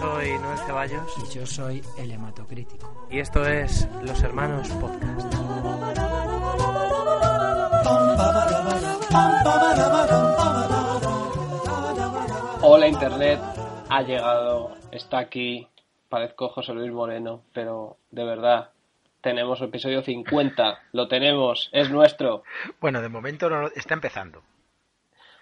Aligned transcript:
soy 0.00 0.38
Noel 0.38 0.58
Ceballos 0.66 1.14
Y 1.30 1.34
yo 1.34 1.46
soy 1.46 1.82
el 1.98 2.10
hematocrítico. 2.12 3.06
y 3.10 3.18
esto 3.20 3.44
es 3.46 3.88
Los 4.02 4.22
Hermanos 4.22 4.68
Podcast. 4.70 5.34
Hola 12.62 12.86
Internet, 12.88 13.38
ha 13.90 14.02
llegado, 14.02 14.74
está 14.90 15.18
aquí, 15.18 15.68
parezco 16.08 16.48
José 16.48 16.72
Luis 16.72 16.90
Moreno, 16.92 17.42
pero 17.52 17.98
de 18.10 18.24
verdad, 18.24 18.70
tenemos 19.20 19.60
episodio 19.60 20.02
50, 20.02 20.78
lo 20.92 21.08
tenemos, 21.08 21.68
es 21.72 21.90
nuestro. 21.90 22.44
Bueno, 22.80 23.02
de 23.02 23.08
momento 23.08 23.50
no, 23.50 23.66
está 23.68 23.94
empezando. 23.94 24.42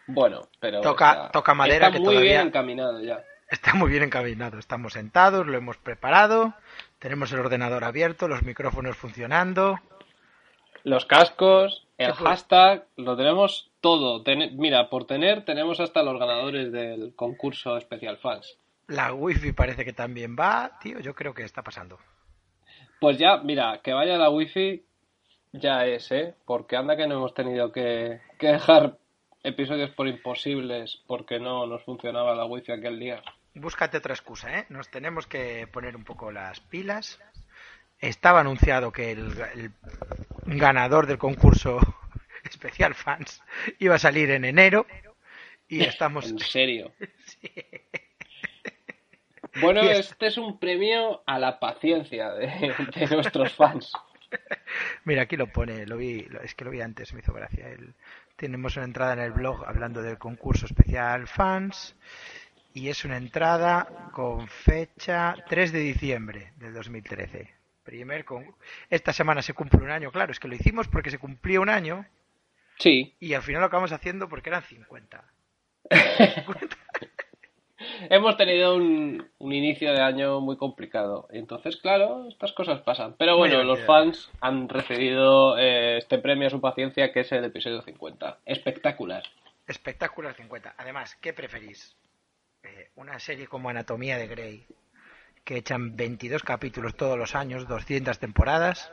Bueno, 0.09 0.49
pero... 0.59 0.81
Toca- 0.81 1.31
toca 1.33 1.55
madera 1.55 1.87
está 1.87 1.93
que 1.93 1.99
muy 2.01 2.09
todavía- 2.15 2.33
bien 2.33 2.47
encaminado 2.49 3.01
ya. 3.01 3.23
Está 3.51 3.75
muy 3.75 3.91
bien 3.91 4.05
encaminado. 4.05 4.59
Estamos 4.59 4.93
sentados, 4.93 5.47
lo 5.47 5.57
hemos 5.57 5.77
preparado, 5.77 6.55
tenemos 6.99 7.33
el 7.33 7.41
ordenador 7.41 7.85
abierto, 7.85 8.29
los 8.29 8.43
micrófonos 8.43 8.97
funcionando. 8.97 9.79
Los 10.85 11.05
cascos, 11.05 11.87
el 11.99 12.13
hashtag, 12.13 12.87
lo 12.97 13.17
tenemos 13.17 13.71
todo. 13.81 14.23
Ten- 14.23 14.57
Mira, 14.57 14.89
por 14.89 15.07
tener 15.07 15.45
tenemos 15.45 15.81
hasta 15.81 16.03
los 16.03 16.19
ganadores 16.19 16.73
del 16.73 17.13
concurso 17.15 17.79
Special 17.81 18.17
Fans. 18.19 18.57
La 18.87 19.13
wifi 19.13 19.53
parece 19.53 19.85
que 19.85 19.93
también 19.93 20.37
va. 20.39 20.79
Tío, 20.81 21.01
yo 21.01 21.15
creo 21.15 21.35
que 21.35 21.43
está 21.45 21.63
pasando. 21.63 21.99
Pues 23.01 23.19
ya, 23.19 23.39
mira, 23.39 23.81
que 23.83 23.93
vaya 23.93 24.17
la 24.17 24.31
wifi 24.31 24.85
ya 25.53 25.87
es, 25.87 26.11
¿eh? 26.13 26.35
Porque 26.45 26.77
anda 26.77 26.97
que 26.97 27.07
no 27.07 27.17
hemos 27.17 27.35
tenido 27.35 27.73
que, 27.73 28.21
que 28.39 28.49
dejar 28.53 28.97
episodios 29.43 29.91
por 29.91 30.07
imposibles 30.09 31.03
porque 31.07 31.39
no 31.41 31.67
nos 31.67 31.83
funcionaba 31.85 32.35
la 32.35 32.45
wifi 32.47 32.73
aquel 32.73 32.99
día. 32.99 33.23
Búscate 33.61 33.99
otra 33.99 34.15
excusa, 34.15 34.59
¿eh? 34.59 34.67
Nos 34.71 34.89
tenemos 34.91 35.27
que 35.27 35.67
poner 35.67 35.95
un 35.97 36.05
poco 36.05 36.33
las 36.33 36.61
pilas. 36.61 37.19
Estaba 37.99 38.41
anunciado 38.41 38.91
que 38.93 39.13
el, 39.13 39.39
el 39.55 39.73
ganador 40.59 41.07
del 41.07 41.19
concurso 41.19 41.79
Especial 42.45 42.95
Fans 42.95 43.43
iba 43.79 43.97
a 43.97 43.99
salir 43.99 44.31
en 44.31 44.45
enero 44.45 44.87
y 45.69 45.83
estamos... 45.85 46.31
En 46.31 46.39
serio. 46.39 46.93
Bueno, 49.61 49.83
este 49.83 50.29
es 50.29 50.39
un 50.39 50.61
premio 50.61 51.23
a 51.27 51.39
la 51.39 51.59
paciencia 51.59 52.31
de, 52.31 52.47
de 52.95 53.07
nuestros 53.09 53.53
fans. 53.55 53.93
Mira, 55.05 55.23
aquí 55.23 55.37
lo 55.37 55.49
pone, 55.49 55.87
lo 55.87 55.97
vi, 55.97 56.25
es 56.45 56.55
que 56.55 56.65
lo 56.65 56.71
vi 56.71 56.81
antes, 56.81 57.13
me 57.13 57.19
hizo 57.21 57.33
gracia. 57.33 57.69
El- 57.69 57.95
tenemos 58.37 58.77
una 58.77 58.85
entrada 58.85 59.15
en 59.15 59.19
el 59.19 59.33
blog 59.33 59.65
hablando 59.67 60.03
del 60.03 60.19
concurso 60.19 60.67
especial 60.67 61.27
fans 61.27 61.97
y 62.75 62.89
es 62.89 63.05
una 63.05 63.17
entrada 63.17 64.11
con 64.13 64.49
fecha 64.49 65.35
3 65.49 65.73
de 65.73 65.79
diciembre 65.81 66.53
del 66.57 66.75
2013. 66.75 67.49
Primer 67.83 68.25
con... 68.25 68.55
Esta 68.89 69.13
semana 69.13 69.43
se 69.43 69.55
cumple 69.55 69.83
un 69.83 69.91
año, 69.91 70.11
claro, 70.13 70.33
es 70.33 70.41
que 70.41 70.49
lo 70.49 70.55
hicimos 70.55 70.89
porque 70.89 71.11
se 71.11 71.19
cumplía 71.19 71.61
un 71.61 71.69
año 71.69 72.07
Sí, 72.81 73.15
y 73.21 73.35
al 73.35 73.43
final 73.43 73.61
lo 73.61 73.67
acabamos 73.67 73.93
haciendo 73.93 74.29
porque 74.31 74.49
eran 74.49 74.63
50. 74.63 75.23
hemos 78.09 78.37
tenido 78.39 78.75
un, 78.75 79.29
un 79.39 79.53
inicio 79.53 79.93
de 79.93 80.01
año 80.01 80.41
muy 80.41 80.57
complicado. 80.57 81.29
Entonces, 81.31 81.77
claro, 81.77 82.27
estas 82.27 82.53
cosas 82.53 82.81
pasan. 82.81 83.17
Pero 83.19 83.37
bueno, 83.37 83.63
los 83.65 83.81
fans 83.81 84.31
han 84.41 84.67
recibido 84.71 85.59
eh, 85.59 85.99
este 85.99 86.17
premio 86.17 86.47
a 86.47 86.51
su 86.51 86.63
paciencia, 86.63 87.13
que 87.13 87.21
es 87.21 87.33
el 87.33 87.45
episodio 87.45 87.83
50. 87.83 88.39
Espectacular. 88.47 89.25
Espectacular 89.67 90.35
50. 90.35 90.75
Además, 90.79 91.17
¿qué 91.17 91.35
preferís? 91.35 91.95
Eh, 92.63 92.91
una 92.97 93.19
serie 93.19 93.47
como 93.47 93.69
Anatomía 93.71 94.19
de 94.19 94.27
Grey, 94.27 94.67
que 95.45 95.57
echan 95.57 95.97
22 95.97 96.43
capítulos 96.43 96.95
todos 96.97 97.19
los 97.19 97.35
años, 97.35 97.67
200 97.67 98.19
temporadas, 98.19 98.93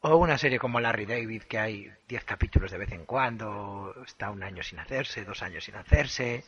o 0.00 0.16
una 0.16 0.38
serie 0.38 0.58
como 0.58 0.80
Larry 0.80 1.06
David, 1.06 1.42
que 1.44 1.58
hay 1.58 1.90
10 2.08 2.24
capítulos 2.24 2.70
de 2.70 2.78
vez 2.78 2.92
en 2.92 3.06
cuando, 3.06 3.94
está 4.04 4.30
un 4.30 4.42
año 4.42 4.62
sin 4.62 4.78
hacerse, 4.78 5.24
dos 5.24 5.42
años 5.42 5.64
sin 5.64 5.76
hacerse, 5.76 6.44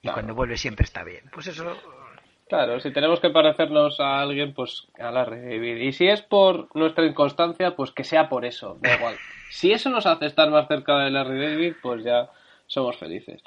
y 0.00 0.02
Claro. 0.02 0.14
cuando 0.14 0.34
vuelve 0.34 0.56
siempre 0.56 0.84
está 0.84 1.02
bien. 1.04 1.24
Pues 1.32 1.46
eso, 1.48 1.76
Claro, 2.48 2.78
si 2.78 2.92
tenemos 2.92 3.18
que 3.18 3.30
parecernos 3.30 3.98
a 3.98 4.20
alguien, 4.20 4.54
pues 4.54 4.86
a 5.00 5.10
la 5.10 5.24
David. 5.24 5.78
Y 5.78 5.90
si 5.92 6.06
es 6.06 6.22
por 6.22 6.68
nuestra 6.76 7.04
inconstancia, 7.04 7.74
pues 7.74 7.90
que 7.90 8.04
sea 8.04 8.28
por 8.28 8.44
eso, 8.44 8.78
da 8.80 8.94
igual. 8.94 9.16
Si 9.50 9.72
eso 9.72 9.90
nos 9.90 10.06
hace 10.06 10.26
estar 10.26 10.50
más 10.50 10.66
cerca 10.68 10.98
de 10.98 11.10
Larry 11.10 11.40
David, 11.40 11.74
pues 11.80 12.04
ya 12.04 12.28
somos 12.66 12.96
felices. 12.98 13.42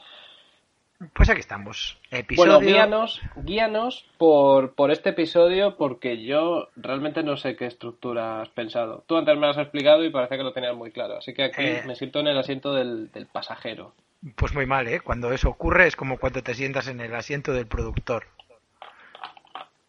Pues 1.13 1.29
aquí 1.29 1.39
estamos. 1.39 1.97
Episodio... 2.11 2.53
Bueno, 2.53 2.67
guíanos, 2.67 3.21
guíanos 3.43 4.05
por, 4.17 4.75
por 4.75 4.91
este 4.91 5.09
episodio 5.11 5.77
porque 5.77 6.23
yo 6.23 6.67
realmente 6.75 7.23
no 7.23 7.37
sé 7.37 7.55
qué 7.55 7.65
estructura 7.65 8.41
has 8.41 8.49
pensado. 8.49 9.03
Tú 9.07 9.17
antes 9.17 9.35
me 9.35 9.41
lo 9.41 9.49
has 9.49 9.57
explicado 9.57 10.03
y 10.03 10.09
parece 10.09 10.37
que 10.37 10.43
lo 10.43 10.53
tenías 10.53 10.75
muy 10.75 10.91
claro. 10.91 11.17
Así 11.17 11.33
que 11.33 11.43
aquí 11.43 11.61
Eh. 11.61 11.83
me 11.85 11.95
siento 11.95 12.19
en 12.19 12.27
el 12.27 12.37
asiento 12.37 12.73
del, 12.73 13.11
del 13.11 13.27
pasajero. 13.27 13.93
Pues 14.35 14.53
muy 14.53 14.65
mal, 14.65 14.87
¿eh? 14.87 14.99
Cuando 14.99 15.31
eso 15.31 15.49
ocurre 15.49 15.87
es 15.87 15.95
como 15.95 16.17
cuando 16.17 16.43
te 16.43 16.53
sientas 16.53 16.87
en 16.89 16.99
el 16.99 17.15
asiento 17.15 17.53
del 17.53 17.67
productor. 17.67 18.25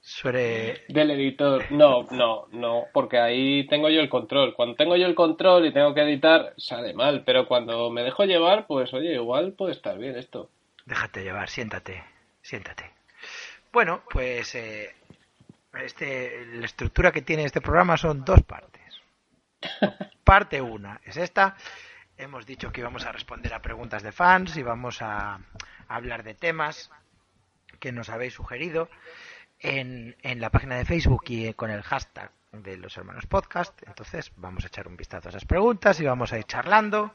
Suele... 0.01 0.83
Del 0.89 1.11
editor. 1.11 1.71
No, 1.71 2.05
no, 2.11 2.47
no, 2.53 2.85
porque 2.93 3.19
ahí 3.19 3.67
tengo 3.67 3.89
yo 3.91 4.01
el 4.01 4.09
control. 4.09 4.55
Cuando 4.55 4.75
tengo 4.75 4.97
yo 4.97 5.07
el 5.07 5.15
control 5.15 5.67
y 5.67 5.73
tengo 5.73 5.95
que 5.95 6.03
editar, 6.03 6.55
sale 6.57 6.95
mal. 6.95 7.23
Pero 7.25 7.47
cuando 7.47 7.91
me 7.91 8.03
dejo 8.03 8.25
llevar, 8.25 8.67
pues 8.67 8.93
oye, 8.95 9.15
igual 9.15 9.53
puede 9.53 9.73
estar 9.73 9.99
bien 9.99 10.17
esto. 10.17 10.49
Déjate 10.91 11.23
llevar, 11.23 11.49
siéntate, 11.49 12.03
siéntate. 12.43 12.91
Bueno, 13.73 14.03
pues 14.11 14.57
eh, 14.57 14.93
este, 15.73 16.47
la 16.47 16.67
estructura 16.67 17.13
que 17.13 17.23
tiene 17.23 17.45
este 17.45 17.61
programa 17.61 17.97
son 17.97 18.25
dos 18.25 18.43
partes. 18.43 19.01
Parte 20.25 20.61
una 20.61 21.01
es 21.05 21.17
esta. 21.17 21.57
Hemos 22.17 22.45
dicho 22.45 22.73
que 22.73 22.81
íbamos 22.81 23.07
a 23.07 23.13
responder 23.13 23.55
a 23.55 23.63
preguntas 23.63 24.03
de 24.03 24.11
fans 24.11 24.57
y 24.57 24.65
vamos 24.65 25.01
a, 25.01 25.35
a 25.35 25.41
hablar 25.87 26.25
de 26.25 26.35
temas 26.35 26.91
que 27.79 27.93
nos 27.93 28.09
habéis 28.09 28.35
sugerido 28.35 28.91
en, 29.61 30.17
en 30.23 30.41
la 30.41 30.51
página 30.51 30.77
de 30.77 30.87
Facebook 30.87 31.23
y 31.29 31.55
con 31.55 31.71
el 31.71 31.83
hashtag 31.83 32.33
de 32.51 32.77
los 32.79 32.97
hermanos 32.97 33.27
podcast. 33.27 33.81
Entonces 33.87 34.33
vamos 34.35 34.65
a 34.65 34.67
echar 34.67 34.89
un 34.89 34.97
vistazo 34.97 35.29
a 35.29 35.31
esas 35.31 35.45
preguntas 35.45 36.01
y 36.01 36.05
vamos 36.05 36.33
a 36.33 36.39
ir 36.39 36.47
charlando 36.47 37.15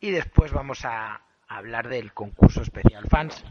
y 0.00 0.10
después 0.10 0.52
vamos 0.52 0.86
a 0.86 1.20
hablar 1.50 1.88
del 1.88 2.12
concurso 2.12 2.62
especial 2.62 3.04
fans 3.08 3.44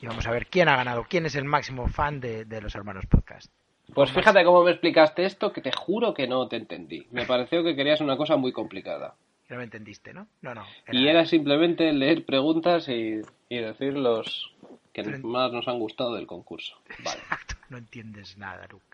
y 0.00 0.06
vamos 0.06 0.26
a 0.26 0.30
ver 0.30 0.46
quién 0.46 0.68
ha 0.68 0.76
ganado, 0.76 1.04
quién 1.08 1.26
es 1.26 1.34
el 1.34 1.44
máximo 1.44 1.88
fan 1.88 2.20
de, 2.20 2.44
de 2.44 2.60
los 2.62 2.74
hermanos 2.74 3.04
podcast. 3.06 3.52
Pues 3.94 4.10
fíjate 4.10 4.44
cómo 4.44 4.64
me 4.64 4.70
explicaste 4.70 5.24
esto, 5.24 5.52
que 5.52 5.60
te 5.60 5.72
juro 5.72 6.14
que 6.14 6.26
no 6.26 6.48
te 6.48 6.56
entendí. 6.56 7.06
Me 7.10 7.26
pareció 7.26 7.62
que 7.62 7.76
querías 7.76 8.00
una 8.00 8.16
cosa 8.16 8.36
muy 8.36 8.52
complicada. 8.52 9.14
No 9.50 9.58
me 9.58 9.64
entendiste, 9.64 10.14
¿no? 10.14 10.28
No, 10.40 10.54
no. 10.54 10.64
Y 10.90 11.08
era 11.08 11.26
simplemente 11.26 11.92
leer 11.92 12.24
preguntas 12.24 12.88
y, 12.88 13.20
y 13.50 13.58
decir 13.58 13.94
los 13.94 14.54
que 14.94 15.02
más 15.02 15.52
nos 15.52 15.68
han 15.68 15.78
gustado 15.78 16.14
del 16.14 16.26
concurso. 16.26 16.76
Vale, 17.04 17.20
Exacto, 17.22 17.56
no 17.68 17.76
entiendes 17.76 18.38
nada 18.38 18.66
nunca. 18.70 18.91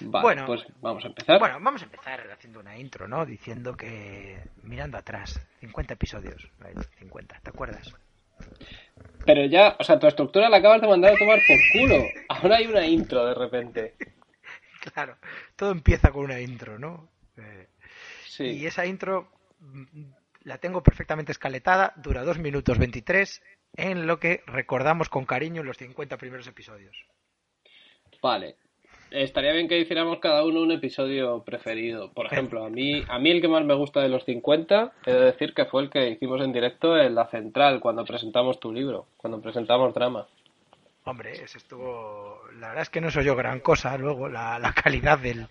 Vale 0.00 0.22
Bueno. 0.22 0.46
pues 0.46 0.66
vamos 0.80 1.04
a 1.04 1.08
empezar. 1.08 1.38
Bueno, 1.38 1.58
vamos 1.60 1.82
a 1.82 1.84
empezar 1.84 2.30
haciendo 2.30 2.60
una 2.60 2.76
intro, 2.78 3.08
¿no? 3.08 3.24
Diciendo 3.26 3.76
que, 3.76 4.40
mirando 4.62 4.98
atrás, 4.98 5.40
50 5.60 5.94
episodios, 5.94 6.50
Ay, 6.64 6.74
50, 6.98 7.40
¿te 7.42 7.50
acuerdas? 7.50 7.94
Pero 9.24 9.44
ya, 9.46 9.76
o 9.78 9.84
sea, 9.84 9.98
tu 9.98 10.06
estructura 10.06 10.48
la 10.48 10.58
acabas 10.58 10.80
de 10.80 10.88
mandar 10.88 11.14
a 11.14 11.18
tomar 11.18 11.38
por 11.46 11.56
culo. 11.72 12.04
Ahora 12.28 12.56
hay 12.56 12.66
una 12.66 12.86
intro 12.86 13.26
de 13.26 13.34
repente. 13.34 13.94
Claro, 14.94 15.16
todo 15.56 15.72
empieza 15.72 16.12
con 16.12 16.22
una 16.22 16.40
intro, 16.40 16.78
¿no? 16.78 17.08
Eh, 17.36 17.66
Sí. 18.36 18.44
Y 18.44 18.66
esa 18.66 18.84
intro 18.86 19.32
mm, 19.60 20.04
la 20.42 20.58
tengo 20.58 20.82
perfectamente 20.82 21.32
escaletada, 21.32 21.94
dura 21.96 22.22
2 22.22 22.38
minutos 22.38 22.78
23, 22.78 23.42
en 23.76 24.06
lo 24.06 24.20
que 24.20 24.42
recordamos 24.46 25.08
con 25.08 25.24
cariño 25.24 25.62
los 25.62 25.78
50 25.78 26.16
primeros 26.18 26.46
episodios. 26.46 26.96
Vale. 28.22 28.56
Estaría 29.10 29.52
bien 29.52 29.68
que 29.68 29.78
hiciéramos 29.78 30.18
cada 30.18 30.44
uno 30.44 30.60
un 30.60 30.72
episodio 30.72 31.42
preferido. 31.44 32.10
Por 32.12 32.26
ejemplo, 32.26 32.64
a 32.64 32.70
mí, 32.70 33.04
a 33.08 33.18
mí 33.18 33.30
el 33.30 33.40
que 33.40 33.48
más 33.48 33.64
me 33.64 33.74
gusta 33.74 34.00
de 34.00 34.08
los 34.08 34.24
50, 34.24 34.92
he 35.06 35.12
de 35.12 35.20
decir 35.20 35.54
que 35.54 35.64
fue 35.64 35.82
el 35.82 35.90
que 35.90 36.10
hicimos 36.10 36.40
en 36.42 36.52
directo 36.52 36.98
en 36.98 37.14
la 37.14 37.26
central, 37.28 37.80
cuando 37.80 38.04
presentamos 38.04 38.58
tu 38.58 38.72
libro, 38.72 39.06
cuando 39.16 39.40
presentamos 39.40 39.94
drama. 39.94 40.26
Hombre, 41.04 41.32
ese 41.32 41.58
estuvo. 41.58 42.40
La 42.58 42.68
verdad 42.68 42.82
es 42.82 42.90
que 42.90 43.00
no 43.00 43.12
soy 43.12 43.24
yo 43.24 43.36
gran 43.36 43.60
cosa. 43.60 43.96
Luego, 43.96 44.28
la, 44.28 44.58
la 44.58 44.72
calidad 44.72 45.18
del, 45.20 45.46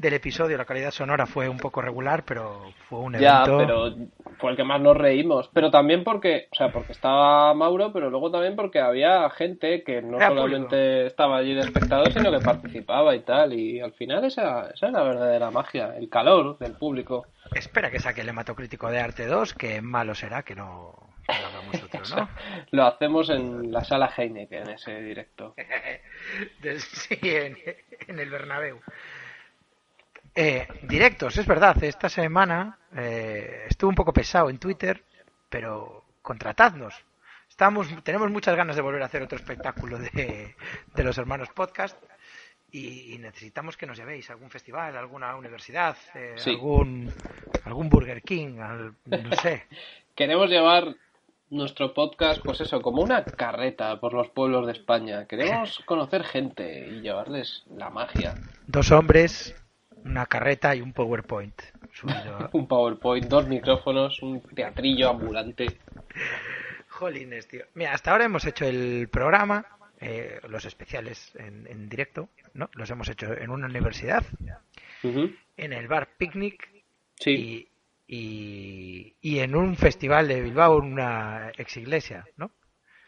del 0.00 0.14
episodio, 0.14 0.56
la 0.56 0.64
calidad 0.64 0.90
sonora 0.90 1.26
fue 1.26 1.48
un 1.48 1.58
poco 1.58 1.82
regular, 1.82 2.24
pero 2.24 2.72
fue 2.88 3.00
un 3.00 3.16
evento. 3.16 3.60
Ya, 3.60 3.66
pero 3.66 3.94
fue 4.38 4.52
el 4.52 4.56
que 4.56 4.64
más 4.64 4.80
nos 4.80 4.96
reímos. 4.96 5.50
Pero 5.52 5.70
también 5.70 6.04
porque, 6.04 6.48
o 6.50 6.54
sea, 6.56 6.72
porque 6.72 6.92
estaba 6.92 7.52
Mauro, 7.52 7.92
pero 7.92 8.08
luego 8.08 8.30
también 8.30 8.56
porque 8.56 8.80
había 8.80 9.28
gente 9.30 9.84
que 9.84 10.00
no 10.00 10.16
Era 10.16 10.28
solamente 10.28 10.76
público. 10.76 11.06
estaba 11.06 11.36
allí 11.36 11.54
de 11.54 11.60
espectador, 11.60 12.12
sino 12.12 12.30
que 12.30 12.38
participaba 12.40 13.14
y 13.14 13.20
tal. 13.20 13.52
Y 13.52 13.80
al 13.80 13.92
final 13.92 14.24
esa, 14.24 14.70
esa 14.70 14.86
es 14.86 14.92
la 14.92 15.02
verdadera 15.02 15.50
magia, 15.50 15.94
el 15.96 16.08
calor 16.08 16.58
del 16.58 16.72
público. 16.72 17.26
Espera 17.54 17.90
que 17.90 17.98
saque 17.98 18.22
el 18.22 18.28
hematocrítico 18.30 18.90
de 18.90 19.00
Arte 19.00 19.26
2, 19.26 19.52
que 19.54 19.82
malo 19.82 20.14
será 20.14 20.42
que 20.44 20.54
no, 20.54 21.10
que 21.26 21.34
no 21.34 21.46
hagamos 21.46 21.82
otro, 21.82 22.16
¿no? 22.16 22.28
Lo 22.70 22.86
hacemos 22.86 23.28
en 23.28 23.70
la 23.70 23.84
sala 23.84 24.10
Heineken, 24.16 24.70
ese 24.70 25.02
directo. 25.02 25.54
Sí, 26.78 27.18
en, 27.22 27.56
en 28.08 28.18
el 28.18 28.30
Bernabéu. 28.30 28.80
Eh, 30.34 30.66
directos, 30.82 31.36
es 31.38 31.46
verdad. 31.46 31.82
Esta 31.82 32.08
semana 32.08 32.78
eh, 32.96 33.64
estuvo 33.68 33.88
un 33.90 33.96
poco 33.96 34.12
pesado 34.12 34.48
en 34.50 34.58
Twitter, 34.58 35.02
pero 35.48 36.04
contratadnos. 36.22 36.94
Estamos, 37.48 37.88
tenemos 38.04 38.30
muchas 38.30 38.56
ganas 38.56 38.76
de 38.76 38.82
volver 38.82 39.02
a 39.02 39.06
hacer 39.06 39.22
otro 39.22 39.36
espectáculo 39.36 39.98
de, 39.98 40.54
de 40.94 41.04
los 41.04 41.18
hermanos 41.18 41.48
podcast 41.54 42.00
y, 42.70 43.14
y 43.14 43.18
necesitamos 43.18 43.76
que 43.76 43.86
nos 43.86 43.98
llevéis 43.98 44.30
a 44.30 44.34
algún 44.34 44.50
festival, 44.50 44.96
a 44.96 45.00
alguna 45.00 45.34
universidad, 45.36 45.96
eh, 46.14 46.34
Sí. 46.36 46.50
algún, 46.50 47.12
algún 47.64 47.88
Burger 47.88 48.22
King, 48.22 48.58
al- 48.60 48.94
no 49.06 49.36
sé. 49.36 49.66
Queremos 50.14 50.48
llevar 50.48 50.94
nuestro 51.50 51.92
podcast, 51.92 52.40
pues 52.44 52.60
eso, 52.60 52.80
como 52.80 53.02
una 53.02 53.24
carreta 53.24 53.98
por 53.98 54.14
los 54.14 54.28
pueblos 54.30 54.66
de 54.66 54.72
España. 54.72 55.26
Queremos 55.26 55.80
conocer 55.86 56.22
gente 56.24 56.86
y 56.88 57.00
llevarles 57.00 57.64
la 57.74 57.90
magia. 57.90 58.36
Dos 58.68 58.92
hombres, 58.92 59.54
una 60.04 60.26
carreta 60.26 60.74
y 60.74 60.80
un 60.80 60.92
PowerPoint 60.92 61.60
subido 61.92 62.48
Un 62.52 62.66
PowerPoint, 62.66 63.26
dos 63.26 63.46
micrófonos, 63.46 64.22
un 64.22 64.40
teatrillo 64.40 65.10
ambulante. 65.10 65.66
Jolines, 66.88 67.46
tío. 67.48 67.64
Mira, 67.74 67.92
hasta 67.94 68.12
ahora 68.12 68.24
hemos 68.24 68.44
hecho 68.44 68.64
el 68.66 69.08
programa, 69.10 69.66
eh, 70.00 70.40
los 70.48 70.64
especiales 70.64 71.32
en, 71.36 71.66
en 71.66 71.88
directo, 71.88 72.28
¿no? 72.54 72.68
Los 72.74 72.90
hemos 72.90 73.08
hecho 73.08 73.32
en 73.32 73.50
una 73.50 73.66
universidad, 73.66 74.24
en 75.02 75.72
el 75.72 75.88
bar 75.88 76.08
Picnic 76.16 76.68
Sí, 77.16 77.68
y, 78.06 78.16
y, 78.16 79.14
y 79.20 79.38
en 79.40 79.54
un 79.54 79.76
festival 79.76 80.26
de 80.28 80.40
Bilbao, 80.40 80.78
en 80.78 80.92
una 80.92 81.52
ex 81.56 81.76
iglesia, 81.76 82.24
¿no? 82.36 82.50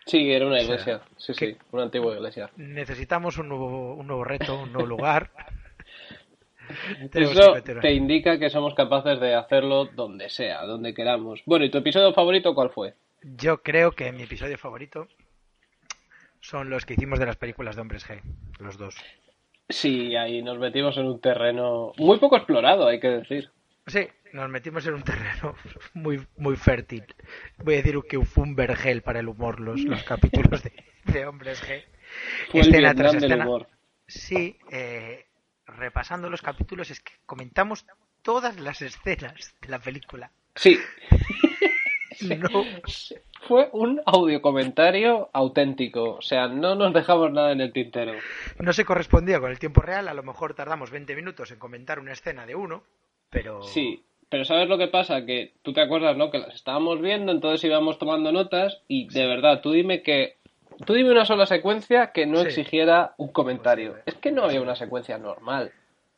sí, 0.04 0.30
era 0.32 0.46
una 0.46 0.56
O 0.56 0.58
sea, 0.58 0.64
iglesia. 0.64 1.00
Sí, 1.16 1.32
sí, 1.34 1.56
una 1.70 1.84
antigua 1.84 2.14
iglesia. 2.14 2.50
Necesitamos 2.56 3.38
un 3.38 3.48
nuevo, 3.48 3.94
un 3.94 4.06
nuevo 4.06 4.24
reto, 4.24 4.60
un 4.60 4.72
nuevo 4.72 4.86
lugar. 4.86 5.30
Eso 7.12 7.54
te 7.80 7.92
indica 7.92 8.38
que 8.38 8.50
somos 8.50 8.74
capaces 8.74 9.20
de 9.20 9.34
hacerlo 9.34 9.86
donde 9.86 10.28
sea, 10.28 10.64
donde 10.64 10.94
queramos. 10.94 11.42
Bueno, 11.46 11.64
¿y 11.64 11.70
tu 11.70 11.78
episodio 11.78 12.12
favorito 12.12 12.54
cuál 12.54 12.70
fue? 12.70 12.94
Yo 13.22 13.62
creo 13.62 13.92
que 13.92 14.10
mi 14.12 14.22
episodio 14.22 14.58
favorito 14.58 15.06
son 16.40 16.70
los 16.70 16.84
que 16.84 16.94
hicimos 16.94 17.18
de 17.18 17.26
las 17.26 17.36
películas 17.36 17.76
de 17.76 17.82
Hombres 17.82 18.08
G, 18.08 18.20
los 18.58 18.76
dos. 18.78 18.96
Sí, 19.68 20.16
ahí 20.16 20.42
nos 20.42 20.58
metimos 20.58 20.96
en 20.98 21.06
un 21.06 21.20
terreno 21.20 21.92
muy 21.98 22.18
poco 22.18 22.36
explorado, 22.36 22.86
hay 22.88 23.00
que 23.00 23.08
decir. 23.08 23.50
Sí, 23.86 24.06
nos 24.32 24.48
metimos 24.50 24.86
en 24.86 24.94
un 24.94 25.02
terreno 25.02 25.54
muy 25.94 26.26
muy 26.36 26.56
fértil. 26.56 27.04
Voy 27.58 27.74
a 27.74 27.76
decir 27.78 27.98
que 28.08 28.20
fue 28.24 28.44
un 28.44 28.54
vergel 28.56 29.02
para 29.02 29.20
el 29.20 29.28
humor 29.28 29.60
los, 29.60 29.82
los 29.82 30.02
capítulos 30.02 30.62
de, 30.62 30.72
de 31.04 31.26
Hombres 31.26 31.62
G. 31.62 31.82
Fue 32.50 32.60
el 32.60 32.68
Escena 32.68 32.92
Vietnam 32.92 32.96
tras 32.96 33.12
del 33.12 33.24
escena. 33.24 33.44
humor. 33.44 33.68
Sí, 34.06 34.58
eh, 34.70 35.26
repasando 35.76 36.30
los 36.30 36.42
capítulos 36.42 36.90
es 36.90 37.00
que 37.00 37.12
comentamos 37.26 37.86
todas 38.22 38.58
las 38.60 38.82
escenas 38.82 39.54
de 39.60 39.69
la 39.69 39.78
película. 39.78 40.30
Sí, 40.54 40.78
No, 42.20 42.64
fue 43.48 43.69
un 43.72 44.00
audio 44.06 44.40
comentario 44.42 45.30
auténtico. 45.32 46.14
O 46.14 46.22
sea, 46.22 46.48
no 46.48 46.74
nos 46.74 46.92
dejamos 46.92 47.32
nada 47.32 47.52
en 47.52 47.60
el 47.60 47.72
tintero. 47.72 48.12
no 48.58 48.72
se 48.72 48.84
correspondía 48.84 49.40
con 49.40 49.50
el 49.50 49.58
tiempo 49.58 49.80
real, 49.80 50.08
a 50.08 50.14
lo 50.14 50.22
mejor 50.22 50.54
tardamos 50.54 50.90
20 50.90 51.14
minutos 51.16 51.50
en 51.50 51.58
comentar 51.58 51.98
una 51.98 52.12
escena 52.12 52.46
de 52.46 52.54
uno, 52.54 52.84
pero... 53.30 53.62
Sí, 53.62 54.02
pero 54.28 54.44
¿sabes 54.44 54.69
lo 54.69 54.78
que 54.78 54.88
pasa? 54.88 55.24
Que 55.26 55.54
tú 55.62 55.72
te 55.72 55.80
acuerdas, 55.80 56.16
¿no? 56.16 56.30
Que 56.30 56.38
las 56.38 56.54
estábamos 56.54 57.00
viendo, 57.00 57.32
entonces 57.32 57.64
íbamos 57.64 57.98
tomando 57.98 58.32
notas 58.32 58.82
y 58.88 59.08
de 59.08 59.26
verdad, 59.26 59.60
tú 59.60 59.72
dime 59.72 60.02
que... 60.02 60.36
Tú 60.84 60.94
dime 60.94 61.11
una 61.11 61.25
sola 61.25 61.46
secuencia 61.46 62.12
que 62.12 62.26
no 62.26 62.38
Sí. 62.38 62.46
exigiera 62.49 63.14
un 63.19 63.29
comentario. 63.32 63.90
Posible. 63.93 64.02
Es 64.06 64.14
que 64.17 64.32
no 64.32 64.44
había 64.44 64.61
una 64.61 64.75
secuencia 64.76 65.19
normal. 65.19 65.73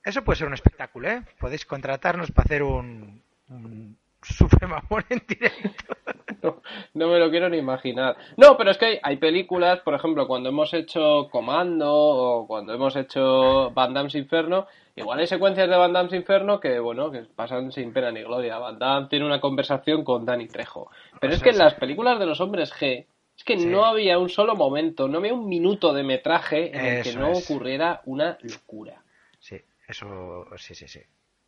Eso 0.05 0.23
puede 0.23 0.39
ser 0.39 0.49
un 0.49 0.55
espectáculo, 0.55 1.09
¿eh? 1.09 1.23
Podéis 1.39 1.65
contratarnos 1.65 2.31
para 2.31 2.45
hacer 2.47 2.63
un, 2.63 3.23
un 3.49 3.97
Supremamón 4.23 5.05
en 5.11 5.23
directo. 5.29 5.95
No, 6.43 6.61
no 6.93 7.09
me 7.09 7.19
lo 7.19 7.31
quiero 7.31 7.49
ni 7.49 7.57
imaginar. 7.57 8.17
No, 8.37 8.59
pero 8.59 8.71
es 8.71 8.77
que 8.77 8.85
hay, 8.85 8.99
hay 9.03 9.17
películas, 9.17 9.81
por 9.81 9.95
ejemplo, 9.95 10.27
cuando 10.27 10.51
hemos 10.51 10.75
hecho 10.75 11.29
Comando 11.31 11.91
o 11.91 12.47
cuando 12.47 12.75
hemos 12.75 12.95
hecho 12.97 13.71
Van 13.71 13.95
Damme's 13.95 14.15
Inferno, 14.15 14.67
igual 14.95 15.21
hay 15.21 15.27
secuencias 15.27 15.71
de 15.71 15.75
Van 15.77 15.95
Damme's 15.95 16.13
Inferno 16.13 16.61
que, 16.61 16.79
bueno, 16.81 17.11
que 17.11 17.21
pasan 17.35 17.73
sin 17.73 17.95
pena 17.95 18.11
ni 18.13 18.23
gloria. 18.25 18.59
Van 18.59 18.79
Damme 18.79 19.07
tiene 19.09 19.25
una 19.25 19.41
conversación 19.41 20.05
con 20.05 20.27
Danny 20.27 20.47
Trejo. 20.47 20.91
Pero 21.19 21.33
es 21.33 21.37
Eso 21.39 21.45
que 21.45 21.51
en 21.51 21.59
las 21.59 21.75
películas 21.75 22.19
de 22.19 22.27
los 22.27 22.39
hombres 22.43 22.75
G, 22.75 23.07
es 23.37 23.45
que 23.45 23.59
Sí. 23.59 23.67
no 23.67 23.85
había 23.85 24.19
un 24.19 24.29
solo 24.29 24.55
momento, 24.57 25.09
no 25.09 25.19
había 25.19 25.35
un 25.35 25.49
minuto 25.49 25.93
de 25.93 26.03
metraje 26.03 26.77
en 26.77 26.85
el 26.85 27.03
que 27.03 27.15
no 27.15 27.33
es. 27.33 27.45
ocurriera 27.51 28.01
una 28.05 28.39
locura. 28.43 29.03
Sí, 29.41 29.61
eso 29.89 30.47
sí, 30.57 30.75
sí, 30.75 30.89
sí. 30.89 31.01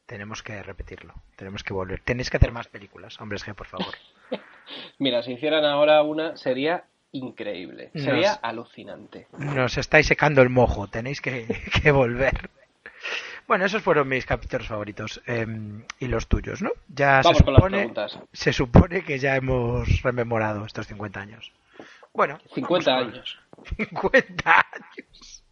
Tenemos 0.07 0.43
que 0.43 0.63
repetirlo. 0.63 1.15
Tenemos 1.37 1.65
que 1.65 1.73
volver. 1.73 2.01
Tenéis 2.01 2.31
que 2.31 2.37
hacer 2.37 2.53
más 2.53 2.69
películas, 2.69 3.21
hombres 3.21 3.45
G, 3.45 3.55
por 3.55 3.67
favor. 3.67 3.95
Mira, 4.99 5.23
si 5.23 5.33
hicieran 5.33 5.65
ahora 5.65 6.03
una, 6.03 6.37
sería 6.37 6.85
increíble. 7.13 7.91
Sería 7.95 8.33
alucinante. 8.35 9.27
Nos 9.39 9.79
estáis 9.79 10.07
secando 10.07 10.43
el 10.43 10.51
mojo. 10.51 10.87
Tenéis 10.89 11.21
que, 11.21 11.47
que 11.83 11.91
volver. 11.91 12.51
Bueno, 13.49 13.65
esos 13.65 13.83
fueron 13.83 14.09
mis 14.09 14.27
capítulos 14.27 14.67
favoritos. 14.67 15.23
eh, 15.27 15.47
y 16.01 16.07
los 16.09 16.27
tuyos, 16.27 16.63
¿no? 16.63 16.71
Ya 16.89 17.21
Vamos 17.23 17.39
se 17.39 17.45
supone, 17.45 17.77
preguntas. 17.79 18.19
se 18.33 18.53
supone 18.53 19.03
que 19.05 19.19
ya 19.19 19.37
hemos 19.37 20.03
rememorado 20.03 20.65
estos 20.67 20.87
50 20.89 21.21
años. 21.21 21.53
Bueno, 22.13 22.39
50 22.55 22.91
vamos 22.91 23.05
con- 23.07 23.15
años. 23.15 23.39
50 23.77 24.51
años. 24.73 25.45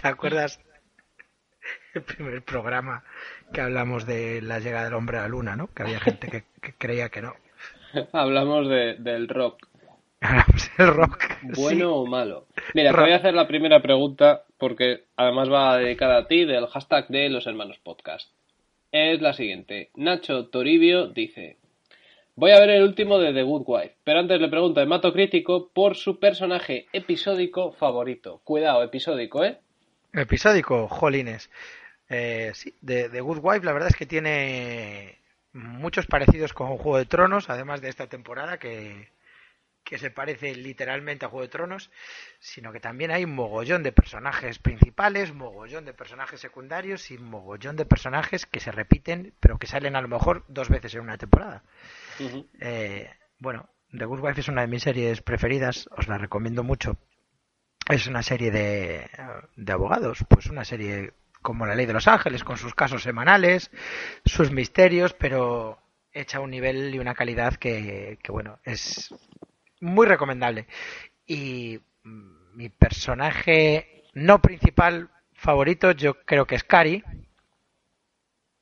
¿Te 0.00 0.08
acuerdas 0.08 0.60
el 1.94 2.02
primer 2.02 2.42
programa 2.42 3.02
que 3.52 3.60
hablamos 3.60 4.06
de 4.06 4.42
la 4.42 4.58
llegada 4.58 4.84
del 4.84 4.94
hombre 4.94 5.18
a 5.18 5.22
la 5.22 5.28
luna, 5.28 5.56
¿no? 5.56 5.68
Que 5.72 5.82
había 5.82 6.00
gente 6.00 6.28
que, 6.28 6.44
que 6.60 6.74
creía 6.74 7.08
que 7.08 7.22
no. 7.22 7.34
Hablamos 8.12 8.68
de, 8.68 8.96
del 8.98 9.28
rock. 9.28 9.66
Rock. 10.78 11.24
¿Bueno 11.42 11.94
o 11.94 12.06
malo? 12.06 12.46
Mira, 12.74 12.92
te 12.92 13.00
voy 13.00 13.12
a 13.12 13.16
hacer 13.16 13.34
la 13.34 13.46
primera 13.46 13.82
pregunta 13.82 14.44
porque 14.58 15.04
además 15.16 15.50
va 15.50 15.78
dedicada 15.78 16.18
a 16.18 16.26
ti 16.26 16.44
del 16.44 16.66
hashtag 16.66 17.08
de 17.08 17.28
los 17.28 17.46
hermanos 17.46 17.78
podcast. 17.82 18.30
Es 18.92 19.20
la 19.20 19.32
siguiente. 19.34 19.90
Nacho 19.94 20.46
Toribio 20.46 21.08
dice: 21.08 21.58
Voy 22.36 22.52
a 22.52 22.60
ver 22.60 22.70
el 22.70 22.84
último 22.84 23.18
de 23.18 23.32
The 23.32 23.42
Good 23.42 23.64
Wife, 23.66 23.96
pero 24.04 24.20
antes 24.20 24.40
le 24.40 24.48
pregunto 24.48 24.80
a 24.80 24.86
Mato 24.86 25.12
Crítico 25.12 25.70
por 25.72 25.96
su 25.96 26.18
personaje 26.18 26.86
episódico 26.92 27.72
favorito. 27.72 28.40
Cuidado, 28.44 28.82
episódico, 28.82 29.44
¿eh? 29.44 29.58
Episódico, 30.12 30.88
jolines. 30.88 31.50
Eh, 32.08 32.52
sí, 32.54 32.74
de, 32.80 33.08
de 33.08 33.20
Good 33.20 33.40
Wife 33.42 33.64
la 33.64 33.72
verdad 33.72 33.88
es 33.90 33.96
que 33.96 34.06
tiene 34.06 35.18
muchos 35.52 36.06
parecidos 36.06 36.52
con 36.52 36.76
Juego 36.76 36.98
de 36.98 37.06
Tronos, 37.06 37.50
además 37.50 37.80
de 37.80 37.88
esta 37.88 38.08
temporada 38.08 38.58
que, 38.58 39.08
que 39.84 39.98
se 39.98 40.10
parece 40.10 40.54
literalmente 40.54 41.26
a 41.26 41.28
Juego 41.28 41.42
de 41.42 41.50
Tronos, 41.50 41.90
sino 42.38 42.72
que 42.72 42.80
también 42.80 43.10
hay 43.10 43.24
un 43.24 43.34
mogollón 43.34 43.82
de 43.82 43.92
personajes 43.92 44.58
principales, 44.58 45.34
mogollón 45.34 45.84
de 45.84 45.92
personajes 45.92 46.40
secundarios 46.40 47.10
y 47.10 47.18
mogollón 47.18 47.76
de 47.76 47.84
personajes 47.84 48.46
que 48.46 48.60
se 48.60 48.72
repiten, 48.72 49.34
pero 49.40 49.58
que 49.58 49.66
salen 49.66 49.94
a 49.94 50.00
lo 50.00 50.08
mejor 50.08 50.44
dos 50.48 50.70
veces 50.70 50.94
en 50.94 51.02
una 51.02 51.18
temporada. 51.18 51.62
Eh, 52.60 53.10
bueno, 53.38 53.68
The 53.96 54.06
Good 54.06 54.20
Wife 54.20 54.40
es 54.40 54.48
una 54.48 54.62
de 54.62 54.68
mis 54.68 54.82
series 54.82 55.20
preferidas, 55.20 55.88
os 55.96 56.08
la 56.08 56.18
recomiendo 56.18 56.64
mucho. 56.64 56.96
Es 57.88 58.06
una 58.06 58.22
serie 58.22 58.50
de, 58.50 59.10
de 59.56 59.72
abogados, 59.72 60.24
pues 60.28 60.46
una 60.46 60.64
serie 60.64 61.12
como 61.42 61.66
La 61.66 61.74
Ley 61.74 61.84
de 61.84 61.92
los 61.92 62.08
Ángeles, 62.08 62.42
con 62.42 62.56
sus 62.56 62.74
casos 62.74 63.02
semanales, 63.02 63.70
sus 64.24 64.50
misterios, 64.50 65.12
pero 65.12 65.78
hecha 66.10 66.38
a 66.38 66.40
un 66.40 66.50
nivel 66.50 66.94
y 66.94 66.98
una 66.98 67.14
calidad 67.14 67.56
que, 67.56 68.18
que 68.22 68.32
bueno, 68.32 68.58
es 68.64 69.14
muy 69.84 70.06
recomendable. 70.06 70.66
Y 71.26 71.78
mm, 72.02 72.56
mi 72.56 72.68
personaje 72.68 74.04
no 74.14 74.40
principal 74.40 75.10
favorito, 75.34 75.92
yo 75.92 76.14
creo 76.24 76.46
que 76.46 76.54
es 76.54 76.64
Cari, 76.64 77.02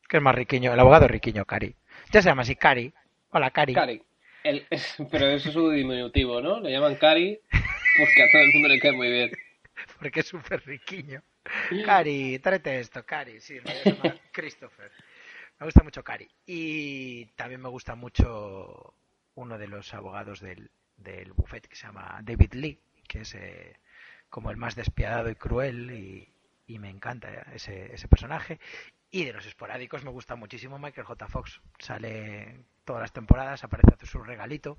que 0.08 0.16
es 0.16 0.22
más 0.22 0.34
riquiño, 0.34 0.72
el 0.72 0.80
abogado 0.80 1.08
riquiño, 1.08 1.44
Cari. 1.44 1.74
Ya 2.10 2.20
se 2.22 2.28
llama 2.28 2.42
así, 2.42 2.56
Cari. 2.56 2.92
Hola, 3.30 3.50
Cari. 3.50 3.74
Cari. 3.74 4.02
El- 4.44 4.66
pero 5.10 5.26
eso 5.28 5.48
es 5.48 5.54
su 5.54 5.70
diminutivo, 5.70 6.40
¿no? 6.40 6.60
Le 6.60 6.72
llaman 6.72 6.96
Cari 6.96 7.38
porque 7.50 8.22
a 8.22 8.26
todo 8.32 8.42
el 8.42 8.52
mundo 8.54 8.68
le 8.68 8.80
cae 8.80 8.92
muy 8.92 9.08
bien. 9.10 9.30
porque 10.00 10.20
es 10.20 10.26
súper 10.26 10.62
riquiño. 10.66 11.22
Cari, 11.84 12.38
tráete 12.40 12.80
esto, 12.80 13.04
Cari. 13.04 13.40
Sí, 13.40 13.58
llama 13.84 14.16
Christopher. 14.32 14.90
Me 15.60 15.66
gusta 15.66 15.82
mucho 15.84 16.02
Cari. 16.02 16.28
Y 16.46 17.26
también 17.36 17.60
me 17.62 17.68
gusta 17.68 17.94
mucho 17.94 18.94
uno 19.36 19.58
de 19.58 19.68
los 19.68 19.94
abogados 19.94 20.40
del, 20.40 20.70
del 21.02 21.32
buffet 21.32 21.66
que 21.66 21.76
se 21.76 21.86
llama 21.86 22.20
David 22.22 22.54
Lee, 22.54 22.80
que 23.08 23.20
es 23.22 23.34
eh, 23.34 23.78
como 24.30 24.50
el 24.50 24.56
más 24.56 24.74
despiadado 24.74 25.30
y 25.30 25.34
cruel 25.34 25.90
y, 25.90 26.32
y 26.66 26.78
me 26.78 26.90
encanta 26.90 27.28
ese, 27.54 27.94
ese 27.94 28.08
personaje. 28.08 28.60
Y 29.10 29.24
de 29.24 29.32
los 29.32 29.46
esporádicos 29.46 30.04
me 30.04 30.10
gusta 30.10 30.36
muchísimo 30.36 30.78
Michael 30.78 31.06
J. 31.06 31.28
Fox. 31.28 31.60
Sale 31.78 32.64
todas 32.84 33.02
las 33.02 33.12
temporadas, 33.12 33.62
aparece 33.62 33.94
hace 33.94 34.06
su 34.06 34.22
regalito 34.22 34.78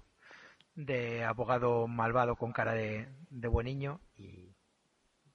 de 0.76 1.24
abogado 1.24 1.88
malvado 1.88 2.36
con 2.36 2.52
cara 2.52 2.74
de, 2.74 3.08
de 3.30 3.48
buen 3.48 3.66
niño 3.66 4.00
y 4.18 4.56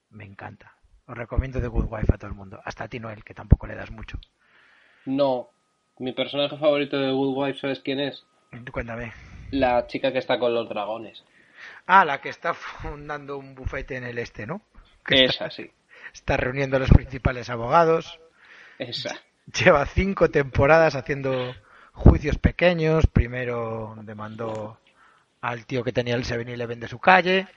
me 0.09 0.25
encanta. 0.25 0.75
Os 1.05 1.17
recomiendo 1.17 1.61
The 1.61 1.67
Good 1.67 1.87
Wife 1.89 2.13
a 2.13 2.17
todo 2.17 2.29
el 2.29 2.35
mundo. 2.35 2.59
Hasta 2.65 2.83
a 2.83 2.87
ti, 2.87 2.99
Noel, 2.99 3.23
que 3.23 3.33
tampoco 3.33 3.67
le 3.67 3.75
das 3.75 3.89
mucho. 3.89 4.19
No. 5.05 5.49
Mi 5.97 6.13
personaje 6.13 6.57
favorito 6.57 6.97
de 6.97 7.11
Good 7.11 7.35
Wife, 7.35 7.59
¿sabes 7.59 7.79
quién 7.79 7.99
es? 7.99 8.25
Cuéntame. 8.71 9.11
La 9.51 9.87
chica 9.87 10.11
que 10.11 10.19
está 10.19 10.37
con 10.39 10.53
los 10.53 10.69
dragones. 10.69 11.23
Ah, 11.85 12.05
la 12.05 12.21
que 12.21 12.29
está 12.29 12.53
fundando 12.53 13.37
un 13.37 13.55
bufete 13.55 13.95
en 13.97 14.03
el 14.03 14.17
este, 14.19 14.45
¿no? 14.45 14.61
Que 15.05 15.25
está, 15.25 15.47
Esa, 15.47 15.51
sí. 15.51 15.71
está 16.13 16.37
reuniendo 16.37 16.77
a 16.77 16.79
los 16.79 16.89
principales 16.89 17.49
abogados. 17.49 18.19
Esa. 18.77 19.19
Lleva 19.53 19.85
cinco 19.87 20.29
temporadas 20.29 20.95
haciendo 20.95 21.55
juicios 21.93 22.37
pequeños. 22.37 23.07
Primero 23.07 23.95
demandó 24.03 24.77
al 25.41 25.65
tío 25.65 25.83
que 25.83 25.91
tenía 25.91 26.15
el 26.15 26.23
7-Eleven 26.23 26.79
de 26.79 26.87
su 26.87 26.99
calle. 26.99 27.47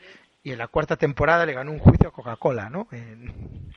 Y 0.42 0.52
en 0.52 0.58
la 0.58 0.68
cuarta 0.68 0.96
temporada 0.96 1.46
le 1.46 1.52
ganó 1.52 1.70
un 1.70 1.78
juicio 1.78 2.08
a 2.08 2.12
Coca-Cola, 2.12 2.68
¿no? 2.70 2.88
En- 2.90 3.70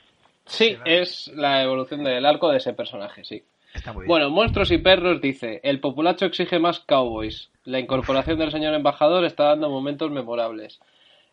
Sí, 0.48 0.78
es 0.86 1.28
la 1.34 1.64
evolución 1.64 2.04
del 2.04 2.24
arco 2.26 2.50
de 2.52 2.58
ese 2.58 2.74
personaje, 2.74 3.24
sí. 3.26 3.44
Está 3.74 3.92
muy 3.94 4.02
bien. 4.04 4.08
Bueno, 4.08 4.30
Monstruos 4.30 4.72
y 4.72 4.78
Perros 4.78 5.20
dice, 5.20 5.60
el 5.64 5.80
populacho 5.80 6.26
exige 6.26 6.60
más 6.60 6.80
cowboys. 6.82 7.50
La 7.66 7.80
incorporación 7.80 8.38
del 8.40 8.52
señor 8.52 8.74
embajador 8.74 9.26
está 9.26 9.46
dando 9.46 9.70
momentos 9.70 10.12
memorables. 10.12 10.80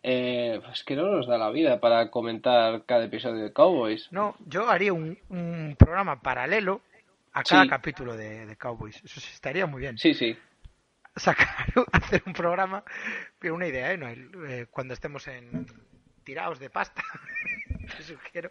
Eh, 0.02 0.60
pues 0.64 0.82
que 0.82 0.96
no 0.96 1.06
nos 1.08 1.28
da 1.28 1.38
la 1.38 1.50
vida 1.50 1.78
para 1.78 2.10
comentar 2.10 2.84
cada 2.86 3.04
episodio 3.04 3.44
de 3.44 3.52
Cowboys. 3.52 4.08
No, 4.10 4.34
yo 4.46 4.68
haría 4.68 4.92
un, 4.92 5.16
un 5.28 5.76
programa 5.78 6.20
paralelo 6.20 6.80
a 7.32 7.42
cada 7.44 7.62
Sí. 7.62 7.68
capítulo 7.68 8.16
de, 8.16 8.46
de 8.46 8.56
Cowboys. 8.56 8.96
Eso 9.04 9.20
sí 9.20 9.30
estaría 9.32 9.66
muy 9.66 9.80
bien. 9.80 9.96
Sí, 9.98 10.12
sí. 10.14 10.36
Sacar, 11.14 11.46
hacer 11.92 12.22
un 12.26 12.32
programa, 12.32 12.82
pero 13.38 13.54
una 13.54 13.68
idea, 13.68 13.92
¿eh? 13.92 13.96
Noel? 13.98 14.30
Eh, 14.48 14.66
cuando 14.70 14.94
estemos 14.94 15.28
en 15.28 15.66
tirados 16.24 16.58
de 16.58 16.68
pasta, 16.70 17.02
te 17.96 18.02
sugiero. 18.02 18.50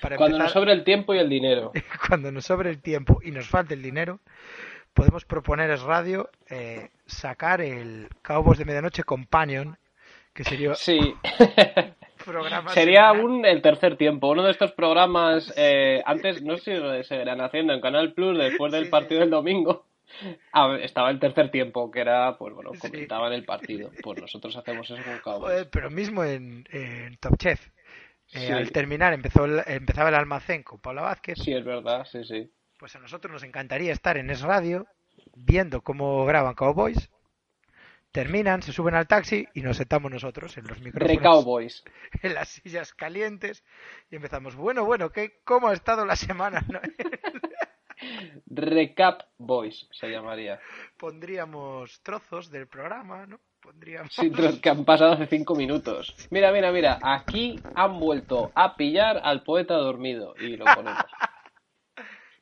Para 0.00 0.16
Cuando 0.16 0.38
nos 0.38 0.50
sobre 0.52 0.72
el 0.72 0.82
tiempo 0.82 1.14
y 1.14 1.18
el 1.18 1.28
dinero. 1.28 1.70
cuando 2.08 2.32
nos 2.32 2.46
sobre 2.46 2.70
el 2.70 2.80
tiempo 2.82 3.20
y 3.22 3.30
nos 3.30 3.46
falte 3.48 3.74
el 3.74 3.82
dinero, 3.82 4.18
podemos 4.94 5.24
proponer 5.24 5.70
es 5.70 5.82
radio 5.82 6.30
eh, 6.48 6.90
sacar 7.06 7.60
el 7.60 8.08
Cowboys 8.22 8.58
de 8.58 8.64
Medianoche 8.64 9.02
Companion, 9.04 9.76
que 10.34 10.44
sería 10.44 10.74
Sí. 10.74 11.14
programa 12.24 12.70
Sería 12.72 13.10
semanal. 13.10 13.24
un 13.24 13.46
el 13.46 13.62
tercer 13.62 13.96
tiempo, 13.96 14.28
uno 14.28 14.44
de 14.44 14.50
estos 14.52 14.72
programas, 14.72 15.52
eh, 15.56 16.02
antes 16.04 16.42
no 16.42 16.56
sé 16.58 16.76
si 17.02 17.08
seguirán 17.08 17.40
haciendo 17.40 17.72
en 17.72 17.80
Canal 17.80 18.12
Plus 18.12 18.36
después 18.38 18.72
del 18.72 18.84
Sí, 18.84 18.90
partido 18.90 19.20
del 19.20 19.30
domingo. 19.30 19.86
Ah, 20.52 20.76
estaba 20.82 21.10
el 21.10 21.20
tercer 21.20 21.50
tiempo, 21.52 21.90
que 21.90 22.00
era, 22.00 22.36
pues 22.36 22.52
bueno, 22.52 22.72
Sí. 22.74 22.80
comentaban 22.80 23.32
el 23.32 23.44
partido. 23.44 23.90
Pues 24.02 24.20
nosotros 24.20 24.56
hacemos 24.56 24.90
eso 24.90 25.00
con 25.04 25.18
Cowboys. 25.20 25.52
Joder, 25.52 25.70
pero 25.70 25.88
mismo 25.88 26.24
en, 26.24 26.66
en 26.72 27.16
Top 27.18 27.36
Chef. 27.38 27.64
Eh, 28.32 28.46
Sí. 28.46 28.52
Al 28.52 28.70
terminar 28.70 29.12
empezó 29.12 29.44
el- 29.44 29.62
empezaba 29.66 30.08
el 30.08 30.14
almacén 30.16 30.62
con 30.62 30.78
Paula 30.80 31.02
Vázquez. 31.02 31.38
Sí, 31.38 31.52
es 31.52 31.64
verdad, 31.64 32.04
sí, 32.10 32.22
sí. 32.24 32.50
Pues 32.80 32.96
a 32.96 32.98
nosotros 32.98 33.30
nos 33.30 33.42
encantaría 33.42 33.92
estar 33.92 34.16
en 34.16 34.30
Es 34.30 34.40
Radio 34.40 34.86
viendo 35.34 35.82
cómo 35.82 36.24
graban 36.24 36.54
Cowboys. 36.54 37.10
Terminan, 38.10 38.62
se 38.62 38.72
suben 38.72 38.94
al 38.94 39.06
taxi 39.06 39.46
y 39.52 39.60
nos 39.60 39.76
sentamos 39.76 40.10
nosotros 40.10 40.56
en 40.56 40.66
los 40.66 40.80
micrófonos, 40.80 41.22
Cowboys. 41.22 41.84
en 42.22 42.32
las 42.32 42.48
sillas 42.48 42.94
calientes 42.94 43.62
y 44.10 44.16
empezamos. 44.16 44.56
Bueno, 44.56 44.86
bueno, 44.86 45.10
¿qué, 45.10 45.40
¿cómo 45.44 45.68
ha 45.68 45.74
estado 45.74 46.06
la 46.06 46.16
semana? 46.16 46.64
no? 46.72 46.80
Recap 48.46 49.24
Boys 49.36 49.86
se 49.92 50.08
llamaría. 50.08 50.58
Pondríamos 50.96 52.00
trozos 52.02 52.50
del 52.50 52.66
programa, 52.66 53.26
¿no? 53.26 53.40
Pondríamos. 53.60 54.14
Sí, 54.14 54.32
que 54.62 54.70
han 54.70 54.86
pasado 54.86 55.12
hace 55.12 55.26
cinco 55.26 55.54
minutos. 55.54 56.16
Mira, 56.30 56.50
mira, 56.50 56.72
mira. 56.72 56.98
Aquí 57.02 57.60
han 57.74 58.00
vuelto 58.00 58.50
a 58.54 58.74
pillar 58.74 59.20
al 59.22 59.42
poeta 59.42 59.74
dormido. 59.74 60.34
Y 60.40 60.56
lo 60.56 60.64
ponemos. 60.64 61.04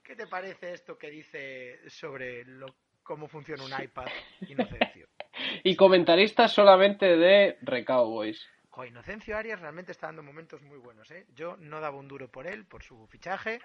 ¿Qué 0.09 0.17
te 0.17 0.27
parece 0.27 0.73
esto 0.73 0.97
que 0.97 1.11
dice 1.11 1.81
sobre 1.91 2.43
lo, 2.47 2.75
cómo 3.03 3.29
funciona 3.29 3.63
un 3.63 3.85
iPad 3.85 4.07
Inocencio? 4.49 5.07
Y 5.63 5.77
comentaristas 5.77 6.53
solamente 6.53 7.17
de 7.19 7.59
Recowboys. 7.61 8.49
Jo, 8.71 8.87
Inocencio 8.87 9.37
Arias 9.37 9.61
realmente 9.61 9.93
está 9.93 10.07
dando 10.07 10.23
momentos 10.23 10.63
muy 10.63 10.79
buenos, 10.79 11.11
¿eh? 11.11 11.27
Yo 11.35 11.59
no 11.59 11.81
daba 11.81 11.99
un 11.99 12.09
duro 12.09 12.29
por 12.29 12.47
él, 12.47 12.65
por 12.65 12.83
su 12.83 13.07
fichaje, 13.07 13.61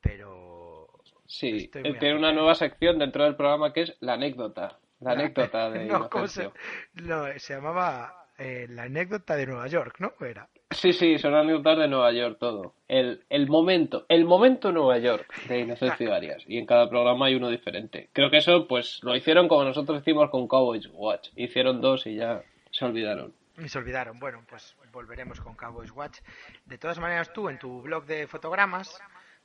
pero... 0.00 0.88
Sí, 1.26 1.70
tiene 1.70 2.16
una 2.16 2.32
nueva 2.32 2.54
sección 2.54 2.98
dentro 2.98 3.24
del 3.24 3.36
programa 3.36 3.72
que 3.72 3.82
es 3.82 3.96
la 4.00 4.14
anécdota. 4.14 4.80
La 5.00 5.12
anécdota 5.12 5.70
de 5.70 5.84
No, 5.84 6.08
¿cómo 6.08 6.26
se, 6.26 6.44
Inocencio. 6.44 7.06
no, 7.06 7.38
se 7.38 7.54
llamaba 7.54 8.30
eh, 8.38 8.66
La 8.70 8.84
anécdota 8.84 9.36
de 9.36 9.46
Nueva 9.46 9.66
York, 9.68 9.96
¿no? 10.00 10.14
Era. 10.26 10.48
Sí, 10.74 10.92
sí, 10.92 11.18
son 11.18 11.34
anécdotas 11.34 11.78
de 11.78 11.88
Nueva 11.88 12.12
York 12.12 12.36
todo. 12.38 12.74
El, 12.88 13.24
el 13.30 13.48
momento, 13.48 14.04
el 14.08 14.24
momento 14.24 14.72
Nueva 14.72 14.98
York 14.98 15.32
de 15.48 15.60
Inocencio 15.60 16.12
Arias. 16.14 16.42
Y 16.46 16.58
en 16.58 16.66
cada 16.66 16.88
programa 16.88 17.26
hay 17.26 17.34
uno 17.36 17.48
diferente. 17.48 18.10
Creo 18.12 18.30
que 18.30 18.38
eso, 18.38 18.66
pues, 18.68 19.00
lo 19.02 19.14
hicieron 19.16 19.48
como 19.48 19.64
nosotros 19.64 20.00
hicimos 20.00 20.30
con 20.30 20.46
Cowboys 20.48 20.88
Watch. 20.92 21.28
Hicieron 21.36 21.80
dos 21.80 22.06
y 22.06 22.16
ya 22.16 22.42
se 22.70 22.84
olvidaron. 22.84 23.32
Y 23.58 23.68
se 23.68 23.78
olvidaron. 23.78 24.18
Bueno, 24.18 24.42
pues 24.48 24.76
volveremos 24.92 25.40
con 25.40 25.54
Cowboys 25.54 25.90
Watch. 25.92 26.18
De 26.66 26.76
todas 26.78 26.98
maneras, 26.98 27.32
tú 27.32 27.48
en 27.48 27.58
tu 27.58 27.82
blog 27.82 28.04
de 28.06 28.26
fotogramas, 28.26 29.00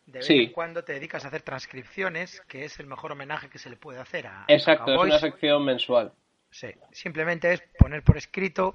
de 0.06 0.20
vez 0.20 0.26
Sí. 0.26 0.40
en 0.46 0.52
cuando 0.52 0.84
te 0.84 0.94
dedicas 0.94 1.24
a 1.26 1.28
hacer 1.28 1.44
transcripciones, 1.44 2.42
que 2.48 2.66
es 2.66 2.80
el 2.80 2.88
mejor 2.88 3.12
homenaje 3.12 3.50
que 3.50 3.60
se 3.60 3.70
le 3.70 3.76
puede 3.78 4.00
hacer 4.00 4.26
a, 4.28 4.42
a 4.42 4.46
Exacto, 4.48 4.92
es 4.92 4.96
Cowboys. 4.98 5.12
una 5.12 5.20
sección 5.20 5.64
mensual. 5.64 6.12
Sí, 6.50 6.70
simplemente 6.92 7.54
es 7.54 7.62
poner 7.78 8.02
por 8.04 8.18
escrito 8.18 8.74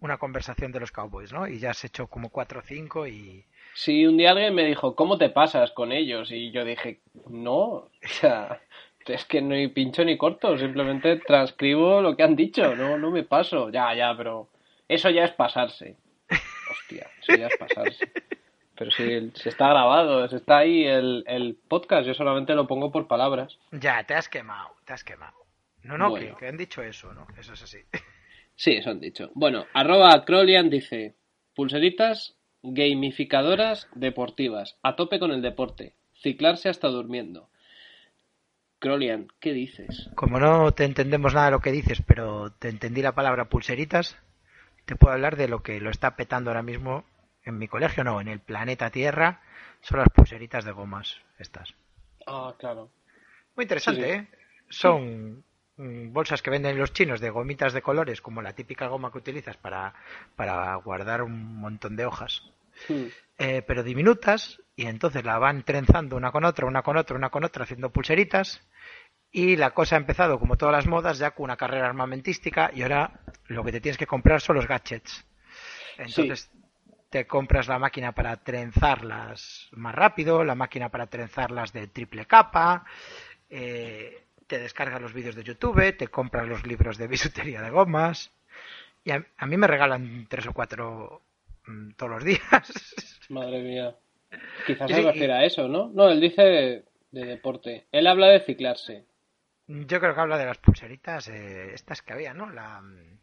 una 0.00 0.18
conversación 0.18 0.72
de 0.72 0.80
los 0.80 0.92
Cowboys, 0.92 1.32
¿no? 1.32 1.46
Y 1.48 1.58
ya 1.58 1.70
has 1.70 1.84
hecho 1.84 2.06
como 2.06 2.30
cuatro 2.30 2.60
o 2.60 2.62
cinco 2.62 3.06
y... 3.06 3.44
Sí, 3.74 4.06
un 4.06 4.16
día 4.16 4.32
alguien 4.32 4.54
me 4.54 4.64
dijo, 4.64 4.94
¿cómo 4.94 5.18
te 5.18 5.28
pasas 5.30 5.70
con 5.72 5.92
ellos? 5.92 6.30
Y 6.32 6.50
yo 6.50 6.64
dije, 6.64 7.00
no, 7.28 7.58
o 7.60 7.90
sea, 8.02 8.60
es 9.06 9.24
que 9.24 9.40
no 9.40 9.54
hay 9.54 9.68
pincho 9.68 10.04
ni 10.04 10.16
corto, 10.16 10.58
simplemente 10.58 11.16
transcribo 11.16 12.00
lo 12.02 12.16
que 12.16 12.22
han 12.22 12.36
dicho, 12.36 12.74
no, 12.74 12.98
no 12.98 13.10
me 13.10 13.22
paso. 13.24 13.70
Ya, 13.70 13.94
ya, 13.94 14.16
pero 14.16 14.48
eso 14.88 15.10
ya 15.10 15.24
es 15.24 15.32
pasarse. 15.32 15.96
Hostia, 16.70 17.08
eso 17.22 17.36
ya 17.36 17.46
es 17.46 17.56
pasarse. 17.56 18.10
Pero 18.76 18.90
si, 18.92 19.32
si 19.34 19.48
está 19.48 19.68
grabado, 19.70 20.28
si 20.28 20.36
está 20.36 20.58
ahí 20.58 20.84
el, 20.84 21.24
el 21.26 21.56
podcast, 21.66 22.06
yo 22.06 22.14
solamente 22.14 22.54
lo 22.54 22.66
pongo 22.66 22.92
por 22.92 23.08
palabras. 23.08 23.58
Ya, 23.72 24.04
te 24.04 24.14
has 24.14 24.28
quemado, 24.28 24.70
te 24.84 24.92
has 24.92 25.02
quemado. 25.02 25.36
No, 25.82 25.98
no, 25.98 26.10
Bueno. 26.10 26.34
que, 26.34 26.36
que 26.36 26.48
han 26.48 26.56
dicho 26.56 26.82
eso, 26.82 27.12
¿no? 27.14 27.26
Eso 27.38 27.54
es 27.54 27.62
así. 27.62 27.78
Sí, 28.58 28.72
eso 28.72 28.90
han 28.90 28.98
dicho. 28.98 29.30
Bueno, 29.34 29.66
arroba 29.72 30.24
Crolian 30.24 30.68
dice, 30.68 31.14
pulseritas 31.54 32.34
gamificadoras 32.60 33.88
deportivas, 33.94 34.76
a 34.82 34.96
tope 34.96 35.20
con 35.20 35.30
el 35.30 35.42
deporte, 35.42 35.94
ciclarse 36.20 36.68
hasta 36.68 36.88
durmiendo. 36.88 37.48
Crolian, 38.80 39.28
¿qué 39.38 39.52
dices? 39.52 40.10
Como 40.16 40.40
no 40.40 40.72
te 40.72 40.84
entendemos 40.84 41.34
nada 41.34 41.46
de 41.46 41.52
lo 41.52 41.60
que 41.60 41.70
dices, 41.70 42.02
pero 42.04 42.50
te 42.50 42.68
entendí 42.68 43.00
la 43.00 43.14
palabra 43.14 43.48
pulseritas, 43.48 44.18
te 44.86 44.96
puedo 44.96 45.14
hablar 45.14 45.36
de 45.36 45.46
lo 45.46 45.62
que 45.62 45.80
lo 45.80 45.90
está 45.90 46.16
petando 46.16 46.50
ahora 46.50 46.64
mismo 46.64 47.04
en 47.44 47.58
mi 47.58 47.68
colegio, 47.68 48.02
no, 48.02 48.20
en 48.20 48.26
el 48.26 48.40
planeta 48.40 48.90
Tierra, 48.90 49.40
son 49.82 50.00
las 50.00 50.08
pulseritas 50.08 50.64
de 50.64 50.72
gomas 50.72 51.16
estas. 51.38 51.74
Ah, 52.26 52.52
claro. 52.58 52.90
Muy 53.54 53.66
interesante, 53.66 54.02
Sí, 54.02 54.08
sí. 54.08 54.16
¿eh? 54.16 54.28
Son 54.68 55.44
bolsas 55.78 56.42
que 56.42 56.50
venden 56.50 56.78
los 56.78 56.92
chinos 56.92 57.20
de 57.20 57.30
gomitas 57.30 57.72
de 57.72 57.82
colores, 57.82 58.20
como 58.20 58.42
la 58.42 58.52
típica 58.52 58.88
goma 58.88 59.10
que 59.10 59.18
utilizas 59.18 59.56
para, 59.56 59.94
para 60.36 60.74
guardar 60.76 61.22
un 61.22 61.56
montón 61.56 61.96
de 61.96 62.04
hojas, 62.04 62.42
Hmm. 62.86 63.06
eh, 63.38 63.62
pero 63.66 63.82
diminutas, 63.82 64.60
y 64.76 64.86
entonces 64.86 65.24
la 65.24 65.38
van 65.38 65.64
trenzando 65.64 66.16
una 66.16 66.30
con 66.30 66.44
otra, 66.44 66.66
una 66.66 66.82
con 66.82 66.96
otra, 66.96 67.16
una 67.16 67.30
con 67.30 67.44
otra, 67.44 67.64
haciendo 67.64 67.90
pulseritas, 67.90 68.60
y 69.30 69.56
la 69.56 69.70
cosa 69.70 69.96
ha 69.96 69.98
empezado, 69.98 70.38
como 70.38 70.56
todas 70.56 70.74
las 70.74 70.86
modas, 70.86 71.18
ya 71.18 71.32
con 71.32 71.44
una 71.44 71.56
carrera 71.56 71.86
armamentística, 71.86 72.70
y 72.72 72.82
ahora 72.82 73.20
lo 73.46 73.64
que 73.64 73.72
te 73.72 73.80
tienes 73.80 73.98
que 73.98 74.06
comprar 74.06 74.40
son 74.40 74.56
los 74.56 74.66
gadgets. 74.66 75.24
Entonces, 75.96 76.50
te 77.10 77.26
compras 77.26 77.68
la 77.68 77.78
máquina 77.78 78.12
para 78.12 78.36
trenzarlas 78.36 79.68
más 79.72 79.94
rápido, 79.94 80.44
la 80.44 80.54
máquina 80.54 80.88
para 80.88 81.06
trenzarlas 81.06 81.72
de 81.72 81.88
triple 81.88 82.26
capa, 82.26 82.84
eh, 83.50 84.27
te 84.48 84.58
descargas 84.60 85.02
los 85.02 85.14
vídeos 85.14 85.36
de 85.36 85.44
YouTube, 85.44 85.96
te 85.96 86.08
compras 86.08 86.48
los 86.48 86.66
libros 86.66 86.98
de 86.98 87.08
bisutería 87.08 87.62
de 87.62 87.70
gomas 87.70 88.32
y 89.04 89.12
a, 89.12 89.26
a 89.38 89.46
mí 89.46 89.56
me 89.58 89.68
regalan 89.68 90.26
tres 90.30 90.46
o 90.48 90.54
cuatro 90.54 91.22
mm, 91.66 91.92
todos 91.92 92.12
los 92.12 92.24
días. 92.24 92.40
Madre 93.28 93.62
mía. 93.62 93.96
Quizás 94.64 94.90
Sí, 94.90 94.92
se 94.92 95.02
y- 95.02 95.02
refiere 95.02 95.32
a 95.34 95.44
eso, 95.44 95.68
¿no? 95.68 95.90
No, 95.94 96.10
él 96.10 96.20
dice 96.20 96.42
de, 96.42 96.84
de 97.12 97.26
deporte. 97.26 97.86
Él 97.92 98.06
habla 98.06 98.28
de 98.28 98.40
ciclarse. 98.40 99.06
Yo 99.68 100.00
creo 100.00 100.14
que 100.14 100.20
habla 100.20 100.38
de 100.38 100.46
las 100.46 100.58
pulseritas, 100.58 101.28
eh, 101.28 101.72
estas 101.74 102.02
que 102.02 102.12
había, 102.12 102.32
¿no? 102.34 102.50
La 102.50 102.80
mm, 102.80 103.18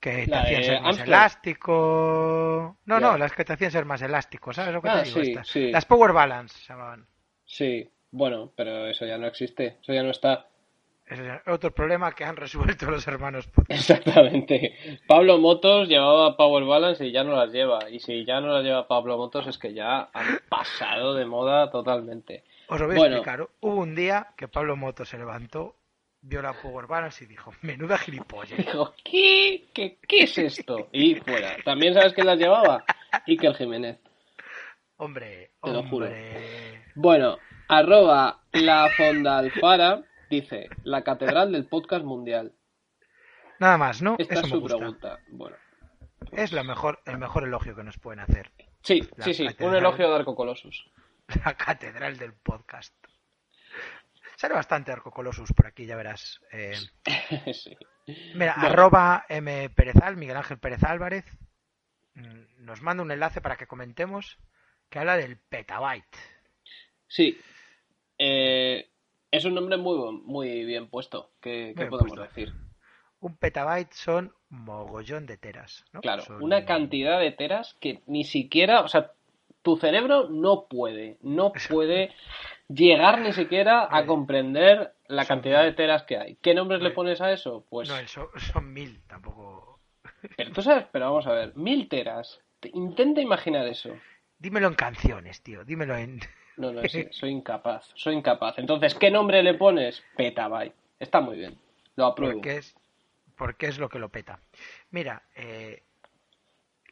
que 0.00 0.28
te 0.28 0.38
La 0.38 0.40
hacían 0.40 0.64
ser 0.64 0.80
más 0.80 0.98
elástico. 1.00 2.78
No, 2.86 3.00
no, 3.00 3.16
las 3.18 3.32
que 3.32 3.44
te 3.44 3.54
hacían 3.54 3.70
ser 3.72 3.84
más 3.86 4.02
elástico, 4.02 4.52
¿sabes 4.52 4.74
lo 4.74 4.82
que 4.82 4.90
Ah, 4.90 4.92
te 4.92 5.02
digo? 5.02 5.20
sí, 5.20 5.22
Estas? 5.22 5.48
sí. 5.52 5.66
Las 5.70 5.86
Power 5.86 6.12
Balance 6.12 6.58
se 6.58 6.68
llamaban. 6.68 7.06
Sí, 7.56 7.90
bueno, 8.10 8.52
pero 8.56 8.86
eso 8.86 9.06
ya 9.06 9.18
no 9.18 9.26
existe. 9.26 9.76
Eso 9.82 9.92
ya 9.92 10.02
no 10.02 10.10
está. 10.10 10.46
Es 11.06 11.18
otro 11.48 11.72
problema 11.74 12.12
que 12.12 12.24
han 12.24 12.36
resuelto 12.36 12.88
los 12.88 13.06
hermanos. 13.08 13.48
Exactamente. 13.68 14.98
Pablo 15.08 15.38
Motos 15.38 15.88
llevaba 15.88 16.36
Power 16.36 16.64
Balance 16.64 17.04
y 17.04 17.10
ya 17.12 17.24
no 17.24 17.34
las 17.34 17.50
lleva. 17.52 17.90
Y 17.90 17.98
si 17.98 18.24
ya 18.24 18.40
no 18.40 18.48
las 18.48 18.62
lleva 18.62 18.86
Pablo 18.86 19.16
Motos 19.16 19.46
es 19.48 19.58
que 19.58 19.74
ya 19.74 20.08
han 20.12 20.38
pasado 20.48 21.14
de 21.14 21.24
moda 21.26 21.70
totalmente. 21.70 22.44
Os 22.68 22.78
lo 22.78 22.86
voy 22.86 22.94
a 22.94 22.98
Bueno. 22.98 23.16
explicar. 23.16 23.48
Hubo 23.60 23.74
un 23.80 23.96
día 23.96 24.28
que 24.36 24.46
Pablo 24.46 24.76
Moto 24.76 25.04
se 25.04 25.18
levantó, 25.18 25.74
vio 26.22 26.42
la 26.42 26.52
Power 26.52 26.86
Balance 26.86 27.24
y 27.24 27.26
dijo, 27.26 27.52
menuda 27.62 27.98
gilipollas. 27.98 28.56
Dijo, 28.58 28.94
¿qué? 29.02 29.64
¿Qué, 29.74 29.98
qué 30.06 30.22
es 30.22 30.38
esto? 30.38 30.88
Y 30.92 31.16
fuera. 31.16 31.56
¿También 31.64 31.92
sabes 31.94 32.12
quién 32.12 32.28
las 32.28 32.38
llevaba? 32.38 32.84
Iker 33.26 33.54
Jiménez. 33.56 33.98
Hombre, 34.98 35.50
Te 35.62 35.72
lo 35.72 35.82
juro. 35.84 36.06
hombre. 36.06 36.82
Bueno, 36.94 37.38
arroba 37.70 38.40
la 38.52 38.88
Fonda 38.96 39.38
Alfara 39.38 40.02
dice, 40.28 40.68
la 40.84 41.02
catedral 41.02 41.52
del 41.52 41.66
podcast 41.66 42.04
mundial. 42.04 42.52
Nada 43.58 43.78
más, 43.78 44.00
¿no? 44.02 44.16
Esta 44.18 44.34
Eso 44.34 44.42
es 44.46 44.46
me 44.48 44.56
su 44.56 44.60
gusta. 44.60 44.76
pregunta. 44.78 45.18
Bueno. 45.28 45.56
Es 46.32 46.52
la 46.52 46.62
mejor, 46.62 47.00
el 47.06 47.18
mejor 47.18 47.44
elogio 47.44 47.74
que 47.74 47.82
nos 47.82 47.98
pueden 47.98 48.20
hacer. 48.20 48.50
Sí, 48.82 49.06
La 49.16 49.24
sí, 49.24 49.34
sí, 49.34 49.46
un 49.60 49.74
elogio 49.74 50.08
de 50.08 50.16
Arco 50.16 50.34
Colossus. 50.34 50.90
La 51.44 51.54
catedral 51.54 52.16
del 52.18 52.32
podcast. 52.34 52.94
Sale 54.36 54.54
bastante 54.54 54.90
Arco 54.90 55.10
Colossus 55.10 55.52
por 55.52 55.66
aquí, 55.66 55.84
ya 55.86 55.96
verás. 55.96 56.40
Eh, 56.50 56.74
sí. 57.54 57.76
mira, 58.34 58.54
Bueno. 58.56 58.68
arroba 58.68 59.26
M. 59.28 59.68
Perezal, 59.70 60.16
Miguel 60.16 60.36
Ángel 60.38 60.58
Pérez 60.58 60.82
Álvarez, 60.82 61.24
mm, 62.14 62.64
nos 62.64 62.80
manda 62.82 63.02
un 63.02 63.10
enlace 63.12 63.40
para 63.42 63.56
que 63.56 63.66
comentemos 63.66 64.38
que 64.88 64.98
habla 64.98 65.16
del 65.16 65.36
petabyte. 65.38 66.16
Sí. 67.06 67.38
Eh, 68.22 68.90
es 69.30 69.44
un 69.46 69.54
nombre 69.54 69.78
muy, 69.78 70.12
muy 70.24 70.64
bien 70.66 70.88
puesto. 70.88 71.30
¿Qué, 71.40 71.72
podemos 71.74 72.00
puesto. 72.00 72.20
decir? 72.22 72.52
Un 73.20 73.36
petabyte 73.36 73.92
son 73.94 74.34
mogollón 74.50 75.24
de 75.26 75.38
teras. 75.38 75.84
¿no? 75.92 76.02
Claro, 76.02 76.22
Son- 76.22 76.42
una 76.42 76.66
cantidad 76.66 77.18
de 77.18 77.32
teras 77.32 77.74
que 77.80 78.02
ni 78.06 78.24
siquiera, 78.24 78.82
o 78.82 78.88
sea, 78.88 79.12
tu 79.62 79.76
cerebro 79.78 80.28
no 80.28 80.66
puede, 80.68 81.16
no 81.22 81.52
puede 81.70 82.12
llegar 82.68 83.20
ni 83.22 83.32
siquiera 83.32 83.88
a 83.90 84.04
comprender 84.06 84.92
la 85.06 85.24
cantidad 85.24 85.62
de 85.62 85.72
teras 85.72 86.02
que 86.02 86.18
hay. 86.18 86.36
¿Qué 86.42 86.54
nombres 86.54 86.82
le 86.82 86.90
pones 86.90 87.20
a 87.22 87.32
eso? 87.32 87.64
Pues, 87.70 87.88
No, 87.88 87.96
eso- 87.98 88.30
son 88.52 88.72
mil, 88.72 89.00
tampoco. 89.06 89.80
pero 90.36 90.52
tú 90.52 90.60
sabes, 90.62 90.86
pero 90.92 91.06
vamos 91.06 91.26
a 91.26 91.32
ver, 91.32 91.56
mil 91.56 91.88
teras. 91.88 92.40
Te- 92.60 92.70
Intenta 92.74 93.20
imaginar 93.22 93.66
eso. 93.66 93.90
Dímelo 94.40 94.66
en 94.68 94.74
canciones, 94.74 95.40
tío. 95.42 95.64
Dímelo 95.64 95.96
en. 95.96 96.20
No, 96.56 96.72
no, 96.72 96.82
soy 96.86 97.30
incapaz, 97.30 97.90
soy 97.94 98.14
incapaz. 98.16 98.58
Entonces, 98.58 98.94
¿qué 98.94 99.10
nombre 99.10 99.42
le 99.42 99.54
pones? 99.54 100.02
Petabyte. 100.14 100.74
Está 100.98 101.22
muy 101.22 101.38
bien, 101.38 101.58
lo 101.96 102.04
apruebo. 102.04 102.34
Porque 102.34 102.58
es, 102.58 102.74
porque 103.34 103.66
es 103.68 103.78
lo 103.78 103.88
que 103.88 103.98
lo 103.98 104.10
peta. 104.10 104.40
Mira, 104.90 105.22
eh, 105.36 105.82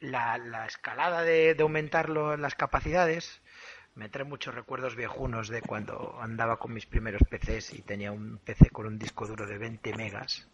la, 0.00 0.38
la 0.38 0.64
escalada 0.64 1.22
de, 1.22 1.54
de 1.54 1.62
aumentar 1.62 2.08
lo- 2.08 2.38
las 2.38 2.54
capacidades 2.54 3.42
me 3.94 4.08
trae 4.08 4.24
muchos 4.24 4.54
recuerdos 4.54 4.96
viejunos 4.96 5.48
de 5.48 5.60
cuando 5.60 6.16
andaba 6.18 6.56
con 6.58 6.72
mis 6.72 6.86
primeros 6.86 7.20
PCs 7.28 7.74
y 7.74 7.82
tenía 7.82 8.10
un 8.10 8.38
PC 8.38 8.70
con 8.70 8.86
un 8.86 8.98
disco 8.98 9.26
duro 9.26 9.46
de 9.46 9.58
20 9.58 9.94
megas 9.96 10.48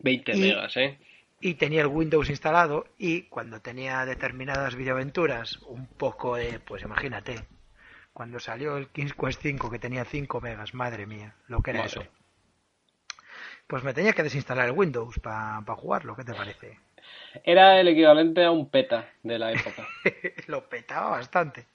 20 0.00 0.32
Y- 0.34 0.40
megas, 0.40 0.76
¿eh? 0.78 0.98
Y 1.40 1.54
tenía 1.54 1.80
el 1.80 1.86
Windows 1.86 2.28
instalado 2.28 2.86
y 2.98 3.22
cuando 3.22 3.60
tenía 3.60 4.04
determinadas 4.04 4.76
videoaventuras 4.76 5.56
un 5.62 5.86
poco 5.86 6.36
de, 6.36 6.60
pues 6.60 6.82
imagínate, 6.82 7.46
cuando 8.12 8.38
salió 8.38 8.76
el 8.76 8.88
King's 8.88 9.14
Quest 9.14 9.40
5 9.40 9.70
que 9.70 9.78
tenía 9.78 10.04
5 10.04 10.40
megas, 10.40 10.74
madre 10.74 11.06
mía, 11.06 11.34
lo 11.48 11.62
que 11.62 11.70
era 11.70 11.80
Madre. 11.80 12.02
eso. 12.02 12.10
Pues 13.66 13.82
me 13.84 13.94
tenía 13.94 14.12
que 14.12 14.22
desinstalar 14.22 14.66
el 14.66 14.72
Windows 14.72 15.18
para 15.20 15.62
jugarlo, 15.76 16.14
¿qué 16.16 16.24
te 16.24 16.34
parece? 16.34 16.78
Era 17.44 17.80
el 17.80 17.88
equivalente 17.88 18.44
a 18.44 18.50
un 18.50 18.68
peta 18.68 19.08
de 19.22 19.38
la 19.38 19.52
época. 19.52 19.86
lo 20.48 20.68
petaba 20.68 21.10
bastante. 21.10 21.66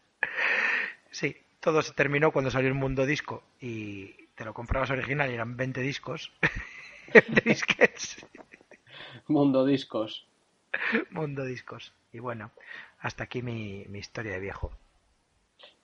Sí, 1.09 1.35
todo 1.59 1.81
se 1.81 1.93
terminó 1.93 2.31
cuando 2.31 2.51
salió 2.51 2.67
el 2.67 2.75
mundo 2.75 3.05
disco 3.05 3.43
y 3.59 4.27
te 4.35 4.45
lo 4.45 4.53
comprabas 4.53 4.91
original 4.91 5.31
y 5.31 5.33
eran 5.33 5.55
20 5.55 5.81
discos. 5.81 6.31
20 7.13 7.41
disquets. 7.41 8.25
Mundo 9.27 9.65
Discos. 9.65 10.25
mundo 11.11 11.45
discos. 11.45 11.93
Y 12.11 12.19
bueno, 12.19 12.51
hasta 12.99 13.23
aquí 13.23 13.41
mi, 13.41 13.85
mi 13.87 13.99
historia 13.99 14.33
de 14.33 14.39
viejo. 14.39 14.71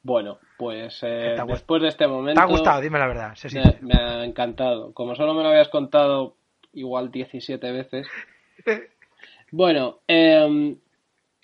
Bueno, 0.04 0.40
pues 0.58 1.00
eh, 1.04 1.34
¿Te 1.36 1.40
ha 1.42 1.44
gust- 1.46 1.50
después 1.52 1.82
de 1.82 1.88
este 1.90 2.08
momento... 2.08 2.40
¿Te 2.40 2.46
ha 2.46 2.50
gustado? 2.50 2.82
Dime 2.82 3.00
la 3.00 3.08
verdad. 3.08 3.38
Me, 3.82 3.94
ha 3.96 4.24
encantado. 4.26 4.94
Como 4.94 5.16
solo 5.16 5.34
me 5.34 5.44
lo 5.44 5.50
habías 5.50 5.70
contado 5.70 6.36
igual 6.74 7.12
17 7.12 7.72
veces. 7.72 8.08
Bueno, 9.54 10.00
eh, 10.08 10.78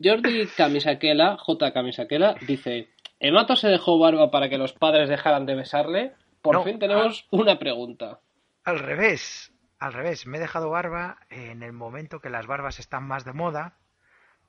Jordi 0.02 0.48
Camisaquela, 0.56 1.36
J. 1.38 1.74
Camisaquela, 1.74 2.36
dice: 2.48 2.88
¿Emato 3.20 3.58
se 3.58 3.68
dejó 3.68 4.00
barba 4.00 4.32
para 4.32 4.48
que 4.48 4.58
los 4.58 4.72
padres 4.72 5.10
dejaran 5.10 5.46
de 5.46 5.56
besarle? 5.56 6.14
Por 6.42 6.56
No. 6.56 6.64
fin 6.64 6.80
tenemos 6.80 7.28
una 7.32 7.60
pregunta. 7.60 8.22
Al 8.64 8.80
revés, 8.80 9.52
al 9.80 9.94
revés. 9.94 10.26
Me 10.28 10.38
he 10.38 10.42
dejado 10.42 10.70
barba 10.70 11.18
en 11.30 11.64
el 11.64 11.74
momento 11.74 12.20
que 12.20 12.30
las 12.30 12.48
barbas 12.48 12.80
están 12.80 13.04
más 13.04 13.26
de 13.26 13.34
moda 13.34 13.78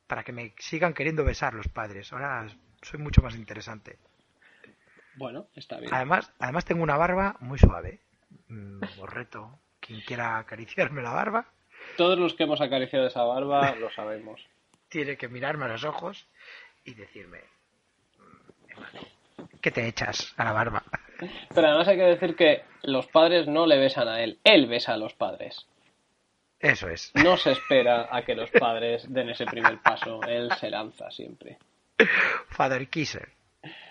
para 0.07 0.25
que 0.25 0.33
me 0.33 0.55
sigan 0.59 0.95
queriendo 0.95 1.25
besar 1.25 1.55
los 1.55 1.69
padres. 1.69 2.13
Ahora 2.13 2.47
soy 2.83 2.99
mucho 3.01 3.21
más 3.23 3.35
interesante. 3.35 3.99
Bueno, 5.17 5.49
está 5.55 5.79
bien. 5.79 5.93
Además, 5.93 6.33
además 6.39 6.65
tengo 6.65 6.83
una 6.83 6.97
barba 6.97 7.37
muy 7.41 7.59
suave. 7.59 8.01
Mm, 8.49 8.83
Os 9.01 9.11
reto, 9.11 9.59
quien 9.81 10.01
quiera 10.03 10.39
acariciarme 10.39 11.03
la 11.03 11.11
barba, 11.11 11.47
Todos 11.97 12.19
los 12.19 12.35
que 12.35 12.45
hemos 12.45 12.61
acariciado 12.61 13.07
esa 13.07 13.23
barba 13.25 13.75
lo 13.77 13.91
sabemos. 13.91 14.41
tiene 14.89 15.17
que 15.17 15.29
mirarme 15.29 15.65
a 15.65 15.69
los 15.69 15.85
ojos 15.85 16.27
y 16.85 16.95
decirme, 16.95 17.41
"Mm, 19.69 19.75
¿qué 19.75 19.81
te 19.83 19.89
echas 19.89 20.35
a 20.37 20.45
la 20.45 20.53
barba? 20.53 20.83
Pero 21.55 21.67
además 21.67 21.89
hay 21.89 21.97
que 21.97 22.03
decir 22.05 22.37
que 22.37 22.63
los 22.83 23.07
padres 23.07 23.47
no 23.49 23.67
le 23.67 23.79
besan 23.79 24.09
a 24.09 24.21
él, 24.23 24.39
él 24.45 24.67
besa 24.67 24.95
a 24.95 24.97
los 24.97 25.15
padres. 25.15 25.67
Eso 26.61 26.89
es. 26.89 27.13
No 27.15 27.37
se 27.37 27.53
espera 27.53 28.09
a 28.11 28.23
que 28.23 28.35
los 28.35 28.51
padres 28.51 29.05
den 29.13 29.29
ese 29.31 29.45
primer 29.47 29.79
paso, 29.83 30.21
él 30.27 30.51
se 30.59 30.71
lanza 30.71 31.11
siempre. 31.11 31.59
Father 32.49 32.89
Kisser. 32.89 33.29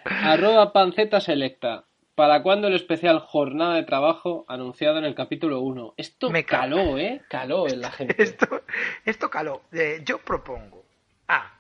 Arroba 0.05 0.71
panceta 0.73 1.19
selecta. 1.19 1.83
¿Para 2.15 2.41
cuándo 2.41 2.67
el 2.67 2.73
especial 2.75 3.19
jornada 3.19 3.75
de 3.75 3.83
trabajo 3.83 4.43
anunciado 4.47 4.97
en 4.97 5.05
el 5.05 5.13
capítulo 5.13 5.59
1? 5.61 5.93
Esto 5.97 6.31
Me 6.31 6.43
ca- 6.45 6.61
caló, 6.61 6.97
¿eh? 6.97 7.21
Caló 7.29 7.67
en 7.67 7.79
la 7.81 7.91
gente. 7.91 8.15
Esto, 8.23 8.63
esto 9.05 9.29
caló. 9.29 9.61
Eh, 9.71 10.01
yo 10.03 10.17
propongo 10.17 10.83
a 11.27 11.56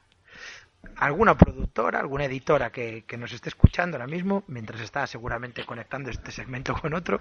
alguna 0.97 1.37
productora, 1.37 1.99
alguna 1.99 2.25
editora 2.25 2.71
que, 2.71 3.03
que 3.05 3.17
nos 3.17 3.31
esté 3.33 3.49
escuchando 3.49 3.97
ahora 3.97 4.07
mismo, 4.07 4.43
mientras 4.47 4.81
está 4.81 5.05
seguramente 5.07 5.65
conectando 5.65 6.09
este 6.09 6.31
segmento 6.31 6.73
con 6.73 6.93
otro, 6.93 7.19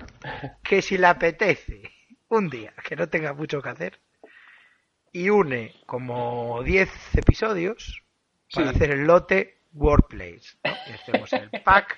que 0.62 0.83
si 0.83 0.97
le 0.99 1.07
apetece 1.07 1.83
un 2.29 2.49
día 2.49 2.73
que 2.87 2.97
no 2.97 3.09
tenga 3.09 3.33
mucho 3.35 3.61
que 3.62 3.69
hacer 3.69 3.99
y 5.12 5.29
une 5.31 5.75
como 5.87 6.62
10 6.62 7.16
episodios 7.16 8.03
para 8.53 8.71
Sí. 8.71 8.77
hacer 8.77 8.90
el 8.92 9.05
lote 9.07 9.59
Workplace. 9.75 10.57
¿no? 10.64 10.71
Y 10.88 10.92
hacemos 10.92 11.33
el 11.33 11.51
pack 11.64 11.97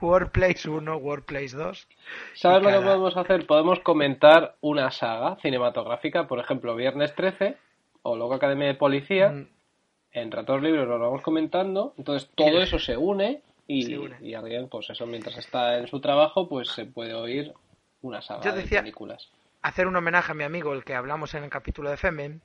Workplace 0.00 0.68
1, 0.68 0.96
Workplace 0.96 1.56
2. 1.56 1.88
¿Sabes 2.34 2.62
lo 2.62 2.68
que 2.70 2.84
podemos 2.84 3.16
hacer? 3.16 3.46
Podemos 3.46 3.80
comentar 3.80 4.56
una 4.60 4.90
saga 4.90 5.36
cinematográfica, 5.42 6.26
por 6.28 6.38
ejemplo, 6.38 6.76
Viernes 6.76 7.14
13 7.14 7.56
o 8.02 8.16
Loco 8.16 8.34
Academia 8.34 8.68
de 8.68 8.74
Policía. 8.74 9.30
Mm, 9.30 9.48
En 10.12 10.30
Ratos 10.30 10.60
Libres 10.62 10.86
lo 10.88 10.98
vamos 10.98 11.22
comentando. 11.22 11.94
Entonces 11.98 12.28
todo 12.34 12.60
eso 12.62 12.78
se 12.78 12.96
une 12.96 13.42
y, 13.66 13.84
Se 13.84 13.98
une. 13.98 14.16
y 14.20 14.34
alguien, 14.34 14.68
pues 14.68 14.90
eso, 14.90 15.06
mientras 15.06 15.36
está 15.38 15.78
en 15.78 15.86
su 15.86 16.00
trabajo, 16.00 16.48
pues 16.48 16.68
se 16.70 16.84
puede 16.86 17.14
oír 17.14 17.52
una 18.02 18.20
saga 18.20 18.42
Yo 18.42 18.52
de 18.52 18.62
decía- 18.62 18.80
películas. 18.80 19.30
hacer 19.62 19.86
un 19.86 19.94
homenaje 19.96 20.32
a 20.32 20.34
mi 20.34 20.44
amigo, 20.44 20.72
el 20.72 20.84
que 20.84 20.94
hablamos 20.94 21.34
en 21.34 21.44
el 21.44 21.50
capítulo 21.50 21.90
de 21.90 21.96
Femen, 21.96 22.40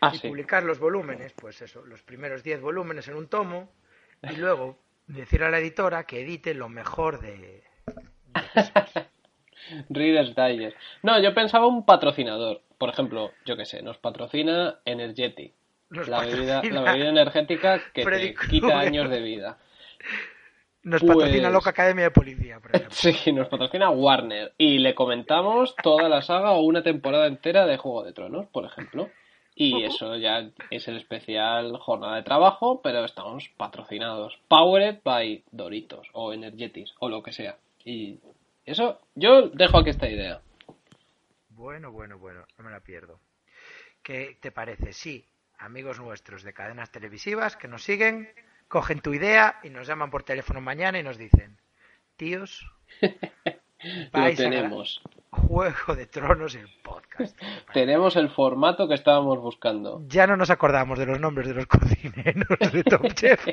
Ah, 0.00 0.10
y 0.14 0.18
sí. 0.18 0.28
publicar 0.28 0.62
los 0.64 0.78
volúmenes, 0.80 1.32
pues 1.32 1.62
eso, 1.62 1.84
los 1.86 2.02
primeros 2.02 2.42
10 2.42 2.60
volúmenes 2.60 3.06
en 3.08 3.14
un 3.16 3.28
tomo, 3.28 3.68
y 4.22 4.36
luego 4.36 4.76
decir 5.06 5.42
a 5.44 5.50
la 5.50 5.58
editora 5.58 6.04
que 6.04 6.20
edite 6.22 6.54
lo 6.54 6.68
mejor 6.68 7.20
de... 7.20 7.62
Reader's 9.88 10.34
Digest. 10.34 10.76
No, 11.02 11.20
yo 11.20 11.34
pensaba 11.34 11.66
un 11.66 11.84
patrocinador. 11.84 12.60
Por 12.78 12.90
ejemplo, 12.90 13.30
yo 13.46 13.56
qué 13.56 13.64
sé, 13.64 13.82
nos 13.82 13.98
patrocina 13.98 14.80
Energetic. 14.84 15.54
Nos 15.92 16.08
La 16.08 16.20
bebida, 16.20 16.56
patrocina 16.56 16.80
la 16.82 16.92
bebida 16.92 17.08
energética 17.10 17.80
que 17.92 18.02
Freddy 18.02 18.34
te 18.34 18.48
quita 18.48 18.78
años 18.78 19.10
de 19.10 19.20
vida. 19.20 19.58
Nos 20.84 21.00
Pues- 21.00 21.16
patrocina 21.16 21.50
Loca 21.50 21.70
Academia 21.70 22.04
de 22.04 22.10
Policía, 22.10 22.58
por 22.60 22.74
ejemplo. 22.74 22.90
Sí, 23.24 23.32
nos 23.32 23.48
patrocina 23.48 23.90
Warner. 23.90 24.52
Y 24.58 24.78
le 24.78 24.94
comentamos 24.94 25.76
toda 25.82 26.08
la 26.08 26.22
saga 26.22 26.52
o 26.52 26.62
una 26.62 26.82
temporada 26.82 27.26
entera 27.26 27.66
de 27.66 27.76
Juego 27.76 28.02
de 28.02 28.12
Tronos, 28.12 28.46
por 28.46 28.64
ejemplo. 28.64 29.10
Y 29.54 29.84
eso 29.84 30.16
ya 30.16 30.48
es 30.70 30.88
el 30.88 30.96
especial 30.96 31.76
jornada 31.76 32.16
de 32.16 32.22
trabajo, 32.22 32.80
pero 32.82 33.04
estamos 33.04 33.50
patrocinados. 33.58 34.38
Powered 34.48 35.00
by 35.04 35.44
Doritos 35.52 36.08
o 36.14 36.32
Energetis 36.32 36.94
o 37.00 37.10
lo 37.10 37.22
que 37.22 37.32
sea. 37.32 37.58
Y 37.84 38.18
eso, 38.64 38.98
yo 39.14 39.48
dejo 39.50 39.78
aquí 39.78 39.90
esta 39.90 40.08
idea. 40.08 40.40
Bueno, 41.50 41.92
bueno, 41.92 42.18
bueno, 42.18 42.46
no 42.56 42.64
me 42.64 42.70
la 42.70 42.80
pierdo. 42.80 43.20
¿Qué 44.02 44.38
te 44.40 44.50
parece? 44.50 44.92
Sí, 44.94 45.24
amigos 45.62 45.98
nuestros 46.00 46.42
de 46.42 46.52
cadenas 46.52 46.90
televisivas 46.90 47.56
que 47.56 47.68
nos 47.68 47.82
siguen, 47.82 48.28
cogen 48.68 49.00
tu 49.00 49.14
idea 49.14 49.58
y 49.62 49.70
nos 49.70 49.86
llaman 49.86 50.10
por 50.10 50.22
teléfono 50.24 50.60
mañana 50.60 50.98
y 50.98 51.02
nos 51.02 51.18
dicen, 51.18 51.58
tíos, 52.16 52.66
Lo 54.12 54.22
a 54.24 54.30
tenemos. 54.32 55.02
Juego 55.30 55.96
de 55.96 56.06
Tronos 56.06 56.54
el 56.54 56.68
podcast. 56.84 57.36
Tenemos 57.72 58.14
el 58.16 58.28
formato 58.30 58.86
que 58.86 58.94
estábamos 58.94 59.38
buscando. 59.40 60.04
Ya 60.06 60.26
no 60.28 60.36
nos 60.36 60.50
acordamos 60.50 60.98
de 61.00 61.06
los 61.06 61.18
nombres 61.18 61.48
de 61.48 61.54
los 61.54 61.66
cocineros 61.66 62.72
de 62.72 62.84
Top 62.84 63.12
Chef. 63.14 63.44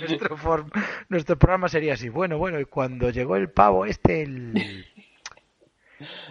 nuestro, 0.00 0.36
form- 0.38 0.70
nuestro 1.08 1.36
programa 1.38 1.68
sería 1.68 1.94
así. 1.94 2.08
Bueno, 2.08 2.38
bueno, 2.38 2.58
y 2.60 2.64
cuando 2.64 3.10
llegó 3.10 3.36
el 3.36 3.50
pavo 3.50 3.84
este, 3.84 4.22
el... 4.22 4.86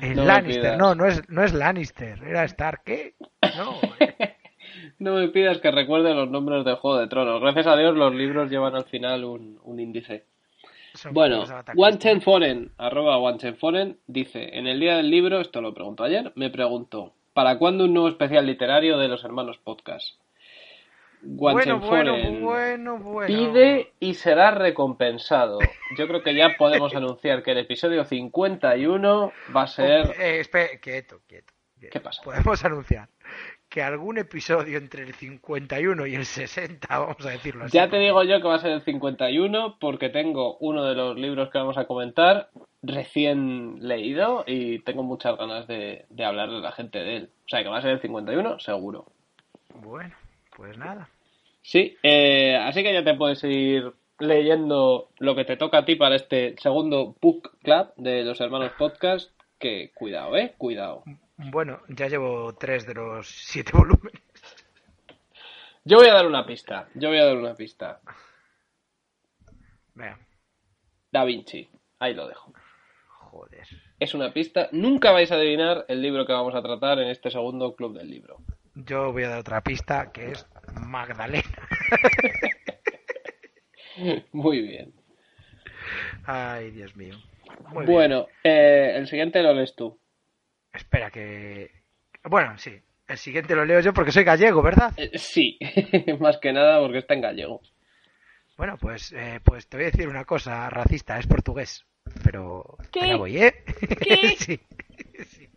El 0.02 0.16
No 0.16 0.26
Lannister, 0.26 0.78
no, 0.78 0.96
no 0.96 1.06
es, 1.06 1.28
no 1.30 1.44
es 1.44 1.54
Lannister, 1.54 2.24
era 2.24 2.44
Stark, 2.46 2.84
¿qué? 2.84 3.16
No, 3.58 3.80
No 5.00 5.16
me 5.16 5.28
pidas 5.30 5.60
que 5.60 5.72
recuerde 5.72 6.14
los 6.14 6.30
nombres 6.30 6.64
de 6.64 6.76
Juego 6.76 6.98
de 7.00 7.08
Tronos. 7.08 7.42
Gracias 7.42 7.68
a 7.68 7.76
Dios 7.76 7.96
los 7.96 8.14
libros 8.14 8.50
llevan 8.50 8.76
al 8.76 8.86
final 8.86 9.24
un, 9.24 9.60
un 9.64 9.80
índice. 9.80 10.26
son 10.94 11.14
Bueno. 11.14 11.44
Wantenforen, 11.76 12.72
arroba 12.78 13.18
Wantenforen, 13.18 13.98
dice, 14.08 14.58
en 14.58 14.68
el 14.68 14.80
día 14.80 14.98
del 14.98 15.10
libro, 15.10 15.42
esto 15.42 15.62
lo 15.62 15.74
preguntó 15.74 16.04
ayer, 16.04 16.32
me 16.36 16.50
preguntó, 16.50 17.14
¿para 17.34 17.58
cuándo 17.58 17.86
un 17.86 17.94
nuevo 17.94 18.08
especial 18.08 18.46
literario 18.46 18.98
de 18.98 19.08
los 19.08 19.24
hermanos 19.24 19.58
podcast? 19.58 20.16
Bueno, 21.26 21.80
bueno, 21.80 22.16
bueno, 22.40 22.98
bueno. 23.00 23.28
pide 23.28 23.94
y 24.00 24.14
será 24.14 24.52
recompensado. 24.52 25.60
Yo 25.98 26.08
creo 26.08 26.22
que 26.22 26.36
ya 26.36 26.56
podemos 26.58 26.94
anunciar 26.96 27.42
que 27.44 27.52
el 27.52 27.60
episodio 27.60 28.06
51 28.06 29.32
va 29.56 29.64
a 29.64 29.68
ser... 29.68 30.16
Eh, 30.20 30.40
espera, 30.40 30.78
quieto, 30.80 31.22
quieto, 31.28 31.54
quieto. 31.80 31.94
¿Qué 31.94 32.00
pasa? 32.00 32.22
Podemos 32.24 32.64
anunciar 32.64 33.10
que 33.70 33.82
algún 33.82 34.18
episodio 34.18 34.78
entre 34.78 35.04
el 35.04 35.14
51 35.14 36.06
y 36.06 36.16
el 36.16 36.26
60, 36.26 36.88
vamos 36.88 37.26
a 37.26 37.30
decirlo 37.32 37.66
así. 37.66 37.76
Ya 37.76 37.90
te 37.90 37.98
digo 37.98 38.24
yo 38.24 38.40
que 38.40 38.48
va 38.48 38.56
a 38.56 38.60
ser 38.60 38.72
el 38.72 38.82
51 38.82 39.78
porque 39.80 40.10
tengo 40.10 40.58
uno 40.60 40.86
de 40.86 40.96
los 40.96 41.18
libros 41.18 41.50
que 41.50 41.58
vamos 41.58 41.78
a 41.78 41.86
comentar 41.86 42.50
recién 42.84 43.86
leído 43.86 44.44
y 44.48 44.80
tengo 44.80 45.04
muchas 45.04 45.38
ganas 45.38 45.68
de, 45.68 46.06
de 46.10 46.24
hablarle 46.24 46.58
a 46.58 46.62
la 46.62 46.72
gente 46.72 47.00
de 47.00 47.18
él. 47.18 47.30
O 47.46 47.50
sea 47.50 47.64
que 47.64 47.70
va 47.70 47.80
a 47.80 47.82
ser 47.82 47.92
el 47.92 48.02
51 48.02 48.60
seguro. 48.60 49.08
Bueno, 49.74 50.16
pues 50.56 50.78
nada. 50.78 51.10
Sí, 51.66 51.98
eh, 52.04 52.56
así 52.56 52.84
que 52.84 52.94
ya 52.94 53.04
te 53.04 53.16
puedes 53.16 53.44
ir 53.44 53.92
leyendo 54.20 55.10
lo 55.18 55.36
que 55.36 55.46
te 55.46 55.58
toca 55.58 55.80
a 55.80 55.86
ti 55.86 55.96
para 55.96 56.16
este 56.16 56.54
segundo 56.60 57.16
book 57.20 57.58
club 57.64 57.92
de 57.98 58.24
los 58.24 58.40
hermanos 58.40 58.74
podcast. 58.78 59.32
Que 59.58 59.92
cuidado, 59.96 60.38
eh, 60.38 60.54
cuidado. 60.60 61.02
Bueno, 61.38 61.82
ya 61.90 62.08
llevo 62.08 62.54
tres 62.54 62.86
de 62.86 62.94
los 62.94 63.28
siete 63.28 63.72
volúmenes. 63.76 64.22
Yo 65.84 65.98
voy 65.98 66.08
a 66.08 66.14
dar 66.14 66.28
una 66.28 66.46
pista. 66.46 66.88
Yo 66.94 67.10
voy 67.10 67.18
a 67.18 67.26
dar 67.26 67.38
una 67.38 67.56
pista. 67.56 68.00
Venga, 69.96 70.20
Da 71.12 71.26
Vinci. 71.26 71.68
Ahí 71.98 72.14
lo 72.14 72.28
dejo. 72.28 72.54
joder. 73.08 73.66
Es 74.00 74.14
una 74.14 74.32
pista. 74.32 74.70
Nunca 74.72 75.12
vais 75.12 75.32
a 75.32 75.36
adivinar 75.36 75.86
el 75.88 76.04
libro 76.04 76.28
que 76.28 76.34
vamos 76.34 76.54
a 76.54 76.62
tratar 76.62 77.00
en 77.00 77.08
este 77.08 77.32
segundo 77.32 77.76
club 77.76 77.98
del 77.98 78.12
libro. 78.12 78.38
Yo 78.76 79.12
voy 79.12 79.24
a 79.24 79.30
dar 79.30 79.40
otra 79.40 79.62
pista 79.62 80.12
que 80.12 80.32
es 80.32 80.46
Magdalena. 80.80 81.68
Muy 84.32 84.62
bien. 84.62 84.94
Ay, 86.26 86.72
Dios 86.72 86.96
mío. 86.96 87.16
Muy 87.70 87.86
bien. 87.86 87.94
Bueno, 87.94 88.28
eh, 88.44 88.94
el 88.96 89.08
siguiente 89.08 89.42
lo 89.42 89.54
lees 89.54 89.76
tú. 89.76 90.00
Espera 90.74 91.10
que... 91.10 91.72
Bueno, 92.24 92.58
sí. 92.58 92.82
El 93.08 93.18
siguiente 93.18 93.56
lo 93.56 93.66
leo 93.66 93.80
yo 93.82 93.94
porque 93.94 94.12
soy 94.12 94.24
gallego, 94.24 94.62
¿verdad? 94.64 94.92
Eh, 94.98 95.18
sí, 95.18 95.60
más 96.20 96.38
que 96.40 96.52
nada 96.52 96.80
porque 96.80 97.00
está 97.00 97.14
en 97.14 97.22
gallego. 97.22 97.62
Bueno, 98.58 98.78
pues, 98.78 99.12
eh, 99.14 99.40
pues 99.44 99.68
te 99.68 99.78
voy 99.78 99.86
a 99.86 99.92
decir 99.92 100.08
una 100.08 100.26
cosa 100.26 100.70
racista, 100.70 101.20
es 101.20 101.28
portugués. 101.28 101.86
Pero... 102.24 102.78
¿Qué? 102.92 103.16
voy, 103.16 103.38
¿eh? 103.38 103.64
¿Qué? 104.00 104.36
sí, 104.40 104.60
sí. 105.28 105.50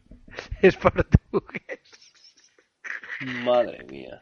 Es 0.60 0.76
portugués. 0.76 1.80
Madre 3.44 3.84
mía. 3.84 4.20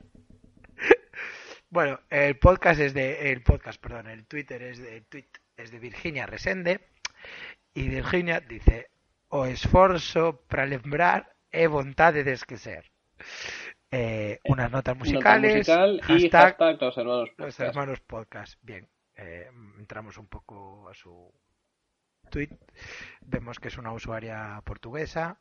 Bueno, 1.71 2.01
el 2.11 2.39
podcast 2.39 2.81
es 2.81 2.95
de... 2.95 3.33
El 3.33 3.43
podcast, 3.43 3.81
perdón, 3.81 4.09
el 4.09 4.27
Twitter 4.27 4.63
es 4.63 4.79
de, 4.79 4.99
el 4.99 5.07
tweet 5.07 5.29
es 5.57 5.71
de 5.71 5.79
Virginia 5.79 6.27
Resende. 6.27 6.81
Y 7.75 7.89
Virginia 7.89 8.41
dice... 8.41 8.91
O 9.29 9.45
esforzo 9.45 10.41
para 10.49 10.67
lembrar 10.67 11.35
e 11.51 11.67
vontade 11.67 12.23
de 12.23 12.33
esquecer. 12.33 12.93
Eh, 13.91 14.41
unas 14.45 14.71
notas 14.71 14.95
Nota 14.97 15.05
musicales. 15.05 15.57
musical 15.57 15.97
y 15.97 16.01
hashtag 16.01 16.57
hashtag 16.57 16.83
los 16.83 16.97
hermanos 16.97 17.31
Los 17.37 17.61
hermanos 17.61 18.01
podcast. 18.01 18.59
Bien, 18.63 18.89
eh, 19.17 19.51
entramos 19.79 20.17
un 20.19 20.27
poco 20.27 20.89
a 20.89 20.95
su 20.95 21.33
tweet. 22.31 22.51
Vemos 23.23 23.59
que 23.59 23.69
es 23.69 23.79
una 23.79 23.93
usuaria 23.93 24.61
portuguesa. 24.65 25.41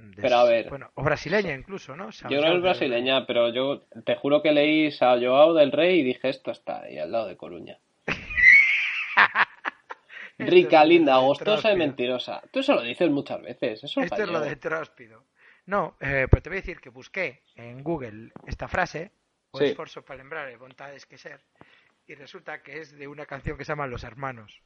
De- 0.00 0.22
Pero 0.22 0.36
a 0.36 0.44
ver. 0.44 0.68
Bueno, 0.68 0.90
o 0.94 1.02
brasileña 1.02 1.54
incluso, 1.54 1.96
¿no? 1.96 2.10
Yo 2.10 2.28
creo 2.28 2.42
que 2.42 2.56
es 2.56 2.62
brasileña, 2.62 3.26
pero 3.26 3.48
yo 3.50 3.82
te 4.04 4.16
juro 4.16 4.42
que 4.42 4.52
leí 4.52 4.90
Sao 4.92 5.18
Joao 5.20 5.54
del 5.54 5.72
Rey 5.72 6.00
y 6.00 6.04
dije 6.04 6.28
esto 6.28 6.50
está 6.50 6.82
ahí 6.82 6.98
al 6.98 7.12
lado 7.12 7.26
de 7.28 7.36
Coruña. 7.36 7.78
Rica, 10.38 10.84
linda, 10.84 11.16
agostosa 11.16 11.72
y 11.72 11.76
mentirosa. 11.76 12.42
Tú 12.50 12.60
eso 12.60 12.74
lo 12.74 12.82
dices 12.82 13.10
muchas 13.10 13.42
veces. 13.42 13.84
Eso 13.84 14.00
Esto 14.00 14.22
es 14.22 14.28
lo 14.28 14.40
de 14.40 14.56
Tróspido. 14.56 15.24
No, 15.66 15.96
eh, 16.00 16.26
pero 16.30 16.42
te 16.42 16.48
voy 16.48 16.58
a 16.58 16.62
decir 16.62 16.80
que 16.80 16.88
busqué 16.88 17.42
en 17.54 17.84
Google 17.84 18.32
esta 18.46 18.66
frase, 18.66 19.12
o 19.50 19.58
Sí. 19.58 19.66
esfuerzo 19.66 20.02
para 20.02 20.18
lembrar 20.18 20.56
vontades 20.56 21.04
que 21.04 21.18
ser, 21.18 21.40
y 22.06 22.14
resulta 22.14 22.62
que 22.62 22.80
es 22.80 22.96
de 22.96 23.06
una 23.06 23.26
canción 23.26 23.58
que 23.58 23.64
se 23.64 23.72
llama 23.72 23.86
Los 23.86 24.02
Hermanos. 24.02 24.62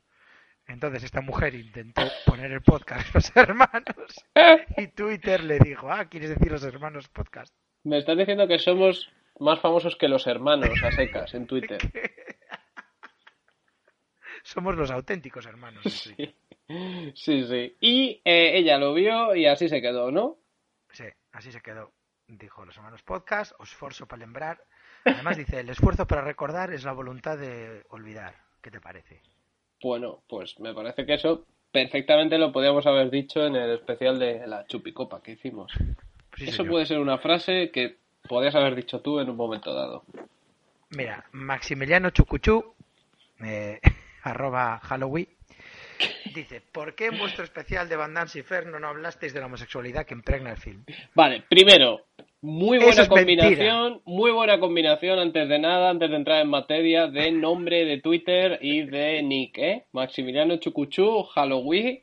Entonces 0.66 1.04
esta 1.04 1.20
mujer 1.20 1.54
intentó 1.54 2.02
poner 2.24 2.52
el 2.52 2.62
podcast 2.62 3.06
Los 3.14 3.36
Hermanos 3.36 4.24
y 4.76 4.88
Twitter 4.88 5.44
le 5.44 5.58
dijo, 5.58 5.90
ah, 5.90 6.06
¿quieres 6.06 6.30
decir 6.30 6.50
Los 6.50 6.64
Hermanos 6.64 7.08
Podcast? 7.08 7.54
Me 7.82 7.98
estás 7.98 8.16
diciendo 8.16 8.48
que 8.48 8.58
somos 8.58 9.10
más 9.38 9.60
famosos 9.60 9.96
que 9.96 10.08
los 10.08 10.26
hermanos 10.26 10.82
a 10.82 10.90
secas 10.92 11.34
en 11.34 11.46
Twitter. 11.46 11.78
Somos 14.42 14.76
los 14.76 14.90
auténticos 14.90 15.46
hermanos. 15.46 15.82
Sí, 17.14 17.44
sí. 17.44 17.76
Y 17.80 18.20
eh, 18.24 18.58
ella 18.58 18.76
lo 18.76 18.92
vio 18.92 19.34
y 19.34 19.46
así 19.46 19.70
se 19.70 19.80
quedó, 19.80 20.10
¿no? 20.10 20.36
Sí, 20.92 21.04
así 21.32 21.50
se 21.50 21.62
quedó. 21.62 21.92
Dijo 22.26 22.64
Los 22.64 22.76
Hermanos 22.76 23.02
Podcast, 23.02 23.52
o 23.58 23.64
esfuerzo 23.64 24.06
para 24.06 24.20
lembrar. 24.20 24.62
Además 25.04 25.38
dice, 25.38 25.60
el 25.60 25.68
esfuerzo 25.70 26.06
para 26.06 26.22
recordar 26.22 26.72
es 26.72 26.84
la 26.84 26.92
voluntad 26.92 27.38
de 27.38 27.84
olvidar. 27.88 28.34
¿Qué 28.62 28.70
te 28.70 28.80
parece? 28.80 29.22
Bueno, 29.84 30.22
pues 30.30 30.58
me 30.60 30.72
parece 30.72 31.04
que 31.04 31.12
eso 31.12 31.44
perfectamente 31.70 32.38
lo 32.38 32.52
podíamos 32.52 32.86
haber 32.86 33.10
dicho 33.10 33.44
en 33.44 33.54
el 33.54 33.72
especial 33.72 34.18
de 34.18 34.46
la 34.46 34.66
chupicopa 34.66 35.22
que 35.22 35.32
hicimos. 35.32 35.70
Sí, 36.38 36.44
eso 36.44 36.56
señor. 36.56 36.70
puede 36.70 36.86
ser 36.86 37.00
una 37.00 37.18
frase 37.18 37.70
que 37.70 37.96
podías 38.26 38.54
haber 38.54 38.76
dicho 38.76 39.00
tú 39.00 39.20
en 39.20 39.28
un 39.28 39.36
momento 39.36 39.74
dado. 39.74 40.04
Mira, 40.88 41.26
Maximiliano 41.32 42.08
Chucuchú, 42.08 42.64
eh, 43.44 43.78
arroba 44.22 44.80
Halloween, 44.84 45.28
dice, 46.34 46.62
¿por 46.72 46.94
qué 46.94 47.08
en 47.08 47.18
vuestro 47.18 47.44
especial 47.44 47.86
de 47.86 47.96
Van 47.96 48.14
Damme 48.14 48.30
y 48.34 48.38
Inferno 48.38 48.80
no 48.80 48.88
hablasteis 48.88 49.34
de 49.34 49.40
la 49.40 49.46
homosexualidad 49.46 50.06
que 50.06 50.14
impregna 50.14 50.52
el 50.52 50.56
film? 50.56 50.82
Vale, 51.14 51.44
primero, 51.46 52.06
muy 52.44 52.78
buena 52.78 53.02
es 53.02 53.08
combinación, 53.08 54.02
muy 54.04 54.30
buena 54.30 54.60
combinación 54.60 55.18
antes 55.18 55.48
de 55.48 55.58
nada, 55.58 55.90
antes 55.90 56.10
de 56.10 56.16
entrar 56.16 56.42
en 56.42 56.50
materia 56.50 57.06
de 57.06 57.32
nombre 57.32 57.84
de 57.84 58.00
Twitter 58.00 58.58
y 58.60 58.82
de 58.82 59.22
nick, 59.22 59.58
¿eh? 59.58 59.86
Maximiliano 59.92 60.56
Chucuchú, 60.58 61.24
Halloween, 61.24 62.02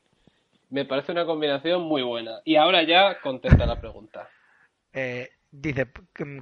me 0.71 0.86
parece 0.86 1.12
una 1.12 1.25
combinación 1.25 1.84
muy 1.84 2.01
buena. 2.01 2.39
Y 2.43 2.56
ahora 2.56 2.82
ya 2.84 3.19
contesta 3.21 3.65
la 3.65 3.80
pregunta. 3.80 4.27
Eh, 4.93 5.30
Dice 5.51 5.86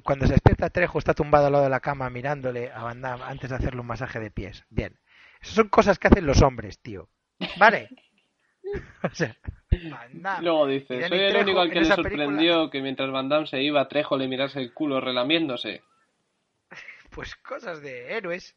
cuando 0.04 0.26
se 0.26 0.34
despierta 0.34 0.70
Trejo 0.70 0.98
está 0.98 1.14
tumbado 1.14 1.46
al 1.46 1.52
lado 1.52 1.64
de 1.64 1.70
la 1.70 1.80
cama 1.80 2.08
mirándole 2.10 2.70
a 2.70 2.84
Van 2.84 3.00
Damme 3.00 3.24
antes 3.24 3.50
de 3.50 3.56
hacerle 3.56 3.80
un 3.80 3.86
masaje 3.86 4.20
de 4.20 4.30
pies. 4.30 4.64
Bien. 4.70 4.98
Esas 5.40 5.54
son 5.54 5.68
cosas 5.68 5.98
que 5.98 6.08
hacen 6.08 6.26
los 6.26 6.42
hombres, 6.42 6.78
tío. 6.80 7.08
¿Vale? 7.58 7.88
o 9.02 9.08
sea, 9.14 9.36
Van 9.90 10.22
Damme 10.22 10.42
Luego 10.44 10.66
dice, 10.66 11.08
soy 11.08 11.18
el 11.18 11.36
único 11.36 11.60
al 11.60 11.70
que 11.70 11.80
le 11.80 11.86
sorprendió 11.86 12.26
película- 12.26 12.70
que 12.70 12.80
mientras 12.82 13.10
Van 13.10 13.28
Damme 13.28 13.46
se 13.46 13.62
iba, 13.62 13.86
Trejo 13.88 14.16
le 14.16 14.28
mirase 14.28 14.60
el 14.60 14.72
culo 14.74 15.00
relamiéndose. 15.00 15.82
Pues 17.10 17.34
cosas 17.36 17.82
de 17.82 18.12
héroes. 18.16 18.56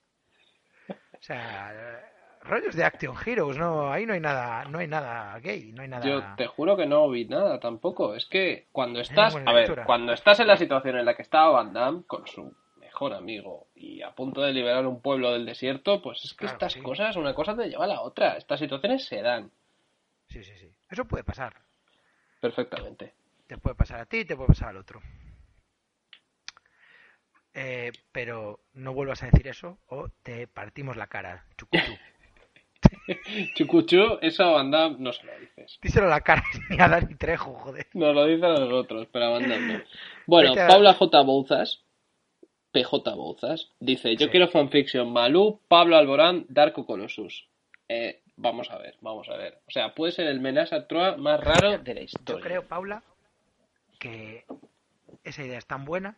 O 0.88 1.22
sea, 1.26 2.02
rollos 2.44 2.76
de 2.76 2.84
Action 2.84 3.16
Heroes, 3.26 3.58
no, 3.58 3.92
ahí 3.92 4.06
no 4.06 4.14
hay 4.14 4.20
nada, 4.20 4.66
no 4.66 4.78
hay 4.80 4.88
nada 4.88 5.40
gay, 5.40 5.72
no 5.72 5.82
hay 5.82 5.88
nada. 5.88 6.06
Yo 6.06 6.22
te 6.36 6.46
juro 6.46 6.76
que 6.78 6.86
no 6.86 7.10
vi 7.10 7.26
nada 7.26 7.60
tampoco. 7.60 8.14
Es 8.14 8.26
que 8.28 8.68
cuando 8.72 9.00
estás, 9.00 9.36
a 9.36 9.54
ver, 9.54 9.84
cuando 9.86 10.14
estás 10.14 10.40
en 10.40 10.48
la 10.48 10.58
situación 10.58 10.98
en 10.98 11.06
la 11.06 11.16
que 11.16 11.22
estaba 11.24 11.50
Van 11.50 11.74
Damme 11.74 12.04
con 12.06 12.28
su 12.28 12.54
mejor 12.78 13.14
amigo 13.14 13.68
y 13.74 14.02
a 14.04 14.12
punto 14.12 14.42
de 14.42 14.54
liberar 14.54 14.86
un 14.86 15.02
pueblo 15.02 15.32
del 15.32 15.46
desierto, 15.48 16.00
pues 16.02 16.24
es 16.26 16.34
que 16.34 16.40
Claro, 16.46 16.54
estas 16.54 16.74
sí. 16.74 16.82
cosas, 16.82 17.16
una 17.16 17.34
cosa 17.34 17.56
te 17.56 17.70
lleva 17.70 17.86
a 17.86 17.88
la 17.88 18.02
otra. 18.02 18.38
Estas 18.38 18.60
situaciones 18.60 19.04
se 19.06 19.22
dan 19.24 19.50
Sí, 20.34 20.44
sí, 20.44 20.52
sí. 20.58 20.68
Eso 20.90 21.06
puede 21.06 21.24
pasar. 21.24 21.54
perfectamente. 22.42 23.14
Te 23.48 23.58
puede 23.60 23.76
pasar 23.76 24.00
a 24.00 24.06
ti, 24.08 24.26
te 24.26 24.36
puede 24.36 24.48
pasar 24.48 24.70
al 24.70 24.78
otro. 24.78 25.00
Eh, 27.54 27.92
pero 28.12 28.62
no 28.74 28.94
vuelvas 28.94 29.22
a 29.22 29.28
decir 29.28 29.48
eso 29.48 29.78
o 29.90 30.10
te 30.24 30.48
partimos 30.48 30.98
la 30.98 31.06
cara. 31.08 31.46
Chucuchú. 31.56 31.94
Chucuchú, 33.56 34.18
eso 34.22 34.44
a 34.44 34.52
Van 34.54 34.72
Damme 34.72 34.96
no 35.00 35.14
se 35.14 35.24
lo 35.26 35.40
dices. 35.40 35.78
Díselo 35.82 36.08
a 36.08 36.10
la 36.10 36.22
cara 36.22 36.44
ni 36.70 36.80
a 36.80 36.88
Dani 36.88 37.14
Trejo, 37.16 37.54
joder. 37.54 37.88
Nos 37.94 38.16
lo 38.16 38.26
dicen 38.26 38.46
a 38.46 38.60
nosotros, 38.60 39.08
pero 39.12 39.26
a 39.26 39.30
Van 39.30 39.48
Damme 39.48 39.74
no. 39.78 39.84
Bueno, 40.26 40.56
Paula 40.56 40.94
J. 40.96 41.22
Bouzas, 41.22 41.84
PJ 42.72 43.14
Bouzas, 43.16 43.72
dice, 43.80 44.16
yo 44.16 44.26
Sí. 44.26 44.32
quiero 44.32 44.48
fanfiction 44.48 45.12
Malú, 45.14 45.60
Pablo 45.68 45.96
Alborán, 45.98 46.46
Darko 46.50 46.86
Colossus. 46.88 47.48
Eh, 47.88 48.22
vamos 48.36 48.70
a 48.72 48.78
ver, 48.78 48.98
vamos 49.02 49.30
a 49.30 49.38
ver. 49.38 49.62
O 49.68 49.72
sea, 49.72 49.94
puede 49.94 50.12
ser 50.12 50.28
el 50.28 50.40
menaje 50.40 50.76
a 50.76 50.88
Troa 50.88 51.18
más 51.18 51.40
raro 51.40 51.78
de 51.78 51.94
la 51.94 52.00
Yo 52.02 52.06
historia. 52.06 52.44
creo, 52.44 52.68
Paula, 52.68 53.04
que 54.00 54.46
esa 55.24 55.44
idea 55.44 55.58
es 55.58 55.66
tan 55.66 55.86
buena 55.86 56.18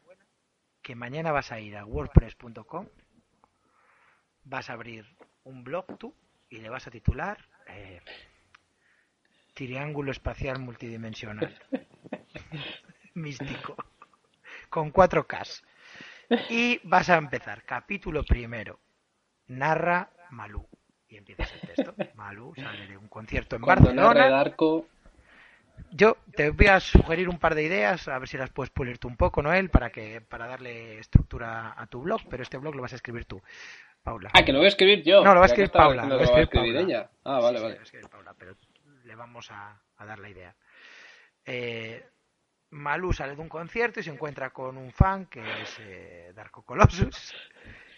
que 0.82 0.96
mañana 0.96 1.32
vas 1.32 1.52
a 1.52 1.60
ir 1.60 1.76
a 1.78 1.86
wordpress.com, 1.86 2.88
vas 4.44 4.70
a 4.70 4.74
abrir 4.74 5.06
un 5.44 5.64
blog 5.64 5.98
tú 5.98 6.14
y 6.50 6.58
le 6.58 6.70
vas 6.70 6.88
a 6.88 6.92
titular 6.92 7.38
eh, 7.68 8.02
Triángulo 9.54 10.12
Espacial 10.12 10.60
Multidimensional 10.60 11.58
Místico 13.14 13.76
con 14.70 14.92
4K. 14.92 15.64
Y 16.50 16.80
vas 16.84 17.10
a 17.10 17.18
empezar, 17.18 17.64
capítulo 17.64 18.24
primero, 18.24 18.80
narra 19.48 20.10
Malú. 20.32 20.68
Y 21.10 21.18
empiezas 21.18 21.52
el 21.54 21.62
texto. 21.62 21.94
Malú 22.16 22.54
sale 22.56 22.88
de 22.88 22.98
un 22.98 23.08
concierto 23.08 23.56
en 23.56 23.62
Cuando 23.62 23.86
Barcelona. 23.94 24.30
Darko, 24.30 24.88
Yo 25.92 26.18
te 26.36 26.50
voy 26.50 26.68
a 26.68 26.80
sugerir 26.80 27.30
un 27.30 27.38
par 27.38 27.54
de 27.56 27.64
ideas, 27.64 28.08
a 28.08 28.18
ver 28.20 28.28
si 28.28 28.38
las 28.38 28.50
puedes 28.50 28.72
pulir 28.72 28.98
tú 28.98 29.08
un 29.08 29.18
poco, 29.18 29.42
Noel, 29.42 29.70
para 29.70 29.90
que 29.92 30.22
para 30.22 30.48
darle 30.48 31.00
estructura 31.00 31.74
a 31.78 31.86
tu 31.88 32.02
blog, 32.02 32.22
pero 32.30 32.44
este 32.44 32.58
blog 32.58 32.76
lo 32.76 32.82
vas 32.82 32.94
a 32.94 32.96
escribir 32.96 33.26
tú, 33.26 33.42
Paula. 34.04 34.30
Ah, 34.34 34.44
que 34.44 34.52
lo 34.52 34.60
voy 34.60 34.66
a 34.66 34.70
escribir 34.70 35.04
yo. 35.04 35.24
No, 35.24 35.34
lo 35.34 35.40
va 35.40 35.46
a 35.46 35.48
escribir 35.48 35.72
Paula, 35.72 36.06
lo 36.06 36.16
va 36.16 36.22
a 36.22 36.24
escribir 36.26 36.50
Paula. 36.50 36.80
ella. 36.82 37.10
Ah, 37.24 37.38
Sí, 37.40 37.44
vale, 37.44 37.58
sí, 37.58 37.64
vale. 37.64 37.70
lo 37.74 37.76
va 37.76 37.82
a 37.82 37.84
escribir 37.84 38.10
Paula, 38.10 38.34
pero 38.38 38.56
le 39.04 39.16
vamos 39.16 39.52
a, 39.52 39.80
a 39.98 40.06
dar 40.06 40.20
la 40.20 40.30
idea. 40.30 40.56
Eh, 41.46 42.04
Malú 42.72 43.14
sale 43.14 43.36
de 43.36 43.42
un 43.42 43.48
concierto 43.50 44.00
y 44.00 44.04
se 44.04 44.10
encuentra 44.10 44.50
con 44.50 44.76
un 44.78 44.92
fan 44.92 45.28
que 45.28 45.40
es 45.62 45.78
eh, 45.80 46.32
Darko 46.36 46.64
Colossus, 46.64 47.34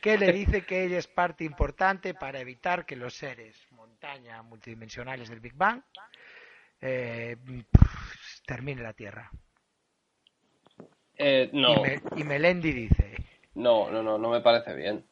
que 0.07 0.17
le 0.17 0.31
dice 0.31 0.61
que 0.63 0.85
ella 0.85 0.97
es 0.99 1.07
parte 1.07 1.43
importante 1.43 2.13
para 2.13 2.39
evitar 2.39 2.85
que 2.85 2.95
los 2.95 3.13
seres 3.13 3.55
montaña 3.71 4.41
multidimensionales 4.41 5.27
del 5.29 5.39
Big 5.41 5.53
Bang 5.53 5.81
eh, 6.79 7.35
pff, 7.45 8.41
termine 8.45 8.81
la 8.83 8.93
Tierra. 8.93 9.29
Eh, 11.17 11.49
no, 11.51 11.73
Y, 11.73 11.81
Me- 11.81 12.01
y 12.15 12.23
Melendi 12.23 12.71
dice, 12.71 13.15
no, 13.55 13.89
no, 13.91 14.01
no, 14.03 14.17
no 14.17 14.29
me 14.29 14.39
parece 14.41 14.73
bien. 14.75 15.03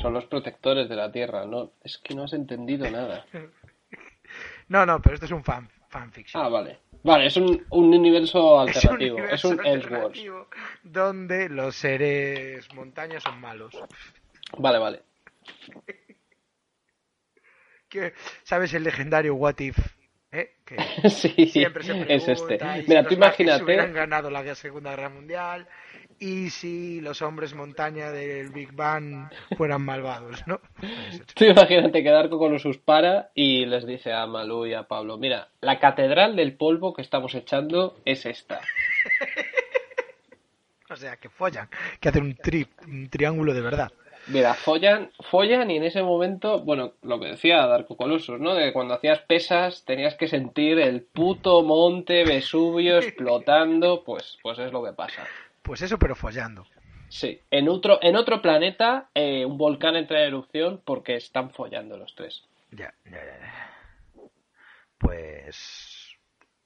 Son 0.00 0.12
los 0.12 0.24
protectores 0.26 0.88
de 0.88 0.96
la 0.96 1.12
Tierra, 1.12 1.44
no, 1.44 1.72
es 1.82 1.98
que 1.98 2.14
no 2.14 2.24
has 2.24 2.32
entendido 2.32 2.90
nada. 2.90 3.24
no, 4.68 4.84
no, 4.86 5.00
pero 5.00 5.14
esto 5.14 5.26
es 5.26 5.32
un 5.32 5.44
fan 5.44 5.68
fanfiction. 5.88 6.42
Ah, 6.42 6.48
vale. 6.48 6.78
Vale, 7.06 7.26
es 7.26 7.36
un, 7.36 7.64
un 7.70 7.94
universo 7.94 8.58
alternativo, 8.60 9.18
es 9.18 9.44
un, 9.44 9.64
alternativo 9.64 10.48
donde 10.82 11.48
los 11.48 11.76
seres 11.76 12.66
montañas 12.74 13.22
son 13.22 13.40
malos. 13.40 13.72
Vale, 14.58 14.78
vale. 14.78 15.02
¿Sabes 18.42 18.74
el 18.74 18.82
legendario 18.82 19.36
What 19.36 19.60
If? 19.60 19.78
¿Eh? 20.36 20.56
Que 20.66 20.76
Sí, 21.10 21.46
siempre 21.46 21.82
se 21.82 21.92
pregunta 21.92 22.12
es 22.12 22.28
este. 22.28 22.58
si 22.58 22.88
Mira, 22.88 23.02
los 23.02 23.12
tú 23.12 23.18
nazis 23.18 23.40
hubieran 23.40 23.62
imagínate, 23.62 23.92
ganado 23.92 24.30
la 24.30 24.54
Segunda 24.54 24.90
Guerra 24.90 25.08
Mundial 25.08 25.66
y 26.18 26.50
si 26.50 27.00
los 27.00 27.22
hombres 27.22 27.54
montaña 27.54 28.10
del 28.10 28.50
Big 28.50 28.72
Bang 28.72 29.28
fueran 29.56 29.82
malvados, 29.82 30.46
¿no? 30.46 30.60
Pues, 30.78 31.22
tú 31.34 31.44
imagínate 31.44 32.02
que 32.02 32.10
Darko 32.10 32.38
con 32.38 32.52
los 32.52 32.78
para 32.78 33.30
y 33.34 33.66
les 33.66 33.86
dice 33.86 34.12
a 34.12 34.26
Malú 34.26 34.66
y 34.66 34.74
a 34.74 34.84
Pablo, 34.84 35.18
mira, 35.18 35.48
la 35.60 35.78
catedral 35.78 36.36
del 36.36 36.54
polvo 36.54 36.94
que 36.94 37.02
estamos 37.02 37.34
echando 37.34 37.96
es 38.04 38.26
esta. 38.26 38.60
o 40.90 40.96
sea, 40.96 41.16
que 41.16 41.28
follan, 41.28 41.68
que 42.00 42.08
hacen 42.08 42.24
un, 42.24 42.36
tri, 42.36 42.66
un 42.86 43.08
triángulo 43.08 43.54
de 43.54 43.60
verdad. 43.60 43.92
Mira, 44.28 44.54
follan, 44.54 45.10
follan 45.30 45.70
y 45.70 45.76
en 45.76 45.84
ese 45.84 46.02
momento, 46.02 46.60
bueno, 46.62 46.94
lo 47.02 47.20
que 47.20 47.26
decía 47.28 47.64
Darko 47.66 47.96
Colossus, 47.96 48.40
¿no? 48.40 48.54
De 48.54 48.64
que 48.66 48.72
cuando 48.72 48.94
hacías 48.94 49.20
pesas 49.20 49.84
tenías 49.84 50.14
que 50.16 50.26
sentir 50.26 50.78
el 50.80 51.02
puto 51.02 51.62
monte 51.62 52.24
Vesubio 52.24 52.98
explotando, 52.98 54.02
pues, 54.04 54.36
pues 54.42 54.58
es 54.58 54.72
lo 54.72 54.82
que 54.84 54.92
pasa. 54.92 55.24
Pues 55.62 55.82
eso, 55.82 55.98
pero 55.98 56.14
follando. 56.16 56.66
Sí, 57.08 57.40
en 57.52 57.68
otro, 57.68 58.00
en 58.02 58.16
otro 58.16 58.42
planeta 58.42 59.10
eh, 59.14 59.44
un 59.44 59.56
volcán 59.58 59.94
entra 59.94 60.18
en 60.20 60.26
erupción 60.26 60.82
porque 60.84 61.14
están 61.14 61.50
follando 61.50 61.96
los 61.96 62.14
tres. 62.16 62.42
Ya, 62.72 62.92
ya, 63.04 63.12
ya, 63.12 63.38
ya. 63.40 64.22
Pues 64.98 66.16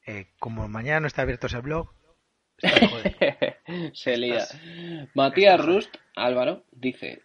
eh, 0.06 0.26
como 0.38 0.66
mañana 0.68 1.00
no 1.00 1.06
está 1.06 1.22
abierto 1.22 1.46
ese 1.46 1.58
blog. 1.60 1.90
Se 3.92 4.16
lía. 4.16 4.36
Estás- 4.38 4.60
Matías 5.14 5.54
estás- 5.60 5.66
Rust, 5.66 5.94
Álvaro, 6.16 6.64
dice, 6.72 7.22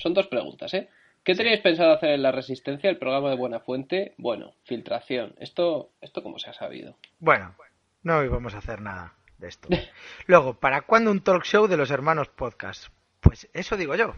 son 0.00 0.14
dos 0.14 0.26
preguntas, 0.28 0.72
¿eh? 0.74 0.88
¿Qué 1.22 1.34
teníais 1.34 1.60
pensado 1.60 1.92
hacer 1.92 2.10
en 2.10 2.22
la 2.22 2.32
Resistencia, 2.32 2.88
el 2.88 2.96
programa 2.96 3.28
de 3.28 3.36
Buena 3.36 3.60
Fuente? 3.60 4.14
Bueno, 4.16 4.54
filtración. 4.64 5.34
¿Esto, 5.38 5.90
esto 6.00 6.22
cómo 6.22 6.38
se 6.38 6.48
ha 6.48 6.54
sabido? 6.54 6.96
Bueno, 7.18 7.54
no 8.02 8.24
íbamos 8.24 8.54
a 8.54 8.58
hacer 8.58 8.80
nada 8.80 9.14
de 9.36 9.48
esto. 9.48 9.68
Luego, 10.26 10.54
¿para 10.54 10.82
cuándo 10.82 11.10
un 11.10 11.20
talk 11.20 11.44
show 11.44 11.66
de 11.66 11.76
los 11.76 11.90
hermanos 11.90 12.28
podcast? 12.28 12.88
Pues 13.20 13.50
eso 13.52 13.76
digo 13.76 13.94
yo. 13.94 14.14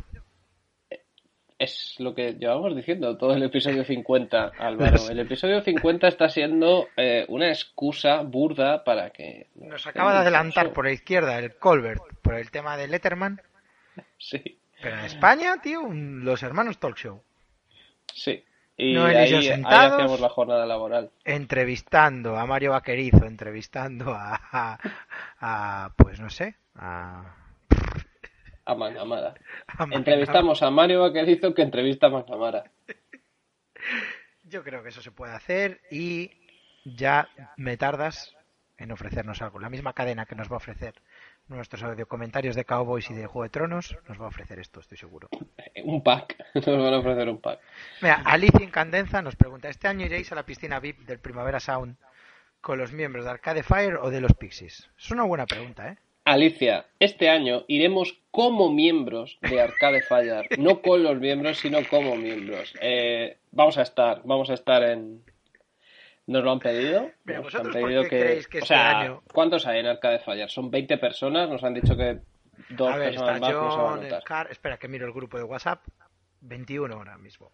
Es 1.58 1.96
lo 1.98 2.14
que 2.14 2.34
llevamos 2.34 2.74
diciendo 2.76 3.16
todo 3.16 3.34
el 3.34 3.42
episodio 3.42 3.84
50, 3.84 4.52
Álvaro. 4.58 5.08
El 5.10 5.18
episodio 5.18 5.60
50 5.60 6.06
está 6.06 6.28
siendo 6.28 6.88
eh, 6.96 7.24
una 7.28 7.48
excusa 7.48 8.22
burda 8.22 8.84
para 8.84 9.10
que... 9.10 9.48
Nos 9.56 9.84
acaba 9.88 10.12
de 10.12 10.18
adelantar 10.18 10.72
por 10.72 10.84
la 10.84 10.92
izquierda 10.92 11.36
el 11.40 11.56
Colbert 11.56 12.00
por 12.22 12.34
el 12.34 12.52
tema 12.52 12.76
de 12.76 12.86
Letterman, 12.86 13.42
Sí, 14.16 14.58
pero 14.82 14.98
en 14.98 15.04
España, 15.04 15.56
tío, 15.62 15.82
los 15.90 16.42
hermanos 16.42 16.78
talk 16.78 16.96
show. 16.96 17.22
sí. 18.14 18.44
Y 18.74 18.94
No, 18.94 19.04
ahí, 19.04 19.32
hacíamos 19.64 20.18
la 20.20 20.28
jornada 20.30 20.64
laboral. 20.66 21.10
entrevistando 21.24 22.36
a 22.38 22.46
Mario 22.46 22.70
Vaquerizo, 22.72 23.26
entrevistando 23.26 24.12
a, 24.14 24.40
a, 24.50 24.78
a, 25.40 25.92
pues 25.96 26.18
no 26.18 26.30
sé, 26.30 26.56
a, 26.74 27.36
A 28.64 28.74
Manamara. 28.74 29.34
a 29.68 29.86
Mario- 29.86 29.98
Entrevistamos 29.98 30.62
a 30.62 30.70
Mario 30.70 31.02
Vaquerizo 31.02 31.54
que 31.54 31.62
entrevista 31.62 32.06
a 32.06 32.10
Manamara. 32.10 32.64
Yo 34.44 34.64
creo 34.64 34.82
que 34.82 34.88
eso 34.88 35.02
se 35.02 35.12
puede 35.12 35.32
hacer 35.34 35.80
y 35.90 36.30
ya 36.84 37.28
me 37.56 37.76
tardas 37.76 38.34
en 38.78 38.90
ofrecernos 38.90 39.42
algo. 39.42 39.60
La 39.60 39.70
misma 39.70 39.92
cadena 39.92 40.26
que 40.26 40.34
nos 40.34 40.48
va 40.50 40.54
a 40.54 40.58
ofrecer 40.58 40.94
nuestros 41.56 41.82
audio 41.82 42.06
comentarios 42.06 42.56
de 42.56 42.64
Cowboys 42.64 43.10
y 43.10 43.14
de 43.14 43.26
Juego 43.26 43.44
de 43.44 43.50
Tronos 43.50 43.96
nos 44.08 44.20
va 44.20 44.24
a 44.24 44.28
ofrecer 44.28 44.58
esto, 44.58 44.80
estoy 44.80 44.98
seguro. 44.98 45.28
Un 45.84 46.02
pack. 46.02 46.36
Nos 46.54 46.66
van 46.66 46.94
a 46.94 46.98
ofrecer 46.98 47.28
un 47.28 47.40
pack. 47.40 47.60
Mira, 48.00 48.22
Alicia 48.24 48.62
Incandenza 48.62 49.22
nos 49.22 49.36
pregunta, 49.36 49.68
¿este 49.68 49.88
año 49.88 50.06
iréis 50.06 50.30
a 50.32 50.34
la 50.34 50.44
piscina 50.44 50.80
VIP 50.80 51.00
del 51.00 51.18
Primavera 51.18 51.60
Sound 51.60 51.96
con 52.60 52.78
los 52.78 52.92
miembros 52.92 53.24
de 53.24 53.30
Arcade 53.30 53.62
Fire 53.62 53.96
o 53.96 54.10
de 54.10 54.20
los 54.20 54.34
Pixies? 54.34 54.90
Es 54.98 55.10
una 55.10 55.24
buena 55.24 55.46
pregunta, 55.46 55.88
¿eh? 55.88 55.96
Alicia, 56.24 56.86
este 57.00 57.28
año 57.28 57.64
iremos 57.66 58.16
como 58.30 58.70
miembros 58.70 59.38
de 59.40 59.60
Arcade 59.60 60.02
Fire, 60.02 60.46
no 60.58 60.80
con 60.80 61.02
los 61.02 61.18
miembros, 61.18 61.58
sino 61.58 61.78
como 61.90 62.14
miembros. 62.16 62.72
Eh, 62.80 63.38
vamos 63.50 63.76
a 63.76 63.82
estar, 63.82 64.22
vamos 64.24 64.48
a 64.50 64.54
estar 64.54 64.84
en 64.84 65.24
Nos 66.32 66.44
lo 66.44 66.52
han 66.52 66.58
pedido. 66.58 67.10
Mira, 67.24 67.38
nos 67.38 67.46
¿vosotros 67.52 67.76
han 67.76 67.82
pedido 67.82 68.02
que... 68.04 68.08
creéis 68.08 68.48
que 68.48 68.58
o 68.58 68.60
este 68.62 68.74
sea, 68.74 69.00
año- 69.00 69.22
¿cuántos 69.32 69.66
hay 69.66 69.80
en 69.80 69.86
Arca 69.86 70.10
de 70.10 70.18
Fallar? 70.20 70.50
Son 70.50 70.70
20 70.70 70.98
personas, 70.98 71.48
nos 71.48 71.62
han 71.62 71.74
dicho 71.74 71.96
que 71.96 72.20
dos 72.70 72.90
a 72.92 72.96
ver, 72.96 73.10
personas 73.10 73.40
más 73.40 73.52
van 73.52 73.64
a 73.64 73.70
John, 73.70 74.02
notar. 74.04 74.24
Car... 74.24 74.48
Espera, 74.50 74.78
que 74.78 74.88
miro 74.88 75.06
el 75.06 75.12
grupo 75.12 75.36
de 75.36 75.44
WhatsApp. 75.44 75.84
21 76.40 76.94
ahora 76.94 77.18
mismo. 77.18 77.52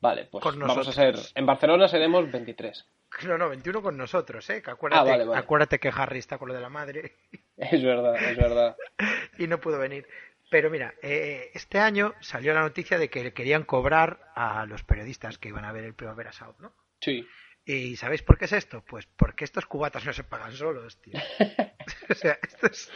Vale, 0.00 0.24
pues 0.30 0.42
con 0.42 0.58
vamos 0.58 0.88
a 0.88 0.92
ser... 0.92 1.14
En 1.34 1.46
Barcelona 1.46 1.88
seremos 1.88 2.30
23. 2.30 2.86
No, 3.26 3.36
no, 3.36 3.50
21 3.50 3.82
con 3.82 3.96
nosotros, 3.98 4.48
¿eh? 4.48 4.62
Que 4.62 4.70
acuérdate, 4.70 5.06
Ah, 5.10 5.12
vale, 5.12 5.24
vale. 5.26 5.38
acuérdate 5.38 5.78
que 5.78 5.92
Harry 5.94 6.18
está 6.18 6.38
con 6.38 6.48
lo 6.48 6.54
de 6.54 6.62
la 6.62 6.70
madre 6.70 7.16
Es 7.58 7.82
verdad, 7.84 8.14
es 8.16 8.36
verdad. 8.38 8.74
y 9.38 9.46
no 9.48 9.60
pudo 9.60 9.78
venir. 9.78 10.06
Pero 10.50 10.70
mira, 10.70 10.94
eh, 11.02 11.50
este 11.52 11.78
año 11.78 12.14
salió 12.20 12.54
la 12.54 12.62
noticia 12.62 12.96
de 12.98 13.10
que 13.10 13.22
le 13.22 13.34
querían 13.34 13.64
cobrar 13.64 14.20
a 14.34 14.64
los 14.64 14.82
periodistas 14.82 15.36
que 15.38 15.48
iban 15.50 15.64
a 15.66 15.72
ver 15.72 15.84
el 15.84 15.94
Primavera 15.94 16.32
Sound, 16.32 16.58
¿no? 16.58 16.72
Sí. 17.00 17.26
¿Y 17.64 17.96
sabéis 17.96 18.22
por 18.22 18.38
qué 18.38 18.46
es 18.46 18.52
esto? 18.52 18.82
Pues 18.86 19.06
porque 19.16 19.44
estos 19.44 19.66
cubatas 19.66 20.04
no 20.04 20.12
se 20.12 20.24
pagan 20.24 20.52
solos, 20.52 21.00
tío. 21.00 21.14
o 22.10 22.14
sea, 22.14 22.38
esto 22.42 22.66
es... 22.66 22.90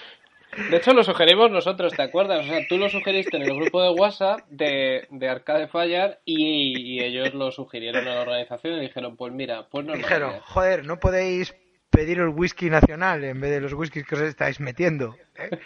De 0.71 0.77
hecho, 0.79 0.95
lo 0.95 1.05
sugerimos 1.05 1.51
nosotros, 1.51 1.93
¿te 1.93 2.03
acuerdas? 2.03 2.47
O 2.47 2.49
sea, 2.49 2.67
tú 2.67 2.79
lo 2.79 2.89
sugeriste 2.89 3.37
en 3.37 3.43
el 3.43 3.57
grupo 3.57 3.83
de 3.83 3.91
WhatsApp 3.91 4.41
de, 4.49 5.07
de 5.11 5.29
Arcade 5.29 5.69
Fallar 5.69 6.21
y, 6.25 6.81
y 6.81 7.05
ellos 7.05 7.35
lo 7.35 7.51
sugirieron 7.51 8.09
a 8.09 8.15
la 8.15 8.21
organización 8.23 8.75
y 8.79 8.81
dijeron, 8.81 9.17
pues 9.17 9.35
mira, 9.35 9.69
pues 9.69 9.85
no 9.85 9.93
Dijeron, 9.93 10.41
joder, 10.41 10.87
no 10.87 10.99
podéis 10.99 11.55
pedir 11.91 12.19
el 12.19 12.29
whisky 12.29 12.71
nacional 12.71 13.25
en 13.25 13.41
vez 13.41 13.51
de 13.51 13.61
los 13.61 13.73
whiskies 13.75 14.07
que 14.07 14.15
os 14.15 14.21
estáis 14.23 14.61
metiendo. 14.61 15.17
¿eh? 15.37 15.59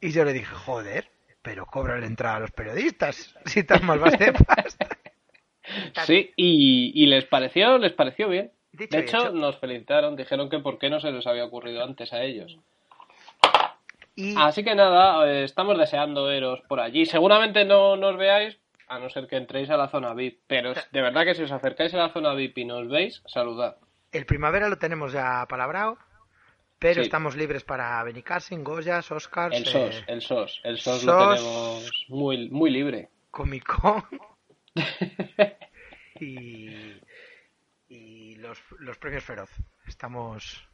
Y 0.00 0.10
yo 0.10 0.24
le 0.24 0.32
dije, 0.32 0.54
joder, 0.54 1.10
pero 1.42 1.66
cobra 1.66 1.98
la 1.98 2.06
entrada 2.06 2.36
a 2.36 2.40
los 2.40 2.50
periodistas, 2.50 3.34
si 3.46 3.64
tan 3.64 3.84
mal 3.84 3.98
vas 3.98 4.18
de 4.18 4.32
pasta. 4.32 4.88
Sí, 6.04 6.32
y, 6.36 6.92
y 6.94 7.06
les 7.06 7.24
pareció, 7.24 7.78
les 7.78 7.92
pareció 7.92 8.28
bien. 8.28 8.50
Dicho 8.72 8.96
De 8.96 9.02
hecho, 9.04 9.18
hecho. 9.18 9.30
nos 9.32 9.58
felicitaron, 9.58 10.16
dijeron 10.16 10.50
que 10.50 10.58
por 10.58 10.78
qué 10.78 10.90
no 10.90 11.00
se 11.00 11.10
les 11.10 11.26
había 11.26 11.44
ocurrido 11.46 11.82
antes 11.82 12.12
a 12.12 12.22
ellos. 12.22 12.58
Y 14.14 14.34
Así 14.36 14.64
que 14.64 14.74
nada, 14.74 15.26
eh, 15.30 15.44
estamos 15.44 15.76
deseando 15.78 16.24
veros 16.24 16.60
por 16.68 16.80
allí. 16.80 17.04
Seguramente 17.06 17.64
no 17.64 17.96
nos 17.96 18.16
veáis, 18.16 18.58
a 18.88 18.98
no 18.98 19.10
ser 19.10 19.26
que 19.26 19.36
entréis 19.36 19.68
a 19.70 19.76
la 19.76 19.88
zona 19.88 20.14
VIP, 20.14 20.40
pero 20.46 20.72
de 20.74 21.02
verdad 21.02 21.24
que 21.24 21.34
si 21.34 21.42
os 21.42 21.52
acercáis 21.52 21.92
a 21.94 21.98
la 21.98 22.08
zona 22.10 22.32
VIP 22.34 22.58
y 22.58 22.64
nos 22.64 22.88
veis, 22.88 23.22
saludad. 23.26 23.76
el 24.12 24.24
primavera 24.24 24.68
lo 24.68 24.78
tenemos 24.78 25.12
ya 25.12 25.44
palabrado, 25.48 25.98
pero 26.78 26.96
Sí. 26.96 27.00
estamos 27.02 27.36
libres 27.36 27.64
para 27.64 28.02
Benicassin, 28.04 28.64
Goyas, 28.64 29.10
Oscars, 29.10 29.54
El 29.56 29.62
eh, 29.64 29.66
SOS, 29.70 30.04
el 30.06 30.20
SOS, 30.22 30.60
el 30.64 30.78
SOS 30.78 31.04
lo 31.04 31.18
tenemos 31.18 32.04
muy, 32.08 32.48
muy 32.50 32.70
libre. 32.70 33.08
Comic 33.30 33.64
Con 33.66 34.02
y, 36.20 37.00
y 37.88 38.34
los, 38.36 38.58
los 38.78 38.98
premios 38.98 39.24
Feroz. 39.24 39.50
Estamos 39.86 40.68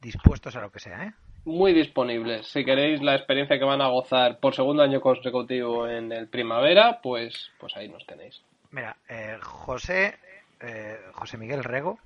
dispuestos 0.00 0.54
a 0.56 0.60
lo 0.60 0.70
que 0.70 0.80
sea, 0.80 1.04
¿eh? 1.04 1.12
Muy 1.44 1.72
disponibles. 1.72 2.48
Si 2.48 2.64
queréis 2.64 3.00
la 3.02 3.14
experiencia 3.14 3.58
que 3.58 3.64
van 3.64 3.80
a 3.80 3.88
gozar 3.88 4.40
por 4.40 4.54
segundo 4.54 4.82
año 4.82 5.00
consecutivo 5.00 5.88
en 5.88 6.10
el 6.10 6.28
primavera, 6.28 7.00
pues, 7.00 7.52
pues 7.58 7.76
ahí 7.76 7.88
nos 7.88 8.04
tenéis. 8.04 8.42
Mira, 8.72 8.96
eh, 9.08 9.38
José, 9.40 10.18
eh, 10.60 10.98
José 11.12 11.38
Miguel 11.38 11.62
Rego 11.62 11.98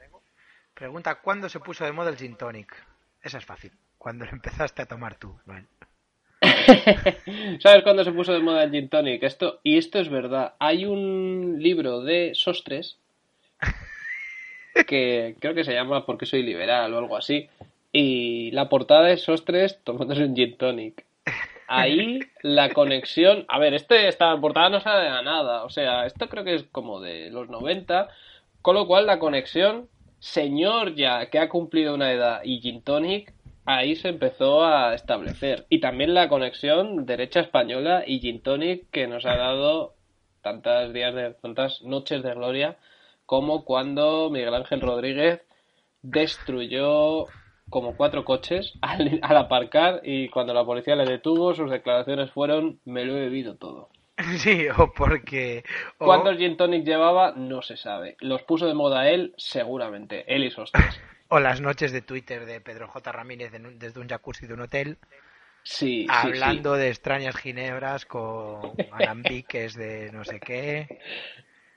pregunta 0.74 1.16
¿cuándo 1.16 1.48
se 1.50 1.60
puso 1.60 1.84
de 1.84 1.92
moda 1.92 2.08
el 2.08 2.16
gin 2.16 2.36
tonic? 2.36 2.74
Esa 3.22 3.38
es 3.38 3.44
fácil. 3.44 3.72
Cuando 3.98 4.24
lo 4.24 4.30
empezaste 4.30 4.82
a 4.82 4.86
tomar 4.86 5.16
tú, 5.16 5.38
Noel. 5.44 5.66
¿Sabes 7.60 7.82
cuándo 7.82 8.04
se 8.04 8.12
puso 8.12 8.32
de 8.32 8.40
moda 8.40 8.64
el 8.64 8.70
gin 8.70 8.88
tonic? 8.88 9.22
Esto, 9.22 9.60
y 9.62 9.78
esto 9.78 9.98
es 9.98 10.08
verdad. 10.08 10.54
Hay 10.58 10.84
un 10.84 11.56
libro 11.58 12.02
de 12.02 12.32
Sostres 12.34 12.98
que 14.86 15.36
creo 15.40 15.54
que 15.54 15.64
se 15.64 15.72
llama 15.72 16.06
Porque 16.06 16.26
soy 16.26 16.42
liberal 16.42 16.92
o 16.94 16.98
algo 16.98 17.16
así. 17.16 17.48
Y 17.92 18.50
la 18.52 18.68
portada 18.68 19.10
es 19.10 19.22
Sostres 19.22 19.80
tomándose 19.84 20.24
un 20.24 20.36
gin 20.36 20.56
tonic. 20.56 21.04
Ahí 21.66 22.20
la 22.42 22.70
conexión. 22.70 23.44
A 23.48 23.58
ver, 23.58 23.74
este, 23.74 24.08
esta 24.08 24.36
portada 24.40 24.70
no 24.70 24.80
sale 24.80 25.04
de 25.04 25.22
nada. 25.22 25.64
O 25.64 25.70
sea, 25.70 26.06
esto 26.06 26.28
creo 26.28 26.44
que 26.44 26.54
es 26.54 26.64
como 26.64 27.00
de 27.00 27.30
los 27.30 27.48
90. 27.48 28.08
Con 28.62 28.74
lo 28.74 28.86
cual 28.86 29.06
la 29.06 29.18
conexión, 29.18 29.88
señor 30.18 30.94
ya 30.94 31.26
que 31.30 31.38
ha 31.38 31.48
cumplido 31.48 31.94
una 31.94 32.12
edad 32.12 32.40
y 32.44 32.60
gin 32.60 32.82
tonic, 32.82 33.32
ahí 33.64 33.96
se 33.96 34.08
empezó 34.08 34.64
a 34.64 34.94
establecer. 34.94 35.66
Y 35.68 35.80
también 35.80 36.14
la 36.14 36.28
conexión 36.28 37.06
derecha 37.06 37.40
española 37.40 38.04
y 38.06 38.20
gin 38.20 38.42
tonic 38.42 38.90
que 38.90 39.06
nos 39.06 39.24
ha 39.26 39.36
dado 39.36 39.94
tantas 40.42 40.92
días 40.92 41.14
de 41.14 41.34
tantas 41.34 41.82
noches 41.82 42.22
de 42.22 42.34
gloria 42.34 42.76
como 43.26 43.64
cuando 43.64 44.30
Miguel 44.30 44.54
Ángel 44.54 44.80
Rodríguez 44.80 45.42
destruyó 46.02 47.26
como 47.68 47.96
cuatro 47.96 48.24
coches 48.24 48.72
al, 48.82 49.20
al 49.22 49.36
aparcar 49.36 50.00
y 50.04 50.28
cuando 50.28 50.54
la 50.54 50.64
policía 50.64 50.96
le 50.96 51.04
detuvo 51.06 51.54
sus 51.54 51.70
declaraciones 51.70 52.30
fueron 52.32 52.80
me 52.84 53.04
lo 53.04 53.16
he 53.16 53.20
bebido 53.20 53.56
todo. 53.56 53.88
Sí, 54.38 54.66
o 54.76 54.92
porque... 54.92 55.64
o- 55.98 56.04
¿Cuántos 56.04 56.36
gin 56.36 56.56
tonic 56.56 56.84
llevaba? 56.84 57.32
No 57.36 57.62
se 57.62 57.76
sabe. 57.76 58.16
Los 58.20 58.42
puso 58.42 58.66
de 58.66 58.74
moda 58.74 59.08
él, 59.08 59.32
seguramente. 59.38 60.24
Él 60.34 60.44
y 60.44 60.50
sus 60.50 60.70
tres. 60.72 61.00
O 61.30 61.40
las 61.40 61.60
noches 61.60 61.92
de 61.92 62.02
Twitter 62.02 62.44
de 62.44 62.60
Pedro 62.60 62.88
J. 62.88 63.12
Ramírez 63.12 63.52
desde 63.52 64.00
un 64.00 64.08
jacuzzi 64.08 64.46
de 64.46 64.54
un 64.54 64.60
hotel, 64.60 64.98
Sí, 65.62 66.02
sí, 66.02 66.06
hablando 66.08 66.74
de 66.74 66.88
extrañas 66.88 67.36
ginebras 67.36 68.06
con 68.06 68.72
alambiques 68.92 69.74
de 69.74 70.10
no 70.10 70.24
sé 70.24 70.40
qué. 70.40 71.00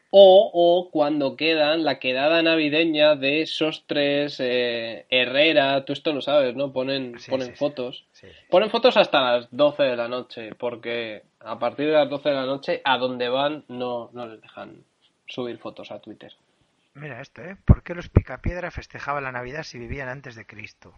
O, 0.10 0.52
o 0.54 0.92
cuando 0.92 1.36
quedan 1.36 1.84
la 1.84 2.00
quedada 2.00 2.42
navideña 2.44 3.16
de 3.16 3.46
Sostres, 3.46 4.38
eh, 4.40 5.06
Herrera, 5.10 5.84
tú 5.86 5.94
esto 5.94 6.14
lo 6.14 6.22
sabes, 6.22 6.56
¿no? 6.56 6.72
Ponen, 6.72 7.20
Sí, 7.20 7.32
ponen 7.32 7.48
sí, 7.48 7.54
sí. 7.54 7.58
fotos. 7.58 8.06
Sí. 8.12 8.28
Ponen 8.50 8.70
fotos 8.70 8.96
hasta 8.96 9.22
las 9.22 9.48
12 9.52 9.84
de 9.84 9.96
la 9.98 10.08
noche, 10.08 10.54
porque 10.56 11.24
a 11.40 11.58
partir 11.58 11.88
de 11.88 11.94
las 11.94 12.10
12 12.10 12.30
de 12.30 12.36
la 12.36 12.46
noche, 12.46 12.82
a 12.86 12.98
donde 12.98 13.28
van, 13.28 13.66
no, 13.68 14.12
no 14.14 14.28
les 14.28 14.40
dejan 14.42 14.84
subir 15.26 15.58
fotos 15.58 15.92
a 15.92 16.00
Twitter. 16.00 16.32
Mira 16.96 17.22
esto, 17.22 17.42
¿eh? 17.44 17.58
¿Por 17.66 17.84
qué 17.84 17.96
los 17.96 18.10
Picapiedra 18.10 18.70
festejaban 18.72 19.24
la 19.24 19.32
Navidad 19.32 19.64
si 19.64 19.80
vivían 19.80 20.10
antes 20.10 20.36
de 20.36 20.46
Cristo? 20.46 20.94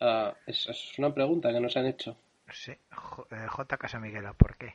Ah, 0.00 0.34
es, 0.46 0.66
es 0.68 0.98
una 0.98 1.14
pregunta 1.14 1.52
que 1.52 1.60
nos 1.60 1.76
han 1.76 1.86
hecho. 1.86 2.16
Sí, 2.52 2.72
J. 2.90 3.36
eh, 3.36 3.46
J. 3.48 3.76
Casamiguela, 3.78 4.32
¿por 4.34 4.56
qué? 4.56 4.74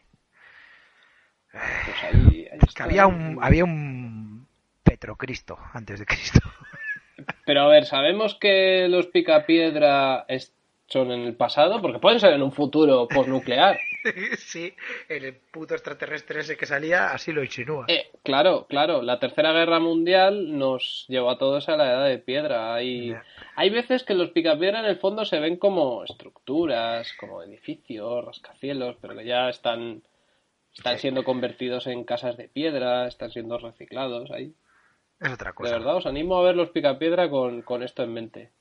Pues 1.52 2.04
ahí, 2.04 2.48
ahí 2.52 2.60
Que 2.60 2.66
está. 2.68 2.84
había 2.86 3.08
un, 3.08 3.40
había 3.42 3.64
un 3.64 4.48
Petrocristo 4.84 5.58
antes 5.74 6.00
de 6.00 6.06
Cristo. 6.06 6.40
Pero 7.46 7.62
a 7.62 7.68
ver, 7.68 7.86
¿sabemos 7.86 8.36
que 8.36 8.88
los 8.90 9.08
picapiedra 9.08 10.26
son 10.88 11.12
en 11.12 11.22
el 11.22 11.36
pasado? 11.36 11.82
Porque 11.82 12.00
pueden 12.00 12.20
ser 12.20 12.34
en 12.34 12.42
un 12.42 12.52
futuro 12.52 13.08
postnuclear. 13.08 13.78
sí, 14.38 14.74
el 15.10 15.34
puto 15.36 15.74
extraterrestre 15.74 16.42
ese 16.42 16.58
que 16.58 16.66
salía 16.66 17.12
así 17.12 17.32
lo 17.32 17.44
insinúa. 17.44 17.86
Eh, 17.88 18.10
claro, 18.24 18.66
claro. 18.68 19.02
La 19.02 19.20
Tercera 19.20 19.52
Guerra 19.54 19.80
Mundial 19.80 20.58
nos 20.58 21.06
llevó 21.08 21.30
a 21.32 21.38
todos 21.38 21.68
a 21.70 21.78
la 21.78 21.92
Edad 21.92 22.06
de 22.08 22.18
Piedra. 22.20 22.74
Hay, 22.76 23.16
hay 23.56 23.70
veces 23.70 24.04
que 24.04 24.14
los 24.14 24.30
picapiedra 24.32 24.80
en 24.80 24.86
el 24.86 24.98
fondo 24.98 25.26
se 25.26 25.40
ven 25.40 25.58
como 25.58 26.04
estructuras, 26.04 27.12
como 27.20 27.42
edificios, 27.44 28.26
rascacielos, 28.26 28.98
pero 29.02 29.16
que 29.16 29.26
ya 29.26 29.50
están, 29.50 30.04
están 30.76 30.96
Sí. 30.96 31.02
siendo 31.02 31.24
convertidos 31.24 31.88
en 31.88 32.04
casas 32.04 32.38
de 32.38 32.48
piedra, 32.50 33.08
están 33.08 33.32
siendo 33.32 33.58
reciclados 33.58 34.32
ahí. 34.32 34.54
Es 35.20 35.32
otra 35.32 35.52
De 35.52 35.56
cosa. 35.56 35.72
verdad, 35.72 35.96
os 35.96 36.06
animo 36.06 36.38
a 36.38 36.44
ver 36.44 36.56
los 36.56 36.70
picapiedra 36.72 37.30
con, 37.30 37.62
con 37.62 37.84
esto 37.84 38.04
en 38.04 38.14
mente. 38.14 38.52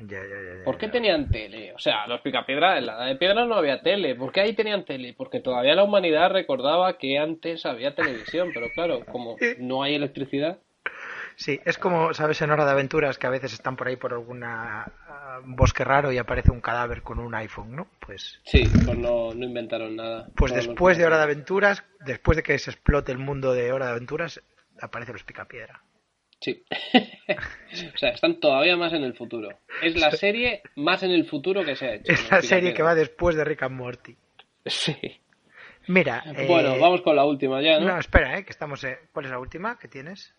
Ya, 0.00 0.20
ya, 0.20 0.28
ya, 0.28 0.58
ya, 0.58 0.64
¿Por 0.64 0.78
qué 0.78 0.88
tenían 0.88 1.28
tele? 1.28 1.72
O 1.72 1.78
sea, 1.78 2.06
los 2.06 2.20
picapiedra, 2.20 2.78
en 2.78 2.86
la 2.86 2.94
edad 2.94 3.06
de 3.06 3.16
piedra 3.16 3.44
no 3.44 3.54
había 3.56 3.80
tele. 3.80 4.14
¿Por 4.14 4.30
qué 4.32 4.42
ahí 4.42 4.52
tenían 4.52 4.84
tele? 4.84 5.14
Porque 5.16 5.40
todavía 5.40 5.74
la 5.74 5.82
humanidad 5.82 6.30
recordaba 6.30 6.98
que 6.98 7.18
antes 7.18 7.66
había 7.66 7.94
televisión, 7.94 8.50
pero 8.54 8.70
claro, 8.70 9.04
como 9.06 9.36
no 9.58 9.82
hay 9.82 9.94
electricidad. 9.94 10.58
Sí, 11.38 11.60
es 11.64 11.78
como, 11.78 12.14
¿sabes? 12.14 12.42
En 12.42 12.50
Hora 12.50 12.64
de 12.64 12.72
Aventuras 12.72 13.16
que 13.16 13.28
a 13.28 13.30
veces 13.30 13.52
están 13.52 13.76
por 13.76 13.86
ahí 13.86 13.94
por 13.94 14.12
alguna 14.12 14.90
ah, 15.08 15.40
bosque 15.44 15.84
raro 15.84 16.10
y 16.10 16.18
aparece 16.18 16.50
un 16.50 16.60
cadáver 16.60 17.02
con 17.02 17.20
un 17.20 17.32
iPhone, 17.32 17.76
¿no? 17.76 17.86
Pues, 18.04 18.40
Sí, 18.44 18.68
pues 18.84 18.98
no, 18.98 19.32
no 19.32 19.44
inventaron 19.44 19.94
nada. 19.94 20.28
pues 20.34 20.52
Todos 20.52 20.66
después 20.66 20.98
de 20.98 21.06
Hora 21.06 21.18
de. 21.18 21.22
Aventuras, 21.22 21.84
después 22.04 22.36
de 22.36 22.42
que 22.42 22.58
se 22.58 22.72
explote 22.72 23.12
el 23.12 23.18
mundo 23.18 23.52
de 23.52 23.70
Hora 23.72 23.86
de 23.86 23.92
Aventuras, 23.92 24.42
aparecen 24.80 25.12
los 25.12 25.22
Picapiedra. 25.22 25.80
Sí. 26.40 26.64
o 27.94 27.98
sea, 27.98 28.10
están 28.10 28.38
todavía 28.40 28.76
más 28.76 28.92
en 28.92 29.02
el 29.02 29.14
futuro. 29.14 29.48
Es 29.82 29.96
la 29.96 30.10
serie 30.12 30.62
más 30.76 31.02
en 31.02 31.10
el 31.10 31.26
futuro 31.26 31.64
que 31.64 31.74
se 31.76 31.86
ha 31.86 31.94
hecho. 31.94 32.12
Es 32.12 32.30
la 32.30 32.42
serie 32.42 32.74
que 32.74 32.82
va 32.82 32.94
después 32.94 33.34
de 33.36 33.44
Rick 33.44 33.62
and 33.64 33.76
Morty. 33.76 34.16
Sí. 34.66 34.96
Mira, 35.88 36.22
eh, 36.36 36.46
Bueno, 36.46 36.78
vamos 36.78 37.00
con 37.02 37.16
la 37.16 37.24
última 37.24 37.60
ya, 37.62 37.80
¿no? 37.80 37.86
No, 37.88 37.98
espera, 37.98 38.38
¿eh? 38.38 38.44
Que 38.44 38.50
estamos... 38.50 38.84
eh, 38.84 38.98
¿Cuál 39.12 39.24
es 39.24 39.30
la 39.30 39.38
última 39.38 39.78
que 39.78 39.88
tienes? 39.88 40.34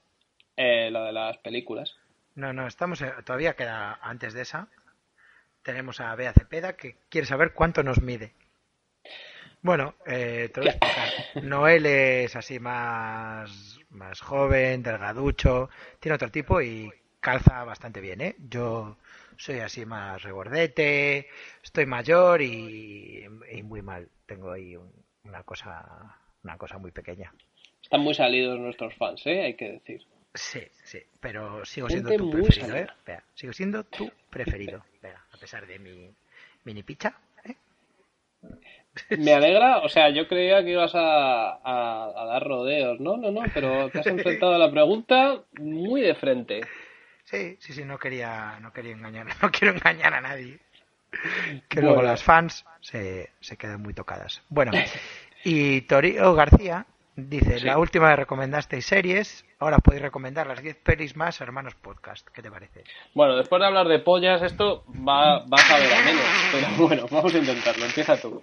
Eh, 0.56 0.91
la 0.91 1.06
de 1.06 1.12
las 1.12 1.38
películas. 1.39 1.95
No, 2.36 2.54
no, 2.54 2.68
estamos... 2.68 3.02
eh, 3.02 3.12
todavía 3.26 3.56
queda 3.56 3.97
antes 4.02 4.34
de 4.34 4.43
esa. 4.43 4.68
Tenemos 5.64 6.00
a 6.00 6.16
Bea 6.16 6.34
Cepeda 6.34 6.74
que 6.78 6.97
quiere 7.10 7.28
saber 7.28 7.54
cuánto 7.54 7.84
nos 7.84 8.02
mide. 8.02 8.34
Bueno, 9.62 9.95
eh, 10.06 10.50
te 10.54 10.62
voy 10.62 10.70
a 10.70 10.72
explicar. 10.74 11.43
Noel 11.43 11.86
es 11.86 12.36
así 12.36 12.60
más, 12.60 13.78
más 13.90 14.22
joven, 14.22 14.84
delgaducho, 14.84 15.70
tiene 16.00 16.16
otro 16.16 16.30
tipo 16.32 16.62
y 16.62 16.92
calza 17.20 17.64
bastante 17.64 18.02
bien, 18.02 18.22
¿eh? 18.22 18.36
Yo 18.50 18.98
soy 19.38 19.60
así 19.60 19.86
más 19.86 20.22
regordete, 20.24 21.28
estoy 21.64 21.86
mayor 21.86 22.42
y, 22.42 23.26
y 23.52 23.64
muy 23.64 23.82
mal. 23.82 24.08
Tengo 24.26 24.52
ahí 24.52 24.76
un- 24.76 24.92
una 25.24 25.44
cosa 25.44 26.16
una 26.44 26.58
cosa 26.58 26.78
muy 26.78 26.92
pequeña. 26.92 27.34
Están 27.84 28.00
muy 28.02 28.14
salidos 28.14 28.58
nuestros 28.60 28.96
fans, 28.96 29.22
¿eh? 29.26 29.44
Hay 29.44 29.56
que 29.56 29.72
decir. 29.74 30.02
Sí, 30.34 30.62
sí, 30.84 31.00
pero 31.20 31.66
sigo 31.66 31.88
Gente 31.88 32.10
siendo 32.10 32.26
tu 32.26 32.32
preferido, 32.32 32.76
¿eh? 32.78 32.88
sigo 33.34 33.52
siendo 33.52 33.84
tu 33.84 34.10
preferido. 34.30 34.86
A 35.34 35.38
pesar 35.38 35.66
de 35.68 35.80
mi 35.80 36.14
mini 36.64 36.84
picha. 36.84 37.18
¿eh? 37.44 37.56
Me 39.18 39.34
alegra, 39.34 39.80
o 39.80 39.89
sea, 39.89 40.10
yo 40.10 40.28
creía 40.28 40.64
que 40.64 40.72
ibas 40.72 40.93
a, 40.95 41.52
a- 41.64 42.12
a 42.16 42.26
dar 42.26 42.43
rodeos. 42.43 43.00
No, 43.00 43.18
no, 43.18 43.32
no, 43.32 43.41
pero 43.54 43.89
te 43.89 44.00
has 44.00 44.08
enfrentado 44.08 44.56
a 44.56 44.58
la 44.58 44.72
pregunta 44.72 45.41
muy 45.60 46.02
de 46.02 46.16
frente. 46.16 46.62
Sí, 47.26 47.58
sí, 47.60 47.74
sí, 47.74 47.86
no 47.86 47.97
quería, 48.00 48.58
no 48.62 48.74
quería 48.74 48.93
engañar, 48.93 49.28
no 49.41 49.52
quiero 49.52 49.74
engañar 49.76 50.14
a 50.14 50.22
nadie. 50.22 50.60
Que 51.68 51.80
Bueno. 51.82 51.89
luego 51.89 52.02
las 52.04 52.24
fans 52.24 52.66
se, 52.82 53.32
se 53.39 53.58
quedan 53.58 53.82
muy 53.82 53.93
tocadas. 53.93 54.41
Bueno, 54.50 54.72
y 55.43 55.82
Torio 55.82 56.34
García 56.36 56.86
dice, 57.16 57.60
Sí. 57.60 57.66
la 57.66 57.78
última 57.78 58.08
vez 58.10 58.18
recomendasteis 58.20 58.86
series, 58.86 59.45
ahora 59.60 59.80
podéis 59.80 60.04
recomendar 60.04 60.47
las 60.47 60.62
10 60.62 60.78
pelis 60.78 61.16
más 61.18 61.41
Hermanos 61.41 61.76
Podcast. 61.76 62.28
¿Qué 62.30 62.41
te 62.41 62.50
parece? 62.50 62.84
Bueno, 63.14 63.36
después 63.36 63.60
de 63.60 63.66
hablar 63.68 63.88
de 63.88 64.00
pollas, 64.00 64.41
esto 64.41 64.86
va, 65.06 65.39
va 65.39 65.58
a 65.58 65.68
saber 65.68 65.91
a 65.93 66.02
menos. 66.06 66.22
Pero 66.52 66.68
bueno, 66.88 67.06
vamos 67.12 67.34
a 67.34 67.38
intentarlo. 67.39 67.86
Empieza 67.86 68.16
tú. 68.22 68.41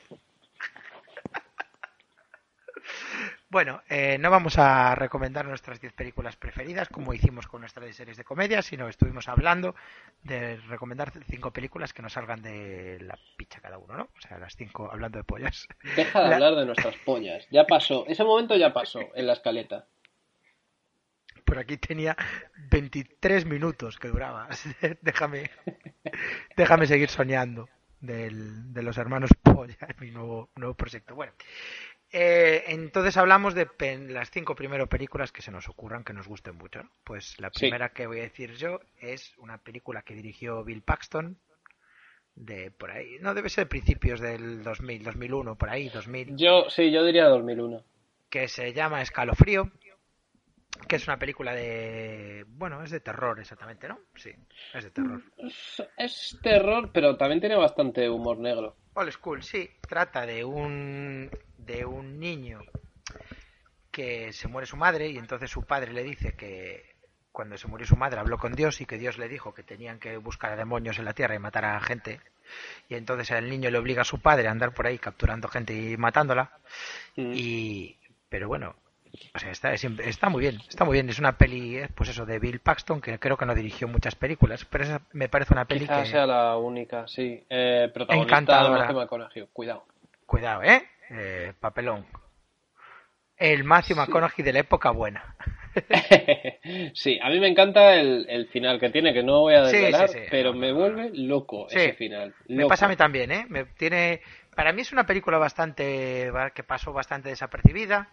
Bueno, 3.48 3.80
eh, 3.88 4.18
no 4.18 4.28
vamos 4.30 4.58
a 4.58 4.96
recomendar 4.96 5.46
nuestras 5.46 5.80
10 5.80 5.92
películas 5.92 6.34
preferidas 6.36 6.88
como 6.88 7.14
hicimos 7.14 7.46
con 7.46 7.60
nuestras 7.60 7.94
series 7.94 8.16
de 8.16 8.24
comedia, 8.24 8.60
sino 8.60 8.88
estuvimos 8.88 9.28
hablando 9.28 9.76
de 10.24 10.56
recomendar 10.68 11.12
5 11.30 11.52
películas 11.52 11.92
que 11.92 12.02
nos 12.02 12.14
salgan 12.14 12.42
de 12.42 12.98
la 13.02 13.16
picha 13.36 13.60
cada 13.60 13.78
uno, 13.78 13.96
¿no? 13.96 14.08
O 14.16 14.20
sea, 14.20 14.38
las 14.38 14.56
5 14.56 14.90
hablando 14.90 15.18
de 15.18 15.24
pollas. 15.24 15.68
Deja 15.94 16.22
de 16.22 16.28
La- 16.28 16.34
hablar 16.34 16.56
de 16.56 16.66
nuestras 16.66 16.96
pollas. 17.04 17.46
Ya 17.52 17.66
pasó. 17.68 18.04
Ese 18.08 18.24
momento 18.24 18.56
ya 18.56 18.72
pasó 18.72 19.00
en 19.14 19.26
la 19.28 19.34
escaleta. 19.34 19.86
Por 21.44 21.58
aquí 21.58 21.76
tenía 21.76 22.16
23 22.70 23.46
minutos 23.46 23.96
que 24.00 24.08
duraba. 24.08 24.48
déjame, 25.02 25.50
déjame 26.56 26.88
seguir 26.88 27.10
soñando 27.10 27.68
del- 28.00 28.72
de 28.74 28.82
los 28.82 28.98
hermanos 28.98 29.30
Polla, 29.40 29.78
mi 30.00 30.10
nuevo, 30.10 30.50
nuevo 30.56 30.74
proyecto. 30.74 31.14
Bueno, 31.14 31.32
eh, 32.18 32.64
entonces 32.68 33.16
hablamos 33.18 33.54
de 33.54 33.66
pen- 33.66 34.14
las 34.14 34.30
cinco 34.30 34.54
primeras 34.54 34.88
películas 34.88 35.32
que 35.32 35.42
se 35.42 35.50
nos 35.50 35.68
ocurran 35.68 36.02
que 36.02 36.14
nos 36.14 36.26
gusten 36.26 36.56
mucho. 36.56 36.82
¿no? 36.82 36.90
Pues 37.04 37.38
la 37.40 37.50
Sí. 37.50 37.60
primera 37.66 37.90
que 37.90 38.06
voy 38.06 38.20
a 38.20 38.22
decir 38.22 38.54
yo 38.54 38.80
es 39.00 39.36
una 39.38 39.58
película 39.58 40.00
que 40.02 40.14
dirigió 40.14 40.64
Bill 40.64 40.82
Paxton 40.82 41.38
de 42.34 42.70
por 42.70 42.90
ahí, 42.90 43.16
no 43.20 43.34
debe 43.34 43.48
ser 43.48 43.68
principios 43.68 44.20
del 44.20 44.62
2000, 44.62 45.02
2001, 45.02 45.56
por 45.56 45.70
ahí, 45.70 45.88
2000 45.88 46.36
Yo, 46.36 46.68
sí, 46.70 46.90
yo 46.90 47.04
diría 47.04 47.26
2001. 47.28 47.82
que 48.28 48.48
se 48.48 48.72
llama 48.72 49.00
Escalofrío, 49.02 49.70
que 50.88 50.96
es 50.96 51.06
una 51.08 51.18
película 51.18 51.54
de... 51.54 52.44
Bueno, 52.48 52.82
es 52.82 52.90
de 52.90 53.00
terror 53.00 53.40
exactamente, 53.40 53.88
¿no? 53.88 53.98
Sí, 54.14 54.30
es 54.74 54.84
de 54.84 54.90
terror. 54.90 55.22
Es, 55.38 55.82
es 55.96 56.38
terror, 56.42 56.90
pero 56.92 57.16
también 57.16 57.40
tiene 57.40 57.56
bastante 57.56 58.08
humor 58.10 58.38
negro. 58.38 58.76
Old 58.94 59.12
School, 59.12 59.42
sí, 59.42 59.70
trata 59.88 60.26
de 60.26 60.44
un, 60.44 61.30
de 61.66 61.84
un 61.84 62.18
niño 62.18 62.60
que 63.90 64.32
se 64.32 64.48
muere 64.48 64.66
su 64.66 64.76
madre 64.76 65.08
y 65.08 65.18
entonces 65.18 65.50
su 65.50 65.62
padre 65.64 65.92
le 65.92 66.02
dice 66.02 66.34
que 66.34 66.94
cuando 67.32 67.56
se 67.58 67.68
murió 67.68 67.86
su 67.86 67.96
madre 67.96 68.18
habló 68.20 68.38
con 68.38 68.54
Dios 68.54 68.80
y 68.80 68.86
que 68.86 68.98
Dios 68.98 69.18
le 69.18 69.28
dijo 69.28 69.52
que 69.54 69.62
tenían 69.62 69.98
que 69.98 70.16
buscar 70.16 70.52
a 70.52 70.56
demonios 70.56 70.98
en 70.98 71.04
la 71.04 71.12
tierra 71.12 71.34
y 71.34 71.38
matar 71.38 71.64
a 71.64 71.80
gente. 71.80 72.20
Y 72.88 72.94
entonces 72.94 73.30
el 73.30 73.50
niño 73.50 73.70
le 73.70 73.78
obliga 73.78 74.02
a 74.02 74.04
su 74.06 74.20
padre 74.20 74.48
a 74.48 74.52
andar 74.52 74.72
por 74.72 74.86
ahí 74.86 74.98
capturando 74.98 75.48
gente 75.48 75.74
y 75.74 75.96
matándola. 75.96 76.50
Mm. 77.16 77.32
Y, 77.34 77.98
pero 78.28 78.48
bueno, 78.48 78.74
o 79.34 79.38
sea, 79.38 79.50
está, 79.50 79.72
es- 79.72 79.84
está 79.84 80.28
muy 80.30 80.40
bien, 80.42 80.60
está 80.68 80.84
muy 80.84 80.94
bien. 80.94 81.08
Es 81.10 81.18
una 81.18 81.36
peli, 81.36 81.78
eh, 81.78 81.88
pues 81.94 82.08
eso, 82.10 82.24
de 82.24 82.38
Bill 82.38 82.60
Paxton, 82.60 83.00
que 83.00 83.18
creo 83.18 83.36
que 83.36 83.46
no 83.46 83.54
dirigió 83.54 83.88
muchas 83.88 84.14
películas, 84.14 84.64
pero 84.64 84.84
esa 84.84 85.02
me 85.12 85.28
parece 85.28 85.52
una 85.52 85.64
peli 85.66 85.80
Quizás 85.80 86.04
que... 86.04 86.10
sea 86.12 86.26
la 86.26 86.56
única, 86.56 87.06
sí. 87.08 87.44
Eh, 87.50 87.90
protagonista 87.92 88.38
Encantadora. 88.38 88.92
McConaughey. 88.92 89.48
Cuidado. 89.52 89.84
Cuidado, 90.24 90.62
¿eh? 90.62 90.86
Eh, 91.10 91.52
Papelón. 91.60 92.06
El 93.36 93.64
Matthew 93.64 93.96
McConaughey 93.96 94.44
de 94.44 94.52
la 94.52 94.60
época 94.60 94.90
buena. 94.90 95.36
sí, 96.94 97.18
a 97.22 97.28
mí 97.28 97.38
me 97.38 97.48
encanta 97.48 97.94
el, 97.96 98.26
el 98.28 98.48
final 98.48 98.80
que 98.80 98.88
tiene, 98.90 99.12
que 99.12 99.22
no 99.22 99.40
voy 99.40 99.54
a 99.54 99.66
Sí, 99.66 99.76
sí, 99.76 99.82
desvelar, 99.82 100.08
sí. 100.08 100.18
pero 100.30 100.54
me 100.54 100.72
vuelve 100.72 101.10
loco 101.12 101.66
Sí. 101.68 101.78
ese 101.78 101.92
final. 101.94 102.34
Me 102.48 102.62
Loco. 102.62 102.68
pasa 102.68 102.86
a 102.86 102.88
mí 102.88 102.96
también, 102.96 103.30
¿eh? 103.30 103.46
Me 103.48 103.64
tiene... 103.64 104.22
Para 104.54 104.72
mí 104.72 104.80
es 104.82 104.92
una 104.92 105.04
película 105.04 105.36
bastante... 105.38 106.30
que 106.54 106.62
pasó 106.64 106.92
bastante 106.94 107.28
desapercibida, 107.28 108.08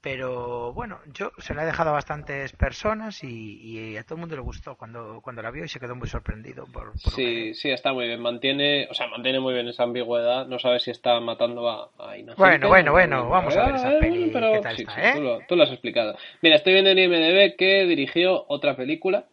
pero 0.00 0.72
bueno, 0.72 1.00
yo 1.12 1.32
se 1.38 1.54
la 1.54 1.62
he 1.62 1.66
dejado 1.66 1.90
a 1.90 1.94
bastantes 1.94 2.52
personas 2.52 3.24
y, 3.24 3.60
y 3.62 3.96
a 3.96 4.04
todo 4.04 4.14
el 4.14 4.20
mundo 4.20 4.36
le 4.36 4.42
gustó 4.42 4.76
cuando, 4.76 5.20
cuando 5.22 5.42
la 5.42 5.50
vio 5.50 5.64
y 5.64 5.68
se 5.68 5.80
quedó 5.80 5.96
muy 5.96 6.08
sorprendido 6.08 6.66
por, 6.66 6.92
Sí, 6.98 7.52
sí, 7.54 7.70
está 7.70 7.92
muy 7.92 8.06
bien. 8.06 8.20
Mantiene, 8.20 8.86
o 8.90 8.94
sea, 8.94 9.08
mantiene 9.08 9.40
muy 9.40 9.54
bien 9.54 9.66
esa 9.68 9.82
ambigüedad. 9.82 10.46
No 10.46 10.58
sabes 10.58 10.82
si 10.84 10.90
está 10.92 11.18
matando 11.20 11.68
a, 11.68 11.90
a 11.98 12.16
inocentes 12.16 12.36
Bueno, 12.38 12.68
bueno, 12.68 12.92
bueno, 12.92 13.28
vamos 13.28 13.56
a 13.56 13.66
ver 13.66 13.74
esa 13.74 13.94
Eh, 13.96 14.00
peli, 14.00 14.30
pero 14.32 14.52
¿qué 14.52 14.60
tal 14.60 14.76
sí, 14.76 14.82
está, 14.82 14.94
sí, 14.94 15.00
eh? 15.02 15.12
tú, 15.16 15.20
lo, 15.22 15.40
tú 15.48 15.56
lo 15.56 15.62
has 15.64 15.70
explicado. 15.72 16.16
Mira, 16.42 16.56
estoy 16.56 16.74
viendo 16.74 16.90
en 16.90 16.98
IMDb 16.98 17.56
que 17.56 17.84
dirigió 17.86 18.44
otra 18.48 18.76
película 18.76 19.24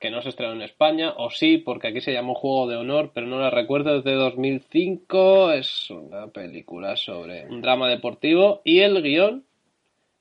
que 0.00 0.10
no 0.10 0.22
se 0.22 0.28
estrenó 0.28 0.52
en 0.52 0.62
España, 0.62 1.12
o 1.16 1.28
sí, 1.28 1.58
porque 1.58 1.88
aquí 1.88 2.00
se 2.00 2.12
llamó 2.12 2.36
Juego 2.36 2.68
de 2.68 2.76
Honor, 2.76 3.10
pero 3.12 3.26
no 3.26 3.40
la 3.40 3.50
recuerdo, 3.50 3.98
es 3.98 4.04
de 4.04 4.12
2005. 4.14 5.50
Es 5.52 5.90
una 5.90 6.28
película 6.28 6.96
sobre 6.96 7.46
un 7.46 7.60
drama 7.60 7.88
deportivo 7.88 8.60
y 8.64 8.78
el 8.80 9.02
guion 9.02 9.44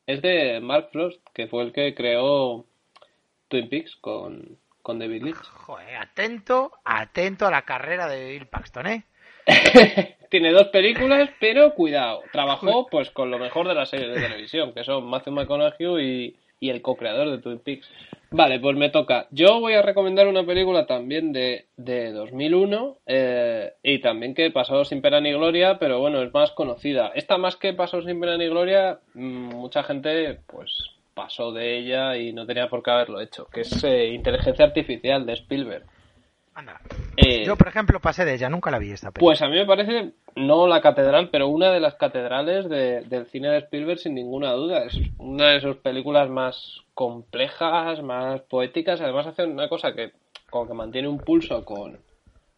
es 0.08 0.22
de 0.22 0.60
Mark 0.62 0.90
Frost, 0.92 1.22
que 1.34 1.48
fue 1.48 1.64
el 1.64 1.74
que 1.74 1.94
creó 1.94 2.66
Twin 3.50 3.70
Peaks 3.70 3.98
con, 3.98 4.58
con 4.82 5.00
David 5.00 5.24
Lynch. 5.24 5.44
Joder, 5.44 5.98
atento, 5.98 6.72
atento 6.86 7.46
a 7.46 7.52
la 7.52 7.64
carrera 7.64 8.08
de 8.08 8.32
Bill 8.32 8.48
Paxton, 8.48 8.88
¿eh? 8.88 9.04
Tiene 10.30 10.52
dos 10.52 10.68
películas, 10.70 11.30
pero 11.40 11.74
cuidado, 11.74 12.24
trabajó 12.32 12.88
pues 12.88 13.12
con 13.12 13.32
lo 13.32 13.38
mejor 13.38 13.68
de 13.68 13.76
las 13.76 13.90
series 13.90 14.14
de 14.14 14.22
televisión, 14.22 14.74
que 14.74 14.84
son 14.84 15.06
Matthew 15.06 15.34
McConaughey 15.34 15.86
y, 16.02 16.36
y 16.60 16.70
el 16.70 16.82
co-creador 16.82 17.30
de 17.30 17.38
Twin 17.40 17.60
Peaks. 17.60 17.90
Vale, 18.30 18.60
pues 18.60 18.76
me 18.76 18.90
toca. 18.90 19.28
Yo 19.32 19.60
voy 19.62 19.74
a 19.74 19.82
recomendar 19.82 20.28
una 20.28 20.46
película 20.46 20.86
también 20.86 21.32
de, 21.32 21.68
de 21.78 22.12
2001 22.12 22.98
eh, 23.06 23.74
y 23.84 24.00
también 24.00 24.34
que 24.34 24.52
pasó 24.52 24.84
sin 24.84 25.02
pena 25.02 25.22
ni 25.22 25.32
gloria, 25.32 25.80
pero 25.80 26.00
bueno, 26.00 26.22
es 26.22 26.34
más 26.34 26.52
conocida. 26.52 27.12
Esta 27.16 27.38
más 27.38 27.56
que 27.56 27.74
pasó 27.74 28.02
sin 28.02 28.20
pena 28.20 28.38
ni 28.38 28.48
gloria, 28.48 29.00
mm, 29.14 29.56
mucha 29.56 29.84
gente 29.84 30.40
pues 30.46 30.92
pasó 31.14 31.52
de 31.52 31.78
ella 31.78 32.18
y 32.18 32.34
no 32.34 32.46
tenía 32.46 32.70
por 32.70 32.84
qué 32.84 32.92
haberlo 32.92 33.22
hecho, 33.22 33.48
que 33.48 33.62
es 33.62 33.84
eh, 33.84 34.08
Inteligencia 34.10 34.66
Artificial 34.66 35.26
de 35.26 35.34
Spielberg. 35.34 35.86
Anda. 36.58 36.82
Eh, 37.18 37.44
Yo, 37.46 37.56
por 37.56 37.68
ejemplo, 37.68 38.00
pasé 38.00 38.26
de 38.26 38.34
ella, 38.34 38.50
nunca 38.50 38.72
la 38.72 38.80
vi 38.80 38.92
esta 38.92 39.12
película. 39.12 39.30
pues 39.30 39.42
a 39.44 39.48
mí 39.48 39.56
me 39.56 39.66
parece, 39.68 40.14
no 40.36 40.66
la 40.68 40.82
catedral, 40.82 41.30
pero 41.30 41.48
una 41.50 41.72
de 41.72 41.80
las 41.80 41.94
catedrales 41.96 42.68
de- 42.68 43.02
del 43.02 43.28
cine 43.28 43.50
de 43.50 43.60
Spielberg 43.60 44.00
sin 44.00 44.16
ninguna 44.16 44.54
duda. 44.54 44.84
Es 44.86 44.98
una 45.20 45.50
de 45.52 45.62
sus 45.62 45.78
películas 45.78 46.30
más 46.30 46.82
complejas, 46.96 48.02
más 48.02 48.42
poéticas. 48.42 49.00
Además 49.02 49.28
hace 49.28 49.44
una 49.46 49.70
cosa 49.70 49.94
que 49.94 50.14
como 50.50 50.68
que 50.68 50.74
mantiene 50.74 51.08
un 51.08 51.20
pulso 51.20 51.64
con, 51.64 52.00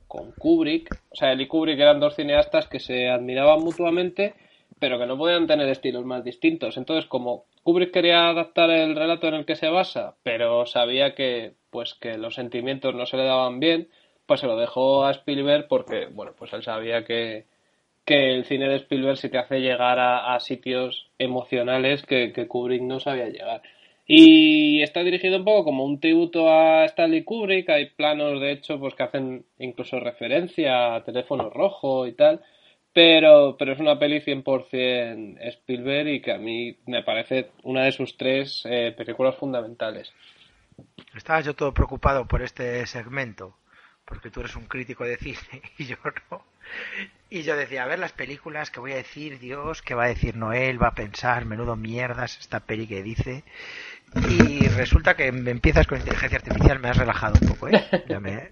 con 0.07 0.31
Kubrick. 0.33 0.93
O 1.09 1.15
sea, 1.15 1.33
él 1.33 1.41
y 1.41 1.47
Kubrick 1.47 1.77
eran 1.79 1.99
dos 1.99 2.15
cineastas 2.15 2.67
que 2.67 2.79
se 2.79 3.09
admiraban 3.09 3.59
mutuamente, 3.61 4.35
pero 4.79 4.97
que 4.97 5.07
no 5.07 5.17
podían 5.17 5.45
tener 5.47 5.67
estilos 5.67 6.05
más 6.05 6.23
distintos. 6.23 6.77
Entonces, 6.77 7.05
como 7.09 7.45
Kubrick 7.63 7.91
quería 7.91 8.29
adaptar 8.29 8.69
el 8.69 8.95
relato 8.95 9.27
en 9.27 9.33
el 9.33 9.45
que 9.45 9.55
se 9.57 9.67
basa, 9.67 10.15
pero 10.23 10.65
sabía 10.65 11.15
que 11.15 11.58
pues 11.69 11.93
que 11.95 12.17
los 12.17 12.35
sentimientos 12.35 12.95
no 12.95 13.05
se 13.05 13.17
le 13.17 13.25
daban 13.25 13.59
bien, 13.59 13.89
pues 14.25 14.41
se 14.41 14.47
lo 14.47 14.57
dejó 14.57 15.05
a 15.05 15.11
Spielberg 15.11 15.67
porque, 15.67 16.07
bueno, 16.07 16.33
pues 16.37 16.53
él 16.53 16.63
sabía 16.63 17.03
que, 17.05 17.45
que 18.05 18.33
el 18.35 18.45
cine 18.45 18.69
de 18.69 18.77
Spielberg 18.77 19.17
sí 19.17 19.29
te 19.29 19.37
hace 19.37 19.59
llegar 19.61 19.99
a, 19.99 20.39
sitios 20.39 21.09
emocionales 21.17 22.03
que, 22.03 22.31
que 22.33 22.47
Kubrick 22.47 22.81
no 22.81 22.99
sabía 22.99 23.29
llegar. 23.29 23.61
Y 24.11 24.81
está 24.81 25.03
dirigido 25.03 25.37
un 25.37 25.45
poco 25.45 25.65
como 25.65 25.85
un 25.85 25.99
tributo 25.99 26.49
a 26.49 26.83
Stanley 26.85 27.23
Kubrick. 27.23 27.69
Hay 27.69 27.91
planos, 27.91 28.41
de 28.41 28.53
hecho, 28.53 28.79
pues 28.79 28.95
que 28.95 29.03
hacen 29.03 29.45
incluso 29.59 29.99
referencia 29.99 30.95
a 30.95 31.03
Teléfono 31.03 31.51
Rojo 31.51 32.07
y 32.07 32.13
tal. 32.13 32.41
Pero, 32.91 33.55
pero 33.57 33.73
es 33.73 33.79
una 33.79 33.99
peli 33.99 34.19
100% 34.21 35.37
Spielberg 35.41 36.07
y 36.07 36.21
que 36.21 36.31
a 36.31 36.39
mí 36.39 36.75
me 36.87 37.03
parece 37.03 37.51
una 37.63 37.83
de 37.83 37.91
sus 37.91 38.17
tres 38.17 38.63
eh, 38.65 38.93
películas 38.97 39.35
fundamentales. 39.35 40.11
Estaba 41.15 41.41
yo 41.41 41.55
todo 41.55 41.73
preocupado 41.73 42.27
por 42.27 42.41
este 42.41 42.85
segmento, 42.87 43.57
porque 44.05 44.29
tú 44.29 44.39
eres 44.41 44.55
un 44.55 44.65
crítico 44.67 45.03
de 45.03 45.17
cine 45.17 45.61
y 45.77 45.85
yo 45.85 45.97
no. 46.31 46.43
Y 47.29 47.41
yo 47.43 47.55
decía, 47.55 47.83
a 47.83 47.87
ver 47.87 47.99
las 47.99 48.11
películas 48.13 48.69
que 48.71 48.79
voy 48.79 48.91
a 48.93 48.97
decir, 48.97 49.39
Dios, 49.39 49.81
que 49.81 49.95
va 49.95 50.05
a 50.05 50.09
decir 50.09 50.35
Noel, 50.35 50.81
va 50.81 50.87
a 50.89 50.95
pensar, 50.95 51.45
menudo 51.45 51.75
mierdas 51.75 52.37
esta 52.39 52.59
peli 52.59 52.87
que 52.87 53.01
dice. 53.03 53.43
Y 54.29 54.67
resulta 54.69 55.15
que 55.15 55.31
me 55.31 55.51
empiezas 55.51 55.85
con 55.87 55.99
inteligencia 55.99 56.37
artificial, 56.37 56.79
me 56.79 56.89
has 56.89 56.97
relajado 56.97 57.35
un 57.41 57.47
poco, 57.47 57.67
¿eh? 57.69 57.87
Ya 58.07 58.19
me, 58.19 58.49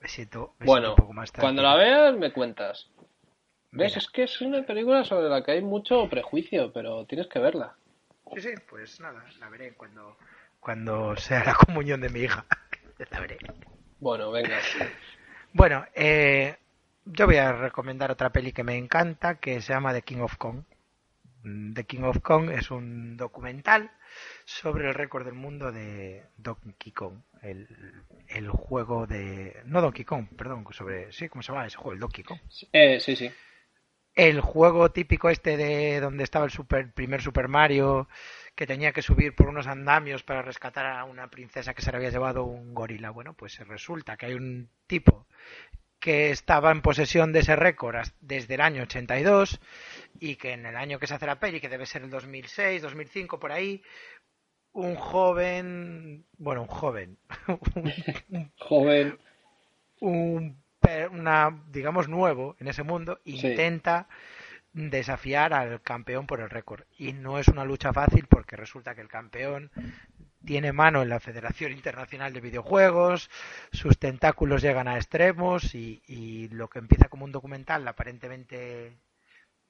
me 0.00 0.08
siento, 0.08 0.54
me 0.58 0.66
Bueno, 0.66 0.86
siento 0.88 1.02
un 1.02 1.08
poco 1.08 1.12
más 1.12 1.32
cuando 1.32 1.62
tranquilo. 1.62 1.92
la 1.92 2.00
veas 2.00 2.16
me 2.16 2.32
cuentas. 2.32 2.88
¿Ves? 3.72 3.96
Es 3.96 4.08
que 4.08 4.22
es 4.22 4.40
una 4.40 4.62
película 4.64 5.04
sobre 5.04 5.28
la 5.28 5.42
que 5.42 5.52
hay 5.52 5.60
mucho 5.62 6.08
prejuicio, 6.08 6.72
pero 6.72 7.04
tienes 7.06 7.26
que 7.26 7.38
verla. 7.40 7.74
Sí, 8.34 8.40
sí, 8.40 8.50
pues 8.68 9.00
nada, 9.00 9.24
la 9.40 9.48
veré 9.48 9.74
cuando, 9.74 10.16
cuando 10.64 11.14
sea 11.16 11.44
la 11.44 11.54
comunión 11.54 12.00
de 12.00 12.08
mi 12.08 12.20
hija. 12.20 12.44
Bueno, 14.00 14.30
venga. 14.30 14.58
Bueno, 15.52 15.86
eh, 15.94 16.56
yo 17.06 17.26
voy 17.26 17.36
a 17.36 17.52
recomendar 17.52 18.10
otra 18.10 18.30
peli 18.30 18.52
que 18.52 18.62
me 18.62 18.76
encanta, 18.76 19.36
que 19.36 19.60
se 19.62 19.72
llama 19.72 19.94
The 19.94 20.02
King 20.02 20.18
of 20.18 20.36
Kong. 20.36 20.62
The 21.74 21.84
King 21.84 22.02
of 22.02 22.20
Kong 22.20 22.50
es 22.50 22.70
un 22.70 23.16
documental 23.16 23.90
sobre 24.44 24.88
el 24.88 24.94
récord 24.94 25.24
del 25.24 25.34
mundo 25.34 25.72
de 25.72 26.24
Donkey 26.36 26.92
Kong, 26.92 27.20
el, 27.42 27.66
el 28.28 28.50
juego 28.50 29.06
de... 29.06 29.62
No 29.64 29.80
Donkey 29.80 30.04
Kong, 30.04 30.28
perdón, 30.36 30.66
sobre... 30.72 31.10
Sí, 31.12 31.28
¿cómo 31.28 31.42
se 31.42 31.52
llama 31.52 31.66
ese 31.66 31.76
juego? 31.78 31.92
El 31.94 32.00
Donkey 32.00 32.24
Kong. 32.24 32.40
Eh, 32.72 33.00
sí, 33.00 33.16
sí. 33.16 33.30
El 34.14 34.40
juego 34.40 34.92
típico 34.92 35.30
este 35.30 35.56
de 35.56 36.00
donde 36.00 36.24
estaba 36.24 36.44
el 36.44 36.50
super, 36.50 36.92
primer 36.92 37.22
Super 37.22 37.48
Mario, 37.48 38.06
que 38.54 38.66
tenía 38.66 38.92
que 38.92 39.02
subir 39.02 39.34
por 39.34 39.48
unos 39.48 39.66
andamios 39.66 40.22
para 40.22 40.42
rescatar 40.42 40.86
a 40.86 41.04
una 41.04 41.28
princesa 41.28 41.74
que 41.74 41.82
se 41.82 41.90
le 41.90 41.96
había 41.96 42.10
llevado 42.10 42.44
un 42.44 42.74
gorila. 42.74 43.10
Bueno, 43.10 43.34
pues 43.34 43.58
resulta 43.66 44.16
que 44.16 44.26
hay 44.26 44.34
un 44.34 44.68
tipo 44.86 45.26
que 45.98 46.30
estaba 46.30 46.70
en 46.70 46.82
posesión 46.82 47.32
de 47.32 47.40
ese 47.40 47.56
récord 47.56 48.06
desde 48.20 48.54
el 48.54 48.60
año 48.60 48.82
82 48.82 49.58
y 50.20 50.36
que 50.36 50.52
en 50.52 50.66
el 50.66 50.76
año 50.76 50.98
que 50.98 51.06
se 51.06 51.14
hace 51.14 51.26
la 51.26 51.40
peli, 51.40 51.60
que 51.60 51.68
debe 51.68 51.86
ser 51.86 52.02
el 52.02 52.10
2006, 52.10 52.82
2005, 52.82 53.40
por 53.40 53.52
ahí, 53.52 53.82
un 54.72 54.96
joven, 54.96 56.26
bueno, 56.36 56.62
un 56.62 56.68
joven, 56.68 57.18
Joven. 58.58 59.18
un 60.00 60.64
una 61.12 61.62
digamos 61.70 62.08
nuevo 62.08 62.56
en 62.60 62.68
ese 62.68 62.82
mundo 62.82 63.20
intenta 63.24 64.06
desafiar 64.74 65.54
al 65.54 65.80
campeón 65.82 66.26
por 66.26 66.40
el 66.40 66.50
récord 66.50 66.82
y 66.98 67.12
no 67.12 67.38
es 67.38 67.48
una 67.48 67.64
lucha 67.64 67.92
fácil 67.92 68.26
porque 68.28 68.56
resulta 68.56 68.94
que 68.94 69.00
el 69.00 69.08
campeón 69.08 69.70
tiene 70.44 70.72
mano 70.72 71.00
en 71.00 71.08
la 71.08 71.20
Federación 71.20 71.72
Internacional 71.72 72.32
de 72.32 72.40
Videojuegos, 72.40 73.30
sus 73.72 73.98
tentáculos 73.98 74.62
llegan 74.62 74.88
a 74.88 74.96
extremos 74.96 75.74
y, 75.74 76.02
y 76.06 76.48
lo 76.48 76.68
que 76.68 76.80
empieza 76.80 77.08
como 77.08 77.24
un 77.24 77.32
documental 77.32 77.86
aparentemente 77.86 78.98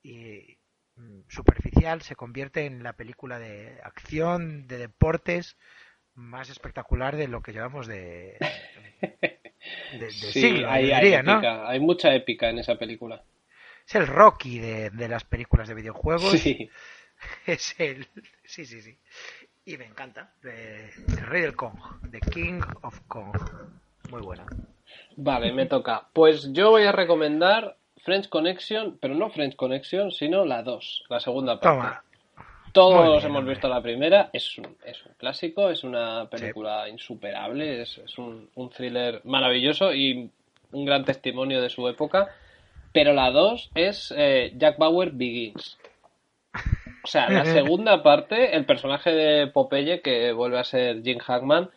y, 0.02 0.58
mm, 0.96 1.20
superficial 1.28 2.00
se 2.00 2.16
convierte 2.16 2.64
en 2.64 2.82
la 2.82 2.94
película 2.94 3.38
de 3.38 3.78
acción, 3.84 4.66
de 4.66 4.78
deportes 4.78 5.56
más 6.14 6.48
espectacular 6.48 7.16
de 7.16 7.28
lo 7.28 7.42
que 7.42 7.52
llevamos 7.52 7.86
de, 7.86 8.38
de, 9.00 9.98
de 9.98 10.10
Sí, 10.10 10.40
siglo, 10.40 10.70
hay, 10.70 10.88
yo 10.88 10.96
hay 10.96 11.04
diría, 11.04 11.22
¿no? 11.22 11.40
hay 11.66 11.80
mucha 11.80 12.14
épica 12.14 12.48
en 12.48 12.58
esa 12.58 12.78
película. 12.78 13.22
Es 13.86 13.94
el 13.94 14.06
Rocky 14.06 14.58
de, 14.58 14.90
de 14.90 15.08
las 15.08 15.24
películas 15.24 15.68
de 15.68 15.74
videojuegos. 15.74 16.32
Sí. 16.32 16.70
Es 17.46 17.74
el. 17.78 18.06
Sí, 18.44 18.66
sí, 18.66 18.82
sí. 18.82 18.98
Y 19.64 19.78
me 19.78 19.86
encanta. 19.86 20.34
De, 20.42 20.90
el 21.08 21.26
Rey 21.26 21.42
del 21.42 21.56
Kong. 21.56 21.78
The 22.10 22.20
King 22.20 22.60
of 22.82 23.00
Kong. 23.08 23.34
Muy 24.10 24.20
buena. 24.20 24.44
Vale, 25.16 25.52
me 25.52 25.66
toca. 25.66 26.08
Pues 26.12 26.52
yo 26.52 26.70
voy 26.70 26.82
a 26.82 26.92
recomendar 26.92 27.78
French 28.04 28.28
Connection, 28.28 28.98
pero 29.00 29.14
no 29.14 29.30
French 29.30 29.56
Connection, 29.56 30.10
sino 30.10 30.44
la 30.44 30.62
2, 30.62 31.04
la 31.08 31.20
segunda 31.20 31.58
parte. 31.58 31.78
Toma. 31.78 32.04
Todos 32.72 33.04
bien, 33.04 33.26
hemos 33.30 33.38
hombre. 33.38 33.54
visto 33.54 33.68
la 33.68 33.80
primera, 33.80 34.30
es 34.32 34.58
un, 34.58 34.76
es 34.84 35.06
un 35.06 35.12
clásico, 35.14 35.70
es 35.70 35.84
una 35.84 36.28
película 36.28 36.88
insuperable, 36.88 37.82
es, 37.82 37.98
es 37.98 38.18
un, 38.18 38.50
un 38.56 38.68
thriller 38.68 39.20
maravilloso 39.24 39.94
y 39.94 40.28
un 40.72 40.84
gran 40.84 41.04
testimonio 41.04 41.62
de 41.62 41.70
su 41.70 41.88
época. 41.88 42.34
Pero 42.94 43.12
la 43.12 43.32
2 43.32 43.72
es 43.74 44.14
eh, 44.16 44.52
Jack 44.56 44.78
Bauer 44.78 45.10
Begins. 45.10 45.76
O 47.02 47.08
sea, 47.08 47.28
la 47.28 47.44
segunda 47.58 48.04
parte, 48.04 48.54
el 48.54 48.66
personaje 48.66 49.10
de 49.10 49.48
Popeye, 49.48 50.00
que 50.00 50.30
vuelve 50.30 50.60
a 50.60 50.64
ser 50.64 51.02
Jim 51.02 51.18
Hackman, 51.18 51.70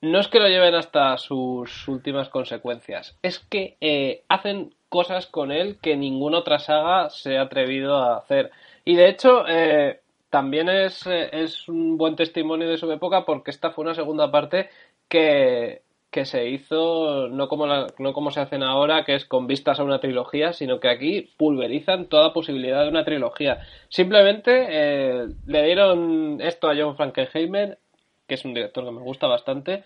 no 0.00 0.18
es 0.18 0.28
que 0.28 0.40
lo 0.40 0.48
lleven 0.48 0.74
hasta 0.74 1.18
sus 1.18 1.86
últimas 1.86 2.30
consecuencias, 2.30 3.18
es 3.22 3.40
que 3.40 3.76
eh, 3.82 4.22
hacen 4.28 4.74
cosas 4.88 5.26
con 5.26 5.52
él 5.52 5.78
que 5.82 5.96
ninguna 5.96 6.38
otra 6.38 6.58
saga 6.58 7.10
se 7.10 7.36
ha 7.36 7.42
atrevido 7.42 7.96
a 7.98 8.16
hacer. 8.16 8.50
Y 8.86 8.96
de 8.96 9.10
hecho, 9.10 9.44
eh, 9.46 10.00
también 10.30 10.70
es, 10.70 11.06
es 11.06 11.68
un 11.68 11.98
buen 11.98 12.16
testimonio 12.16 12.70
de 12.70 12.78
su 12.78 12.90
época 12.90 13.26
porque 13.26 13.50
esta 13.50 13.70
fue 13.70 13.84
una 13.84 13.94
segunda 13.94 14.30
parte 14.30 14.70
que, 15.08 15.82
que 16.14 16.26
se 16.26 16.48
hizo 16.48 17.26
no 17.28 17.48
como, 17.48 17.66
la- 17.66 17.88
no 17.98 18.12
como 18.12 18.30
se 18.30 18.38
hacen 18.38 18.62
ahora, 18.62 19.04
que 19.04 19.16
es 19.16 19.24
con 19.24 19.48
vistas 19.48 19.80
a 19.80 19.82
una 19.82 19.98
trilogía, 19.98 20.52
sino 20.52 20.78
que 20.78 20.88
aquí 20.88 21.32
pulverizan 21.36 22.06
toda 22.06 22.32
posibilidad 22.32 22.84
de 22.84 22.88
una 22.90 23.04
trilogía. 23.04 23.58
Simplemente 23.88 24.66
eh, 24.70 25.26
le 25.44 25.64
dieron 25.64 26.38
esto 26.40 26.68
a 26.68 26.76
John 26.76 26.96
Frankenheimer, 26.96 27.78
que 28.28 28.34
es 28.36 28.44
un 28.44 28.54
director 28.54 28.84
que 28.84 28.92
me 28.92 29.00
gusta 29.00 29.26
bastante, 29.26 29.82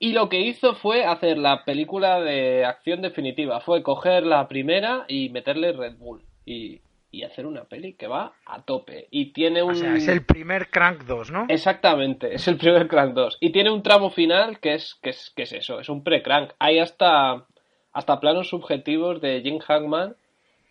y 0.00 0.14
lo 0.14 0.28
que 0.28 0.40
hizo 0.40 0.74
fue 0.74 1.04
hacer 1.04 1.38
la 1.38 1.64
película 1.64 2.20
de 2.20 2.64
acción 2.64 3.00
definitiva. 3.00 3.60
Fue 3.60 3.84
coger 3.84 4.24
la 4.26 4.48
primera 4.48 5.04
y 5.06 5.28
meterle 5.28 5.70
Red 5.72 5.94
Bull. 5.98 6.22
Y, 6.44 6.80
y 7.10 7.22
hacer 7.22 7.46
una 7.46 7.64
peli 7.64 7.94
que 7.94 8.06
va 8.06 8.34
a 8.44 8.62
tope. 8.62 9.08
Y 9.10 9.32
tiene 9.32 9.62
un... 9.62 9.70
O 9.70 9.74
sea, 9.74 9.94
es 9.94 10.08
el 10.08 10.24
primer 10.24 10.68
Crank 10.68 11.04
2, 11.04 11.30
¿no? 11.30 11.46
Exactamente, 11.48 12.34
es 12.34 12.46
el 12.48 12.58
primer 12.58 12.88
Crank 12.88 13.14
2. 13.14 13.38
Y 13.40 13.50
tiene 13.50 13.70
un 13.70 13.82
tramo 13.82 14.10
final 14.10 14.60
que 14.60 14.74
es, 14.74 14.96
que 15.02 15.10
es, 15.10 15.32
que 15.34 15.44
es 15.44 15.52
eso, 15.52 15.80
es 15.80 15.88
un 15.88 16.04
pre-Crank. 16.04 16.52
Hay 16.58 16.78
hasta, 16.78 17.46
hasta 17.92 18.20
planos 18.20 18.48
subjetivos 18.48 19.20
de 19.20 19.40
Jim 19.42 19.58
Hackman, 19.58 20.16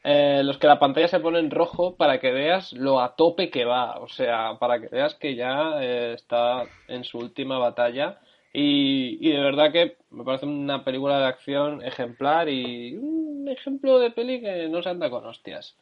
eh, 0.04 0.42
los 0.44 0.58
que 0.58 0.68
la 0.68 0.80
pantalla 0.80 1.08
se 1.08 1.20
pone 1.20 1.40
en 1.40 1.52
rojo 1.52 1.96
para 1.98 2.20
que 2.20 2.32
veas 2.32 2.72
lo 2.74 3.02
a 3.02 3.16
tope 3.16 3.50
que 3.50 3.66
va. 3.66 4.00
O 4.00 4.08
sea, 4.08 4.58
para 4.60 4.80
que 4.80 4.88
veas 4.88 5.16
que 5.16 5.36
ya 5.36 5.82
eh, 5.82 6.14
está 6.14 6.64
en 6.88 7.04
su 7.04 7.18
última 7.18 7.58
batalla. 7.58 8.20
Y, 8.54 9.18
y 9.20 9.32
de 9.32 9.42
verdad 9.42 9.72
que 9.72 9.98
me 10.12 10.24
parece 10.24 10.46
una 10.46 10.84
película 10.84 11.20
de 11.20 11.26
acción 11.26 11.84
ejemplar 11.84 12.48
y 12.48 12.96
un 12.96 13.50
ejemplo 13.50 14.00
de 14.00 14.12
peli 14.12 14.40
que 14.40 14.70
no 14.70 14.82
se 14.82 14.90
anda 14.90 15.10
con 15.10 15.26
hostias. 15.26 15.76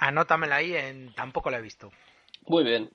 Anótamela 0.00 0.56
ahí 0.56 0.74
en. 0.74 1.14
Tampoco 1.14 1.50
la 1.50 1.58
he 1.58 1.62
visto. 1.62 1.92
Muy 2.46 2.64
bien. 2.64 2.90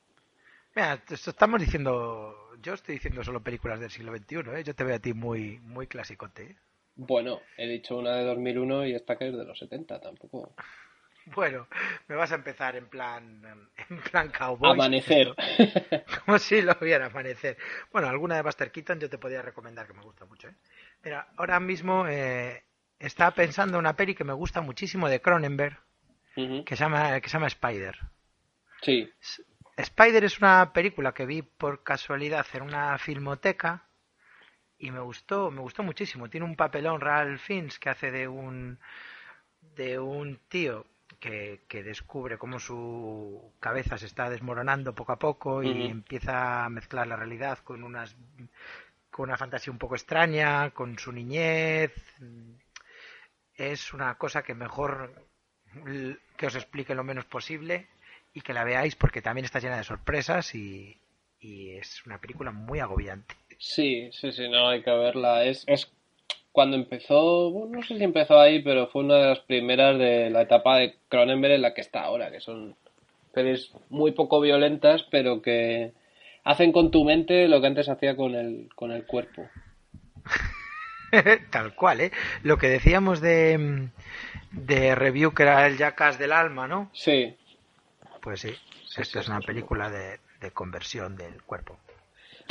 Mira, 0.75 1.01
estamos 1.09 1.61
diciendo. 1.61 2.35
Yo 2.61 2.73
estoy 2.73 2.95
diciendo 2.95 3.23
solo 3.23 3.43
películas 3.43 3.79
del 3.79 3.91
siglo 3.91 4.15
XXI, 4.15 4.37
¿eh? 4.55 4.63
Yo 4.63 4.73
te 4.73 4.83
veo 4.83 4.95
a 4.95 4.99
ti 4.99 5.13
muy, 5.13 5.59
muy 5.59 5.85
clasicote. 5.85 6.43
¿eh? 6.43 6.55
Bueno, 6.95 7.41
he 7.57 7.67
dicho 7.67 7.97
una 7.97 8.15
de 8.15 8.23
2001 8.23 8.87
y 8.87 8.95
esta 8.95 9.17
que 9.17 9.27
es 9.27 9.37
de 9.37 9.45
los 9.45 9.59
70, 9.59 10.01
tampoco. 10.01 10.55
Bueno, 11.35 11.67
me 12.07 12.15
vas 12.15 12.31
a 12.31 12.35
empezar 12.35 12.75
en 12.75 12.87
plan. 12.87 13.41
En 13.89 13.97
plan 14.01 14.31
cowboy. 14.31 14.71
Amanecer. 14.71 15.35
Como 16.25 16.39
si 16.39 16.61
lo 16.61 16.73
viera 16.75 17.05
amanecer. 17.05 17.57
Bueno, 17.91 18.07
alguna 18.07 18.35
de 18.35 18.41
Buster 18.41 18.71
Keaton 18.71 18.99
yo 18.99 19.09
te 19.09 19.19
podría 19.19 19.43
recomendar 19.43 19.85
que 19.85 19.93
me 19.93 20.01
gusta 20.01 20.25
mucho. 20.25 20.47
¿eh? 20.47 20.55
Mira, 21.03 21.27
ahora 21.37 21.59
mismo 21.59 22.07
eh, 22.07 22.63
estaba 22.99 23.31
pensando 23.31 23.77
en 23.77 23.81
una 23.81 23.95
peli 23.95 24.15
que 24.15 24.23
me 24.23 24.33
gusta 24.33 24.61
muchísimo 24.61 25.07
de 25.07 25.21
Cronenberg, 25.21 25.77
Que 26.35 26.75
se 26.75 26.83
llama, 26.83 27.19
que 27.21 27.29
se 27.29 27.33
llama 27.33 27.47
Spider. 27.47 27.97
Sí, 28.81 29.09
Spider 29.77 30.23
es 30.23 30.37
una 30.39 30.71
película 30.73 31.13
que 31.13 31.25
vi 31.25 31.41
por 31.41 31.83
casualidad 31.83 32.45
en 32.53 32.61
una 32.63 32.97
filmoteca 32.97 33.87
y 34.77 34.91
me 34.91 34.99
gustó, 34.99 35.51
me 35.51 35.61
gustó 35.61 35.83
muchísimo. 35.83 36.29
Tiene 36.29 36.45
un 36.45 36.55
papelón 36.55 37.01
Ralph 37.01 37.41
Fiennes 37.41 37.79
que 37.79 37.89
hace 37.89 38.11
de 38.11 38.27
un 38.27 38.79
de 39.75 39.99
un 39.99 40.39
tío 40.47 40.85
que, 41.19 41.63
que 41.67 41.83
descubre 41.83 42.37
cómo 42.37 42.59
su 42.59 43.53
cabeza 43.59 43.97
se 43.97 44.05
está 44.05 44.29
desmoronando 44.29 44.95
poco 44.95 45.11
a 45.11 45.19
poco 45.19 45.63
y 45.63 45.87
empieza 45.87 46.65
a 46.65 46.69
mezclar 46.69 47.07
la 47.07 47.15
realidad 47.15 47.59
con 47.59 47.83
unas 47.83 48.15
con 49.09 49.29
una 49.29 49.37
fantasía 49.37 49.71
un 49.71 49.79
poco 49.79 49.95
extraña, 49.95 50.71
con 50.71 50.99
su 50.99 51.11
niñez. 51.11 51.93
Es 53.53 53.93
una 53.93 54.15
cosa 54.17 54.43
que 54.43 54.53
mejor 54.53 55.27
que 56.37 56.45
os 56.47 56.55
explique 56.55 56.95
lo 56.95 57.03
menos 57.03 57.25
posible 57.25 57.87
y 58.33 58.41
que 58.41 58.53
la 58.53 58.63
veáis 58.63 58.95
porque 58.95 59.21
también 59.21 59.45
está 59.45 59.59
llena 59.59 59.77
de 59.77 59.83
sorpresas 59.83 60.55
y, 60.55 60.97
y 61.39 61.71
es 61.71 62.05
una 62.05 62.19
película 62.19 62.51
muy 62.51 62.79
agobiante. 62.79 63.35
sí, 63.57 64.09
sí, 64.11 64.31
sí, 64.31 64.49
no, 64.49 64.69
hay 64.69 64.81
que 64.81 64.91
verla. 64.91 65.45
Es, 65.45 65.63
es 65.67 65.91
cuando 66.51 66.77
empezó, 66.77 67.51
bueno, 67.51 67.77
no 67.77 67.83
sé 67.83 67.97
si 67.97 68.03
empezó 68.03 68.39
ahí, 68.39 68.61
pero 68.61 68.87
fue 68.87 69.03
una 69.03 69.15
de 69.15 69.27
las 69.27 69.39
primeras 69.39 69.97
de 69.97 70.29
la 70.29 70.41
etapa 70.41 70.77
de 70.77 70.95
Cronenberg 71.09 71.55
en 71.55 71.61
la 71.61 71.73
que 71.73 71.81
está 71.81 72.01
ahora, 72.03 72.31
que 72.31 72.39
son 72.39 72.75
pelis 73.33 73.71
muy 73.89 74.13
poco 74.13 74.39
violentas, 74.39 75.03
pero 75.11 75.41
que 75.41 75.91
hacen 76.45 76.71
con 76.71 76.91
tu 76.91 77.03
mente 77.03 77.47
lo 77.47 77.59
que 77.59 77.67
antes 77.67 77.89
hacía 77.89 78.15
con 78.15 78.35
el, 78.35 78.69
con 78.73 78.91
el 78.91 79.05
cuerpo. 79.05 79.49
Tal 81.51 81.75
cual, 81.75 82.01
¿eh? 82.01 82.11
Lo 82.43 82.57
que 82.57 82.67
decíamos 82.69 83.19
de, 83.19 83.89
de 84.51 84.95
Review, 84.95 85.33
que 85.33 85.43
era 85.43 85.65
el 85.67 85.77
Jackass 85.77 86.17
del 86.17 86.31
alma, 86.31 86.67
¿no? 86.67 86.89
Sí, 86.93 87.35
Pues 88.21 88.41
sí, 88.41 88.55
Sí, 88.87 89.01
esta 89.01 89.19
sí, 89.19 89.19
es 89.19 89.27
una 89.29 89.41
película 89.41 89.89
de, 89.89 90.19
de 90.39 90.51
conversión 90.51 91.15
del 91.15 91.43
cuerpo. 91.43 91.77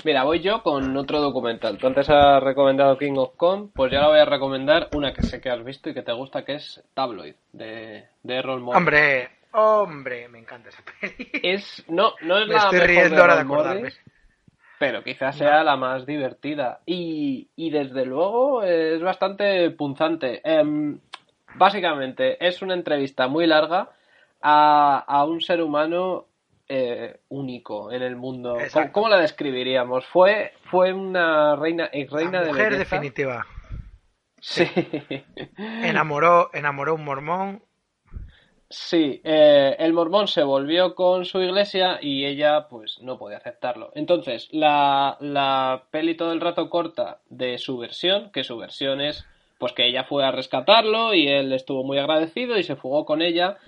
Mira, 0.05 0.25
voy 0.25 0.41
yo 0.41 0.63
con 0.63 0.97
otro 0.97 1.21
documental. 1.21 1.79
Tú 1.79 1.87
antes 1.87 2.09
has 2.11 2.43
recomendado 2.43 2.99
King 2.99 3.15
of 3.17 3.37
Kong, 3.37 3.71
pues 3.75 3.93
ya 3.93 3.99
ahora 4.01 4.09
voy 4.11 4.19
a 4.21 4.25
recomendar 4.25 4.89
una 4.93 5.13
que 5.13 5.23
sé 5.23 5.41
que 5.41 5.51
has 5.51 5.65
visto 5.65 5.89
y 5.89 5.95
que 5.95 6.03
te 6.03 6.13
gusta, 6.13 6.45
que 6.45 6.55
es 6.57 6.83
Tabloid, 6.95 7.35
de, 7.53 8.09
de 8.23 8.35
Errol 8.37 8.61
Morris. 8.61 8.79
Hombre, 8.79 9.31
hombre, 9.53 10.29
me 10.29 10.41
encanta 10.41 10.69
esa 10.71 10.83
peli. 11.01 11.31
Es, 11.43 11.85
no, 11.89 12.15
no 12.23 12.39
es 12.39 12.49
Me 12.49 12.55
la 12.55 12.59
estoy 12.59 12.81
mejor 12.81 12.87
riendo 12.87 13.17
de 13.17 13.21
ahora 13.21 13.37
de 13.37 13.41
Errol 13.41 13.41
acordarme. 13.43 13.81
Morris, 13.81 14.01
pero 14.79 15.03
quizás 15.05 15.37
sea 15.37 15.63
la 15.65 15.77
más 15.77 16.05
divertida. 16.07 16.81
Y, 16.87 17.49
y 17.57 17.71
desde 17.71 18.05
luego 18.05 18.63
es 18.65 19.01
bastante 19.01 19.71
punzante. 19.71 20.41
Em, 20.45 20.99
básicamente 21.55 22.45
es 22.47 22.63
una 22.63 22.75
entrevista 22.75 23.29
muy 23.29 23.47
larga 23.47 23.91
a, 24.41 24.99
a 24.99 25.25
un 25.25 25.41
ser 25.41 25.63
humano 25.63 26.27
eh, 26.69 27.21
único 27.29 27.93
en 27.93 28.03
el 28.03 28.17
mundo. 28.17 28.57
¿Cómo, 28.93 29.09
la 29.09 29.19
describiríamos? 29.19 30.07
Fue, 30.07 30.53
fue 30.71 30.93
una 30.93 31.57
reina, 31.57 31.91
ex 31.93 32.11
reina 32.11 32.41
La 32.41 32.47
de 32.47 32.53
mujer 32.53 32.71
belleza. 32.71 32.97
definitiva. 32.97 33.47
Sí. 34.41 34.67
Enamoró, 35.57 36.51
enamoró 36.53 36.95
un 36.95 37.05
mormón. 37.05 37.63
Sí, 38.71 39.21
eh, 39.25 39.77
el 39.79 39.93
mormón 39.93 40.27
se 40.27 40.43
volvió 40.43 40.95
con 40.95 41.25
su 41.27 41.41
iglesia 41.41 41.99
y 42.01 42.25
ella 42.25 42.67
pues 42.69 42.99
no 43.03 43.19
podía 43.19 43.37
aceptarlo. 43.37 43.93
Entonces, 43.95 44.49
la, 44.51 45.17
la 45.21 45.85
peli 45.91 46.17
todo 46.17 46.33
el 46.33 46.41
rato 46.41 46.69
corta 46.69 47.21
de 47.29 47.59
su 47.59 47.79
versión, 47.79 48.31
que 48.33 48.43
su 48.43 48.57
versión 48.57 49.01
es 49.01 49.27
pues 49.59 49.73
que 49.73 49.87
ella 49.87 50.05
fue 50.05 50.25
a 50.25 50.31
rescatarlo 50.31 51.15
y 51.15 51.29
él 51.29 51.53
estuvo 51.53 51.85
muy 51.85 51.99
agradecido 51.99 52.59
y 52.59 52.65
se 52.65 52.77
fugó 52.77 53.05
con 53.05 53.23
ella, 53.23 53.59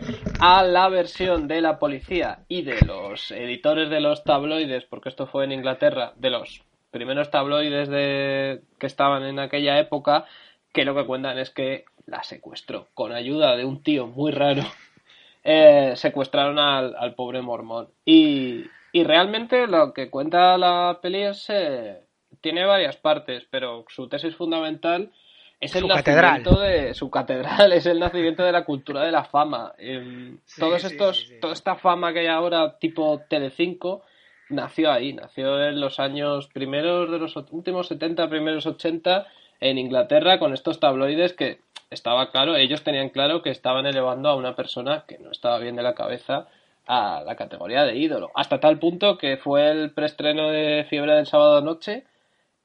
a 0.41 0.62
la 0.62 0.89
versión 0.89 1.49
de 1.49 1.61
la 1.61 1.78
policía 1.78 2.41
y 2.49 2.62
de 2.62 2.80
los 2.84 3.30
editores 3.30 3.89
de 3.91 4.01
los 4.01 4.24
tabloides, 4.24 4.84
porque 4.84 5.09
esto 5.09 5.26
fue 5.26 5.45
en 5.45 5.53
Inglaterra, 5.53 6.12
de 6.16 6.30
los 6.30 6.62
primeros 6.91 7.30
tabloides 7.30 7.89
de, 7.89 8.62
que 8.78 8.87
estaban 8.87 9.24
en 9.24 9.39
aquella 9.39 9.78
época, 9.78 10.26
que 10.72 10.84
lo 10.84 10.95
que 10.95 11.07
cuentan 11.07 11.39
es 11.39 11.51
que 11.51 11.84
la 12.07 12.22
secuestró 12.22 12.89
con 12.95 13.12
ayuda 13.12 13.57
de 13.57 13.64
un 13.64 13.82
tío 13.82 14.07
muy 14.07 14.32
raro 14.32 14.62
eh, 15.45 15.93
secuestraron 15.97 16.59
al, 16.59 16.95
al 16.97 17.14
pobre 17.14 17.43
mormón. 17.43 17.89
Y, 18.05 18.64
y 18.93 19.05
realmente 19.05 19.66
lo 19.66 19.93
que 19.93 20.11
cuenta 20.11 20.59
la 20.59 20.99
peli 21.03 21.22
eh, 21.49 22.01
tiene 22.41 22.64
varias 22.64 22.97
partes, 22.97 23.47
pero 23.51 23.84
su 23.89 24.09
tesis 24.09 24.34
fundamental 24.34 25.12
es 25.61 25.74
el 25.74 25.82
Su 25.82 25.88
nacimiento 25.88 26.50
catedral. 26.50 26.68
de 26.70 26.94
su 26.94 27.11
catedral, 27.11 27.72
es 27.72 27.86
el 27.86 27.98
nacimiento 27.98 28.42
de 28.44 28.52
la 28.52 28.64
cultura 28.64 29.02
de 29.04 29.12
la 29.12 29.24
fama. 29.24 29.72
Em, 29.78 30.38
Sí, 30.44 30.61
todos 30.61 30.82
sí, 30.82 30.88
estos, 30.88 31.18
sí. 31.28 31.40
toda 31.40 31.52
esta 31.54 31.76
fama 31.76 32.12
que 32.12 32.20
hay 32.20 32.26
ahora, 32.26 32.78
tipo 32.78 33.22
Telecinco, 33.28 34.02
nació 34.50 34.92
ahí, 34.92 35.12
nació 35.12 35.62
en 35.64 35.80
los 35.80 35.98
años 35.98 36.48
primeros 36.48 37.11
de 37.11 37.18
los 37.18 37.34
últimos 37.50 37.88
70, 37.88 38.28
primeros 38.28 38.66
80 38.66 39.26
en 39.61 39.78
Inglaterra 39.78 40.38
con 40.38 40.52
estos 40.52 40.78
tabloides 40.80 41.32
que 41.32 41.61
estaba 41.90 42.30
claro, 42.30 42.57
ellos 42.57 42.82
tenían 42.82 43.09
claro 43.11 43.42
que 43.42 43.50
estaban 43.50 43.86
elevando 43.86 44.28
a 44.28 44.34
una 44.36 44.54
persona 44.54 45.04
que 45.09 45.18
no 45.18 45.30
estaba 45.30 45.59
bien 45.59 45.76
de 45.76 45.82
la 45.82 45.94
cabeza 45.94 46.46
a 46.86 47.22
la 47.24 47.34
categoría 47.36 47.84
de 47.84 47.96
ídolo. 47.96 48.30
Hasta 48.34 48.61
tal 48.61 48.78
punto 48.78 49.18
que 49.18 49.36
fue 49.38 49.70
el 49.70 49.92
preestreno 49.92 50.50
de 50.50 50.84
Fiebre 50.88 51.14
del 51.14 51.26
sábado 51.26 51.61
noche 51.61 52.04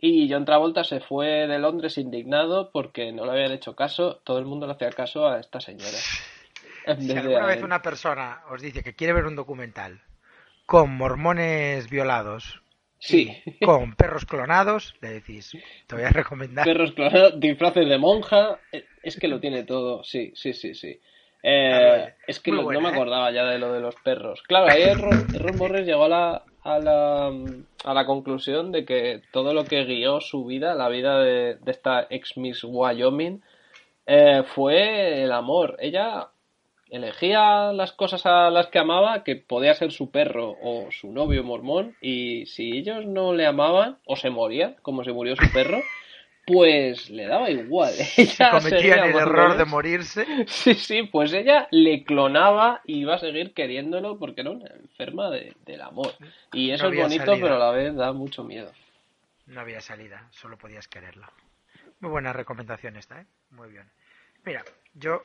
y 0.02 0.30
John 0.30 0.44
Travolta 0.46 0.84
se 0.84 1.00
fue 1.00 1.48
de 1.48 1.60
Londres 1.60 1.98
indignado 1.98 2.72
porque 2.74 3.14
no 3.14 3.26
le 3.26 3.32
habían 3.32 3.52
hecho 3.54 3.76
caso, 3.76 4.18
todo 4.26 4.40
el 4.40 4.46
mundo 4.46 4.68
le 4.68 4.74
hacía 4.74 4.94
caso 4.94 5.28
a 5.28 5.40
esta 5.40 5.62
señora. 5.62 6.10
Si 6.98 7.18
alguna 7.18 7.46
vez 7.48 7.62
una 7.64 7.82
persona 7.82 8.44
os 8.50 8.62
dice 8.62 8.82
que 8.84 8.96
quiere 8.96 9.12
ver 9.14 9.26
un 9.26 9.36
documental 9.36 10.02
con 10.66 10.96
mormones 10.98 11.90
violados, 11.90 12.62
Sí, 13.00 13.22
con 13.62 13.96
perros 13.96 14.26
clonados, 14.26 14.96
le 15.02 15.10
decís, 15.12 15.58
te 15.88 15.96
voy 15.96 16.06
a 16.06 16.10
recomendar. 16.12 16.70
perros 16.70 16.92
clonados, 16.94 17.40
disfraces 17.40 17.88
de 17.90 17.98
monja, 17.98 18.62
eh, 18.72 18.90
es 19.02 19.18
que 19.18 19.28
lo 19.28 19.40
tiene 19.40 19.64
todo, 19.64 20.04
sí, 20.04 20.32
sí, 20.36 20.54
sí, 20.54 20.74
sí. 20.76 21.00
Eh, 21.44 22.06
Claro, 22.06 22.14
es 22.28 22.40
que 22.40 22.52
muy 22.52 22.58
lo- 22.58 22.66
buena, 22.66 22.74
no 22.74 22.82
me 22.82 22.90
¿eh? 22.90 22.90
acordaba 22.90 23.32
ya 23.32 23.46
de 23.46 23.58
lo 23.60 23.74
de 23.74 23.80
los 23.80 23.96
perros. 23.98 24.44
Claro, 24.44 24.68
ahí 24.70 24.84
Errol, 24.84 25.30
Errol 25.34 25.56
Morris 25.56 25.86
llegó 25.86 26.06
a 26.06 26.10
la, 26.10 26.48
a, 26.64 26.80
la, 26.80 27.32
a 27.84 27.94
la 27.94 28.06
conclusión 28.06 28.72
de 28.72 28.86
que 28.86 29.22
todo 29.32 29.54
lo 29.54 29.66
que 29.66 29.86
guió 29.86 30.22
su 30.22 30.46
vida, 30.46 30.76
la 30.76 30.90
vida 30.90 31.20
de, 31.20 31.56
de 31.56 31.72
esta 31.72 32.08
ex 32.10 32.38
Miss 32.38 32.64
Wyoming, 32.64 33.42
eh, 34.06 34.44
fue 34.44 35.24
el 35.24 35.32
amor. 35.32 35.78
Ella 35.80 36.30
elegía 36.90 37.72
las 37.72 37.94
cosas 37.94 38.26
a 38.26 38.50
las 38.50 38.68
que 38.68 38.80
amaba, 38.80 39.24
que 39.24 39.38
podía 39.38 39.74
ser 39.74 39.92
su 39.92 40.12
perro 40.12 40.56
o 40.62 40.92
su 40.92 41.12
novio 41.12 41.44
mormón, 41.44 41.96
y 42.02 42.46
si 42.46 42.78
ellos 42.78 43.06
no 43.06 43.34
le 43.34 43.46
amaban 43.46 43.98
o 44.06 44.16
se 44.16 44.30
morían, 44.30 44.76
como 44.82 45.04
se 45.04 45.14
murió 45.14 45.36
su 45.36 45.52
perro, 45.54 45.80
pues 46.52 47.10
le 47.10 47.26
daba 47.28 47.50
igual. 47.50 47.94
Ella 48.18 48.36
seguía 48.36 48.50
cometían 48.52 49.00
el 49.10 49.16
error 49.18 49.58
de 49.58 49.66
morirse, 49.66 50.26
Sí, 50.48 50.74
sí, 50.76 51.04
pues 51.04 51.32
ella 51.34 51.68
le 51.72 52.04
clonaba 52.04 52.82
y 52.86 53.00
iba 53.02 53.16
a 53.16 53.20
seguir 53.20 53.54
queriéndolo 53.54 54.18
porque 54.20 54.42
era 54.42 54.52
una 54.52 54.68
enferma 54.68 55.30
de- 55.30 55.54
del 55.66 55.82
amor. 55.82 56.14
Y 56.54 56.72
eso 56.72 56.86
No 56.86 56.90
es 56.92 56.98
bonito, 56.98 57.26
salida. 57.26 57.44
pero 57.44 57.56
a 57.56 57.60
la 57.60 57.72
vez 57.72 57.96
da 57.96 58.12
mucho 58.14 58.44
miedo. 58.44 58.72
no 59.48 59.62
había 59.62 59.82
salida, 59.82 60.28
solo 60.32 60.58
podías 60.58 60.88
quererla. 60.88 61.30
Muy 62.00 62.10
buena 62.12 62.34
recomendación 62.34 62.96
esta, 62.98 63.22
¿eh? 63.22 63.26
Muy 63.52 63.70
bien. 63.70 63.90
Mira, 64.44 64.64
yo 64.96 65.24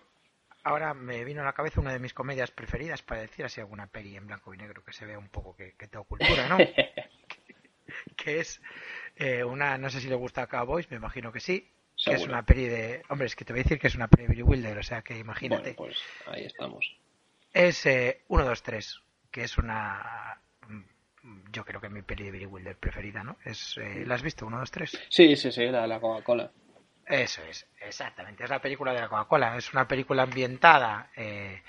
ahora 0.63 0.93
me 0.95 1.25
vino 1.25 1.41
a 1.43 1.45
la 1.45 1.53
cabeza 1.53 1.81
una 1.81 1.93
de 1.93 1.99
mis 2.01 2.13
comedias 2.13 2.51
preferidas 2.51 3.01
para 3.03 3.21
decir 3.23 3.45
así 3.45 3.61
alguna 3.61 3.87
peli 3.87 4.17
en 4.17 4.27
blanco 4.27 4.53
y 4.53 4.59
negro 4.59 4.83
que 4.85 4.93
se 4.93 5.07
vea 5.07 5.19
un 5.19 5.29
poco 5.29 5.55
que, 5.57 5.73
que 5.79 5.87
tengo 5.87 6.05
cultura, 6.05 6.49
¿no? 6.49 6.59
que 8.17 8.41
es 8.41 8.61
eh, 9.17 9.45
una, 9.45 9.79
no 9.79 9.91
sé 9.91 10.01
si 10.01 10.09
le 10.09 10.15
gusta 10.15 10.43
a 10.43 10.47
Cowboys, 10.47 10.91
me 10.91 10.97
imagino 10.97 11.33
que 11.33 11.41
sí, 11.41 11.71
que 12.05 12.13
es 12.13 12.27
una 12.27 12.45
peli 12.45 12.67
de... 12.67 13.03
Hombre, 13.09 13.27
es 13.27 13.37
que 13.37 13.45
te 13.45 13.53
voy 13.53 13.61
a 13.61 13.63
decir 13.63 13.79
que 13.79 13.87
es 13.87 13.95
una 13.95 14.09
peli 14.09 14.25
de 14.25 14.29
Billy 14.29 14.43
Wilder, 14.43 14.79
o 14.79 14.83
sea 14.83 15.03
que 15.03 15.19
imagínate. 15.19 15.73
Bueno, 15.73 15.95
pues 15.95 15.99
ahí 16.27 16.45
estamos. 16.45 16.97
Es 17.53 17.87
eh, 17.87 18.23
1, 18.29 18.45
2, 18.45 18.63
3, 18.63 19.03
que 19.31 19.45
es 19.45 19.57
una... 19.57 20.39
mm, 20.69 21.53
Yo 21.53 21.65
creo 21.65 21.81
que 21.81 21.87
es 21.87 21.93
mi 21.93 22.03
peli 22.03 22.25
de 22.25 22.31
Billy 22.33 22.47
Wilder 22.47 22.77
preferida, 22.77 23.25
¿no? 23.25 23.39
Es, 23.45 23.79
eh, 23.79 24.05
¿La 24.07 24.15
has 24.17 24.23
visto? 24.23 24.47
1, 24.47 24.59
2, 24.59 24.71
3. 24.71 25.07
Sí, 25.09 25.37
sí, 25.37 25.51
sí, 25.51 25.67
la 25.67 25.83
de 25.83 25.89
la 25.89 26.01
Coca-Cola. 26.01 26.51
Eso 27.07 27.43
es, 27.45 27.67
exactamente. 27.81 28.45
Es 28.45 28.51
la 28.51 28.61
película 28.61 28.93
de 28.93 29.01
la 29.01 29.09
Coca-Cola. 29.09 29.57
Es 29.57 29.73
una 29.73 29.89
película 29.89 30.25
ambientada 30.25 31.11
eh, 31.17 31.63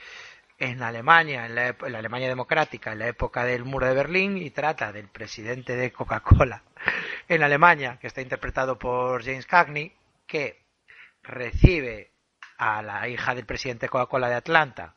en 0.57 0.81
Alemania, 0.81 1.45
en 1.45 1.55
la, 1.55 1.67
en 1.67 1.91
la 1.91 1.99
Alemania 1.99 2.27
democrática, 2.27 2.91
en 2.91 2.99
la 2.99 3.07
época 3.07 3.43
del 3.43 3.63
muro 3.63 3.85
de 3.85 3.93
Berlín 3.93 4.37
y 4.37 4.49
trata 4.49 4.91
del 4.91 5.07
presidente 5.07 5.75
de 5.75 5.91
Coca-Cola 5.91 6.63
en 7.27 7.43
Alemania, 7.43 7.97
que 7.99 8.07
está 8.07 8.21
interpretado 8.21 8.79
por 8.79 9.23
James 9.23 9.45
Cagney, 9.45 9.93
que 10.25 10.61
recibe 11.23 12.11
a 12.57 12.81
la 12.81 13.07
hija 13.07 13.35
del 13.35 13.45
presidente 13.45 13.85
de 13.85 13.89
Coca-Cola 13.89 14.29
de 14.29 14.35
Atlanta 14.35 14.95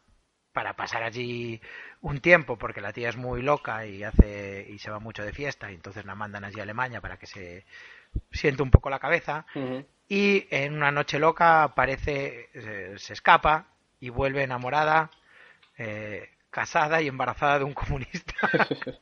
para 0.53 0.75
pasar 0.75 1.03
allí 1.03 1.61
un 2.01 2.21
tiempo 2.21 2.57
porque 2.57 2.81
la 2.81 2.93
tía 2.93 3.11
es 3.11 3.17
muy 3.17 3.43
loca 3.43 3.87
y 3.87 4.03
hace 4.03 4.67
y 4.69 4.79
se 4.79 4.91
va 4.91 4.99
mucho 4.99 5.23
de 5.23 5.33
fiesta 5.33 5.71
y 5.71 5.75
entonces 5.75 6.05
la 6.05 6.15
mandan 6.15 6.45
allí 6.45 6.59
a 6.59 6.63
Alemania 6.63 7.01
para 7.01 7.19
que 7.19 7.27
se 7.27 7.67
siente 8.33 8.63
un 8.63 8.71
poco 8.71 8.91
la 8.91 8.99
cabeza. 8.99 9.47
Y 10.09 10.49
en 10.51 10.75
una 10.75 10.91
noche 10.91 11.19
loca 11.19 11.63
aparece, 11.63 12.49
eh, 12.55 12.95
se 12.97 13.13
escapa 13.13 13.67
y 14.01 14.09
vuelve 14.09 14.43
enamorada, 14.43 15.11
eh, 15.81 16.29
casada 16.51 17.01
y 17.03 17.09
embarazada 17.09 17.59
de 17.61 17.65
un 17.65 17.75
comunista. 17.75 18.35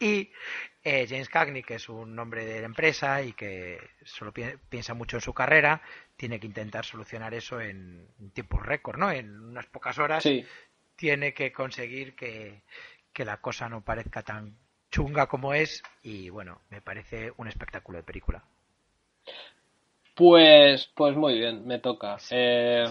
y 0.00 0.30
eh, 0.82 1.06
James 1.08 1.28
Cagney, 1.28 1.62
que 1.62 1.76
es 1.76 1.88
un 1.88 2.18
hombre 2.18 2.44
de 2.44 2.60
la 2.60 2.66
empresa 2.66 3.22
y 3.22 3.32
que 3.32 3.78
solo 4.04 4.32
pi- 4.32 4.56
piensa 4.68 4.94
mucho 4.94 5.16
en 5.16 5.20
su 5.22 5.32
carrera, 5.34 5.80
tiene 6.16 6.38
que 6.38 6.46
intentar 6.46 6.84
solucionar 6.84 7.34
eso 7.34 7.60
en 7.60 8.06
tiempo 8.32 8.58
récord, 8.58 8.98
¿no? 8.98 9.10
En 9.10 9.38
unas 9.40 9.66
pocas 9.66 9.98
horas 9.98 10.22
Sí, 10.22 10.44
tiene 10.96 11.34
que 11.34 11.52
conseguir 11.52 12.14
que, 12.14 12.62
que 13.12 13.24
la 13.24 13.38
cosa 13.40 13.68
no 13.68 13.82
parezca 13.82 14.22
tan 14.22 14.56
chunga 14.90 15.26
como 15.26 15.54
es 15.54 15.82
y 16.02 16.28
bueno, 16.30 16.60
me 16.70 16.80
parece 16.80 17.32
un 17.36 17.48
espectáculo 17.48 17.98
de 17.98 18.04
película. 18.04 18.44
Pues, 20.14 20.90
pues 20.94 21.16
muy 21.16 21.38
bien, 21.38 21.66
me 21.66 21.78
toca. 21.80 22.18
Eh, 22.30 22.84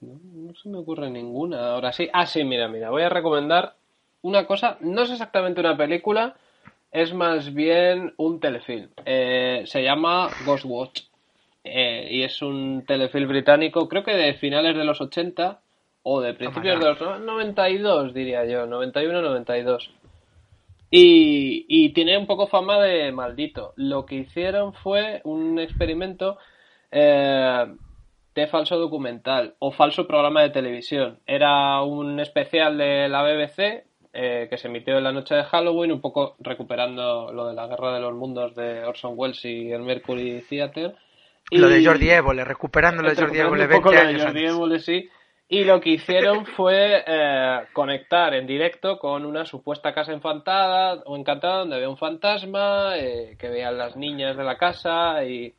no, 0.00 0.54
se 0.54 0.68
me 0.68 0.78
ocurre 0.78 1.08
ninguna. 1.10 1.72
Ahora 1.72 1.92
sí. 1.92 2.08
Ah, 2.12 2.26
sí, 2.26 2.44
mira, 2.44 2.68
mira. 2.68 2.90
Voy 2.90 3.02
a 3.02 3.08
recomendar 3.08 3.74
una 4.22 4.46
cosa. 4.46 4.76
No 4.80 5.02
es 5.02 5.10
exactamente 5.10 5.60
una 5.60 5.76
película, 5.76 6.34
es 6.90 7.14
más 7.14 7.54
bien 7.54 8.12
un 8.18 8.38
telefilm. 8.38 8.88
Eh, 9.06 9.62
se 9.66 9.82
llama 9.82 10.28
Ghostwatch. 10.44 11.04
Eh, 11.64 12.08
y 12.10 12.22
es 12.22 12.42
un 12.42 12.84
telefilm 12.86 13.28
británico, 13.28 13.88
creo 13.88 14.02
que 14.02 14.14
de 14.16 14.34
finales 14.34 14.76
de 14.76 14.82
los 14.84 15.00
80 15.00 15.60
o 16.02 16.20
de 16.20 16.34
principios 16.34 16.80
de 16.80 16.84
los 16.86 17.00
no- 17.00 17.18
92, 17.20 18.12
diría 18.12 18.44
yo. 18.44 18.66
91-92. 18.66 19.88
Y, 20.94 21.64
y 21.70 21.94
tiene 21.94 22.18
un 22.18 22.26
poco 22.26 22.46
fama 22.46 22.78
de 22.78 23.10
maldito. 23.12 23.72
Lo 23.76 24.04
que 24.04 24.16
hicieron 24.16 24.74
fue 24.74 25.22
un 25.24 25.58
experimento 25.58 26.36
eh, 26.90 27.64
de 28.34 28.46
falso 28.46 28.78
documental 28.78 29.54
o 29.58 29.72
falso 29.72 30.06
programa 30.06 30.42
de 30.42 30.50
televisión. 30.50 31.18
Era 31.26 31.80
un 31.80 32.20
especial 32.20 32.76
de 32.76 33.08
la 33.08 33.22
BBC 33.22 33.84
eh, 34.12 34.48
que 34.50 34.58
se 34.58 34.68
emitió 34.68 34.98
en 34.98 35.04
la 35.04 35.12
noche 35.12 35.34
de 35.34 35.44
Halloween, 35.44 35.92
un 35.92 36.02
poco 36.02 36.36
recuperando 36.40 37.32
lo 37.32 37.48
de 37.48 37.54
la 37.54 37.66
Guerra 37.68 37.94
de 37.94 38.00
los 38.00 38.12
Mundos 38.12 38.54
de 38.54 38.84
Orson 38.84 39.14
Welles 39.16 39.42
y 39.46 39.72
el 39.72 39.80
Mercury 39.80 40.44
Theatre. 40.46 40.92
Y... 41.48 41.56
Lo 41.56 41.70
de 41.70 41.82
Jordi 41.82 42.10
Évole, 42.10 42.44
recuperando 42.44 43.02
lo 43.02 43.08
de 43.08 43.16
Jordi 43.16 43.38
Évole 43.38 43.66
20 43.66 43.76
un 43.76 43.82
poco 43.82 43.96
años 43.96 44.12
lo 44.12 44.18
de 44.18 44.24
Jordi. 44.24 44.44
Évole, 44.44 44.78
sí. 44.78 45.08
Y 45.52 45.64
lo 45.64 45.82
que 45.82 45.90
hicieron 45.90 46.46
fue 46.56 47.04
eh, 47.06 47.60
conectar 47.74 48.32
en 48.32 48.46
directo 48.46 48.98
con 48.98 49.26
una 49.26 49.44
supuesta 49.44 49.92
casa 49.92 50.10
encantada, 50.14 51.02
o 51.04 51.14
encantada 51.14 51.58
donde 51.58 51.76
había 51.76 51.90
un 51.90 51.98
fantasma, 51.98 52.96
eh, 52.96 53.36
que 53.38 53.50
veían 53.50 53.76
las 53.76 53.94
niñas 53.94 54.34
de 54.34 54.44
la 54.44 54.56
casa 54.56 55.22
y 55.26 55.54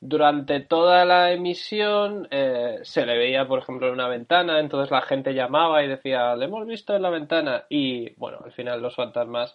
durante 0.00 0.60
toda 0.60 1.04
la 1.04 1.30
emisión 1.30 2.26
eh, 2.30 2.78
se 2.84 3.04
le 3.04 3.18
veía, 3.18 3.46
por 3.46 3.58
ejemplo, 3.58 3.88
en 3.88 3.92
una 3.92 4.08
ventana, 4.08 4.60
entonces 4.60 4.90
la 4.90 5.02
gente 5.02 5.34
llamaba 5.34 5.84
y 5.84 5.88
decía, 5.88 6.34
le 6.36 6.46
hemos 6.46 6.66
visto 6.66 6.96
en 6.96 7.02
la 7.02 7.10
ventana 7.10 7.64
y 7.68 8.14
bueno, 8.14 8.38
al 8.42 8.52
final 8.52 8.80
los 8.80 8.96
fantasmas 8.96 9.54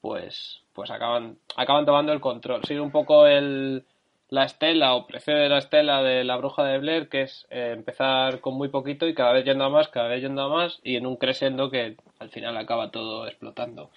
pues, 0.00 0.62
pues 0.72 0.90
acaban, 0.90 1.36
acaban 1.56 1.84
tomando 1.84 2.14
el 2.14 2.22
control. 2.22 2.64
Sigue 2.64 2.80
un 2.80 2.90
poco 2.90 3.26
el, 3.26 3.84
la 4.28 4.44
estela 4.44 4.94
o 4.94 5.06
precede 5.06 5.48
la 5.48 5.58
estela 5.58 6.02
de 6.02 6.24
la 6.24 6.36
bruja 6.36 6.64
de 6.64 6.78
Blair, 6.78 7.08
que 7.08 7.22
es 7.22 7.46
eh, 7.50 7.72
empezar 7.74 8.40
con 8.40 8.54
muy 8.54 8.68
poquito 8.68 9.06
y 9.06 9.14
cada 9.14 9.32
vez 9.32 9.44
yendo 9.44 9.64
a 9.64 9.70
más, 9.70 9.88
cada 9.88 10.08
vez 10.08 10.22
yendo 10.22 10.42
a 10.42 10.48
más 10.48 10.80
y 10.82 10.96
en 10.96 11.06
un 11.06 11.16
crescendo 11.16 11.70
que 11.70 11.96
al 12.18 12.30
final 12.30 12.56
acaba 12.56 12.90
todo 12.90 13.26
explotando. 13.26 13.90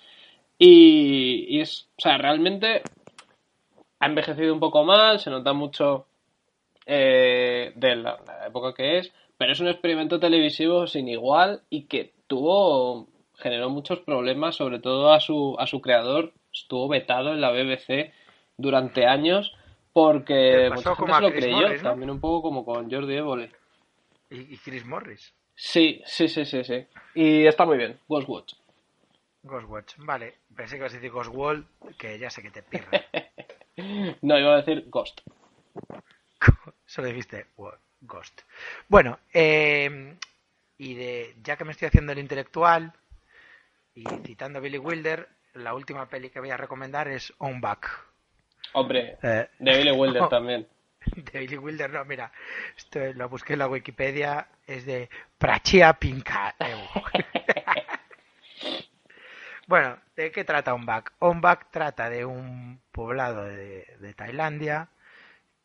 Y, 0.57 1.59
es, 1.59 1.89
o 1.97 2.01
sea, 2.01 2.17
realmente 2.17 2.83
ha 3.99 4.05
envejecido 4.05 4.53
un 4.53 4.59
poco 4.59 4.83
mal, 4.83 5.19
se 5.19 5.29
nota 5.29 5.53
mucho 5.53 6.05
eh, 6.85 7.71
de 7.75 7.95
la, 7.95 8.19
la, 8.25 8.47
época 8.47 8.73
que 8.73 8.99
es, 8.99 9.13
pero 9.37 9.53
es 9.53 9.59
un 9.59 9.69
experimento 9.69 10.19
televisivo 10.19 10.85
sin 10.87 11.07
igual 11.07 11.61
y 11.69 11.83
que 11.83 12.13
tuvo, 12.27 13.07
generó 13.35 13.69
muchos 13.69 13.99
problemas, 13.99 14.55
sobre 14.55 14.79
todo 14.79 15.11
a 15.11 15.19
su, 15.19 15.55
a 15.59 15.65
su 15.65 15.81
creador, 15.81 16.33
estuvo 16.53 16.87
vetado 16.87 17.33
en 17.33 17.41
la 17.41 17.51
BBC 17.51 18.11
durante 18.57 19.07
años 19.07 19.53
porque 20.03 20.69
mucha 20.73 20.95
gente 20.95 21.13
se 21.13 21.21
lo 21.21 21.29
Chris 21.31 21.43
creyó, 21.43 21.57
Morris, 21.57 21.83
¿no? 21.83 21.89
también 21.89 22.09
un 22.11 22.19
poco 22.19 22.41
como 22.41 22.65
con 22.65 22.89
Jordi 22.89 23.15
Évole. 23.15 23.51
Y, 24.29 24.53
y 24.53 24.57
Chris 24.57 24.85
Morris. 24.85 25.33
Sí, 25.55 26.01
sí, 26.05 26.27
sí, 26.29 26.45
sí, 26.45 26.63
sí. 26.63 26.87
Y 27.15 27.45
está 27.45 27.65
muy 27.65 27.77
bien, 27.77 27.99
Ghostwatch. 28.07 28.53
Ghostwatch. 29.43 29.95
Vale, 29.97 30.35
pensé 30.55 30.75
que 30.75 30.79
ibas 30.79 30.93
a 30.93 30.95
decir 30.95 31.11
Ghostwall, 31.11 31.65
que 31.97 32.17
ya 32.17 32.29
sé 32.29 32.41
que 32.41 32.51
te 32.51 32.63
pierdes. 32.63 33.01
No, 34.21 34.37
iba 34.37 34.55
a 34.55 34.57
decir 34.57 34.89
Ghost. 34.89 35.21
Solo 36.85 37.07
dijiste 37.07 37.45
Ghost. 38.01 38.41
Bueno, 38.89 39.19
eh, 39.33 40.17
y 40.77 40.95
de 40.95 41.35
ya 41.41 41.55
que 41.55 41.63
me 41.63 41.71
estoy 41.71 41.87
haciendo 41.87 42.11
el 42.11 42.19
intelectual 42.19 42.91
y 43.95 44.03
citando 44.25 44.59
a 44.59 44.61
Billy 44.61 44.77
Wilder, 44.77 45.29
la 45.53 45.73
última 45.73 46.09
peli 46.09 46.29
que 46.29 46.41
voy 46.41 46.49
a 46.49 46.57
recomendar 46.57 47.07
es 47.07 47.33
On 47.37 47.61
Back. 47.61 48.08
Hombre, 48.73 49.17
Eh, 49.21 49.47
de 49.59 49.77
Billy 49.77 49.91
Wilder 49.91 50.23
también. 50.29 50.67
de 51.15 51.39
Billy 51.39 51.57
Wilder, 51.57 51.89
no, 51.91 52.03
mira, 52.05 52.31
esto 52.77 52.99
lo 53.13 53.29
busqué 53.29 53.53
en 53.53 53.59
la 53.59 53.67
Wikipedia, 53.67 54.47
es 54.67 54.85
de 54.85 55.09
Prachia 55.37 55.93
Pinka. 55.93 56.55
bueno, 59.67 59.97
¿de 60.15 60.31
qué 60.31 60.43
trata 60.43 60.73
Ombak? 60.73 61.13
Ombak 61.19 61.69
trata 61.71 62.09
de 62.09 62.25
un 62.25 62.81
poblado 62.91 63.45
de, 63.45 63.85
de 63.99 64.13
Tailandia 64.13 64.89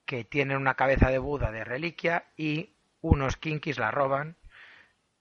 que 0.05 0.25
tiene 0.25 0.57
una 0.57 0.75
cabeza 0.75 1.11
de 1.11 1.19
Buda 1.19 1.51
de 1.51 1.65
reliquia 1.65 2.25
y 2.37 2.71
unos 3.01 3.37
kinkis 3.37 3.79
la 3.79 3.91
roban 3.91 4.37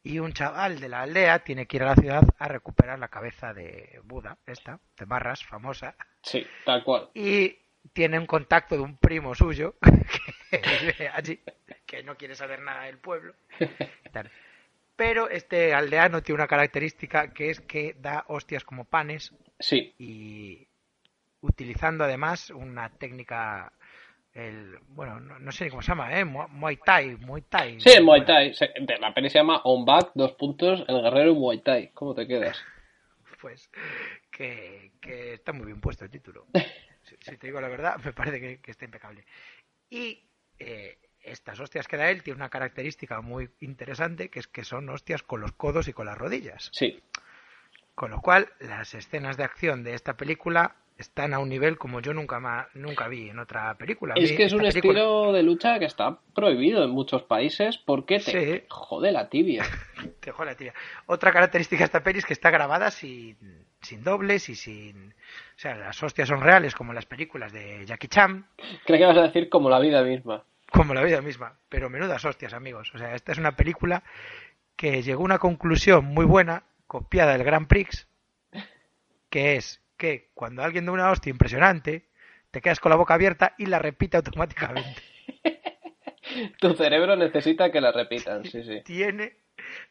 y 0.03 0.19
un 0.19 0.33
chaval 0.33 0.81
de 0.81 0.89
la 0.89 1.01
aldea 1.01 1.39
tiene 1.39 1.65
que 1.65 1.77
ir 1.77 1.83
a 1.83 1.87
la 1.87 1.95
ciudad 1.95 2.23
a 2.37 2.47
recuperar 2.49 2.99
la 2.99 3.07
cabeza 3.07 3.53
de 3.53 4.01
Buda, 4.03 4.37
esta, 4.45 4.79
de 4.97 5.05
Barras, 5.05 5.45
famosa, 5.45 5.95
Sí, 6.21 6.45
tal 6.65 6.83
cual. 6.83 7.09
y 7.13 7.57
tiene 7.91 8.17
un 8.17 8.25
contacto 8.25 8.75
de 8.75 8.81
un 8.81 8.97
primo 8.97 9.35
suyo 9.35 9.75
que 10.51 10.61
vive 10.81 11.09
allí, 11.09 11.39
que 11.85 12.03
no 12.03 12.15
quiere 12.15 12.35
saber 12.35 12.61
nada 12.61 12.83
del 12.85 12.97
pueblo. 12.97 13.33
Pero 14.95 15.29
este 15.29 15.73
aldeano 15.73 16.21
tiene 16.21 16.41
una 16.41 16.47
característica 16.47 17.33
que 17.33 17.49
es 17.49 17.59
que 17.61 17.95
da 17.99 18.25
hostias 18.27 18.63
como 18.63 18.85
panes 18.85 19.33
Sí, 19.59 19.93
y 19.97 20.67
utilizando 21.41 22.03
además 22.03 22.49
una 22.51 22.89
técnica, 22.89 23.73
el, 24.33 24.77
bueno, 24.89 25.19
no, 25.19 25.39
no 25.39 25.51
sé 25.51 25.65
ni 25.65 25.69
cómo 25.71 25.81
se 25.81 25.89
llama, 25.89 26.17
¿eh? 26.17 26.25
Mu- 26.25 26.47
Muay 26.49 26.77
Thai, 26.77 27.15
Muay 27.17 27.41
Thai. 27.43 27.79
sí, 27.79 27.89
el 27.91 28.03
Muay 28.03 28.23
Thai. 28.25 28.53
La 28.99 29.13
peli 29.13 29.29
se 29.29 29.39
llama 29.39 29.61
On 29.63 29.83
Back, 29.83 30.11
dos 30.13 30.33
puntos, 30.33 30.85
el 30.87 31.01
guerrero 31.01 31.33
Muay 31.33 31.59
Thai. 31.59 31.89
¿Cómo 31.93 32.13
te 32.15 32.27
quedas? 32.27 32.57
Pues 33.41 33.69
que, 34.31 34.93
que 35.01 35.33
está 35.33 35.51
muy 35.51 35.65
bien 35.65 35.81
puesto 35.81 36.05
el 36.05 36.11
título. 36.11 36.45
Si, 37.21 37.37
te 37.37 37.47
digo 37.47 37.61
la 37.61 37.67
verdad, 37.69 37.97
me 38.03 38.13
parece 38.13 38.39
que, 38.39 38.59
que 38.61 38.71
está 38.71 38.85
impecable. 38.85 39.25
Y 39.89 40.23
eh, 40.59 40.97
estas 41.21 41.59
hostias 41.59 41.87
que 41.87 41.97
da 41.97 42.09
él 42.09 42.23
tiene 42.23 42.37
una 42.37 42.49
característica 42.49 43.21
muy 43.21 43.49
interesante, 43.61 44.29
que 44.29 44.39
es 44.39 44.47
que 44.47 44.63
son 44.63 44.89
hostias 44.89 45.23
con 45.23 45.41
los 45.41 45.51
codos 45.53 45.87
y 45.87 45.93
con 45.93 46.05
las 46.05 46.17
rodillas. 46.17 46.69
Sí, 46.73 47.01
Con 47.95 48.11
lo 48.11 48.21
cual, 48.21 48.49
las 48.59 48.93
escenas 48.95 49.37
de 49.37 49.43
acción 49.43 49.83
de 49.83 49.93
esta 49.93 50.15
película 50.17 50.75
están 50.97 51.33
a 51.33 51.39
un 51.39 51.49
nivel 51.49 51.77
como 51.77 52.01
yo 52.01 52.13
nunca 52.13 52.39
ma- 52.39 52.67
nunca 52.75 53.07
vi 53.07 53.29
en 53.29 53.39
otra 53.39 53.75
película. 53.77 54.13
Es 54.15 54.31
que 54.33 54.43
es 54.45 54.53
un 54.53 54.59
película- 54.59 54.99
estilo 54.99 55.31
de 55.33 55.43
lucha 55.43 55.79
que 55.79 55.85
está 55.85 56.19
prohibido 56.35 56.83
en 56.83 56.91
muchos 56.91 57.23
países 57.23 57.77
porque 57.79 58.19
te 58.19 58.59
Sí. 58.59 58.65
jode 58.69 59.11
la 59.11 59.27
tibia. 59.29 59.63
Te 60.19 60.31
jode 60.31 60.51
la 60.51 60.55
tía. 60.57 60.73
Otra 61.07 61.31
característica 61.31 61.79
de 61.79 61.85
esta 61.85 62.03
peli 62.03 62.19
es 62.19 62.25
que 62.25 62.33
está 62.33 62.49
grabada 62.51 62.91
sin, 62.91 63.37
sin 63.83 64.03
dobles 64.03 64.49
y 64.49 64.55
sin... 64.55 65.13
O 65.55 65.59
sea, 65.59 65.75
las 65.75 66.01
hostias 66.01 66.27
son 66.27 66.41
reales 66.41 66.75
como 66.75 66.91
en 66.91 66.95
las 66.95 67.05
películas 67.05 67.51
de 67.51 67.85
Jackie 67.85 68.07
Chan, 68.07 68.45
Creo 68.85 68.99
que 68.99 69.05
vas 69.05 69.17
a 69.17 69.23
decir 69.23 69.49
como 69.49 69.69
la 69.69 69.79
vida 69.79 70.03
misma. 70.03 70.43
como 70.71 70.93
la 70.93 71.03
vida 71.03 71.21
misma. 71.21 71.57
Pero 71.69 71.89
menudas 71.89 72.25
hostias, 72.25 72.53
amigos. 72.53 72.91
O 72.93 72.97
sea, 72.97 73.15
esta 73.15 73.31
es 73.31 73.37
una 73.37 73.55
película 73.55 74.03
que 74.75 75.01
llegó 75.03 75.21
a 75.21 75.25
una 75.25 75.39
conclusión 75.39 76.05
muy 76.05 76.25
buena, 76.25 76.63
copiada 76.87 77.33
del 77.33 77.43
Grand 77.43 77.67
Prix, 77.67 78.07
que 79.29 79.55
es 79.55 79.81
que 79.97 80.29
cuando 80.33 80.63
alguien 80.63 80.85
da 80.85 80.91
una 80.91 81.11
hostia 81.11 81.29
impresionante, 81.31 82.05
te 82.51 82.61
quedas 82.61 82.79
con 82.79 82.89
la 82.89 82.95
boca 82.95 83.13
abierta 83.13 83.55
y 83.57 83.65
la 83.65 83.79
repite 83.79 84.17
automáticamente. 84.17 85.01
Tu 86.59 86.73
cerebro 86.73 87.15
necesita 87.15 87.71
que 87.71 87.81
la 87.81 87.91
repitan, 87.91 88.43
sí, 88.45 88.63
sí. 88.63 88.81
tiene 88.83 89.37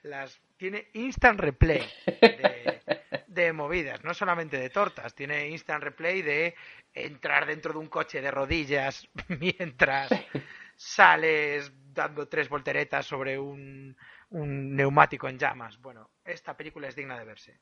las 0.02 0.40
tiene 0.56 0.88
instant 0.94 1.38
replay 1.38 1.82
de, 2.06 2.80
de 3.32 3.52
movidas, 3.52 4.04
no 4.04 4.14
solamente 4.14 4.58
de 4.58 4.70
tortas, 4.70 5.14
tiene 5.14 5.48
instant 5.48 5.82
replay 5.82 6.22
de 6.22 6.54
entrar 6.94 7.46
dentro 7.46 7.72
de 7.72 7.78
un 7.78 7.88
coche 7.88 8.20
de 8.20 8.30
rodillas 8.30 9.08
mientras 9.40 10.10
sales 10.76 11.72
dando 11.94 12.28
tres 12.28 12.48
volteretas 12.48 13.06
sobre 13.06 13.38
un, 13.38 13.96
un 14.30 14.74
neumático 14.74 15.28
en 15.28 15.38
llamas. 15.38 15.80
Bueno, 15.80 16.10
esta 16.24 16.56
película 16.56 16.88
es 16.88 16.96
digna 16.96 17.18
de 17.18 17.24
verse. 17.24 17.60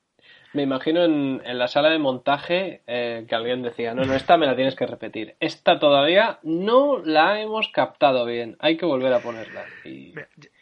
Me 0.52 0.62
imagino 0.62 1.04
en, 1.04 1.42
en 1.44 1.58
la 1.58 1.68
sala 1.68 1.90
de 1.90 1.98
montaje 1.98 2.82
eh, 2.86 3.24
que 3.28 3.34
alguien 3.34 3.62
decía, 3.62 3.94
no, 3.94 4.04
no, 4.04 4.14
esta 4.14 4.36
me 4.36 4.46
la 4.46 4.56
tienes 4.56 4.74
que 4.74 4.86
repetir. 4.86 5.36
Esta 5.40 5.78
todavía 5.78 6.38
no 6.42 6.98
la 6.98 7.40
hemos 7.40 7.68
captado 7.68 8.26
bien, 8.26 8.56
hay 8.60 8.76
que 8.76 8.86
volver 8.86 9.12
a 9.12 9.20
ponerla. 9.20 9.64
Y... 9.84 10.14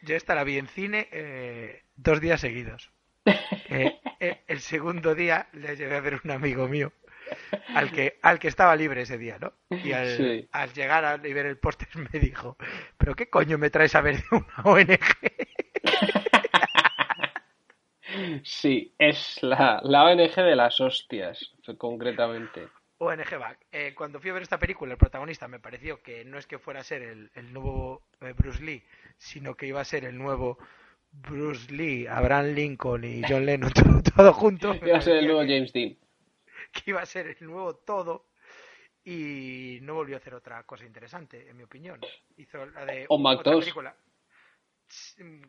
Yo 0.03 0.15
esta 0.15 0.35
la 0.35 0.45
vi 0.45 0.59
en 0.59 0.69
cine 0.69 1.09
eh, 1.13 1.83
dos 1.97 2.21
días 2.21 2.41
seguidos. 2.41 2.91
Eh, 3.71 4.01
eh, 4.21 4.43
el 4.47 4.61
segundo 4.61 5.15
día 5.15 5.49
le 5.53 5.77
llevé 5.77 5.97
a 5.97 6.01
ver 6.01 6.21
un 6.25 6.31
amigo 6.31 6.67
mío 6.69 6.93
al 7.75 7.91
que, 7.93 8.19
al 8.23 8.39
que 8.39 8.49
estaba 8.49 8.75
libre 8.75 9.03
ese 9.03 9.19
día, 9.19 9.39
¿no? 9.39 9.53
Y 9.85 9.93
al, 9.93 10.17
Sí. 10.17 10.49
al 10.53 10.73
llegar 10.73 11.05
a 11.05 11.17
ver 11.19 11.47
el 11.47 11.59
póster 11.59 11.89
me 12.13 12.19
dijo, 12.19 12.57
¿pero 12.97 13.15
qué 13.15 13.29
coño 13.29 13.59
me 13.59 13.71
traes 13.71 13.95
a 13.95 14.01
ver 14.01 14.17
de 14.17 14.25
una 14.31 14.63
ONG? 14.65 14.99
Sí, 18.43 18.95
es 18.99 19.43
la, 19.43 19.81
la 19.85 20.05
ONG 20.05 20.35
de 20.35 20.57
las 20.57 20.81
hostias, 20.81 21.55
concretamente. 21.77 22.69
ONG 22.97 23.39
Back. 23.39 23.59
Eh, 23.71 23.95
cuando 23.95 24.19
fui 24.19 24.31
a 24.31 24.33
ver 24.33 24.43
esta 24.43 24.59
película, 24.59 24.93
el 24.93 24.99
protagonista 24.99 25.47
me 25.47 25.61
pareció 25.61 26.03
que 26.03 26.25
no 26.25 26.39
es 26.39 26.47
que 26.47 26.59
fuera 26.59 26.81
a 26.81 26.85
ser 26.85 27.03
el, 27.03 27.31
el 27.35 27.53
nuevo 27.53 28.03
Bruce 28.37 28.63
Lee, 28.63 28.83
sino 29.19 29.55
que 29.57 29.67
iba 29.67 29.81
a 29.81 29.85
ser 29.85 30.05
el 30.05 30.17
nuevo 30.19 30.59
Bruce 31.11 31.73
Lee, 31.73 32.07
Abraham 32.07 32.55
Lincoln 32.55 33.05
y 33.05 33.23
John 33.29 33.45
Lennon, 33.47 33.73
todo, 33.75 34.03
todo 34.03 34.33
junto. 34.33 34.75
Me 34.75 34.89
Iba 34.89 34.99
a 34.99 35.03
ser 35.03 35.17
el 35.17 35.27
nuevo 35.27 35.41
James 35.41 35.73
Dean. 35.73 35.97
que 36.73 36.91
iba 36.91 37.01
a 37.03 37.07
ser 37.07 37.27
el 37.29 37.47
nuevo 37.47 37.75
todo 37.77 38.27
y 39.05 39.79
no 39.83 39.95
volvió 39.95 40.17
a 40.17 40.19
hacer 40.19 40.35
otra 40.35 40.63
cosa 40.65 40.85
interesante, 40.85 41.49
en 41.49 41.57
mi 41.57 41.63
opinión. 41.65 42.01
Hizo 42.37 42.67
la 42.67 42.85
de 42.85 43.07
otra 43.09 43.53
2. 43.53 43.61
película 43.65 43.97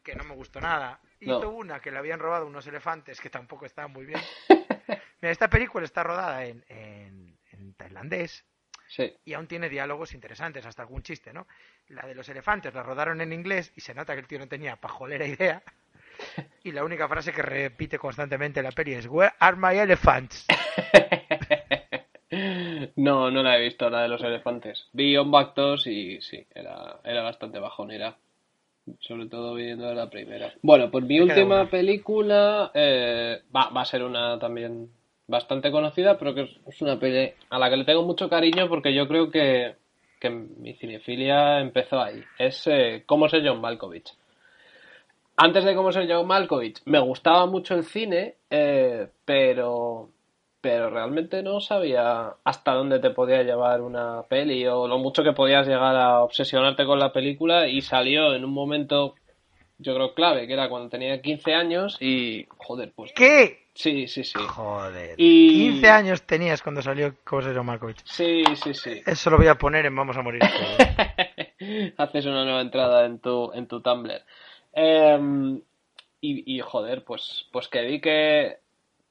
que 0.04 0.16
no 0.16 0.24
me 0.26 0.36
gustó 0.36 0.60
nada. 0.60 1.00
No. 1.22 1.38
Hizo 1.40 1.50
una 1.50 1.80
que 1.80 1.92
le 1.92 1.98
habían 1.98 2.20
robado 2.20 2.46
unos 2.46 2.68
elefantes 2.68 3.20
que 3.22 3.30
tampoco 3.30 3.66
estaban 3.66 3.92
muy 3.92 4.06
bien. 4.06 4.20
Mira, 5.22 5.32
esta 5.32 5.50
película 5.50 5.86
está 5.86 6.04
rodada 6.04 6.46
en, 6.46 6.64
en, 6.68 7.38
en 7.52 7.74
tailandés 7.76 8.46
Sí, 8.90 9.14
y 9.24 9.34
aún 9.34 9.48
tiene 9.48 9.70
diálogos 9.70 10.16
interesantes, 10.16 10.66
hasta 10.66 10.82
algún 10.82 11.04
chiste, 11.04 11.32
¿no? 11.32 11.46
La 11.90 12.08
de 12.08 12.16
los 12.16 12.28
elefantes 12.28 12.74
la 12.74 12.82
rodaron 12.82 13.22
en 13.22 13.32
inglés 13.32 13.72
y 13.76 13.82
se 13.82 13.94
nota 13.94 14.16
que 14.16 14.22
el 14.22 14.28
tío 14.28 14.40
no 14.40 14.48
tenía 14.48 14.76
pajolera 14.76 15.26
idea. 15.26 15.62
Y 16.64 16.74
la 16.74 16.84
única 16.84 17.08
frase 17.08 17.32
que 17.32 17.42
repite 17.42 17.98
constantemente 17.98 18.60
en 18.60 18.66
la 18.66 18.74
peli 18.74 18.94
es 18.94 19.08
Where 19.08 19.34
are 19.40 19.56
my 19.56 19.80
elephants? 19.80 20.46
no, 22.98 23.32
no 23.32 23.42
la 23.42 23.58
he 23.58 23.62
visto, 23.62 23.90
la 23.90 24.02
de 24.02 24.10
los 24.10 24.22
elefantes. 24.22 24.90
Vi 24.92 25.16
On 25.16 25.32
Back 25.32 25.54
2 25.56 25.88
y 25.88 26.22
sí, 26.22 26.46
era, 26.54 27.00
era 27.06 27.24
bastante 27.24 27.60
bajonera. 27.60 28.18
Sobre 29.00 29.28
todo 29.28 29.54
viendo 29.54 29.94
la 29.94 30.10
primera. 30.10 30.54
Bueno, 30.62 30.92
pues 30.92 31.06
mi 31.06 31.22
última 31.22 31.70
película 31.70 32.72
eh, 32.74 33.44
va, 33.56 33.70
va 33.70 33.82
a 33.82 33.86
ser 33.86 34.04
una 34.04 34.38
también 34.40 34.90
bastante 35.30 35.72
conocida, 35.72 36.18
pero 36.18 36.34
que 36.34 36.42
es, 36.42 36.82
una 36.82 37.00
peli 37.00 37.32
a 37.50 37.60
la 37.60 37.70
que 37.70 37.78
le 37.78 37.86
tengo 37.86 38.04
mucho 38.04 38.30
cariño 38.30 38.68
porque 38.68 38.94
yo 38.94 39.08
creo 39.08 39.30
que, 39.30 39.76
que 40.20 40.30
mi 40.30 40.74
cinefilia 40.74 41.60
empezó 41.60 42.02
ahí. 42.02 42.22
Es 42.38 42.66
eh, 42.68 43.04
Cómo 43.06 43.30
ser 43.30 43.48
John 43.48 43.62
Malkovich. 43.62 44.12
Antes 45.38 45.64
de 45.64 45.76
Cómo 45.76 45.92
ser 45.92 46.12
John 46.12 46.28
Malkovich, 46.28 46.82
me 46.86 47.00
gustaba 47.00 47.46
mucho 47.46 47.76
el 47.76 47.84
cine, 47.84 48.36
eh, 48.50 49.08
pero, 49.24 50.10
pero 50.60 50.90
realmente 50.90 51.44
no 51.44 51.62
sabía 51.62 52.34
hasta 52.44 52.74
dónde 52.74 53.00
te 53.00 53.12
podía 53.12 53.44
llevar 53.44 53.82
una 53.82 54.24
peli 54.24 54.66
o 54.66 54.88
lo 54.88 54.98
mucho 54.98 55.24
que 55.24 55.34
podías 55.34 55.68
llegar 55.68 55.96
a 55.96 56.24
obsesionarte 56.24 56.86
con 56.86 57.00
la 57.00 57.14
película 57.14 57.68
y 57.68 57.82
salió 57.82 58.34
en 58.34 58.44
un 58.44 58.52
momento, 58.52 59.14
yo 59.78 59.94
creo, 59.94 60.16
clave, 60.16 60.48
que 60.48 60.54
era 60.54 60.70
cuando 60.70 60.90
tenía 60.90 61.22
15 61.22 61.54
años 61.54 61.98
y, 62.02 62.48
joder, 62.58 62.92
pues... 62.96 63.14
¿Qué? 63.14 63.69
Sí, 63.80 64.10
sí, 64.10 64.26
sí. 64.26 64.38
Joder. 64.38 65.16
Y- 65.16 65.72
15 65.72 65.90
años 65.90 66.24
tenías 66.24 66.62
cuando 66.62 66.82
salió 66.82 67.16
Cosa 67.24 67.54
de 67.54 67.62
Malkovich. 67.62 68.02
Sí, 68.04 68.44
sí, 68.62 68.74
sí. 68.74 69.02
Eso 69.06 69.30
lo 69.30 69.38
voy 69.38 69.48
a 69.48 69.56
poner 69.58 69.86
en 69.86 69.96
Vamos 69.96 70.18
a 70.18 70.22
morir. 70.22 70.42
Haces 71.98 72.26
una 72.26 72.44
nueva 72.44 72.60
entrada 72.60 73.06
en 73.06 73.20
tu, 73.20 73.54
en 73.54 73.68
tu 73.68 73.80
Tumblr. 73.80 74.22
Em, 74.74 75.62
y, 76.20 76.58
y, 76.58 76.60
joder, 76.60 77.06
pues, 77.06 77.48
pues 77.54 77.70
que 77.70 77.82
vi 77.84 78.02
que, 78.02 78.58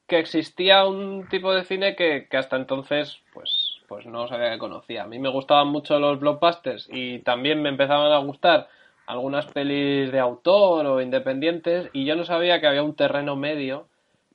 que 0.07 0.19
existía 0.19 0.85
un 0.85 1.27
tipo 1.31 1.55
de 1.55 1.64
cine 1.64 1.97
que, 1.97 2.29
que 2.31 2.37
hasta 2.37 2.57
entonces 2.57 3.23
pues, 3.33 3.79
pues 3.89 4.05
no 4.05 4.29
sabía 4.29 4.51
que 4.51 4.59
conocía. 4.59 5.05
A 5.05 5.07
mí 5.07 5.19
me 5.19 5.31
gustaban 5.31 5.69
mucho 5.69 5.99
los 5.99 6.21
blockbusters 6.21 6.91
y 6.93 7.21
también 7.21 7.62
me 7.62 7.71
empezaban 7.71 8.12
a 8.12 8.19
gustar 8.19 8.69
algunas 9.07 9.47
pelis 9.47 10.12
de 10.12 10.21
autor 10.21 10.85
o 10.85 11.01
independientes 11.01 11.89
y 11.95 12.05
yo 12.05 12.16
no 12.16 12.27
sabía 12.27 12.61
que 12.61 12.66
había 12.66 12.83
un 12.83 12.97
terreno 12.97 13.35
medio 13.35 13.89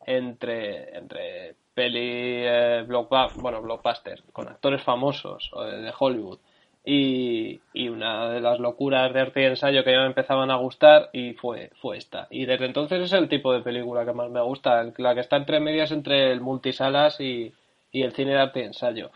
entre, 0.05 0.97
entre 0.97 1.55
peli 1.73 2.43
eh, 2.45 2.85
blockbu- 2.87 3.31
bueno, 3.35 3.61
blockbuster 3.61 4.21
con 4.31 4.47
actores 4.47 4.81
famosos 4.83 5.49
o 5.53 5.63
de, 5.63 5.91
Hollywood 5.97 6.37
y, 6.85 7.59
y 7.73 7.89
una 7.89 8.29
de 8.29 8.41
las 8.41 8.59
locuras 8.59 9.13
de 9.13 9.21
arte 9.21 9.41
y 9.41 9.45
ensayo 9.45 9.83
que 9.83 9.91
ya 9.91 10.01
me 10.01 10.07
empezaban 10.07 10.51
a 10.51 10.57
gustar 10.57 11.09
y 11.13 11.33
fue, 11.33 11.71
fue 11.81 11.97
esta. 11.97 12.27
Y 12.29 12.45
desde 12.45 12.65
entonces 12.65 13.01
es 13.01 13.13
el 13.13 13.29
tipo 13.29 13.53
de 13.53 13.61
película 13.61 14.05
que 14.05 14.13
más 14.13 14.29
me 14.29 14.41
gusta, 14.41 14.83
la 14.97 15.13
que 15.13 15.21
está 15.21 15.37
entre 15.37 15.59
medias 15.59 15.91
entre 15.91 16.31
el 16.31 16.41
multisalas 16.41 17.19
y, 17.19 17.53
y 17.91 18.03
el 18.03 18.11
cine 18.11 18.31
de 18.31 18.39
arte 18.39 18.59
y 18.59 18.63
ensayo. 18.63 19.11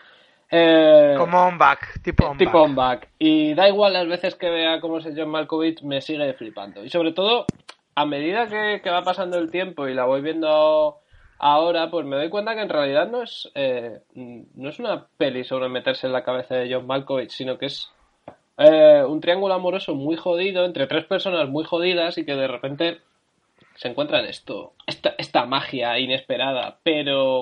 Eh, 0.50 1.16
Como 1.18 1.46
on 1.46 1.58
back, 1.58 2.02
tipo 2.02 2.26
on 2.26 2.38
tipo 2.38 2.52
back. 2.52 2.70
on 2.70 2.76
back. 2.76 3.10
Y 3.20 3.54
da 3.54 3.68
igual 3.68 3.94
las 3.94 4.08
veces 4.08 4.36
que 4.36 4.50
vea 4.50 4.80
cómo 4.80 5.00
es 5.00 5.08
John 5.16 5.30
Malkovich, 5.30 5.82
me 5.82 6.02
sigue 6.02 6.34
flipando. 6.34 6.84
Y 6.84 6.90
sobre 6.90 7.12
todo, 7.12 7.46
a 7.98 8.06
medida 8.06 8.48
que, 8.48 8.92
va 8.92 9.02
pasando 9.02 9.40
el 9.40 9.50
tiempo 9.50 9.88
y 9.88 9.96
la 9.96 10.06
voy 10.06 10.22
viendo 10.22 11.00
ahora, 11.40 11.90
pues 11.90 12.06
me 12.06 12.16
doy 12.16 12.30
cuenta 12.30 12.54
que 12.54 12.62
en 12.62 12.70
realidad 12.70 13.10
no 13.10 13.24
es, 13.24 13.50
eh, 13.56 14.02
no 14.14 14.70
es 14.70 14.78
una 14.78 15.08
peli 15.18 15.44
sobre 15.44 15.68
meterse 15.68 16.06
en 16.06 16.14
la 16.14 16.24
cabeza 16.24 16.54
de 16.54 16.72
John 16.72 16.86
Malkovich, 16.86 17.32
sino 17.32 17.58
que 17.58 17.66
es 17.66 17.90
eh, 18.60 19.04
un 19.04 19.20
triángulo 19.20 19.56
amoroso 19.56 19.96
muy 19.96 20.16
jodido 20.16 20.64
entre 20.64 20.86
tres 20.86 21.06
personas 21.06 21.50
muy 21.50 21.64
jodidas 21.64 22.20
y 22.20 22.24
que 22.24 22.36
de 22.36 22.48
repente 22.48 23.02
se 23.78 23.88
encuentran 23.88 24.26
esto, 24.26 24.74
esta, 24.86 25.16
esta 25.18 25.48
magia 25.48 25.98
inesperada. 25.98 26.78
Pero, 26.84 27.42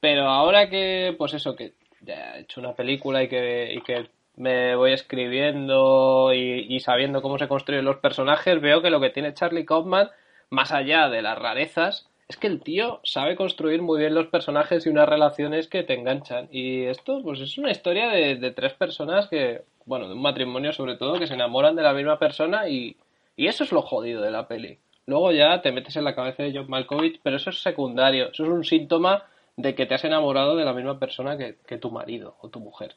pero 0.00 0.22
ahora 0.22 0.68
que, 0.68 1.14
pues 1.16 1.34
eso, 1.34 1.54
que 1.54 1.74
ya 2.00 2.34
he 2.34 2.40
hecho 2.40 2.60
una 2.60 2.74
película 2.74 3.22
y 3.22 3.28
que, 3.28 3.74
y 3.74 3.80
que 3.82 4.10
me 4.38 4.74
voy 4.76 4.92
escribiendo 4.92 6.32
y, 6.32 6.66
y 6.68 6.80
sabiendo 6.80 7.22
cómo 7.22 7.38
se 7.38 7.48
construyen 7.48 7.84
los 7.84 7.98
personajes, 7.98 8.60
veo 8.60 8.82
que 8.82 8.90
lo 8.90 9.00
que 9.00 9.10
tiene 9.10 9.34
Charlie 9.34 9.66
Kaufman, 9.66 10.10
más 10.50 10.72
allá 10.72 11.08
de 11.08 11.22
las 11.22 11.38
rarezas, 11.38 12.08
es 12.28 12.36
que 12.36 12.46
el 12.46 12.60
tío 12.60 13.00
sabe 13.04 13.36
construir 13.36 13.80
muy 13.80 13.98
bien 13.98 14.14
los 14.14 14.26
personajes 14.26 14.84
y 14.84 14.90
unas 14.90 15.08
relaciones 15.08 15.66
que 15.66 15.82
te 15.82 15.94
enganchan. 15.94 16.48
Y 16.52 16.84
esto, 16.84 17.22
pues 17.22 17.40
es 17.40 17.56
una 17.56 17.70
historia 17.70 18.08
de, 18.08 18.36
de 18.36 18.50
tres 18.50 18.74
personas 18.74 19.28
que, 19.28 19.62
bueno, 19.86 20.08
de 20.08 20.14
un 20.14 20.20
matrimonio 20.22 20.72
sobre 20.72 20.96
todo, 20.96 21.18
que 21.18 21.26
se 21.26 21.34
enamoran 21.34 21.74
de 21.74 21.82
la 21.82 21.94
misma 21.94 22.18
persona 22.18 22.68
y, 22.68 22.96
y 23.34 23.46
eso 23.46 23.64
es 23.64 23.72
lo 23.72 23.80
jodido 23.80 24.20
de 24.20 24.30
la 24.30 24.46
peli. 24.46 24.78
Luego 25.06 25.32
ya 25.32 25.62
te 25.62 25.72
metes 25.72 25.96
en 25.96 26.04
la 26.04 26.14
cabeza 26.14 26.42
de 26.42 26.52
John 26.54 26.68
Malkovich, 26.68 27.18
pero 27.22 27.36
eso 27.36 27.48
es 27.48 27.62
secundario, 27.62 28.28
eso 28.30 28.44
es 28.44 28.50
un 28.50 28.62
síntoma 28.62 29.24
de 29.56 29.74
que 29.74 29.86
te 29.86 29.94
has 29.94 30.04
enamorado 30.04 30.54
de 30.54 30.66
la 30.66 30.74
misma 30.74 30.98
persona 30.98 31.38
que, 31.38 31.56
que 31.66 31.78
tu 31.78 31.90
marido 31.90 32.36
o 32.42 32.50
tu 32.50 32.60
mujer. 32.60 32.94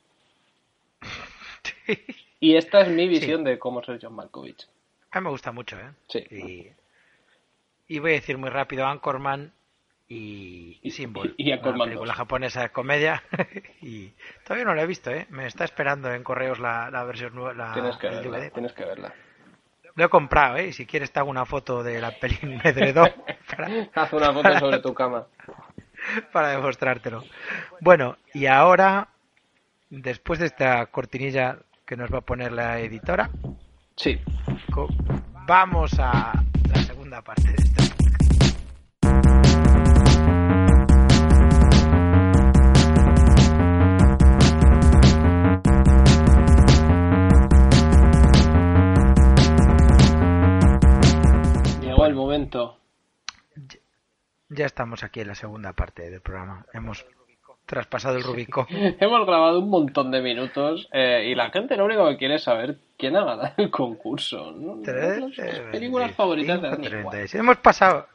Y 2.39 2.55
esta 2.55 2.81
es 2.81 2.89
mi 2.89 3.07
visión 3.07 3.43
de 3.43 3.59
cómo 3.59 3.83
ser 3.83 3.99
John 4.01 4.15
Malkovich. 4.15 4.67
A 5.11 5.19
mí 5.19 5.25
me 5.25 5.29
gusta 5.29 5.51
mucho, 5.51 5.77
¿eh? 5.77 5.91
Sí. 6.07 6.19
Y, 6.31 7.95
y 7.95 7.99
voy 7.99 8.11
a 8.11 8.15
decir 8.15 8.37
muy 8.37 8.49
rápido 8.49 8.85
Anchorman 8.87 9.51
y, 10.07 10.79
y 10.81 10.91
Symbol. 10.91 11.35
y 11.37 11.51
Anchorman 11.51 11.75
una 11.75 11.85
película 11.85 12.11
2. 12.13 12.17
japonesa 12.17 12.61
de 12.61 12.69
comedia. 12.69 13.23
y 13.81 14.11
todavía 14.43 14.65
no 14.65 14.73
la 14.75 14.83
he 14.83 14.87
visto, 14.87 15.11
¿eh? 15.11 15.27
Me 15.29 15.45
está 15.45 15.65
esperando 15.65 16.11
en 16.13 16.23
correos 16.23 16.59
la, 16.59 16.89
la 16.89 17.03
versión 17.03 17.35
nueva, 17.35 17.73
Tienes 17.73 17.97
que 17.97 18.07
verla, 18.07 18.37
DVD. 18.39 18.51
tienes 18.51 18.73
que 18.73 18.85
verla. 18.85 19.13
Lo 19.95 20.05
he 20.05 20.09
comprado, 20.09 20.57
¿eh? 20.57 20.67
Y 20.67 20.73
si 20.73 20.85
quieres 20.85 21.11
te 21.11 21.19
hago 21.19 21.29
una 21.29 21.45
foto 21.45 21.83
de 21.83 21.99
la 21.99 22.11
peli 22.11 22.37
en 22.41 22.61
edredón 22.65 23.11
para, 23.55 23.67
Haz 23.93 24.13
una 24.13 24.31
foto 24.33 24.57
sobre 24.59 24.79
tu 24.81 24.93
cama. 24.93 25.27
para 26.31 26.49
demostrártelo. 26.49 27.23
Bueno, 27.81 28.17
y 28.33 28.45
ahora, 28.45 29.09
después 29.91 30.39
de 30.39 30.45
esta 30.47 30.85
cortinilla 30.87 31.59
que 31.85 31.97
nos 31.97 32.11
va 32.11 32.19
a 32.19 32.21
poner 32.21 32.51
la 32.53 32.79
editora, 32.79 33.29
Sí. 33.95 34.19
vamos 35.45 35.99
a 35.99 36.31
la 36.73 36.81
segunda 36.83 37.21
parte 37.21 37.49
de 37.51 37.55
esta. 37.57 37.83
Llegó 51.81 52.05
el 52.05 52.15
momento. 52.15 52.77
Ya 54.49 54.65
estamos 54.65 55.03
aquí 55.03 55.21
en 55.21 55.27
la 55.27 55.35
segunda 55.35 55.73
parte 55.73 56.09
del 56.09 56.21
programa. 56.21 56.65
Hemos 56.73 57.05
traspasado 57.71 58.17
el 58.17 58.23
Rubicón. 58.23 58.67
Hemos 58.69 59.25
grabado 59.25 59.59
un 59.59 59.69
montón 59.69 60.11
de 60.11 60.21
minutos 60.21 60.87
eh, 60.91 61.25
y 61.31 61.35
la 61.35 61.49
gente 61.49 61.75
lo 61.75 61.85
único 61.85 62.07
que 62.09 62.17
quiere 62.17 62.35
es 62.35 62.43
saber 62.43 62.75
quién 62.97 63.15
ha 63.15 63.23
ganado 63.25 63.53
el 63.57 63.71
concurso. 63.71 64.51
¿no? 64.51 64.75
Las- 64.85 65.37
las 65.37 65.59
películas 65.71 66.11
favoritas 66.11 66.61
de 66.61 66.69
Danny 66.69 66.83
White. 66.87 66.89
36. 66.99 67.35
Hemos 67.35 67.57
pasado, 67.57 68.07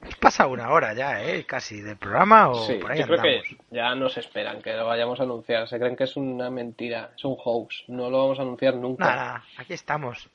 hemos 0.00 0.14
pasado 0.16 0.50
una 0.50 0.70
hora 0.70 0.92
ya, 0.94 1.24
¿eh? 1.24 1.44
Casi 1.44 1.80
del 1.80 1.96
programa 1.96 2.50
o 2.50 2.66
Sí, 2.66 2.74
por 2.74 2.92
ahí 2.92 3.00
yo 3.00 3.06
creo 3.06 3.18
andamos. 3.20 3.42
que 3.48 3.56
ya 3.70 3.94
nos 3.96 4.16
esperan 4.18 4.62
que 4.62 4.72
lo 4.74 4.86
vayamos 4.86 5.18
a 5.18 5.22
anunciar. 5.24 5.66
Se 5.68 5.78
creen 5.78 5.96
que 5.96 6.04
es 6.04 6.16
una 6.16 6.50
mentira, 6.50 7.10
es 7.16 7.24
un 7.24 7.34
hoax. 7.42 7.84
No 7.88 8.10
lo 8.10 8.18
vamos 8.18 8.38
a 8.38 8.42
anunciar 8.42 8.74
nunca. 8.76 9.04
Nada, 9.06 9.44
aquí 9.56 9.72
estamos. 9.72 10.28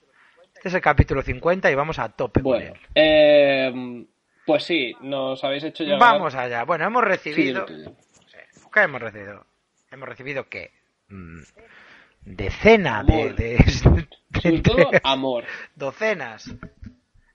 Este 0.55 0.67
es 0.69 0.73
el 0.73 0.81
capítulo 0.81 1.21
50 1.21 1.69
y 1.71 1.75
vamos 1.75 1.99
a 1.99 2.09
tope 2.09 2.41
Bueno, 2.41 2.73
eh, 2.95 4.05
pues 4.45 4.63
sí, 4.63 4.93
nos 5.01 5.43
habéis 5.43 5.63
hecho 5.65 5.83
llegar. 5.83 5.99
Vamos 5.99 6.35
allá. 6.35 6.63
Bueno, 6.63 6.85
hemos 6.85 7.03
recibido... 7.03 7.65
tú. 8.73 8.79
¿Qué 8.79 8.85
hemos 8.85 9.01
recibido? 9.01 9.45
Hemos 9.91 10.09
recibido 10.09 10.49
qué? 10.49 10.71
Mm, 11.09 11.41
Decena 12.25 13.03
de, 13.03 13.13
Amor. 13.13 13.35
de- 13.35 13.57
Sobre 14.41 14.59
todo 14.61 14.89
amor. 15.03 15.43
docenas. 15.75 16.47
Hemos 16.47 16.59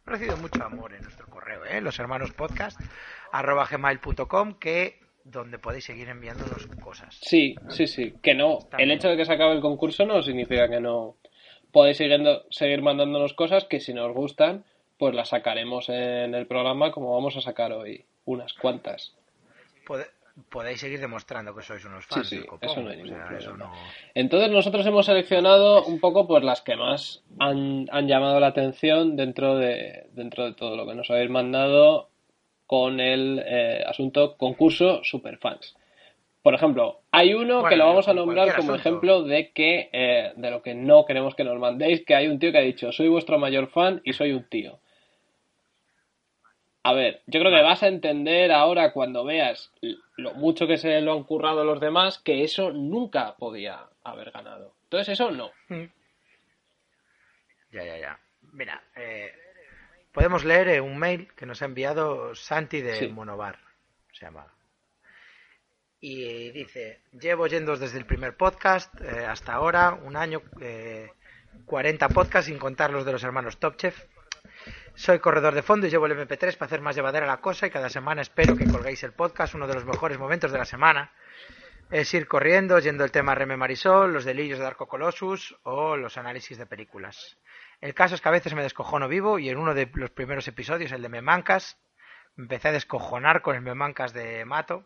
recibido 0.06 0.36
mucho 0.38 0.64
amor 0.64 0.94
en 0.94 1.02
nuestro 1.02 1.26
correo, 1.26 1.64
¿eh? 1.66 1.80
Los 1.80 1.98
hermanos 1.98 2.32
podcast 2.32 2.80
arroba 3.30 3.66
gmail.com 3.70 4.54
que 4.54 4.98
donde 5.24 5.58
podéis 5.58 5.84
seguir 5.84 6.08
enviándonos 6.08 6.66
cosas. 6.82 7.18
Sí, 7.20 7.54
sí, 7.68 7.86
sí. 7.86 8.14
Que 8.22 8.34
no. 8.34 8.60
Está 8.60 8.78
El 8.78 8.86
bien. 8.86 8.98
hecho 8.98 9.08
de 9.08 9.16
que 9.18 9.26
se 9.26 9.32
acabe 9.34 9.52
el 9.52 9.60
concurso 9.60 10.06
no 10.06 10.22
significa 10.22 10.68
que 10.70 10.80
no 10.80 11.16
podéis 11.70 11.98
siguiendo, 11.98 12.44
seguir 12.50 12.80
mandándonos 12.80 13.34
cosas 13.34 13.64
que 13.66 13.78
si 13.80 13.92
nos 13.92 14.14
gustan, 14.14 14.64
pues 14.98 15.14
las 15.14 15.28
sacaremos 15.28 15.90
en 15.90 16.34
el 16.34 16.46
programa 16.46 16.90
como 16.92 17.12
vamos 17.14 17.36
a 17.36 17.42
sacar 17.42 17.72
hoy. 17.72 18.06
Unas 18.24 18.54
cuantas. 18.54 19.14
Podéis 20.50 20.80
seguir 20.80 21.00
demostrando 21.00 21.54
que 21.54 21.62
sois 21.62 21.84
unos 21.84 22.06
fans 22.06 22.28
sí, 22.28 22.36
del 22.36 22.46
copón, 22.46 22.70
eso 22.70 22.82
no 22.82 22.90
hay 22.90 23.00
o 23.00 23.04
ningún 23.04 23.18
sea, 23.18 23.38
eso 23.38 23.50
problema. 23.52 23.64
no- 23.66 23.82
Entonces 24.14 24.50
nosotros 24.50 24.86
hemos 24.86 25.06
seleccionado 25.06 25.84
un 25.84 26.00
poco 26.00 26.26
pues 26.26 26.42
las 26.44 26.60
que 26.60 26.76
más 26.76 27.22
han, 27.38 27.86
han 27.90 28.08
llamado 28.08 28.40
la 28.40 28.48
atención 28.48 29.16
dentro 29.16 29.56
de, 29.56 30.06
dentro 30.12 30.44
de 30.44 30.54
todo 30.54 30.76
lo 30.76 30.86
que 30.86 30.94
nos 30.94 31.10
habéis 31.10 31.30
mandado 31.30 32.08
con 32.66 33.00
el 33.00 33.42
eh, 33.46 33.82
asunto 33.86 34.36
concurso 34.36 35.00
Superfans. 35.02 35.74
Por 36.42 36.54
ejemplo, 36.54 37.00
hay 37.10 37.34
uno 37.34 37.64
que 37.64 37.76
lo 37.76 37.86
vamos 37.86 38.08
a 38.08 38.14
nombrar 38.14 38.54
como 38.56 38.72
asunto. 38.72 38.74
ejemplo 38.88 39.22
de 39.24 39.50
que 39.50 39.90
eh, 39.92 40.32
de 40.36 40.50
lo 40.50 40.62
que 40.62 40.74
no 40.74 41.04
queremos 41.04 41.34
que 41.34 41.44
nos 41.44 41.58
mandéis, 41.58 42.04
que 42.04 42.14
hay 42.14 42.28
un 42.28 42.38
tío 42.38 42.52
que 42.52 42.58
ha 42.58 42.62
dicho 42.62 42.92
soy 42.92 43.08
vuestro 43.08 43.38
mayor 43.38 43.68
fan 43.68 44.00
y 44.04 44.12
soy 44.12 44.32
un 44.32 44.44
tío. 44.48 44.78
A 46.82 46.92
ver, 46.92 47.22
yo 47.26 47.40
creo 47.40 47.52
que 47.52 47.62
vas 47.62 47.82
a 47.82 47.88
entender 47.88 48.52
ahora 48.52 48.92
cuando 48.92 49.24
veas 49.24 49.72
lo 50.16 50.34
mucho 50.34 50.66
que 50.66 50.78
se 50.78 51.00
lo 51.00 51.12
han 51.12 51.24
currado 51.24 51.64
los 51.64 51.80
demás 51.80 52.18
que 52.18 52.44
eso 52.44 52.72
nunca 52.72 53.36
podía 53.36 53.88
haber 54.04 54.30
ganado. 54.30 54.74
Entonces 54.84 55.14
eso 55.14 55.30
no. 55.30 55.50
Ya, 57.70 57.84
ya, 57.84 57.98
ya. 57.98 58.20
Mira, 58.52 58.82
eh, 58.96 59.32
podemos 60.12 60.44
leer 60.44 60.68
eh, 60.68 60.80
un 60.80 60.98
mail 60.98 61.28
que 61.34 61.46
nos 61.46 61.60
ha 61.62 61.66
enviado 61.66 62.34
Santi 62.34 62.80
de 62.80 62.94
Sí. 62.94 63.08
Monobar, 63.08 63.58
se 64.12 64.24
llama. 64.24 64.46
Y 66.00 66.50
dice, 66.52 67.00
llevo 67.12 67.48
yendo 67.48 67.76
desde 67.76 67.98
el 67.98 68.06
primer 68.06 68.36
podcast 68.36 68.94
eh, 69.00 69.26
hasta 69.26 69.52
ahora, 69.52 69.94
un 69.94 70.16
año, 70.16 70.42
eh, 70.60 71.10
40 71.66 72.08
podcasts 72.10 72.46
sin 72.46 72.58
contar 72.58 72.90
los 72.90 73.04
de 73.04 73.12
los 73.12 73.24
hermanos 73.24 73.58
Top 73.58 73.76
Chef. 73.76 74.04
Soy 74.98 75.20
corredor 75.20 75.54
de 75.54 75.62
fondo 75.62 75.86
y 75.86 75.90
llevo 75.90 76.06
el 76.06 76.18
MP3 76.18 76.56
para 76.56 76.66
hacer 76.66 76.80
más 76.80 76.96
llevadera 76.96 77.24
la 77.24 77.36
cosa 77.36 77.68
y 77.68 77.70
cada 77.70 77.88
semana 77.88 78.20
espero 78.20 78.56
que 78.56 78.66
colguéis 78.66 79.04
el 79.04 79.12
podcast, 79.12 79.54
uno 79.54 79.68
de 79.68 79.74
los 79.74 79.84
mejores 79.84 80.18
momentos 80.18 80.50
de 80.50 80.58
la 80.58 80.64
semana. 80.64 81.12
Es 81.88 82.12
ir 82.14 82.26
corriendo, 82.26 82.80
yendo 82.80 83.04
el 83.04 83.12
tema 83.12 83.36
Reme 83.36 83.56
Marisol, 83.56 84.12
los 84.12 84.24
delirios 84.24 84.58
de 84.58 84.64
Darko 84.64 84.88
Colossus 84.88 85.56
o 85.62 85.96
los 85.96 86.18
análisis 86.18 86.58
de 86.58 86.66
películas. 86.66 87.38
El 87.80 87.94
caso 87.94 88.16
es 88.16 88.20
que 88.20 88.28
a 88.28 88.32
veces 88.32 88.54
me 88.54 88.62
descojono 88.64 89.06
vivo 89.06 89.38
y 89.38 89.50
en 89.50 89.58
uno 89.58 89.72
de 89.72 89.88
los 89.94 90.10
primeros 90.10 90.48
episodios, 90.48 90.90
el 90.90 91.02
de 91.02 91.08
Memancas, 91.08 91.78
me 92.34 92.42
empecé 92.42 92.66
a 92.66 92.72
descojonar 92.72 93.40
con 93.40 93.54
el 93.54 93.62
Memancas 93.62 94.12
de 94.12 94.44
Mato 94.46 94.84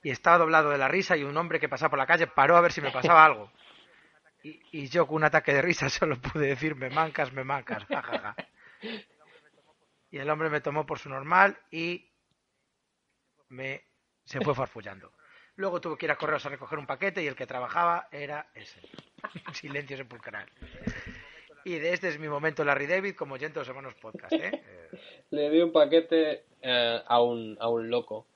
y 0.00 0.10
estaba 0.10 0.38
doblado 0.38 0.70
de 0.70 0.78
la 0.78 0.86
risa 0.86 1.16
y 1.16 1.24
un 1.24 1.36
hombre 1.36 1.58
que 1.58 1.68
pasaba 1.68 1.90
por 1.90 1.98
la 1.98 2.06
calle 2.06 2.28
paró 2.28 2.56
a 2.56 2.60
ver 2.60 2.70
si 2.70 2.80
me 2.80 2.92
pasaba 2.92 3.24
algo. 3.24 3.50
Y, 4.44 4.60
y 4.72 4.88
yo 4.88 5.06
con 5.06 5.16
un 5.16 5.24
ataque 5.24 5.52
de 5.52 5.62
risa 5.62 5.88
solo 5.90 6.20
pude 6.20 6.46
decir 6.46 6.76
Memancas, 6.76 7.32
Memancas, 7.32 7.84
jajaja. 7.88 8.36
Y 10.10 10.18
el 10.18 10.30
hombre 10.30 10.48
me 10.48 10.60
tomó 10.60 10.86
por 10.86 11.00
su 11.00 11.08
normal 11.08 11.58
y 11.72 12.08
me 13.48 13.82
se 14.24 14.40
fue 14.40 14.54
farfullando. 14.54 15.12
Luego 15.56 15.80
tuve 15.80 15.96
que 15.98 16.06
ir 16.06 16.12
a 16.12 16.16
correos 16.16 16.46
a 16.46 16.50
recoger 16.50 16.78
un 16.78 16.86
paquete 16.86 17.20
y 17.20 17.26
el 17.26 17.34
que 17.34 17.48
trabajaba 17.48 18.06
era 18.12 18.48
ese. 18.54 18.80
Silencio 19.52 19.96
sepulcral. 19.96 20.48
Y 21.64 21.80
de 21.80 21.94
este 21.94 22.08
es 22.10 22.18
mi 22.20 22.28
momento 22.28 22.64
Larry 22.64 22.86
David 22.86 23.16
como 23.16 23.34
oyente 23.34 23.54
de 23.54 23.60
los 23.62 23.68
hermanos 23.68 23.94
podcast. 23.94 24.32
Eh, 24.34 24.62
Le 25.30 25.50
di 25.50 25.60
un 25.60 25.72
paquete 25.72 26.44
eh, 26.62 27.02
a, 27.04 27.20
un, 27.20 27.56
a 27.58 27.68
un 27.68 27.90
loco. 27.90 28.28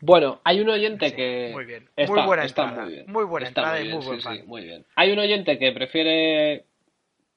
Bueno, 0.00 0.40
hay 0.44 0.60
un 0.60 0.68
oyente 0.68 1.10
Sí, 1.10 1.16
que... 1.16 1.50
muy 1.52 1.64
bien. 1.64 1.88
Está, 1.96 2.12
Muy 2.12 2.22
buena 2.26 2.44
está 2.44 2.62
entrada. 2.64 2.84
Muy, 2.84 2.92
bien. 2.94 3.12
Muy 3.12 3.24
buena 3.24 3.48
Está 3.48 3.60
entrada 3.62 3.80
y 3.80 3.84
bien, 3.84 3.96
muy 3.96 4.06
buen 4.06 4.18
sí, 4.18 4.24
fan. 4.24 4.36
sí, 4.36 4.42
muy 4.46 4.62
bien. 4.64 4.86
Hay 4.94 5.10
un 5.12 5.18
oyente 5.18 5.58
que 5.58 5.72
prefiere 5.72 6.64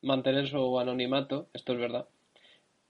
mantener 0.02 0.48
su 0.48 0.80
anonimato, 0.80 1.48
esto 1.54 1.74
es 1.74 1.80
verdad, 1.80 2.06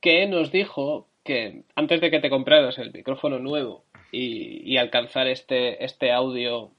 que 0.02 0.26
nos 0.28 0.52
dijo 0.52 1.08
que 1.24 1.64
antes 1.76 2.02
de 2.02 2.12
que 2.12 2.20
te 2.20 2.30
compraras 2.30 2.78
el 2.78 2.92
micrófono 2.94 3.40
nuevo 3.40 3.84
y, 4.12 4.62
y 4.72 4.78
alcanzar 4.78 5.28
este, 5.28 5.84
este 5.84 6.12
audio 6.12 6.72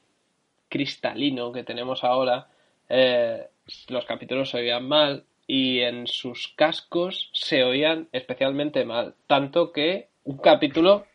cristalino 0.68 1.52
que 1.52 1.64
tenemos 1.64 2.04
ahora, 2.04 2.48
eh, 2.88 3.46
los 3.88 4.04
capítulos 4.06 4.50
se 4.50 4.58
oían 4.58 4.86
mal 4.88 5.24
y 5.46 5.80
en 5.80 6.06
sus 6.06 6.48
cascos 6.56 7.30
se 7.32 7.64
oían 7.64 8.08
especialmente 8.12 8.84
mal, 8.84 9.14
tanto 9.26 9.72
que 9.72 10.08
un 10.24 10.38
capítulo 10.38 11.06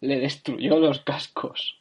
le 0.00 0.18
destruyó 0.20 0.78
los 0.78 1.00
cascos. 1.00 1.78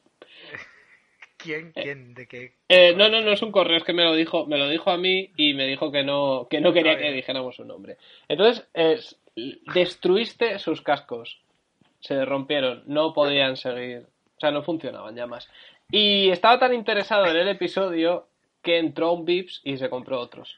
¿Quién? 1.38 1.72
¿Quién? 1.72 2.13
¿De 2.15 2.28
qué? 2.28 2.53
Eh, 2.68 2.93
no, 2.95 3.09
no, 3.09 3.22
no 3.22 3.32
es 3.32 3.41
un 3.41 3.51
correo, 3.51 3.78
es 3.78 3.84
que 3.84 3.93
me 3.93 4.03
lo 4.03 4.15
dijo, 4.15 4.47
me 4.47 4.57
lo 4.57 4.68
dijo 4.68 4.89
a 4.89 4.97
mí 4.97 5.30
y 5.38 5.53
me 5.53 5.68
dijo 5.68 5.91
que 5.91 6.03
no, 6.03 6.47
que 6.49 6.59
no 6.59 6.74
quería 6.74 6.93
Está 6.93 7.03
que 7.03 7.11
dijéramos 7.13 7.55
su 7.55 7.63
nombre. 7.63 7.97
Entonces, 8.28 8.68
es- 8.74 9.18
destruiste 9.74 10.57
sus 10.59 10.82
cascos. 10.82 11.39
Se 11.99 12.26
rompieron, 12.26 12.84
no 12.88 13.13
podían 13.13 13.55
seguir, 13.55 14.07
o 14.36 14.39
sea, 14.39 14.51
no 14.51 14.63
funcionaban 14.63 15.15
ya 15.15 15.28
más. 15.28 15.47
Y 15.91 16.30
estaba 16.30 16.59
tan 16.59 16.74
interesado 16.74 17.28
en 17.28 17.36
el 17.38 17.47
episodio 17.49 18.28
que 18.63 18.80
entró 18.80 19.09
a 19.09 19.11
un 19.13 19.26
Vips 19.26 19.61
y 19.63 19.78
se 19.78 19.89
compró 19.89 20.20
otros. 20.20 20.57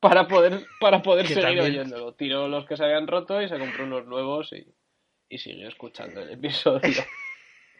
Para 0.00 0.26
poder, 0.26 0.64
para 0.80 1.02
poder 1.02 1.26
seguir 1.26 1.60
oyéndolo. 1.60 2.14
Tiró 2.14 2.48
los 2.48 2.64
que 2.64 2.76
se 2.78 2.84
habían 2.84 3.06
roto 3.06 3.40
y 3.42 3.48
se 3.48 3.58
compró 3.58 3.84
unos 3.84 4.06
nuevos 4.06 4.52
y, 4.54 4.66
y 5.30 5.38
siguió 5.38 5.68
escuchando 5.68 6.20
el 6.20 6.30
episodio. 6.32 7.02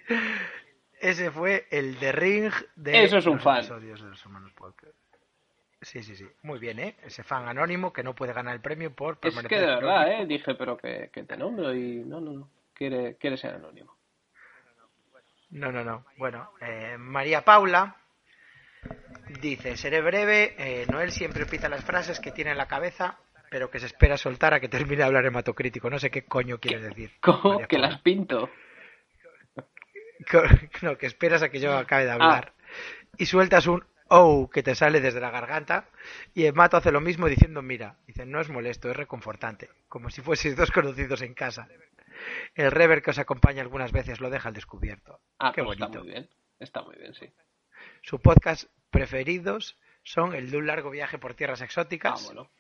Ese 1.01 1.31
fue 1.31 1.67
el 1.71 1.99
de 1.99 2.13
Ring 2.13 2.53
de 2.77 3.05
Eso 3.05 3.19
es 3.19 3.27
un 3.27 3.35
los 3.35 3.43
fan. 3.45 3.59
episodios 3.59 4.01
de 4.03 4.09
los 4.09 4.23
hermanos 4.25 4.53
podcast. 4.53 4.95
Sí, 5.83 6.03
sí, 6.03 6.15
sí. 6.15 6.27
Muy 6.43 6.59
bien, 6.59 6.79
¿eh? 6.79 6.97
Ese 7.03 7.23
fan 7.23 7.49
anónimo 7.49 7.93
que 7.93 8.03
no 8.03 8.15
puede 8.15 8.35
ganar 8.35 8.55
el 8.55 8.61
premio 8.61 8.95
por 8.95 9.15
Es 9.15 9.21
permanecer 9.21 9.49
que 9.49 9.61
de 9.61 9.67
verdad, 9.67 10.03
anónimo. 10.03 10.23
¿eh? 10.23 10.27
Dije, 10.27 10.55
pero 10.55 10.77
que, 10.77 11.11
que 11.13 11.25
te 11.25 11.37
nombro 11.37 11.75
y 11.75 12.05
no, 12.05 12.21
no, 12.21 12.33
no. 12.33 12.51
Quiere, 12.75 13.17
quiere 13.17 13.37
ser 13.39 13.55
anónimo. 13.55 13.97
No, 15.51 15.73
no, 15.73 15.83
no. 15.83 16.05
Bueno, 16.19 16.53
eh, 16.61 16.97
María 16.99 17.43
Paula 17.45 17.97
dice, 19.41 19.77
seré 19.77 20.01
breve, 20.03 20.55
eh, 20.59 20.87
Noel 20.91 21.13
siempre 21.13 21.47
pita 21.47 21.69
las 21.69 21.85
frases 21.85 22.21
que 22.21 22.31
tiene 22.31 22.53
en 22.53 22.59
la 22.59 22.69
cabeza, 22.69 23.19
pero 23.51 23.71
que 23.71 23.81
se 23.81 23.87
espera 23.87 24.17
soltar 24.17 24.55
a 24.55 24.61
que 24.61 24.69
termine 24.69 24.99
de 24.99 25.03
hablar 25.05 25.27
hematocrítico. 25.27 25.91
No 25.91 25.99
sé 25.99 26.11
qué 26.11 26.25
coño 26.25 26.59
quieres 26.59 26.83
decir. 26.83 27.11
¿Cómo? 27.21 27.55
María 27.55 27.67
Que 27.67 27.77
Paula. 27.77 27.91
las 27.91 28.01
pinto. 28.01 28.49
No, 30.83 30.97
que 30.99 31.07
esperas 31.07 31.43
a 31.43 31.49
que 31.49 31.61
yo 31.61 31.77
acabe 31.77 32.05
de 32.05 32.11
hablar. 32.13 32.53
Y 33.17 33.27
sueltas 33.27 33.67
un 33.67 33.85
oh 34.09 34.51
que 34.53 34.63
te 34.63 34.75
sale 34.75 35.01
desde 35.01 35.21
la 35.21 35.31
garganta. 35.31 35.89
Y 36.35 36.45
el 36.45 36.55
mato 36.55 36.77
hace 36.77 36.93
lo 36.93 37.01
mismo 37.01 37.27
diciendo, 37.27 37.63
mira, 37.63 37.97
dice, 38.07 38.27
no 38.27 38.41
es 38.41 38.49
molesto, 38.51 38.91
es 38.91 38.97
reconfortante. 38.97 39.71
Como 39.89 40.11
si 40.11 40.21
fueseis 40.21 40.57
dos 40.57 40.71
conocidos 40.71 41.23
en 41.23 41.35
casa. 41.35 41.69
El 42.55 42.71
rever 42.71 43.03
que 43.03 43.11
os 43.11 43.19
acompaña 43.19 43.63
algunas 43.63 43.93
veces 43.93 44.21
lo 44.21 44.29
deja 44.31 44.49
al 44.49 44.55
descubierto. 44.55 45.21
Ah, 45.39 45.53
Qué 45.55 45.63
pues 45.65 45.77
está 45.77 45.87
bonito. 45.87 46.05
muy 46.05 46.13
bien. 46.13 46.29
Está 46.59 46.83
muy 46.83 46.97
bien, 46.97 47.15
sí. 47.15 47.33
Su 48.03 48.21
podcast 48.21 48.65
preferidos 48.91 49.79
son 50.03 50.35
el 50.35 50.51
de 50.51 50.59
un 50.59 50.67
largo 50.67 50.91
viaje 50.91 51.19
por 51.19 51.33
tierras 51.35 51.63
Ah, 51.63 51.65
exóticas 51.65 52.27
bueno. 52.27 52.51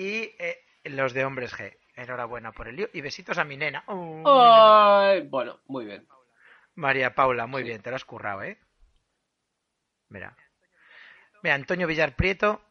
Y 0.00 0.34
eh, 0.38 0.58
los 0.84 1.12
de 1.12 1.24
hombres 1.26 1.52
G. 1.54 1.76
Enhorabuena 1.94 2.52
por 2.52 2.68
el 2.68 2.76
lío. 2.76 2.88
Y 2.94 3.02
besitos 3.02 3.36
a 3.36 3.44
mi 3.44 3.56
nena. 3.58 3.84
Oh, 3.86 3.96
mi 4.16 4.22
nena. 4.22 5.08
Ay, 5.10 5.20
bueno, 5.28 5.60
muy 5.66 5.84
bien. 5.84 6.06
María 6.74 7.14
Paula, 7.14 7.46
muy 7.46 7.62
Sí. 7.62 7.68
bien, 7.68 7.82
te 7.82 7.90
lo 7.90 7.96
has 7.96 8.04
currado, 8.06 8.42
¿eh? 8.42 8.58
Mira. 10.08 10.34
Mira, 11.42 11.54
Antonio 11.54 11.86
Villar 11.86 12.16
Prieto 12.16 12.62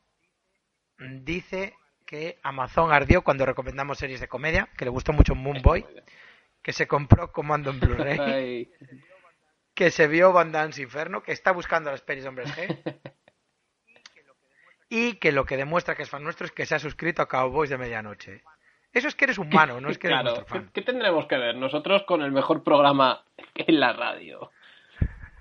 dice 0.97 1.75
que 2.05 2.39
Amazon 2.41 2.91
ardió 2.91 3.23
cuando 3.23 3.45
recomendamos 3.45 3.99
series 3.99 4.19
de 4.19 4.27
comedia, 4.27 4.67
que 4.77 4.85
le 4.85 4.91
gustó 4.91 5.13
mucho 5.13 5.35
Moon 5.35 5.61
Boy, 5.61 5.85
que 6.63 6.73
se 6.73 6.87
compró 6.87 7.31
Comando 7.31 7.69
en 7.69 7.79
Blu-ray, 7.79 8.19
Ay, 8.19 8.71
que 9.75 9.91
se 9.91 10.07
vio 10.07 10.33
Van 10.33 10.51
Dance 10.51 10.81
Inferno, 10.81 11.21
que 11.21 11.31
está 11.31 11.51
buscando 11.51 11.91
las 11.91 12.01
pelis 12.01 12.23
de 12.23 12.29
hombres 12.29 12.49
G. 12.55 13.01
Y 14.89 15.15
que 15.15 15.31
lo 15.31 15.45
que 15.45 15.55
demuestra 15.57 15.95
que 15.95 16.01
es 16.03 16.09
fan 16.09 16.23
nuestro 16.23 16.45
es 16.47 16.51
que 16.51 16.65
se 16.65 16.75
ha 16.75 16.79
suscrito 16.79 17.21
a 17.21 17.27
Cowboys 17.27 17.69
de 17.69 17.77
Medianoche. 17.77 18.43
Eso 18.91 19.07
es 19.07 19.13
que 19.15 19.25
eres 19.25 19.37
humano, 19.37 19.79
no 19.79 19.89
es 19.89 19.99
que 19.99 20.07
eres 20.07 20.21
claro, 20.21 20.35
nuestro 20.35 20.45
¿qué, 20.47 20.59
fan. 20.63 20.71
qué 20.73 20.81
tendremos 20.81 21.27
que 21.27 21.37
ver? 21.37 21.55
Nosotros 21.55 22.03
con 22.07 22.23
el 22.23 22.31
mejor 22.31 22.63
programa 22.63 23.23
en 23.55 23.79
la 23.79 23.93
radio. 23.93 24.51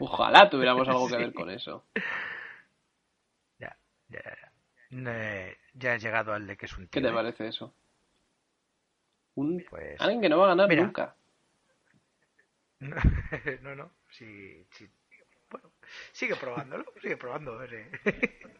Ojalá 0.01 0.49
tuviéramos 0.51 0.86
algo 0.88 1.09
que 1.09 1.16
ver 1.16 1.32
con 1.32 1.51
eso. 1.51 1.84
Ya, 3.59 3.76
ya, 4.09 4.20
ya. 4.22 4.53
Eh, 5.12 5.57
ya 5.74 5.94
he 5.94 5.99
llegado 5.99 6.32
al 6.32 6.46
de 6.46 6.57
que 6.57 6.66
es 6.66 6.76
un 6.78 6.84
¿Qué 6.88 7.01
tío. 7.01 7.09
te 7.09 7.09
¿eh? 7.09 7.14
parece 7.14 7.49
eso? 7.49 7.74
Un... 9.34 9.64
Pues- 9.68 10.01
Alguien 10.01 10.20
que 10.20 10.28
no 10.28 10.38
va 10.38 10.44
a 10.44 10.49
ganar 10.49 10.68
Mira. 10.68 10.84
nunca. 10.84 11.14
No, 12.80 12.94
no, 13.62 13.74
no. 13.74 13.90
Sí, 14.11 14.64
sí. 14.70 14.88
Sigue 16.12 16.36
probándolo, 16.36 16.84
sigue 17.01 17.16
probando. 17.16 17.62
eh. 17.64 17.91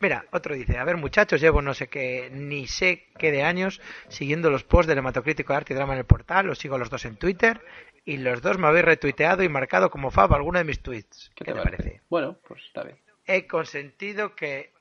Mira, 0.00 0.24
otro 0.30 0.54
dice, 0.54 0.78
a 0.78 0.84
ver 0.84 0.96
muchachos, 0.96 1.40
llevo 1.40 1.62
no 1.62 1.74
sé 1.74 1.88
qué, 1.88 2.30
ni 2.32 2.66
sé 2.66 3.08
qué 3.18 3.30
de 3.30 3.42
años 3.42 3.80
siguiendo 4.08 4.50
los 4.50 4.64
posts 4.64 4.88
del 4.88 4.98
hematocrítico 4.98 5.52
de 5.52 5.56
arte 5.58 5.72
y 5.72 5.76
drama 5.76 5.94
en 5.94 6.00
el 6.00 6.06
portal, 6.06 6.46
los 6.46 6.58
sigo 6.58 6.76
a 6.76 6.78
los 6.78 6.90
dos 6.90 7.04
en 7.04 7.16
Twitter 7.16 7.60
y 8.04 8.16
los 8.18 8.40
dos 8.40 8.58
me 8.58 8.68
habéis 8.68 8.84
retuiteado 8.84 9.42
y 9.42 9.48
marcado 9.48 9.90
como 9.90 10.10
fab 10.10 10.32
alguno 10.32 10.58
de 10.58 10.64
mis 10.64 10.80
tweets. 10.80 11.30
¿Qué, 11.34 11.44
te, 11.44 11.54
parece? 11.54 12.00
Bueno, 12.08 12.38
pues 12.46 12.62
está 12.64 12.84
bien. 12.84 12.98
He 13.26 13.46
consentido 13.46 14.34
que 14.34 14.72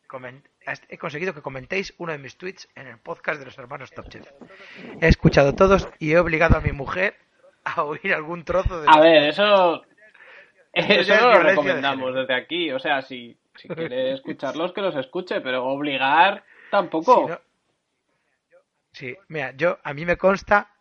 he 0.90 0.98
conseguido 0.98 1.34
que 1.34 1.42
comentéis 1.42 1.94
uno 1.98 2.14
de 2.14 2.18
mis 2.18 2.38
tweets 2.38 2.70
en 2.76 2.88
el 2.88 2.98
podcast 3.00 3.40
de 3.40 3.46
los 3.46 3.58
hermanos 3.58 3.92
Top 3.92 4.08
Chef. 4.10 4.26
He 5.02 5.08
escuchado 5.08 5.54
todos 5.54 5.90
y 6.00 6.14
he 6.14 6.20
obligado 6.20 6.58
a 6.58 6.62
mi 6.62 6.72
mujer 6.72 7.16
a 7.66 7.84
oír 7.84 8.14
algún 8.14 8.46
trozo 8.46 8.82
de 8.82 8.88
A 8.90 9.00
ver, 9.02 9.24
eso. 9.24 9.84
Eso 10.78 11.16
no 11.16 11.32
lo 11.32 11.38
de 11.40 11.44
recomendamos 11.44 12.14
desde 12.16 12.34
aquí. 12.34 12.72
O 12.72 12.80
sea, 12.80 13.02
si, 13.02 13.38
si 13.56 13.68
quiere 13.68 14.14
escucharlos, 14.14 14.74
que 14.74 14.82
los 14.82 14.96
escuche, 14.96 15.42
pero 15.42 15.66
obligar 15.66 16.44
tampoco. 16.72 17.22
Si 17.26 17.32
no- 17.32 17.40
Sí, 18.92 19.16
mira, 19.28 19.52
yo 19.56 19.78
a 19.84 19.94
mí 19.94 20.06
me 20.06 20.18
consta 20.18 20.72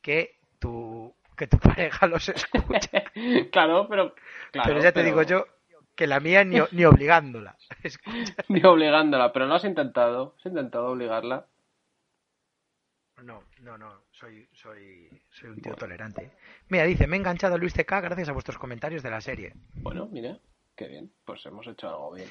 que 0.00 0.36
tu 0.58 1.14
que 1.36 1.46
tu 1.46 1.58
pareja 1.58 2.06
los 2.06 2.28
escucha, 2.28 3.02
claro, 3.52 3.86
pero. 3.88 4.14
claro, 4.50 4.68
pero 4.68 4.78
ya 4.82 4.90
te 4.92 5.00
pero 5.00 5.06
digo 5.06 5.22
yo 5.22 5.46
que 5.94 6.06
la 6.06 6.18
mía 6.20 6.44
ni, 6.44 6.58
ni 6.72 6.84
obligándola. 6.84 7.56
Ni 8.48 8.62
obligándola, 8.64 9.32
pero 9.32 9.46
no 9.46 9.54
has 9.56 9.64
intentado. 9.64 10.34
Has 10.38 10.46
intentado 10.46 10.86
obligarla. 10.88 11.46
no, 13.22 13.42
no, 13.60 13.76
no, 13.76 13.92
soy, 14.18 14.48
soy, 14.52 15.08
soy 15.30 15.50
un 15.50 15.60
tío 15.60 15.74
tolerante. 15.74 16.32
Mira, 16.68 16.84
dice, 16.84 17.06
me 17.06 17.16
he 17.16 17.20
enganchado 17.20 17.54
a 17.54 17.58
Luis 17.58 17.72
TK 17.72 17.90
gracias 18.02 18.28
a 18.28 18.32
vuestros 18.32 18.58
comentarios 18.58 19.02
de 19.02 19.10
la 19.10 19.20
serie. 19.20 19.52
Bueno, 19.74 20.08
mira, 20.10 20.38
qué 20.76 20.88
bien. 20.88 21.12
Pues 21.24 21.44
hemos 21.46 21.66
hecho 21.66 21.88
algo 21.88 22.14
bien. 22.14 22.28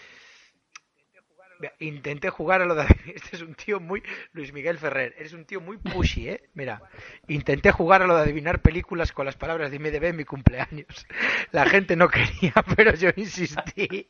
Intenté 1.80 2.30
jugar 2.30 2.62
a 2.62 2.66
lo 2.66 2.76
de... 2.76 2.86
Este 3.16 3.38
es 3.38 3.42
un 3.42 3.56
tío 3.56 3.80
muy... 3.80 4.04
Luis 4.34 4.54
Miguel 4.54 4.78
Ferrer, 4.78 5.16
eres 5.18 5.34
un 5.34 5.46
tío 5.46 5.62
muy 5.62 5.78
pushy, 5.78 6.30
¿eh? 6.30 6.50
Mira, 6.54 6.82
intenté 7.28 7.72
jugar 7.72 8.02
a 8.02 8.08
lo 8.08 8.16
de 8.16 8.22
adivinar 8.22 8.62
películas 8.62 9.12
con 9.12 9.26
las 9.26 9.38
palabras 9.38 9.72
de 9.72 9.78
IMDB 9.78 10.04
en 10.04 10.18
mi 10.18 10.26
cumpleaños. 10.26 11.08
La 11.52 11.66
gente 11.66 11.96
no 11.96 12.10
quería, 12.10 12.54
pero 12.76 12.94
yo 12.96 13.10
insistí. 13.16 14.08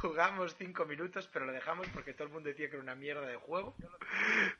Jugamos 0.00 0.54
cinco 0.56 0.84
minutos, 0.84 1.28
pero 1.32 1.46
lo 1.46 1.52
dejamos 1.52 1.88
porque 1.88 2.12
todo 2.12 2.26
el 2.28 2.32
mundo 2.32 2.48
decía 2.48 2.66
que 2.68 2.74
era 2.76 2.82
una 2.82 2.94
mierda 2.94 3.26
de 3.26 3.36
juego. 3.36 3.74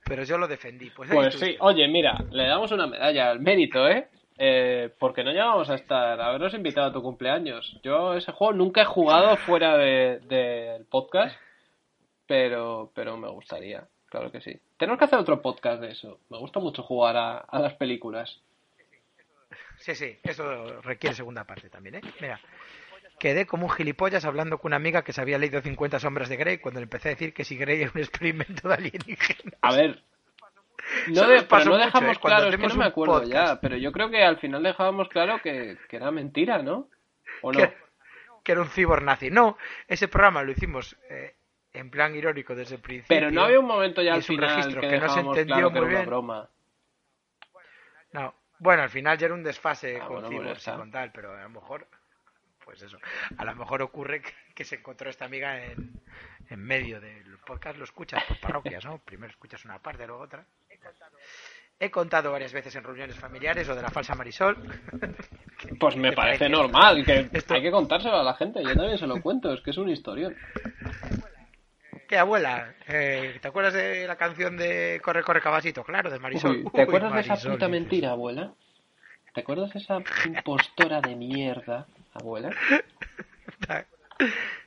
Pero 0.05 0.25
yo 0.25 0.39
lo 0.39 0.49
defendí. 0.49 0.91
Pues, 0.91 1.11
Pues 1.11 1.35
sí, 1.39 1.57
oye, 1.61 1.87
mira, 1.89 2.17
le 2.31 2.47
damos 2.47 2.73
una 2.73 2.87
medalla 2.87 3.31
al 3.31 3.41
mérito, 3.41 3.89
¿eh? 3.89 4.09
Eh, 4.39 4.95
porque 4.99 5.25
no 5.25 5.31
llegamos 5.33 5.71
a 5.71 5.75
estar, 5.77 6.21
a 6.21 6.27
habernos 6.29 6.53
invitado 6.55 6.89
a 6.89 6.93
tu 6.93 7.03
cumpleaños. 7.03 7.79
Yo 7.83 8.15
ese 8.15 8.33
juego 8.33 8.53
nunca 8.53 8.83
he 8.83 8.87
jugado 8.87 9.37
fuera 9.37 9.77
de- 9.79 10.21
del 10.21 10.85
podcast, 10.87 11.37
pero, 12.27 12.91
pero 12.95 13.17
me 13.17 13.29
gustaría, 13.29 13.87
claro 14.11 14.31
que 14.31 14.41
sí. 14.41 14.59
Tenemos 14.77 14.99
que 14.99 15.05
hacer 15.07 15.19
otro 15.19 15.41
podcast 15.41 15.81
de 15.81 15.91
eso. 15.93 16.21
Me 16.29 16.39
gusta 16.39 16.61
mucho 16.61 16.83
jugar 16.83 17.17
a, 17.17 17.39
a 17.39 17.59
las 17.61 17.75
películas. 17.75 18.41
Sí, 19.79 19.95
sí, 19.95 20.19
eso 20.23 20.81
requiere 20.83 21.15
segunda 21.15 21.45
parte 21.45 21.69
también, 21.71 21.97
¿eh? 21.97 22.01
Mira, 22.21 22.41
quedé 23.19 23.47
como 23.47 23.67
un 23.67 23.73
gilipollas 23.73 24.25
hablando 24.25 24.59
con 24.59 24.71
una 24.71 24.77
amiga 24.77 25.03
que 25.03 25.13
se 25.13 25.21
había 25.21 25.39
leído 25.39 25.61
50 25.63 25.99
sombras 26.01 26.29
de 26.29 26.37
Grey 26.37 26.59
cuando 26.59 26.81
le 26.81 26.85
empecé 26.85 27.09
a 27.09 27.13
decir 27.13 27.33
que 27.33 27.45
si 27.45 27.57
Grey 27.57 27.83
era 27.83 27.91
un 27.95 28.01
experimento 28.01 28.69
de 28.69 28.75
alienígenas. 28.75 29.55
A 29.63 29.73
ver, 29.75 30.03
no, 31.09 31.27
de- 31.27 31.43
pero 31.43 31.65
no 31.65 31.71
mucho, 31.73 31.85
dejamos 31.85 32.17
¿eh? 32.17 32.21
Cuando 32.21 32.37
claro, 32.41 32.49
es 32.51 32.57
que 32.61 32.67
no 32.69 32.75
me 32.77 32.85
acuerdo 32.85 33.23
ya, 33.25 33.41
podcast. 33.41 33.63
pero 33.63 33.77
yo 33.77 33.93
creo 33.93 34.11
que 34.11 34.23
al 34.23 34.39
final 34.39 34.63
dejábamos 34.63 35.09
claro 35.09 35.41
que, 35.43 35.77
que 35.89 35.97
era 35.97 36.11
mentira, 36.11 36.63
¿no? 36.63 36.89
¿O 37.43 37.53
no? 37.53 37.59
que, 37.59 37.75
que 38.45 38.53
era 38.53 38.61
un 38.61 38.69
cibor 38.69 39.03
nazi. 39.03 39.31
No, 39.31 39.57
ese 39.89 40.09
programa 40.09 40.43
lo 40.43 40.53
hicimos 40.53 40.97
eh, 41.11 41.35
en 41.73 41.91
plan 41.91 42.15
irónico 42.15 42.55
desde 42.55 42.77
el 42.77 42.81
principio. 42.81 43.17
Pero 43.17 43.31
no 43.31 43.43
había 43.43 43.59
un 43.61 43.67
momento 43.67 44.01
ya 44.03 44.15
al 44.15 44.23
final 44.23 44.49
registro 44.57 44.81
que, 44.81 44.89
que 44.89 44.99
no 45.01 45.09
se 45.09 45.21
entendió 45.21 45.57
claro 45.57 45.71
muy 45.71 45.79
era 45.79 45.87
una 45.87 45.95
bien. 45.97 46.07
broma. 46.07 46.49
No, 48.13 48.35
bueno, 48.59 48.83
al 48.83 48.91
final 48.91 49.19
ya 49.19 49.27
era 49.27 49.35
un 49.35 49.43
desfase 49.43 49.99
Ah, 50.01 50.07
con 50.07 50.23
bueno, 50.29 50.43
pues 50.51 50.65
ya 50.65 50.77
con 50.77 50.91
tal, 50.91 51.13
pero 51.13 51.35
a 51.37 51.43
lo 51.43 51.51
mejor, 51.51 51.87
pues 52.67 52.83
eso, 52.83 52.99
a 53.39 53.45
lo 53.45 53.55
mejor 53.55 53.81
ocurre 53.81 54.21
que, 54.21 54.33
que 54.55 54.65
se 54.65 54.75
encontró 54.75 55.09
esta 55.09 55.25
amiga 55.25 55.65
en, 55.65 55.93
en 56.51 56.61
medio 56.63 57.01
del 57.01 57.39
podcast, 57.47 57.79
lo 57.79 57.85
escuchas 57.85 58.23
por 58.25 58.41
parroquias, 58.41 58.85
¿no? 58.85 58.99
Primero 58.99 59.31
escuchas 59.31 59.65
una 59.65 59.79
parte, 59.79 60.05
luego 60.07 60.23
otra. 60.25 60.45
He 61.79 61.91
contado 61.91 62.33
varias 62.33 62.53
veces 62.53 62.75
en 62.75 62.83
reuniones 62.85 63.17
familiares 63.17 63.69
o 63.69 63.75
de 63.77 63.83
la 63.83 63.91
falsa 63.91 64.15
Marisol. 64.15 64.57
Pues 65.81 65.97
me 65.97 66.11
¿Te 66.11 66.17
parece 66.17 66.39
parece? 66.45 66.49
normal, 66.51 67.05
que 67.05 67.31
Esto- 67.33 67.55
hay 67.55 67.63
que 67.63 67.71
contárselo 67.71 68.17
a 68.21 68.23
la 68.23 68.35
gente. 68.35 68.63
Yo 68.63 68.75
también 68.75 68.99
se 68.99 69.07
lo 69.07 69.21
cuento, 69.23 69.53
es 69.55 69.63
que 69.63 69.71
es 69.71 69.79
un 69.79 69.89
historión. 69.89 70.37
¿Qué 72.09 72.19
abuela? 72.19 72.75
Eh, 72.87 73.39
¿Te 73.41 73.49
acuerdas 73.49 73.73
de 73.75 74.07
la 74.07 74.17
canción 74.17 74.57
de 74.57 75.01
Corre, 75.03 75.23
corre, 75.25 75.41
caballito? 75.41 75.83
Claro, 75.83 76.11
de 76.11 76.19
Marisol. 76.19 76.57
Uy, 76.59 76.65
¿Te 76.65 76.71
Uy, 76.79 76.81
acuerdas 76.83 77.15
de 77.15 77.21
esa 77.21 77.51
puta 77.51 77.69
mentira, 77.69 78.11
abuela? 78.11 78.53
¿Te 79.35 79.41
acuerdas 79.41 79.73
de 79.73 79.81
esa 79.81 79.99
impostora 80.27 81.01
de 81.01 81.17
mierda, 81.17 81.87
abuela? 82.17 82.51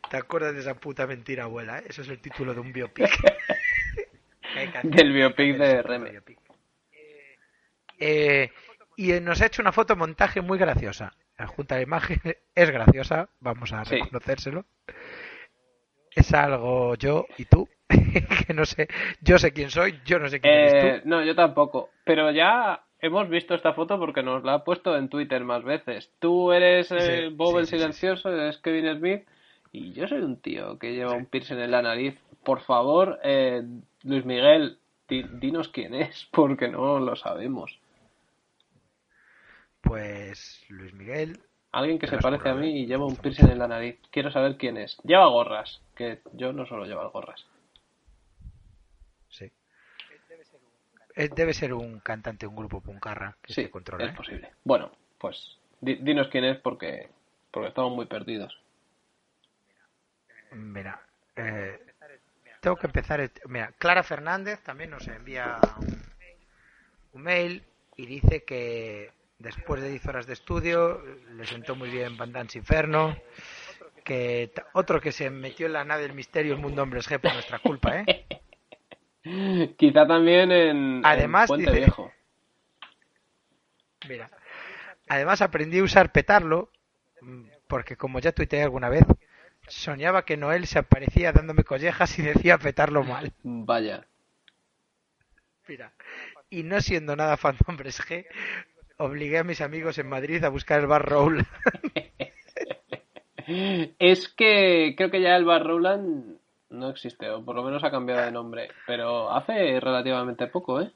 ¿Te, 0.10 0.18
acuerdas 0.18 0.54
de 0.54 0.62
esa 0.62 0.76
puta 0.76 1.06
mentira, 1.08 1.43
abuela? 1.43 1.80
Eso 1.80 2.02
es 2.02 2.10
el 2.10 2.20
título 2.20 2.54
de 2.54 2.60
un 2.60 2.74
biopic. 2.74 3.10
Del 4.84 5.14
biopic 5.14 5.58
de 5.58 5.84
biopic. 6.00 6.39
Eh, 8.00 8.52
y 8.97 9.12
nos 9.20 9.41
ha 9.41 9.45
hecho 9.45 9.62
una 9.62 9.72
foto 9.72 9.95
montaje 9.95 10.41
muy 10.41 10.58
graciosa. 10.58 11.14
La 11.38 11.47
junta 11.47 11.76
de 11.76 11.84
imagen 11.84 12.20
es 12.56 12.70
graciosa, 12.72 13.30
vamos 13.39 13.72
a 13.74 13.86
Sí. 13.86 13.95
reconocérselo. 13.95 14.66
Es 16.16 16.34
algo 16.34 16.95
yo 16.95 17.28
y 17.38 17.45
tú, 17.45 17.70
que 18.47 18.54
no 18.54 18.66
sé, 18.66 18.88
yo 19.22 19.38
sé 19.38 19.54
quién 19.54 19.70
soy, 19.70 20.02
yo 20.04 20.20
no 20.20 20.28
sé 20.28 20.41
quién 20.41 20.54
eres 20.54 20.74
Eh, 20.74 21.02
tú. 21.04 21.10
no, 21.10 21.24
yo 21.24 21.36
tampoco. 21.36 21.91
Pero 22.04 22.32
ya 22.32 22.84
hemos 23.02 23.30
visto 23.30 23.54
esta 23.56 23.74
foto 23.74 23.97
porque 24.00 24.24
nos 24.24 24.43
la 24.43 24.56
ha 24.56 24.64
puesto 24.64 24.95
en 24.97 25.10
Twitter 25.10 25.43
más 25.43 25.64
veces. 25.64 26.12
Tú 26.20 26.52
eres 26.52 26.91
eh, 26.91 27.30
Sí, 27.30 27.36
Bob 27.36 27.52
sí, 27.54 27.60
el 27.60 27.66
sí, 27.66 27.72
silencioso, 27.72 28.30
eres 28.32 28.58
Kevin 28.58 28.97
Smith 28.97 29.28
y 29.72 29.93
yo 29.93 30.08
soy 30.08 30.20
un 30.22 30.38
tío 30.41 30.78
que 30.80 30.93
lleva 30.93 31.14
un 31.14 31.26
piercing 31.26 31.58
en 31.60 31.72
la 31.72 31.82
nariz. 31.82 32.18
Por 32.43 32.62
favor, 32.62 33.20
eh, 33.24 33.64
Luis 34.04 34.26
Miguel, 34.26 34.80
di- 35.08 35.24
dinos 35.24 35.70
quién 35.70 35.93
es 35.93 36.28
porque 36.32 36.68
no 36.68 37.00
lo 37.00 37.16
sabemos. 37.16 37.80
Pues 39.82 40.66
Luis 40.70 40.93
Miguel, 40.93 41.39
Alguien 41.72 42.00
que 42.00 42.08
se 42.08 42.18
parece 42.18 42.50
a 42.50 42.56
mí 42.56 42.68
¿eh? 42.68 42.80
y 42.80 42.86
lleva 42.88 43.06
un 43.06 43.16
piercing 43.16 43.47
en 43.50 43.60
la 43.60 43.68
nariz. 43.68 44.00
Quiero 44.12 44.32
saber 44.32 44.58
quién 44.58 44.78
es. 44.78 44.97
Lleva 45.04 45.28
gorras, 45.28 45.82
que 45.95 46.20
yo 46.34 46.52
no 46.52 46.66
suelo 46.66 46.86
llevar 46.86 47.10
gorras. 47.10 47.45
sí. 49.30 49.45
Eh, 49.45 49.52
Debe 51.28 51.54
ser 51.54 51.74
un 51.74 52.00
cantante, 52.00 52.48
un 52.48 52.56
grupo 52.56 52.80
puncarra 52.82 53.36
que 53.42 53.54
Sí, 53.54 53.64
se 53.64 53.70
controla. 53.70 54.06
es 54.06 54.12
¿eh? 54.12 54.16
posible. 54.16 54.52
Bueno, 54.64 54.92
pues 55.18 55.58
di- 55.82 55.96
dinos 56.02 56.30
quién 56.30 56.46
es 56.46 56.58
porque 56.60 57.10
porque 57.52 57.70
estamos 57.70 57.94
muy 57.96 58.06
perdidos. 58.06 58.58
Mira, 60.52 61.02
eh, 61.36 61.80
tengo 62.62 62.76
que 62.78 62.88
empezar. 62.88 63.30
Mira, 63.48 63.72
Clara 63.78 64.04
Fernández 64.04 64.62
también 64.62 64.90
nos 64.92 65.08
envía 65.08 65.60
un, 65.80 66.02
un 67.14 67.22
mail 67.22 67.64
y 67.98 68.06
dice 68.06 68.44
que 68.44 69.12
después 69.40 69.82
de 69.82 69.90
10 69.90 70.06
horas 70.08 70.26
de 70.28 70.34
estudio 70.34 71.02
le 71.36 71.46
sentó 71.46 71.76
muy 71.76 71.90
bien 71.90 72.18
Van 72.18 72.32
Dance 72.32 72.58
Inferno. 72.58 73.16
Que 74.04 74.52
otro 74.74 75.00
que 75.02 75.12
se 75.12 75.30
metió 75.30 75.68
en 75.68 75.74
la 75.74 75.84
nave 75.84 76.04
del 76.04 76.14
misterio, 76.14 76.54
el 76.54 76.60
mundo 76.60 76.82
hombres 76.82 77.08
G 77.08 77.20
por 77.20 77.34
nuestra 77.34 77.60
culpa, 77.60 78.00
¿eh? 78.02 78.26
Quizá 79.78 80.08
también 80.08 80.52
en, 80.52 81.02
Además, 81.06 81.44
en 81.44 81.48
Puente 81.48 81.72
dice- 81.72 81.80
Viejo. 81.86 82.12
Mira, 84.08 84.30
además 85.10 85.42
aprendí 85.42 85.80
a 85.80 85.84
usar 85.84 86.12
petarlo 86.12 86.72
mm, 87.22 87.44
porque 87.68 87.98
como 87.98 88.20
ya 88.20 88.32
tuiteé 88.32 88.64
alguna 88.64 88.88
vez, 88.90 89.04
soñaba 89.68 90.24
que 90.24 90.38
Noel 90.38 90.68
se 90.68 90.80
aparecía 90.80 91.34
dándome 91.34 91.64
collejas 91.66 92.18
y 92.18 92.22
decía 92.22 92.58
petarlo 92.58 93.04
mal. 93.04 93.34
Vaya. 93.44 94.06
Mira, 95.68 95.92
y 96.50 96.64
no 96.64 96.80
siendo 96.82 97.16
nada 97.16 97.38
fan 97.38 97.56
de 97.58 97.66
hombres 97.68 98.00
G, 98.02 98.26
obligué 98.98 99.40
a 99.40 99.44
mis 99.44 99.62
amigos 99.62 99.98
en 100.00 100.08
Madrid 100.10 100.44
a 100.44 100.50
buscar 100.50 100.80
el 100.80 100.88
bar 100.88 101.08
Roll. 101.08 101.46
Es 103.48 104.30
que 104.30 104.94
creo 104.96 105.10
que 105.10 105.22
ya 105.22 105.36
el 105.36 105.44
Bar 105.46 105.66
Rowland 105.66 106.38
no 106.70 106.90
existe, 106.90 107.30
o 107.30 107.44
por 107.44 107.56
lo 107.56 107.64
menos 107.64 107.84
ha 107.84 107.91
cambiado 107.91 108.22
de 108.26 108.32
nombre, 108.32 108.70
pero 108.86 109.32
hace 109.32 109.80
relativamente 109.80 110.48
poco, 110.48 110.82
¿eh? 110.82 110.91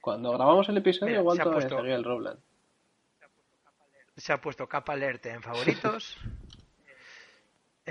Cuando 0.00 0.30
grabamos 0.32 0.68
el 0.68 0.76
episodio, 0.78 1.08
Mira, 1.10 1.20
igual 1.20 1.38
todavía 1.38 1.68
puesto- 1.68 1.84
el 1.84 2.04
Rowland. 2.04 2.38
Se 4.16 4.32
ha 4.32 4.40
puesto 4.40 4.66
capa 4.68 4.92
alerte 4.94 5.30
en 5.30 5.42
favoritos. 5.42 6.16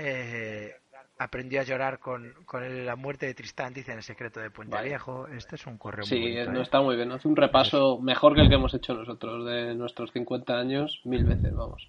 Eh, 0.00 0.76
aprendió 1.18 1.60
a 1.60 1.64
llorar 1.64 1.98
con, 1.98 2.32
con 2.44 2.86
la 2.86 2.94
muerte 2.94 3.26
de 3.26 3.34
Tristán, 3.34 3.74
dice 3.74 3.90
en 3.90 3.98
el 3.98 4.04
secreto 4.04 4.38
de 4.38 4.50
Puente 4.50 4.76
Vale. 4.76 4.88
Viejo. 4.90 5.26
Este 5.26 5.56
es 5.56 5.66
un 5.66 5.76
correo 5.76 6.02
muy 6.02 6.08
Sí, 6.08 6.20
bonito, 6.20 6.52
no 6.52 6.60
¿eh? 6.60 6.62
está 6.62 6.80
muy 6.80 6.94
bien. 6.94 7.10
Hace 7.10 7.26
un 7.26 7.34
repaso 7.34 7.98
mejor 7.98 8.36
que 8.36 8.42
el 8.42 8.48
que 8.48 8.54
hemos 8.54 8.72
hecho 8.74 8.94
nosotros 8.94 9.44
de 9.44 9.74
nuestros 9.74 10.12
50 10.12 10.56
años, 10.56 11.00
mil 11.04 11.24
veces, 11.24 11.52
vamos. 11.52 11.88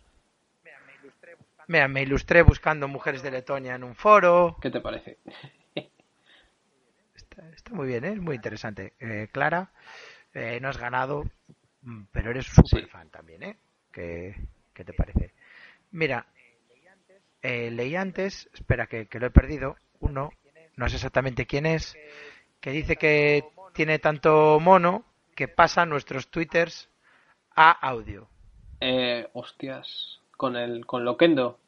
Mira, 1.69 1.87
me 1.87 2.01
ilustré 2.01 2.41
buscando 2.41 2.87
mujeres 2.87 3.21
de 3.21 3.29
Letonia 3.29 3.75
en 3.75 3.83
un 3.83 3.93
foro. 3.93 4.57
¿Qué 4.59 4.71
te 4.71 4.81
parece? 4.81 5.19
Está, 7.15 7.47
está 7.49 7.75
muy 7.75 7.85
bien, 7.87 8.05
¿eh? 8.05 8.13
es 8.13 8.19
muy 8.19 8.37
interesante. 8.37 8.93
Eh, 8.99 9.27
Clara, 9.31 9.71
eh, 10.33 10.57
no 10.59 10.69
has 10.69 10.79
ganado, 10.79 11.25
mm, 11.83 12.05
pero 12.11 12.31
eres 12.31 12.47
súper 12.47 12.85
Sí. 12.85 12.89
fan 12.89 13.11
también, 13.11 13.43
¿eh? 13.43 13.57
¿Qué, 13.91 14.35
qué 14.73 14.83
te 14.83 14.93
parece? 14.93 15.35
Mira, 15.91 16.25
leí 17.43 17.95
antes, 17.95 18.49
espera 18.51 18.87
que, 18.87 19.05
que 19.05 19.19
lo 19.19 19.27
he 19.27 19.31
perdido, 19.31 19.75
uno, 19.99 20.31
no 20.75 20.89
sé 20.89 20.95
exactamente 20.95 21.45
quién 21.45 21.67
es, 21.67 21.95
que 22.59 22.71
dice 22.71 22.95
que 22.95 23.43
tiene 23.73 23.99
tanto 23.99 24.59
mono 24.59 25.05
que 25.35 25.47
pasa 25.47 25.85
nuestros 25.85 26.29
twitters 26.31 26.89
a 27.55 27.69
audio. 27.69 28.27
Eh, 28.81 29.27
hostias, 29.33 30.18
con 30.39 30.55
el 30.55 30.85
con 30.85 31.03
Loquendo. 31.03 31.59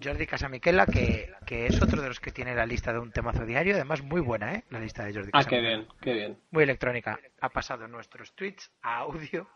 Jordi 0.00 0.28
Casamiquela, 0.28 0.86
que, 0.86 1.32
que 1.44 1.66
es 1.66 1.82
otro 1.82 2.00
de 2.00 2.06
los 2.06 2.20
que 2.20 2.30
tiene 2.30 2.54
la 2.54 2.64
lista 2.64 2.92
de 2.92 3.00
un 3.00 3.10
temazo 3.10 3.44
diario, 3.44 3.74
además 3.74 4.00
muy 4.04 4.20
buena, 4.20 4.54
¿eh? 4.54 4.62
La 4.70 4.78
lista 4.78 5.04
de 5.04 5.12
Jordi 5.12 5.30
Ah, 5.32 5.42
qué 5.44 5.58
bien, 5.60 5.88
qué 6.00 6.12
bien. 6.12 6.38
muy 6.52 6.62
electrónica. 6.62 7.18
Ha 7.40 7.48
pasado 7.48 7.88
nuestros 7.88 8.32
tweets 8.36 8.70
a 8.82 8.98
audio 8.98 9.48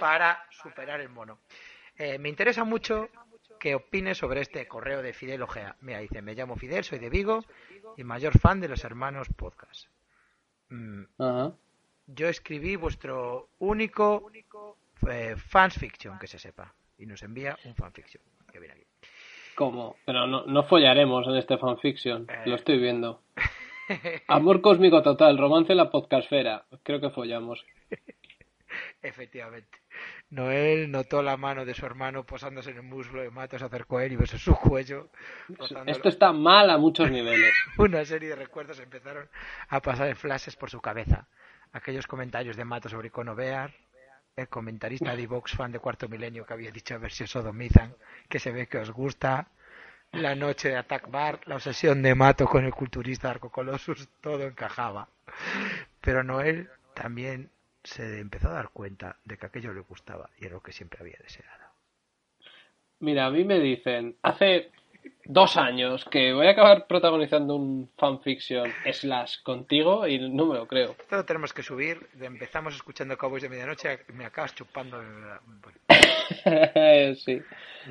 para 0.00 0.42
superar 0.50 1.02
el 1.02 1.10
mono. 1.10 1.38
Eh, 1.98 2.16
me 2.18 2.30
interesa 2.30 2.64
mucho 2.64 3.10
que 3.60 3.74
opines 3.74 4.16
sobre 4.16 4.40
este 4.40 4.66
correo 4.66 5.02
de 5.02 5.12
Fidel 5.12 5.42
Ojea. 5.42 5.76
Mira, 5.82 5.98
dice, 5.98 6.22
me 6.22 6.34
llamo 6.34 6.56
Fidel, 6.56 6.82
soy 6.82 6.98
de 6.98 7.10
Vigo 7.10 7.44
y 7.98 8.04
mayor 8.04 8.38
fan 8.38 8.58
de 8.58 8.68
los 8.68 8.84
hermanos 8.84 9.28
podcast. 9.36 9.84
mm, 10.70 11.02
yo 12.06 12.28
escribí 12.28 12.76
vuestro 12.76 13.50
único 13.58 14.30
eh, 15.10 15.34
fanfiction, 15.36 16.18
que 16.18 16.26
se 16.26 16.38
sepa. 16.38 16.72
Y 16.98 17.06
nos 17.06 17.22
envía 17.22 17.56
un 17.64 17.74
fanfiction. 17.74 18.22
Que 18.50 18.58
viene 18.58 18.74
aquí. 18.74 18.86
¿Cómo? 19.54 19.96
Pero 20.04 20.26
no, 20.26 20.44
no 20.46 20.62
follaremos 20.64 21.26
en 21.26 21.36
este 21.36 21.58
fanfiction. 21.58 22.26
Eh. 22.28 22.42
Lo 22.46 22.56
estoy 22.56 22.78
viendo. 22.78 23.22
Amor 24.28 24.60
cósmico 24.60 25.02
total, 25.02 25.38
romance 25.38 25.72
en 25.72 25.78
la 25.78 25.90
podcastfera. 25.90 26.64
Creo 26.82 27.00
que 27.00 27.10
follamos. 27.10 27.64
Efectivamente. 29.02 29.78
Noel 30.30 30.90
notó 30.90 31.22
la 31.22 31.36
mano 31.36 31.64
de 31.64 31.74
su 31.74 31.86
hermano 31.86 32.24
posándose 32.24 32.70
en 32.70 32.78
el 32.78 32.82
muslo 32.82 33.22
de 33.22 33.30
Mato, 33.30 33.58
se 33.58 33.64
acercó 33.64 33.98
a 33.98 34.04
él 34.04 34.12
y 34.12 34.16
besó 34.16 34.38
su 34.38 34.54
cuello. 34.56 35.08
rozándolo. 35.48 35.90
Esto 35.90 36.08
está 36.08 36.32
mal 36.32 36.68
a 36.70 36.78
muchos 36.78 37.10
niveles. 37.10 37.54
Una 37.78 38.04
serie 38.04 38.30
de 38.30 38.36
recuerdos 38.36 38.80
empezaron 38.80 39.28
a 39.68 39.80
pasar 39.80 40.08
en 40.08 40.16
flashes 40.16 40.56
por 40.56 40.70
su 40.70 40.80
cabeza. 40.80 41.28
Aquellos 41.72 42.06
comentarios 42.06 42.56
de 42.56 42.64
Mato 42.64 42.88
sobre 42.88 43.08
Icono 43.08 43.34
Bear, 43.34 43.72
el 44.36 44.48
comentarista 44.48 45.16
de 45.16 45.26
Vox 45.26 45.52
fan 45.52 45.72
de 45.72 45.78
Cuarto 45.78 46.10
Milenio 46.10 46.44
que 46.44 46.52
había 46.52 46.70
dicho 46.70 46.94
a 46.94 46.98
ver 46.98 47.10
si 47.10 47.24
os 47.24 47.30
sodomizan, 47.30 47.94
que 48.28 48.38
se 48.38 48.52
ve 48.52 48.66
que 48.66 48.76
os 48.76 48.90
gusta, 48.90 49.48
la 50.12 50.34
noche 50.34 50.68
de 50.68 50.76
Attack 50.76 51.10
Bar, 51.10 51.40
la 51.46 51.54
obsesión 51.54 52.02
de 52.02 52.14
Mato 52.14 52.46
con 52.46 52.66
el 52.66 52.74
culturista 52.74 53.30
Arco 53.30 53.50
Colossus, 53.50 54.10
todo 54.20 54.42
encajaba. 54.42 55.08
Pero 56.02 56.22
Noel 56.22 56.68
también 56.94 57.48
se 57.82 58.20
empezó 58.20 58.48
a 58.48 58.54
dar 58.54 58.68
cuenta 58.68 59.16
de 59.24 59.38
que 59.38 59.46
aquello 59.46 59.72
le 59.72 59.80
gustaba 59.80 60.28
y 60.38 60.44
era 60.44 60.56
lo 60.56 60.62
que 60.62 60.72
siempre 60.72 61.00
había 61.00 61.16
deseado. 61.22 61.64
Mira, 63.00 63.26
a 63.26 63.30
mí 63.30 63.42
me 63.42 63.58
dicen, 63.58 64.16
hace 64.22 64.70
dos 65.24 65.56
años 65.56 66.04
que 66.04 66.32
voy 66.32 66.46
a 66.46 66.50
acabar 66.50 66.86
protagonizando 66.86 67.54
un 67.56 67.90
fanfiction 67.96 68.72
slash 68.92 69.42
contigo 69.42 70.06
y 70.06 70.18
no 70.30 70.46
me 70.46 70.54
lo 70.54 70.66
creo. 70.66 70.96
Esto 70.98 71.16
lo 71.16 71.24
tenemos 71.24 71.52
que 71.52 71.62
subir. 71.62 72.08
Empezamos 72.20 72.74
escuchando 72.74 73.16
Cowboys 73.18 73.42
de 73.42 73.48
Medianoche 73.48 74.00
y 74.08 74.12
me 74.12 74.24
acabas 74.24 74.54
chupando. 74.54 74.98
bueno. 74.98 75.78
sí, 77.16 77.42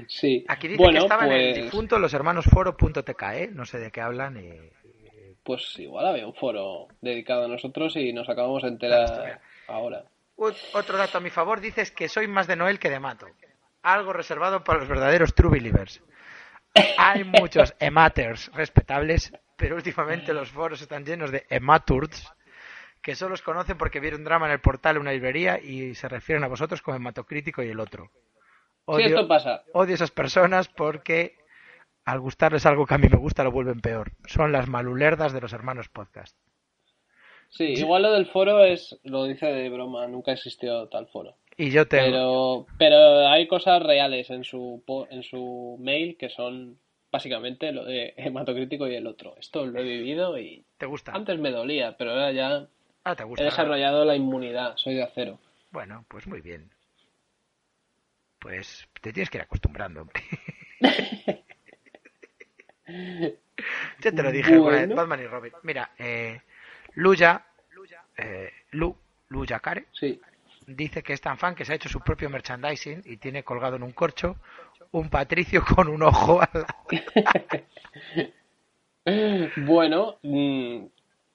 sí. 0.07 0.45
Aquí 0.47 0.67
dice 0.67 0.81
bueno, 0.81 0.99
que 0.99 1.05
estaban 1.05 1.31
en 1.31 1.39
el 1.39 1.53
pues, 1.53 1.63
difunto 1.65 1.99
los 1.99 2.13
hermanos 2.13 2.45
foro.tk, 2.45 3.21
¿eh? 3.33 3.49
No 3.51 3.65
sé 3.65 3.79
de 3.79 3.91
qué 3.91 4.01
hablan. 4.01 4.37
Y... 4.37 4.53
pues 5.43 5.77
igual 5.79 6.07
había 6.07 6.27
un 6.27 6.33
foro 6.35 6.87
dedicado 7.01 7.45
a 7.45 7.47
nosotros 7.47 7.95
y 7.95 8.13
nos 8.13 8.27
acabamos 8.29 8.63
de 8.63 8.69
enterar 8.69 9.39
ahora. 9.67 10.03
Ot- 10.37 10.57
Otro 10.73 10.97
dato 10.97 11.17
a 11.17 11.21
mi 11.21 11.29
favor 11.29 11.61
dice 11.61 11.81
es 11.81 11.91
que 11.91 12.09
soy 12.09 12.27
más 12.27 12.47
de 12.47 12.55
Noel 12.55 12.79
que 12.79 12.89
de 12.89 12.99
Mato. 12.99 13.27
Algo 13.83 14.13
reservado 14.13 14.63
para 14.63 14.79
los 14.79 14.89
verdaderos 14.89 15.33
true 15.35 15.51
believers. 15.51 16.01
Hay 16.97 17.23
muchos 17.23 17.73
ematers 17.80 18.52
respetables, 18.53 19.31
pero 19.57 19.76
últimamente 19.76 20.34
los 20.34 20.49
foros 20.49 20.81
están 20.81 21.06
llenos 21.06 21.31
de 21.31 21.45
ematurds 21.49 22.31
que 23.02 23.15
solo 23.15 23.35
os 23.35 23.41
conocen 23.41 23.77
porque 23.77 23.99
vieron 23.99 24.23
drama 24.23 24.47
en 24.47 24.53
el 24.53 24.60
portal 24.60 24.97
una 24.97 25.11
librería 25.11 25.60
y 25.60 25.93
se 25.93 26.07
refieren 26.10 26.43
a 26.43 26.47
vosotros 26.47 26.81
como 26.81 26.97
hematocrítico 26.97 27.61
y 27.61 27.69
el 27.69 27.80
otro. 27.80 28.10
Sí, 28.88 29.03
esto 29.03 29.27
pasa. 29.27 29.64
odio 29.73 29.93
a 29.93 29.95
esas 29.95 30.11
personas 30.11 30.68
porque 30.68 31.38
al 32.03 32.19
gustarles 32.19 32.65
algo 32.65 32.85
que 32.85 32.95
a 32.95 32.97
mí 32.97 33.07
me 33.10 33.18
gusta 33.18 33.43
lo 33.43 33.52
vuelven 33.52 33.80
peor. 33.80 34.11
Son 34.26 34.52
las 34.52 34.68
malulerdas 34.68 35.34
de 35.34 35.41
los 35.41 35.53
hermanos 35.53 35.89
podcast. 35.89 36.35
Sí, 37.49 37.73
igual 37.73 38.03
lo 38.03 38.11
del 38.11 38.26
foro 38.26 38.64
es, 38.64 38.99
lo 39.03 39.26
dice 39.26 39.45
de 39.45 39.69
broma, 39.69 40.07
nunca 40.07 40.31
existió 40.31 40.88
tal 40.88 41.07
foro. 41.07 41.35
Y 41.57 41.69
yo 41.72 41.88
te... 41.88 41.98
Pero, 41.98 42.65
pero 42.77 43.27
hay 43.30 43.48
cosas 43.48 43.82
reales 43.82 44.30
en 44.30 44.44
su, 44.44 44.84
en 45.10 45.23
su 45.23 45.77
mail 45.80 46.18
que 46.18 46.30
son 46.30 46.77
básicamente 47.11 47.72
lo 47.72 47.86
de 47.86 48.14
hematocrítico 48.18 48.88
y 48.88 48.95
el 48.95 49.07
otro. 49.07 49.36
Esto 49.38 49.65
lo 49.65 49.80
he 49.80 49.84
vivido 49.84 50.38
y 50.38 50.65
¿Te 50.77 50.86
gusta? 50.86 51.14
antes 51.14 51.40
me 51.40 51.52
dolía, 51.52 51.95
pero 51.98 52.11
ahora 52.11 52.32
ya 52.34 52.68
Ah, 53.06 53.15
te 53.15 53.23
he 53.23 53.26
gusta. 53.26 53.45
desarrollado 53.45 54.03
la 54.03 54.15
inmunidad, 54.15 54.76
soy 54.77 54.95
de 54.95 55.03
acero. 55.03 55.40
Bueno, 55.72 56.03
pues 56.10 56.27
muy 56.27 56.41
bien. 56.41 56.69
Pues 58.40 58.88
te 59.02 59.14
tienes 59.14 59.30
que 59.30 59.38
ir 59.38 59.44
acostumbrando, 59.44 60.02
hombre. 60.02 60.22
Yo 64.02 64.14
te 64.14 64.23
lo 64.23 64.32
dije 64.32 64.57
Bueno. 64.57 64.95
Batman 64.95 65.22
y 65.22 65.27
Robin. 65.27 65.53
Mira, 65.64 65.91
eh, 65.98 66.41
Luya, 66.95 67.45
eh, 68.18 68.52
Lu, 68.72 68.95
Luya 69.30 69.60
Care, 69.60 69.86
Sí. 69.94 70.19
Dice 70.67 71.03
que 71.03 71.13
es 71.13 71.21
tan 71.21 71.37
fan 71.37 71.55
que 71.55 71.65
se 71.65 71.73
ha 71.73 71.75
hecho 71.75 71.89
su 71.89 71.99
propio 72.01 72.29
merchandising 72.29 73.01
y 73.05 73.17
tiene 73.17 73.43
colgado 73.43 73.75
en 73.75 73.83
un 73.83 73.91
corcho 73.91 74.37
un 74.91 75.09
Patricio 75.09 75.63
con 75.65 75.87
un 75.89 76.03
ojo 76.03 76.41
al 76.41 76.49
lado. 76.53 76.67
Bueno, 79.57 80.17
mm, 80.23 80.85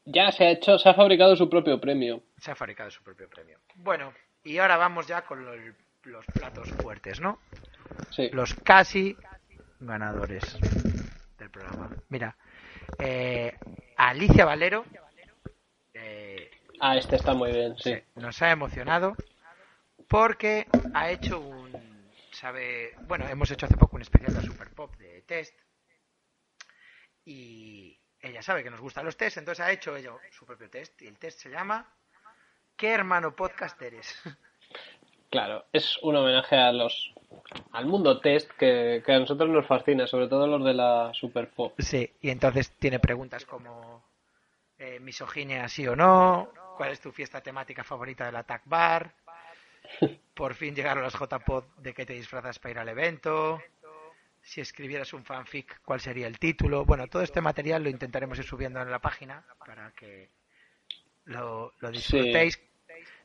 ya 0.07 0.33
se 0.33 0.45
ha 0.45 0.51
hecho, 0.51 0.79
se 0.79 0.89
ha 0.89 0.95
fabricado 0.95 1.37
su 1.37 1.49
propio 1.49 1.81
premio. 1.81 2.23
Se 2.39 2.51
ha 2.51 2.55
fabricado 2.57 2.91
su 2.91 3.03
propio 3.03 3.29
premio. 3.29 3.59
Bueno, 3.77 4.13
y 4.43 4.59
ahora 4.59 4.77
vamos 4.77 5.07
ya 5.07 5.23
con 5.23 5.45
lo- 5.45 5.55
los 6.05 6.25
platos 6.27 6.69
fuertes, 6.83 7.21
¿no? 7.21 7.39
Sí. 8.11 8.29
los 8.33 8.55
casi 8.55 9.17
ganadores 9.81 10.59
del 11.39 11.51
programa. 11.51 11.91
Mira, 12.09 12.37
eh, 12.99 13.57
Alicia 13.97 14.45
Valero 14.45 14.85
eh, 15.95 16.51
Ah, 16.81 16.97
este 16.97 17.17
está 17.17 17.35
muy 17.35 17.53
bien, 17.53 17.77
sí. 17.77 17.95
sí, 17.95 18.03
nos 18.17 18.41
ha 18.41 18.51
emocionado 18.51 19.15
porque 20.09 20.67
ha 20.95 21.11
hecho 21.11 21.39
un, 21.39 21.71
sabe, 22.33 22.95
bueno, 23.07 23.29
hemos 23.29 23.51
hecho 23.51 23.67
hace 23.67 23.77
poco 23.77 23.97
un 23.97 24.03
especial 24.03 24.35
de 24.35 24.41
Super 24.41 24.71
Pop 24.71 24.97
de 24.97 25.23
test 25.23 25.55
y 27.25 27.99
ella 28.21 28.43
sabe 28.43 28.63
que 28.63 28.71
nos 28.71 28.81
gustan 28.81 29.05
los 29.05 29.17
test, 29.17 29.37
entonces 29.37 29.65
ha 29.65 29.71
hecho 29.71 29.95
ella 29.95 30.13
su 30.31 30.47
propio 30.47 30.71
test 30.71 31.01
y 31.03 31.07
el 31.07 31.19
test 31.19 31.41
se 31.41 31.51
llama 31.51 31.87
¿Qué 32.77 32.93
hermano 32.93 33.37
podcast 33.37 33.81
eres? 33.83 34.19
Claro, 35.31 35.67
es 35.73 35.97
un 36.03 36.17
homenaje 36.17 36.57
a 36.57 36.73
los 36.73 37.15
al 37.71 37.87
mundo 37.87 38.21
test 38.21 38.51
que, 38.59 39.01
que 39.07 39.13
a 39.13 39.21
nosotros 39.21 39.49
nos 39.49 39.65
fascina, 39.65 40.07
sobre 40.09 40.27
todo 40.27 40.49
los 40.49 40.65
de 40.65 40.75
la 40.75 41.13
Super 41.15 41.49
Pop. 41.51 41.75
Sí, 41.79 42.11
y 42.21 42.31
entonces 42.31 42.73
tiene 42.81 42.99
preguntas 42.99 43.45
como 43.45 44.03
eh, 44.77 44.99
misoginia 44.99 45.69
sí 45.69 45.87
o 45.87 45.95
no, 45.95 46.51
cuál 46.81 46.93
es 46.93 47.01
tu 47.01 47.13
fiesta 47.13 47.43
temática 47.43 47.85
favorita 47.85 48.25
del 48.25 48.37
Attack 48.37 48.63
Bar, 48.65 49.15
por 50.33 50.55
fin 50.55 50.75
llegaron 50.75 51.03
las 51.03 51.13
JPod 51.13 51.65
de 51.77 51.93
qué 51.93 52.07
te 52.07 52.15
disfrazas 52.15 52.59
para 52.59 52.71
ir 52.73 52.79
al 52.79 52.89
evento, 52.89 53.63
si 54.41 54.63
escribieras 54.63 55.13
un 55.13 55.23
fanfic, 55.23 55.83
cuál 55.83 56.01
sería 56.01 56.27
el 56.27 56.39
título. 56.39 56.87
Bueno, 56.87 57.07
todo 57.07 57.21
este 57.21 57.43
material 57.43 57.83
lo 57.83 57.91
intentaremos 57.91 58.39
ir 58.39 58.47
subiendo 58.47 58.81
en 58.81 58.91
la 58.91 58.99
página 58.99 59.45
para 59.59 59.91
que 59.93 60.31
lo, 61.27 61.75
lo 61.81 61.91
disfrutéis. 61.91 62.59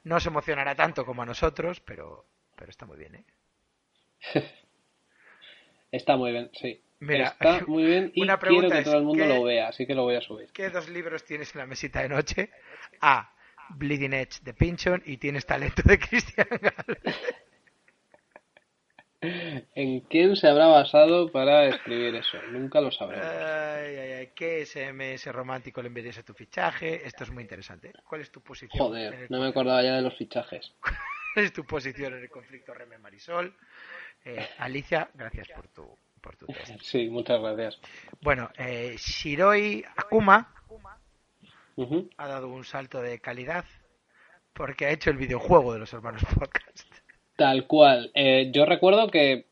No 0.03 0.17
os 0.17 0.25
emocionará 0.25 0.75
tanto 0.75 1.05
como 1.05 1.21
a 1.21 1.25
nosotros, 1.25 1.79
pero, 1.79 2.25
pero 2.57 2.69
está 2.69 2.85
muy 2.85 2.97
bien, 2.97 3.15
¿eh? 3.15 3.25
Está 5.93 6.17
muy 6.17 6.33
bien, 6.33 6.49
sí. 6.51 6.81
Mira, 6.99 7.29
Está 7.29 7.61
muy 7.67 7.85
bien 7.85 8.11
y 8.13 8.21
una 8.23 8.37
quiero 8.37 8.67
pregunta 8.67 8.75
que 8.75 8.79
es, 8.81 8.85
todo 8.85 8.97
el 8.97 9.03
mundo 9.05 9.23
¿qué- 9.23 9.29
lo 9.29 9.43
vea, 9.43 9.69
así 9.69 9.87
que 9.87 9.95
lo 9.95 10.03
voy 10.03 10.15
a 10.15 10.21
subir. 10.21 10.49
¿Qué 10.51 10.69
dos 10.69 10.89
libros 10.89 11.23
tienes 11.23 11.55
en 11.55 11.59
la 11.59 11.65
mesita 11.67 12.01
de 12.01 12.09
noche? 12.09 12.49
A. 13.01 13.31
Bleeding 13.69 14.13
Edge 14.13 14.39
de 14.43 14.53
Pinchon 14.53 15.01
y 15.05 15.17
tienes 15.17 15.45
talento 15.45 15.81
de 15.85 15.99
Christian 15.99 16.47
Gale. 16.49 16.99
¿En 19.75 20.01
quién 20.01 20.35
se 20.35 20.47
habrá 20.47 20.67
basado 20.67 21.31
para 21.31 21.65
escribir 21.67 22.15
eso? 22.15 22.37
Nunca 22.51 22.81
lo 22.81 22.91
sabremos. 22.91 23.25
Ay, 23.25 23.95
ay, 23.95 24.11
ay, 24.11 24.29
¿Qué 24.35 24.65
SMS 24.65 25.25
romántico 25.31 25.81
le 25.81 25.87
enviarías 25.87 26.17
a 26.19 26.23
tu 26.23 26.33
fichaje? 26.33 27.05
Esto 27.05 27.23
es 27.23 27.31
muy 27.31 27.43
interesante. 27.43 27.91
¿Cuál 28.03 28.21
es 28.21 28.31
tu 28.31 28.41
posición? 28.41 28.87
Joder, 28.87 29.29
no 29.29 29.39
me 29.39 29.47
acordaba 29.47 29.81
ya 29.81 29.95
de 29.95 30.01
los 30.01 30.15
fichajes. 30.15 30.73
¿Cuál 31.33 31.45
es 31.45 31.53
tu 31.53 31.65
posición 31.65 32.13
en 32.13 32.21
el 32.21 32.29
conflicto 32.29 32.73
Reme 32.73 32.97
Marisol? 32.97 33.55
Eh, 34.23 34.47
Alicia, 34.59 35.09
gracias 35.13 35.47
por 35.49 35.67
tu, 35.69 35.97
por 36.21 36.35
tu 36.35 36.45
test. 36.47 36.81
Sí, 36.81 37.09
muchas 37.09 37.41
gracias. 37.41 37.79
Bueno, 38.21 38.49
eh, 38.57 38.95
Shiroi 38.97 39.83
Akuma 39.95 40.53
Ha 42.17 42.27
dado 42.27 42.47
un 42.49 42.63
salto 42.63 43.01
de 43.01 43.19
calidad 43.19 43.65
porque 44.53 44.85
ha 44.85 44.91
hecho 44.91 45.09
el 45.09 45.17
videojuego 45.17 45.73
de 45.73 45.79
los 45.79 45.93
hermanos 45.93 46.23
podcast. 46.39 46.89
Tal 47.35 47.67
cual. 47.67 48.11
Eh, 48.13 48.49
yo 48.53 48.65
recuerdo 48.65 49.09
que 49.09 49.45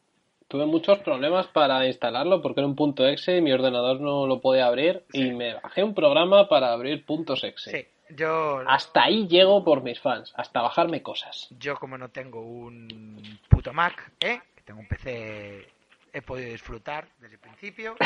tuve 0.48 0.66
muchos 0.66 1.00
problemas 1.00 1.48
para 1.48 1.86
instalarlo 1.86 2.42
porque 2.42 2.62
era 2.62 2.68
un 2.68 2.76
punto 2.76 3.06
exe 3.08 3.38
y 3.38 3.42
mi 3.42 3.52
ordenador 3.52 4.00
no 4.00 4.26
lo 4.28 4.40
podía 4.40 4.68
abrir 4.68 5.04
y 5.12 5.32
me 5.32 5.56
bajé 5.56 5.84
un 5.84 5.94
programa 5.94 6.48
para 6.48 6.72
abrir 6.72 7.06
puntos 7.06 7.44
exe. 7.44 7.72
Sí, 7.72 8.16
yo, 8.16 8.62
Hasta 8.68 9.04
ahí 9.04 9.28
llego 9.28 9.64
por 9.66 9.84
mis 9.84 10.00
fans, 10.00 10.32
hasta 10.36 10.62
bajarme 10.62 11.02
cosas. 11.02 11.50
yo 11.60 11.76
como 11.76 11.98
no 11.98 12.10
tengo 12.10 12.40
un 12.42 13.40
puto 13.50 13.74
Mac, 13.74 14.12
¿eh? 14.22 14.40
que 14.56 14.62
tengo 14.62 14.80
un 14.80 14.88
PC, 14.88 15.68
he 16.14 16.22
podido 16.22 16.50
disfrutar 16.52 17.08
desde 17.20 17.36
el 17.36 17.42
principio. 17.42 17.96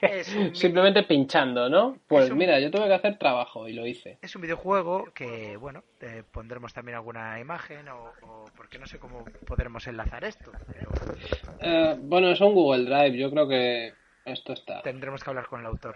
Es 0.00 0.34
un, 0.34 0.54
Simplemente 0.54 1.02
pinchando, 1.04 1.68
¿no? 1.68 1.98
Pues 2.08 2.24
Es 2.26 2.30
un- 2.30 2.38
mira, 2.38 2.58
yo 2.60 2.70
tuve 2.70 2.86
que 2.86 2.94
hacer 2.94 3.18
trabajo 3.18 3.68
y 3.68 3.72
lo 3.72 3.86
hice. 3.86 4.18
es 4.20 4.34
un 4.36 4.42
videojuego 4.42 5.12
que, 5.14 5.56
bueno, 5.56 5.82
eh, 6.00 6.22
pondremos 6.30 6.72
también 6.74 6.96
alguna 6.96 7.38
imagen 7.40 7.88
o, 7.88 8.12
o 8.22 8.44
porque 8.56 8.78
no 8.78 8.86
sé 8.86 8.98
cómo 8.98 9.24
podremos 9.46 9.86
enlazar 9.86 10.24
esto, 10.24 10.52
pero 10.72 10.90
Eh, 11.60 11.96
bueno, 12.00 12.30
es 12.30 12.40
un 12.40 12.54
Google 12.54 12.84
Drive, 12.84 13.16
yo 13.16 13.30
creo 13.30 13.48
que 13.48 13.94
esto 14.26 14.52
está. 14.52 14.82
tendremos 14.82 15.22
que 15.24 15.30
hablar 15.30 15.46
con 15.46 15.60
el 15.60 15.66
autor. 15.66 15.94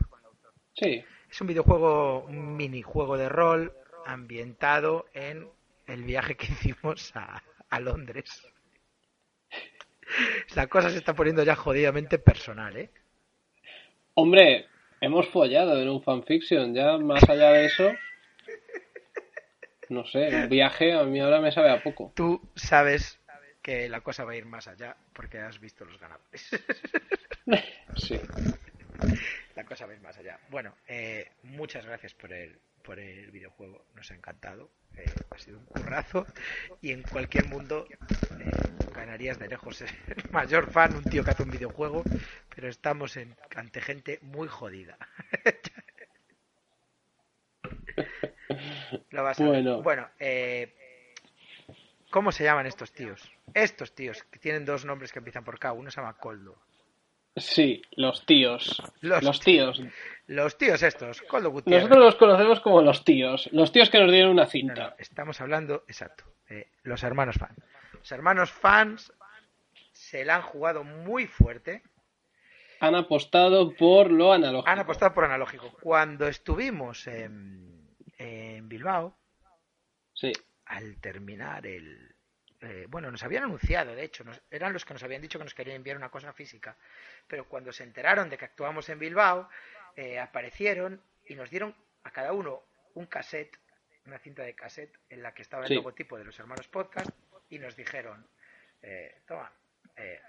Sí, 0.75 1.05
Es 1.31 1.41
un 1.41 1.47
videojuego, 1.49 2.25
un 2.25 2.57
minijuego 2.57 3.17
de 3.19 3.29
rol 3.29 3.73
ambientado 4.07 5.07
en 5.13 5.49
el 5.87 6.03
viaje 6.05 6.37
que 6.37 6.47
hicimos 6.53 7.15
a, 7.15 7.43
a 7.69 7.81
Londres. 7.81 8.47
La 10.55 10.67
cosa 10.67 10.91
se 10.91 10.99
está 10.99 11.15
poniendo 11.15 11.43
ya 11.43 11.55
jodidamente 11.55 12.19
personal, 12.19 12.77
¿eh? 12.77 12.91
Hombre, 14.15 14.67
hemos 15.01 15.29
follado 15.29 15.81
en 15.81 15.89
un 15.89 16.03
fanfiction, 16.03 16.75
ya 16.75 16.99
más 16.99 17.29
allá 17.29 17.53
de 17.53 17.67
eso. 17.67 17.91
No 19.89 20.05
sé, 20.05 20.29
un 20.35 20.49
viaje 20.49 20.93
a 20.93 21.05
mí 21.05 21.19
ahora 21.21 21.41
me 21.41 21.51
sabe 21.51 21.71
a 21.71 21.83
poco. 21.83 22.13
Tú 22.15 22.43
sabes 22.55 23.19
que 23.63 23.89
la 23.89 24.01
cosa 24.01 24.25
va 24.25 24.33
a 24.33 24.37
ir 24.37 24.45
más 24.45 24.69
allá 24.69 24.97
porque 25.15 25.39
has 25.39 25.59
visto 25.61 25.85
los 25.85 25.99
ganadores. 25.99 26.49
Sí. 27.97 28.21
la 29.57 29.65
cosa 29.65 29.87
va 29.87 29.93
a 29.93 29.95
ir 29.95 30.03
más 30.03 30.19
allá. 30.19 30.39
Bueno, 30.51 30.75
eh, 30.87 31.31
muchas 31.43 31.87
gracias 31.87 32.13
por 32.13 32.31
el, 32.33 32.59
por 32.83 32.99
el 32.99 33.31
videojuego, 33.31 33.85
nos 33.95 34.11
ha 34.11 34.15
encantado. 34.15 34.71
Eh, 34.97 35.05
ha 35.31 35.39
sido 35.39 35.59
un 35.59 35.67
currazo 35.67 36.27
y 36.81 36.93
en 36.93 37.03
cualquier 37.03 37.47
mundo 37.47 37.87
eh, 37.91 38.51
ganarías 38.95 39.39
de 39.39 39.49
lejos 39.49 39.81
el 39.83 39.89
mayor 40.33 40.71
fan, 40.73 40.97
un 40.97 41.05
tío 41.05 41.23
que 41.23 41.31
hace 41.31 41.45
un 41.45 41.51
videojuego, 41.51 42.03
pero 42.55 42.69
estamos 42.69 43.17
en, 43.17 43.37
ante 43.55 43.81
gente 43.81 44.19
muy 44.23 44.49
jodida. 44.49 44.99
Lo 49.11 49.23
vas 49.23 49.41
a 49.41 49.45
ver. 49.45 49.63
Bueno. 49.63 49.83
Bueno, 49.83 50.09
eh, 50.19 50.75
¿cómo 52.11 52.33
se 52.33 52.45
llaman 52.45 52.67
estos 52.67 52.93
tíos? 52.93 53.31
Estos 53.55 53.95
tíos, 53.95 54.25
que 54.25 54.39
tienen 54.39 54.65
dos 54.65 54.85
nombres 54.85 55.13
que 55.13 55.19
empiezan 55.19 55.45
por 55.45 55.59
K. 55.59 55.73
Uno 55.73 55.91
se 55.91 56.01
llama 56.01 56.15
Coldo. 56.15 56.59
Sí, 57.41 57.83
los 57.93 58.25
tíos. 58.27 58.83
Los 59.01 59.23
Los, 59.23 59.41
tíos. 59.41 59.83
Los 60.27 60.59
tíos 60.59 60.83
estos, 60.83 61.23
Coldo 61.23 61.51
Gutiérrez. 61.51 61.85
Nosotros 61.85 62.05
los 62.05 62.15
conocemos 62.17 62.61
como 62.61 62.83
los 62.83 63.05
tíos. 63.05 63.49
Los 63.53 63.73
tíos 63.73 63.89
que 63.91 63.99
nos 64.01 64.11
dieron 64.13 64.31
una 64.33 64.47
cinta. 64.47 64.91
no, 64.91 64.95
estamos 64.99 65.41
hablando, 65.41 65.85
exacto, 65.89 66.25
eh, 66.49 66.69
los 66.83 67.03
hermanos 67.03 67.37
fans. 67.37 67.57
Los 67.95 68.13
hermanos 68.13 68.51
fans 68.53 69.13
se 69.93 70.25
la 70.25 70.37
han 70.37 70.43
jugado 70.43 70.85
muy 70.85 71.27
fuerte, 71.27 71.83
Han 72.81 72.95
apostado 72.95 73.75
por 73.75 74.11
lo 74.11 74.33
analógico. 74.33 74.71
han 74.71 74.79
apostado 74.79 75.13
por 75.15 75.25
analógico. 75.25 75.73
Cuando 75.81 76.29
estuvimos 76.29 77.07
en, 77.09 77.89
en 78.19 78.69
Bilbao, 78.69 79.17
Sí. 80.15 80.33
al 80.67 81.01
terminar 81.01 81.67
el... 81.67 82.15
eh, 82.61 82.87
bueno, 82.89 83.11
nos 83.11 83.23
habían 83.23 83.45
anunciado, 83.45 83.95
de 83.95 84.03
hecho, 84.05 84.25
nos- 84.25 84.43
eran 84.51 84.73
los 84.73 84.85
que 84.85 84.93
nos 84.95 85.03
habían 85.03 85.23
dicho 85.23 85.39
que 85.39 85.45
nos 85.45 85.55
querían 85.55 85.77
enviar 85.77 85.97
una 85.97 86.11
cosa 86.11 86.33
física, 86.33 86.77
pero 87.27 87.49
cuando 87.49 87.73
se 87.73 87.85
enteraron 87.85 88.29
de 88.29 88.37
que 88.39 88.45
actuamos 88.47 88.89
en 88.89 88.99
Bilbao, 88.99 89.49
eh, 89.97 90.19
aparecieron 90.19 91.03
y 91.27 91.35
nos 91.35 91.51
dieron 91.51 91.75
a 92.05 92.11
cada 92.11 92.33
uno 92.33 92.63
un 92.95 93.07
cassette, 93.07 93.57
una 94.07 94.19
cinta 94.19 94.43
de 94.43 94.55
cassette 94.55 94.97
en 95.11 95.23
la 95.23 95.33
que 95.35 95.43
estaba 95.43 95.65
el 95.65 95.69
Sí. 95.69 95.75
logotipo 95.75 96.17
de 96.19 96.25
los 96.25 96.39
hermanos 96.39 96.67
podcast 96.69 97.11
y 97.51 97.59
nos 97.59 97.77
dijeron, 97.77 98.27
eh, 98.83 99.21
toma, 99.27 99.53
eh, 99.97 100.21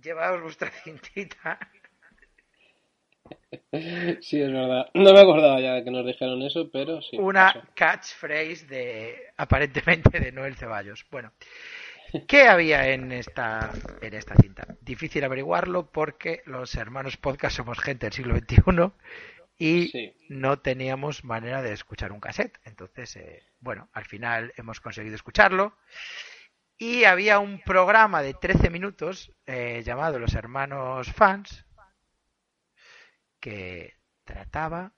llevaos 0.00 0.40
vuestra 0.42 0.70
cintita. 0.84 1.58
Sí, 4.20 4.40
es 4.40 4.52
verdad. 4.52 4.86
No 4.94 5.12
me 5.12 5.20
acordaba 5.20 5.60
ya 5.60 5.74
de 5.74 5.84
que 5.84 5.90
nos 5.90 6.06
dijeron 6.06 6.42
eso, 6.42 6.70
pero 6.70 7.02
sí. 7.02 7.16
una 7.18 7.52
pasó. 7.52 7.66
catchphrase 7.74 8.66
de 8.66 9.16
aparentemente 9.36 10.20
de 10.20 10.32
Noel 10.32 10.56
Ceballos. 10.56 11.04
Bueno, 11.10 11.32
¿qué 12.28 12.42
había 12.48 12.88
en 12.90 13.10
esta 13.12 13.70
en 14.00 14.14
esta 14.14 14.34
cinta? 14.36 14.66
Difícil 14.80 15.24
averiguarlo 15.24 15.90
porque 15.90 16.42
los 16.46 16.74
hermanos 16.76 17.16
podcast 17.16 17.56
somos 17.56 17.78
gente 17.80 18.06
del 18.06 18.12
siglo 18.12 18.36
XXI 18.36 18.92
y 19.56 19.88
Sí. 19.88 20.12
no 20.28 20.58
teníamos 20.60 21.24
manera 21.24 21.62
de 21.62 21.72
escuchar 21.72 22.12
un 22.12 22.20
cassette. 22.20 22.58
Entonces, 22.64 23.16
eh, 23.16 23.42
bueno, 23.60 23.88
al 23.92 24.04
final 24.04 24.52
hemos 24.56 24.80
conseguido 24.80 25.14
escucharlo. 25.16 25.76
Y 26.76 27.04
había 27.04 27.38
un 27.38 27.60
programa 27.60 28.20
de 28.20 28.34
13 28.34 28.68
minutos 28.68 29.30
eh, 29.46 29.82
llamado 29.84 30.18
Los 30.18 30.34
Hermanos 30.34 31.12
Fans 31.12 31.63
que 33.44 33.92
trataba 34.24 34.90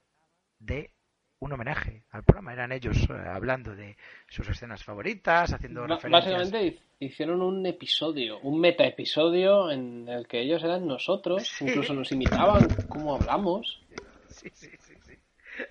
de 0.60 0.92
un 1.40 1.52
homenaje 1.52 2.04
al 2.10 2.22
programa. 2.22 2.52
Eran 2.52 2.70
ellos 2.70 2.96
eh, 3.10 3.12
hablando 3.28 3.74
de 3.74 3.96
sus 4.28 4.48
escenas 4.48 4.84
favoritas, 4.84 5.52
haciendo 5.52 5.84
referencias. 5.84 6.12
Básicamente 6.32 6.64
hi- 6.64 7.06
hicieron 7.06 7.42
un 7.42 7.66
episodio, 7.66 8.38
un 8.38 8.60
meta 8.60 8.84
episodio 8.86 9.68
en 9.72 10.08
el 10.08 10.28
que 10.28 10.40
ellos 10.42 10.62
eran 10.62 10.86
nosotros, 10.86 11.48
Sí. 11.48 11.64
incluso 11.66 11.92
nos 11.92 12.12
imitaban 12.12 12.68
cómo 12.88 13.16
hablamos. 13.16 13.82
Sí, 14.28 14.48
sí, 14.54 14.70
sí, 14.78 14.94
sí. 15.04 15.14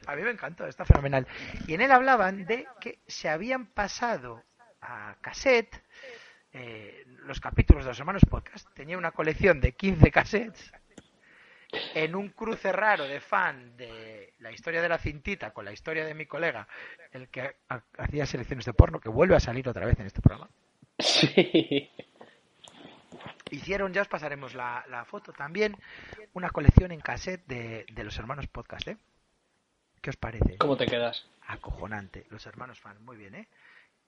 A 0.06 0.18
mí 0.18 0.24
me 0.24 0.32
encantó, 0.32 0.68
está 0.68 0.84
fenomenal. 0.84 1.26
Y 1.68 1.76
en 1.76 1.82
él 1.82 1.92
hablaban 1.94 2.46
de 2.46 2.68
que 2.82 3.00
se 3.08 3.30
habían 3.30 3.68
pasado 3.68 4.44
a 4.82 5.16
cassette 5.22 5.82
eh, 6.52 7.04
los 7.26 7.40
capítulos 7.40 7.86
de 7.86 7.92
los 7.92 8.00
hermanos 8.00 8.24
podcast. 8.30 8.68
Tenía 8.74 8.98
una 8.98 9.12
colección 9.12 9.62
de 9.62 9.72
15 9.72 10.12
cassettes 10.12 10.74
en 11.94 12.16
un 12.16 12.30
cruce 12.30 12.72
raro 12.72 13.06
de 13.06 13.20
fan 13.20 13.76
de 13.78 14.34
la 14.40 14.52
historia 14.52 14.82
de 14.82 14.90
la 14.90 14.98
cintita 14.98 15.52
con 15.52 15.66
la 15.66 15.72
historia 15.72 16.06
de 16.06 16.14
mi 16.14 16.26
colega, 16.26 16.68
el 17.12 17.28
que 17.30 17.56
ha- 17.70 17.82
hacía 17.98 18.26
selecciones 18.26 18.66
de 18.66 18.74
porno, 18.74 19.00
que 19.00 19.10
vuelve 19.10 19.36
a 19.36 19.40
salir 19.40 19.68
otra 19.70 19.86
vez 19.86 20.00
en 20.00 20.08
este 20.08 20.22
programa. 20.22 20.50
Sí. 21.00 21.90
Hicieron, 23.52 23.94
ya 23.94 24.02
os 24.02 24.08
pasaremos 24.08 24.54
la, 24.56 24.84
la 24.90 25.06
foto 25.06 25.32
también, 25.32 25.78
una 26.34 26.50
colección 26.50 26.92
en 26.92 27.00
cassette 27.00 27.46
de, 27.46 27.86
de 27.92 28.04
los 28.04 28.18
hermanos 28.18 28.48
podcast, 28.48 28.88
¿eh? 28.88 28.98
¿Qué 30.02 30.10
os 30.10 30.18
parece? 30.18 30.58
¿Cómo 30.58 30.78
te 30.78 30.86
quedas? 30.86 31.26
acojonante. 31.48 32.26
Los 32.32 32.46
hermanos 32.48 32.80
fan, 32.80 33.04
muy 33.06 33.18
bien, 33.18 33.36
¿eh? 33.36 33.48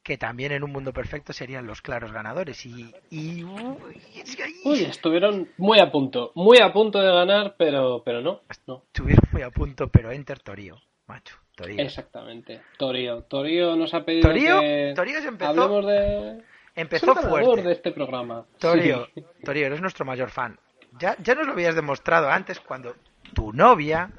Que 0.08 0.18
también 0.18 0.54
en 0.54 0.64
un 0.64 0.72
mundo 0.72 0.94
perfecto 0.94 1.34
serían 1.34 1.68
los 1.68 1.82
claros 1.82 2.14
ganadores. 2.14 2.66
Y. 2.66 2.96
y, 3.10 3.44
uy, 3.44 4.84
estuvieron 4.86 5.50
muy 5.58 5.80
a 5.82 5.92
punto, 5.92 6.32
muy 6.34 6.60
a 6.60 6.72
punto 6.72 7.02
de 7.02 7.12
ganar, 7.12 7.56
pero, 7.58 8.04
pero 8.06 8.22
no. 8.22 8.40
no. 8.68 8.84
estuvieron 8.90 9.26
muy 9.34 9.42
a 9.42 9.50
punto, 9.50 9.90
pero 9.90 10.10
Enter 10.14 10.40
Torío, 10.40 10.78
macho. 11.08 11.36
Torío. 11.58 11.82
Exactamente. 11.84 12.62
Torío. 12.78 13.24
Torío 13.24 13.76
nos 13.76 13.94
ha 13.94 14.06
pedido 14.06 14.30
Torío, 14.30 14.62
que 14.62 14.94
Torío 14.96 15.22
se 15.22 15.28
empezó, 15.28 15.50
hablemos 15.50 15.86
de... 15.86 16.42
empezó 16.76 17.14
fuerte. 17.14 17.64
de 17.64 17.74
este 17.74 17.92
programa. 17.92 18.46
Torío, 18.60 19.08
Sí. 19.14 19.26
Torío, 19.44 19.66
eres 19.66 19.82
nuestro 19.82 20.06
mayor 20.06 20.30
fan. 20.30 20.58
Ya, 21.02 21.18
ya 21.22 21.36
nos 21.36 21.48
lo 21.48 21.52
habías 21.52 21.76
demostrado 21.76 22.30
antes 22.30 22.62
cuando 22.62 22.96
tu 23.34 23.52
novia 23.52 24.10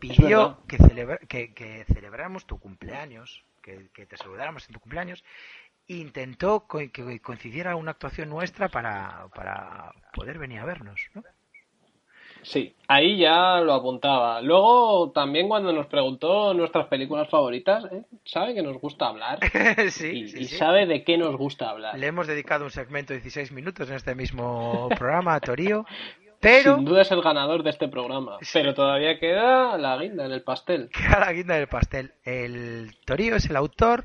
pidió 0.00 0.58
que, 0.66 0.78
celebra- 0.78 1.20
que, 1.28 1.54
que 1.54 1.84
celebráramos 1.94 2.44
tu 2.44 2.58
cumpleaños, 2.58 3.44
que, 3.66 3.90
que 3.92 4.06
te 4.06 4.16
saludáramos 4.16 4.66
en 4.68 4.72
tu 4.74 4.80
cumpleaños. 4.80 5.22
Intentó 5.88 6.60
co- 6.66 6.78
que 6.92 7.20
coincidiera 7.20 7.76
una 7.76 7.90
actuación 7.90 8.28
nuestra 8.30 8.68
para, 8.68 9.26
para 9.34 9.92
poder 10.14 10.38
venir 10.38 10.60
a 10.60 10.64
vernos, 10.64 11.00
¿no? 11.14 11.22
Sí, 12.42 12.76
ahí 12.86 13.18
ya 13.18 13.60
lo 13.60 13.72
apuntaba. 13.74 14.40
Luego 14.40 15.10
también 15.10 15.48
cuando 15.48 15.72
nos 15.72 15.86
preguntó 15.86 16.54
nuestras 16.54 16.86
películas 16.86 17.28
favoritas, 17.28 17.84
¿eh? 17.90 18.04
sabe 18.24 18.54
que 18.54 18.62
nos 18.62 18.78
gusta 18.80 19.08
hablar 19.08 19.40
sí, 19.90 20.06
y, 20.10 20.28
sí, 20.28 20.38
y 20.40 20.44
sí. 20.44 20.56
sabe 20.56 20.86
de 20.86 21.02
qué 21.02 21.18
nos 21.18 21.36
gusta 21.36 21.70
hablar. 21.70 21.98
Le 21.98 22.06
hemos 22.06 22.28
dedicado 22.28 22.64
un 22.64 22.70
segmento 22.70 23.12
de 23.14 23.20
16 23.20 23.50
minutos 23.50 23.88
en 23.90 23.96
este 23.96 24.14
mismo 24.14 24.88
programa 24.96 25.34
a 25.34 25.40
Torío, 25.40 25.84
pero 26.46 26.76
Sin 26.76 26.84
duda 26.84 27.02
es 27.02 27.10
el 27.10 27.22
ganador 27.22 27.62
de 27.62 27.70
este 27.70 27.88
programa, 27.88 28.38
Sí. 28.40 28.50
pero 28.54 28.72
todavía 28.74 29.18
queda 29.18 29.76
la 29.78 29.96
guinda 29.98 30.26
en 30.26 30.32
el 30.32 30.42
pastel. 30.42 30.88
queda 30.94 31.20
la 31.20 31.32
guinda 31.32 31.56
del 31.56 31.66
pastel. 31.68 32.12
El 32.24 32.96
Torío 33.04 33.36
es 33.36 33.50
el 33.50 33.56
autor 33.56 34.04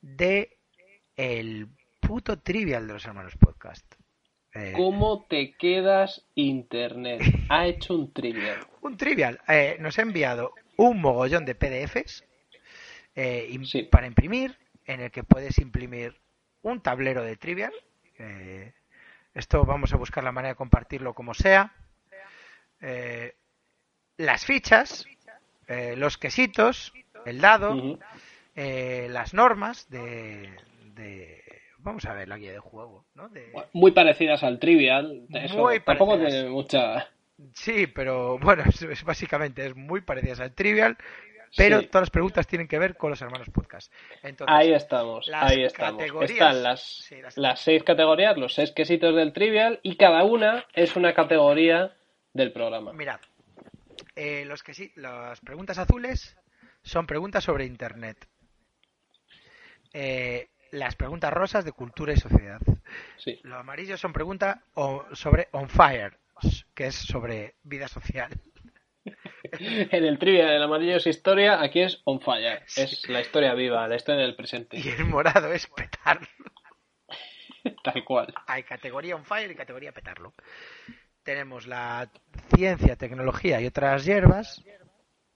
de 0.00 0.56
el 1.16 1.68
puto 2.00 2.38
trivial 2.38 2.86
de 2.86 2.92
los 2.94 3.04
hermanos 3.04 3.34
podcast. 3.36 3.84
Eh, 4.54 4.72
¿Cómo 4.76 5.24
te 5.28 5.54
quedas 5.56 6.24
internet? 6.34 7.22
Ha 7.48 7.66
hecho 7.66 7.94
un 7.94 8.12
trivial. 8.12 8.58
un 8.82 8.96
trivial. 8.96 9.40
Eh, 9.48 9.76
nos 9.80 9.98
ha 9.98 10.02
enviado 10.02 10.52
un 10.76 11.00
mogollón 11.00 11.44
de 11.44 11.54
PDFs 11.54 12.24
eh, 13.14 13.54
Sí. 13.64 13.82
para 13.84 14.06
imprimir, 14.06 14.56
en 14.86 15.00
el 15.00 15.10
que 15.10 15.22
puedes 15.22 15.58
imprimir 15.58 16.16
un 16.62 16.80
tablero 16.80 17.22
de 17.22 17.36
trivial. 17.36 17.72
eh, 18.18 18.72
esto 19.34 19.64
vamos 19.64 19.92
a 19.92 19.96
buscar 19.96 20.24
la 20.24 20.32
manera 20.32 20.52
de 20.52 20.56
compartirlo 20.56 21.14
como 21.14 21.34
sea. 21.34 21.72
Eh, 22.80 23.34
las 24.16 24.44
fichas, 24.44 25.06
eh, 25.68 25.94
los 25.96 26.18
quesitos, 26.18 26.92
el 27.24 27.40
dado, 27.40 27.74
Ujú. 27.74 27.98
eh, 28.54 29.08
las 29.10 29.34
normas 29.34 29.88
de, 29.88 30.50
de- 30.94 31.42
Vamos 31.78 32.04
a 32.04 32.14
ver 32.14 32.28
la 32.28 32.38
guía 32.38 32.52
de 32.52 32.60
juego, 32.60 33.06
¿no? 33.14 33.28
De- 33.28 33.52
Muy 33.72 33.90
parecidas 33.90 34.44
al 34.44 34.60
trivial. 34.60 35.26
Eso 35.32 35.56
Muy 35.56 35.80
tampoco 35.80 36.12
parecidas. 36.12 36.32
tiene 36.32 36.48
mucha. 36.50 37.08
Sí, 37.54 37.88
pero 37.88 38.38
bueno, 38.38 38.62
es, 38.68 38.82
es 38.82 39.02
básicamente 39.02 39.66
es 39.66 39.74
muy 39.74 40.00
parecidas 40.00 40.38
al 40.38 40.54
trivial, 40.54 40.96
pero 41.56 41.80
Sí. 41.80 41.86
todas 41.86 42.02
las 42.02 42.10
preguntas 42.10 42.46
tienen 42.46 42.68
que 42.68 42.78
ver 42.78 42.96
con 42.96 43.10
los 43.10 43.20
hermanos 43.22 43.48
podcast. 43.50 43.92
Entonces, 44.22 44.54
Ahí 44.56 44.72
estamos, 44.72 45.26
las 45.28 45.50
ahí 45.50 45.64
estamos. 45.64 46.02
Están 46.22 46.62
las, 46.62 46.82
sí, 46.82 47.20
las- 47.20 47.36
las 47.36 47.60
seis 47.60 47.82
categorías, 47.82 48.36
los 48.38 48.54
seis 48.54 48.72
quesitos 48.72 49.14
del 49.14 49.32
trivial, 49.32 49.80
y 49.82 49.96
cada 49.96 50.24
una 50.24 50.64
es 50.74 50.96
una 50.96 51.14
categoría 51.14 51.94
del 52.32 52.52
programa. 52.52 52.92
mirad, 52.92 53.20
eh, 54.16 54.44
los 54.46 54.62
que 54.62 54.74
sí, 54.74 54.92
las 54.96 55.40
preguntas 55.40 55.78
azules 55.78 56.36
son 56.82 57.06
preguntas 57.06 57.44
sobre 57.44 57.64
Internet. 57.66 58.26
Eh, 59.92 60.48
las 60.70 60.96
preguntas 60.96 61.32
rosas 61.32 61.64
de 61.64 61.72
cultura 61.72 62.12
y 62.14 62.16
sociedad. 62.16 62.60
Sí. 63.18 63.38
Lo 63.42 63.56
amarillo 63.56 63.96
son 63.98 64.12
preguntas 64.12 64.56
sobre 65.12 65.48
On 65.52 65.68
Fire, 65.68 66.16
que 66.74 66.86
es 66.86 66.94
sobre 66.94 67.56
vida 67.62 67.88
social. 67.88 68.30
En 69.44 70.04
el 70.04 70.18
trivia 70.18 70.46
del 70.46 70.62
amarillo 70.62 70.96
es 70.96 71.06
historia, 71.06 71.60
aquí 71.60 71.80
es 71.80 72.00
on 72.04 72.20
fire. 72.20 72.62
Es 72.76 73.08
la 73.08 73.20
historia 73.20 73.54
viva, 73.54 73.86
la 73.88 73.96
historia 73.96 74.22
del 74.22 74.36
presente. 74.36 74.78
Y 74.78 74.88
el 74.88 75.06
morado 75.06 75.52
es 75.52 75.66
petarlo. 75.66 76.26
Tal 77.82 78.04
cual. 78.04 78.32
Hay 78.46 78.62
categoría 78.62 79.16
On 79.16 79.24
Fire 79.24 79.50
y 79.50 79.54
categoría 79.54 79.92
petarlo. 79.92 80.34
Tenemos 81.22 81.66
la 81.66 82.10
ciencia, 82.54 82.96
tecnología 82.96 83.60
y 83.60 83.66
otras 83.66 84.04
hierbas. 84.04 84.64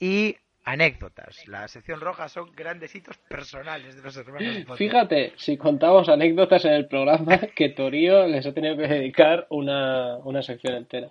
Y 0.01 0.37
anécdotas. 0.65 1.47
La 1.47 1.69
sección 1.69 2.01
roja 2.01 2.29
son 2.29 2.53
grandes 2.53 2.95
hitos 2.95 3.17
personales 3.19 3.97
de 3.97 4.03
los 4.03 4.17
hermanos. 4.17 4.65
Potter. 4.67 4.77
Fíjate, 4.77 5.33
si 5.37 5.57
contamos 5.57 6.09
anécdotas 6.09 6.65
en 6.65 6.73
el 6.73 6.89
programa, 6.89 7.39
que 7.55 7.71
Torío 7.71 8.27
les 8.27 8.45
ha 8.47 8.53
tenido 8.53 8.77
que 8.77 8.89
dedicar 8.89 9.47
una, 9.51 10.17
una 10.19 10.43
sección 10.43 10.75
entera. 10.75 11.11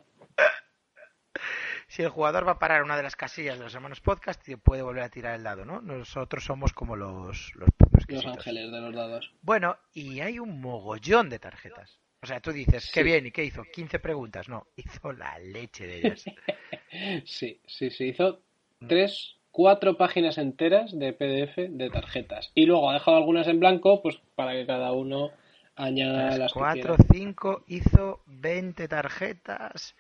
Si 1.96 2.02
el 2.02 2.10
jugador 2.10 2.46
va 2.46 2.52
a 2.52 2.60
parar 2.60 2.84
una 2.84 2.98
de 2.98 3.04
las 3.04 3.16
casillas 3.16 3.58
de 3.58 3.64
los 3.64 3.74
hermanos 3.74 4.02
podcast, 4.02 4.46
puede 4.62 4.82
volver 4.82 5.04
a 5.04 5.08
tirar 5.08 5.34
el 5.34 5.44
dado, 5.44 5.64
¿no? 5.64 5.80
Nosotros 5.80 6.44
somos 6.44 6.74
como 6.74 6.98
los, 6.98 7.56
los, 7.56 7.70
los 8.10 8.26
ángeles 8.26 8.70
de 8.70 8.82
los 8.82 8.94
dados. 8.94 9.32
Bueno, 9.42 9.78
y 9.94 10.20
hay 10.20 10.38
un 10.38 10.60
mogollón 10.60 11.30
de 11.30 11.40
tarjetas. 11.40 12.02
O 12.22 12.26
sea, 12.26 12.42
tú 12.42 12.52
dices, 12.52 12.92
qué 12.94 13.00
Sí. 13.00 13.06
bien, 13.06 13.26
¿y 13.28 13.32
qué 13.32 13.46
hizo? 13.46 13.64
15 13.64 14.00
preguntas. 14.00 14.50
No, 14.50 14.68
hizo 14.76 15.14
la 15.14 15.40
leche 15.40 15.88
de 15.88 16.00
ellas. 16.00 16.26
Sí, 17.26 17.62
sí, 17.66 17.90
sí. 17.90 18.10
Hizo 18.10 18.42
tres, 18.90 19.38
cuatro 19.52 19.96
páginas 19.96 20.38
enteras 20.38 20.92
de 21.00 21.14
PDF 21.14 21.70
de 21.70 21.90
tarjetas. 21.90 22.52
Y 22.56 22.66
luego 22.66 22.90
ha 22.90 22.96
dejado 22.96 23.16
algunas 23.16 23.48
en 23.48 23.62
blanco, 23.62 24.02
pues 24.02 24.20
para 24.36 24.52
que 24.52 24.66
cada 24.66 24.92
uno 24.92 25.32
añada 25.78 26.38
las 26.38 26.52
que 26.52 26.60
4, 26.60 26.96
quiera. 26.98 27.14
5, 27.14 27.64
hizo 27.68 28.22
20 28.26 28.86
tarjetas 28.90 29.96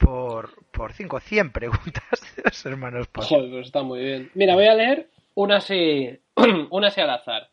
por, 0.00 0.64
por 0.72 0.92
5, 0.92 1.20
100 1.20 1.52
preguntas 1.52 2.04
de 2.36 2.42
los 2.44 2.66
hermanos 2.66 3.06
Potter. 3.06 3.28
Joder, 3.28 3.50
pues 3.50 3.66
está 3.66 3.82
muy 3.84 4.00
bien. 4.00 4.30
Mira, 4.34 4.54
voy 4.54 4.66
a 4.66 4.74
leer 4.74 5.08
una 5.34 5.58
así, 5.58 6.18
una 6.70 6.88
así 6.88 7.00
al 7.00 7.10
azar. 7.10 7.48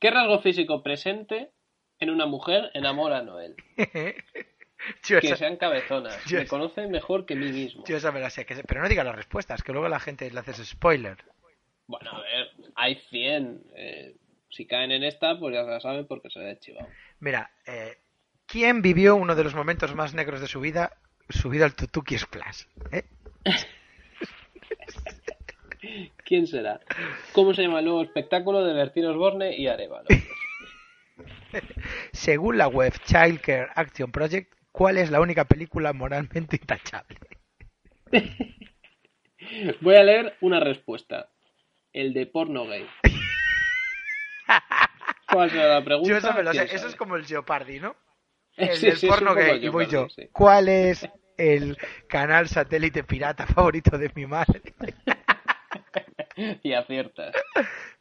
¿Qué 0.00 0.10
rasgo 0.10 0.40
físico 0.40 0.82
presente 0.82 1.50
en 2.00 2.10
una 2.10 2.26
mujer 2.26 2.70
enamora 2.74 3.18
a 3.18 3.22
Noel? 3.22 3.54
Yo 5.04 5.20
Que 5.20 5.28
esa, 5.28 5.36
sean 5.36 5.56
cabezonas. 5.56 6.24
Yo 6.24 6.38
Me 6.38 6.42
esa- 6.42 6.50
conoce 6.50 6.86
mejor 6.88 7.24
que 7.24 7.36
mí 7.36 7.52
mismo. 7.52 7.84
yo 7.86 7.96
esa 7.96 8.10
me 8.10 8.18
la 8.18 8.30
sé, 8.30 8.44
que 8.44 8.56
se- 8.56 8.64
pero 8.64 8.82
no 8.82 8.88
diga 8.88 9.04
las 9.04 9.14
respuestas, 9.14 9.62
que 9.62 9.70
luego 9.72 9.88
la 9.88 10.00
gente 10.00 10.28
le 10.28 10.40
haces 10.40 10.56
spoiler. 10.66 11.18
Bueno, 11.86 12.10
a 12.10 12.20
ver, 12.20 12.50
hay 12.74 12.96
100. 13.10 13.62
eh, 13.76 14.16
si 14.50 14.66
caen 14.66 14.90
en 14.90 15.04
esta, 15.04 15.38
pues 15.38 15.54
ya 15.54 15.64
se 15.64 15.70
la 15.70 15.80
saben 15.80 16.06
porque 16.08 16.30
se 16.30 16.40
ha 16.50 16.58
chivado. 16.58 16.88
Mira, 17.20 17.52
eh, 17.64 17.98
¿quién 18.46 18.82
vivió 18.82 19.14
uno 19.14 19.34
de 19.36 19.44
los 19.44 19.54
momentos 19.54 19.94
más 19.94 20.14
negros 20.14 20.40
de 20.40 20.48
su 20.48 20.60
vida 20.60 20.98
subido 21.28 21.64
al 21.64 21.74
Tutuki 21.74 22.18
Splash? 22.18 22.64
¿Eh? 22.90 23.04
¿Quién 26.24 26.46
será? 26.46 26.80
¿Cómo 27.32 27.54
se 27.54 27.62
llama 27.62 27.80
el 27.80 27.86
nuevo 27.86 28.02
espectáculo 28.02 28.64
de 28.64 28.72
Bertín 28.72 29.06
Osborne 29.06 29.56
y 29.56 29.66
Arevalo? 29.66 30.06
Según 32.12 32.58
la 32.58 32.68
web 32.68 32.92
Child 33.04 33.40
Care 33.40 33.68
Action 33.74 34.12
Project, 34.12 34.52
¿cuál 34.70 34.98
es 34.98 35.10
la 35.10 35.20
única 35.20 35.44
película 35.44 35.92
moralmente 35.92 36.56
intachable? 36.56 37.18
Voy 39.80 39.96
a 39.96 40.02
leer 40.02 40.36
una 40.40 40.60
respuesta. 40.60 41.28
El 41.92 42.14
de 42.14 42.26
porno 42.26 42.66
gay. 42.66 42.86
¿Cuál 45.30 45.50
será 45.50 45.74
la 45.74 45.84
pregunta? 45.84 46.08
Yo 46.08 46.16
eso 46.16 46.32
me 46.32 46.42
lo 46.42 46.52
sé, 46.52 46.58
¿Quién 46.58 46.68
eso 46.68 46.78
sabe? 46.78 46.90
es 46.90 46.96
como 46.96 47.16
el 47.16 47.26
Jeopardy, 47.26 47.80
¿no? 47.80 47.96
El 48.56 48.76
Sí, 48.76 48.86
del 48.86 48.96
sí, 48.96 49.06
porno 49.06 49.34
gay. 49.34 49.64
Y 49.64 49.68
voy 49.68 49.86
yo. 49.86 50.06
¿Cuál 50.32 50.68
es 50.68 51.08
el 51.36 51.76
canal 52.08 52.48
satélite 52.48 53.04
pirata 53.04 53.46
favorito 53.46 53.96
de 53.98 54.10
mi 54.14 54.26
madre? 54.26 54.62
Y 56.62 56.72
aciertas. 56.72 57.34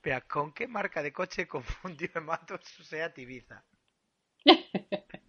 Mira, 0.04 0.22
¿con 0.22 0.54
qué 0.54 0.68
marca 0.68 1.04
de 1.04 1.12
coche 1.12 1.48
confundió 1.48 2.10
en 2.16 2.26
Matos 2.26 2.62
su 2.64 2.84
Seat 2.84 3.18
Ibiza? 3.20 3.64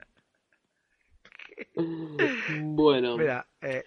Bueno, 2.54 3.16
Mira, 3.16 3.46
eh, 3.60 3.84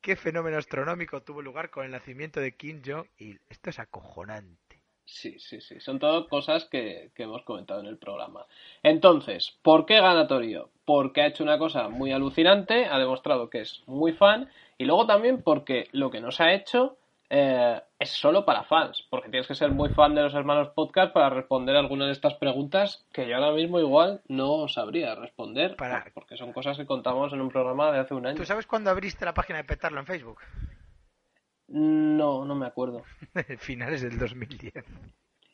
¿qué 0.00 0.16
fenómeno 0.16 0.56
astronómico 0.58 1.22
tuvo 1.22 1.42
lugar 1.42 1.70
con 1.70 1.84
el 1.84 1.90
nacimiento 1.92 2.40
de 2.40 2.56
Kim 2.56 2.82
Jong-il? 2.84 3.40
Esto 3.48 3.70
es 3.70 3.78
acojonante. 3.78 4.65
Sí, 5.06 5.38
sí, 5.38 5.60
sí. 5.60 5.80
Son 5.80 5.98
todo 5.98 6.28
cosas 6.28 6.66
que, 6.66 7.10
que 7.14 7.22
hemos 7.22 7.42
comentado 7.42 7.80
en 7.80 7.86
el 7.86 7.96
programa. 7.96 8.44
Entonces, 8.82 9.56
¿por 9.62 9.86
qué 9.86 10.00
gana 10.00 10.26
Torio? 10.26 10.68
Porque 10.84 11.22
ha 11.22 11.26
hecho 11.26 11.42
una 11.44 11.58
cosa 11.58 11.88
muy 11.88 12.12
alucinante, 12.12 12.84
ha 12.86 12.98
demostrado 12.98 13.48
que 13.48 13.60
es 13.62 13.82
muy 13.86 14.12
fan, 14.12 14.50
y 14.78 14.84
luego 14.84 15.06
también 15.06 15.42
porque 15.42 15.88
lo 15.92 16.10
que 16.10 16.20
nos 16.20 16.40
ha 16.40 16.52
hecho 16.52 16.96
eh, 17.28 17.80
es 17.98 18.10
solo 18.10 18.44
para 18.44 18.62
fans, 18.62 19.04
porque 19.10 19.28
tienes 19.30 19.48
que 19.48 19.56
ser 19.56 19.72
muy 19.72 19.88
fan 19.88 20.14
de 20.14 20.22
los 20.22 20.34
hermanos 20.34 20.68
podcast 20.76 21.12
para 21.12 21.28
responder 21.28 21.74
algunas 21.74 22.06
de 22.06 22.12
estas 22.12 22.34
preguntas 22.34 23.04
que 23.12 23.26
yo 23.26 23.34
ahora 23.34 23.50
mismo 23.50 23.80
igual 23.80 24.20
no 24.28 24.68
sabría 24.68 25.16
responder, 25.16 25.74
Para- 25.74 26.04
porque 26.14 26.36
son 26.36 26.52
cosas 26.52 26.76
que 26.76 26.86
contamos 26.86 27.32
en 27.32 27.40
un 27.40 27.48
programa 27.48 27.90
de 27.90 27.98
hace 27.98 28.14
un 28.14 28.26
año. 28.26 28.36
¿Tú 28.36 28.44
sabes 28.44 28.66
cuándo 28.66 28.90
abriste 28.90 29.24
la 29.24 29.34
página 29.34 29.56
de 29.58 29.64
Petarlo 29.64 29.98
en 29.98 30.06
Facebook? 30.06 30.38
No, 31.68 32.44
no 32.44 32.54
me 32.54 32.66
acuerdo. 32.66 33.04
Finales 33.58 34.02
del 34.02 34.18
2010. 34.18 34.84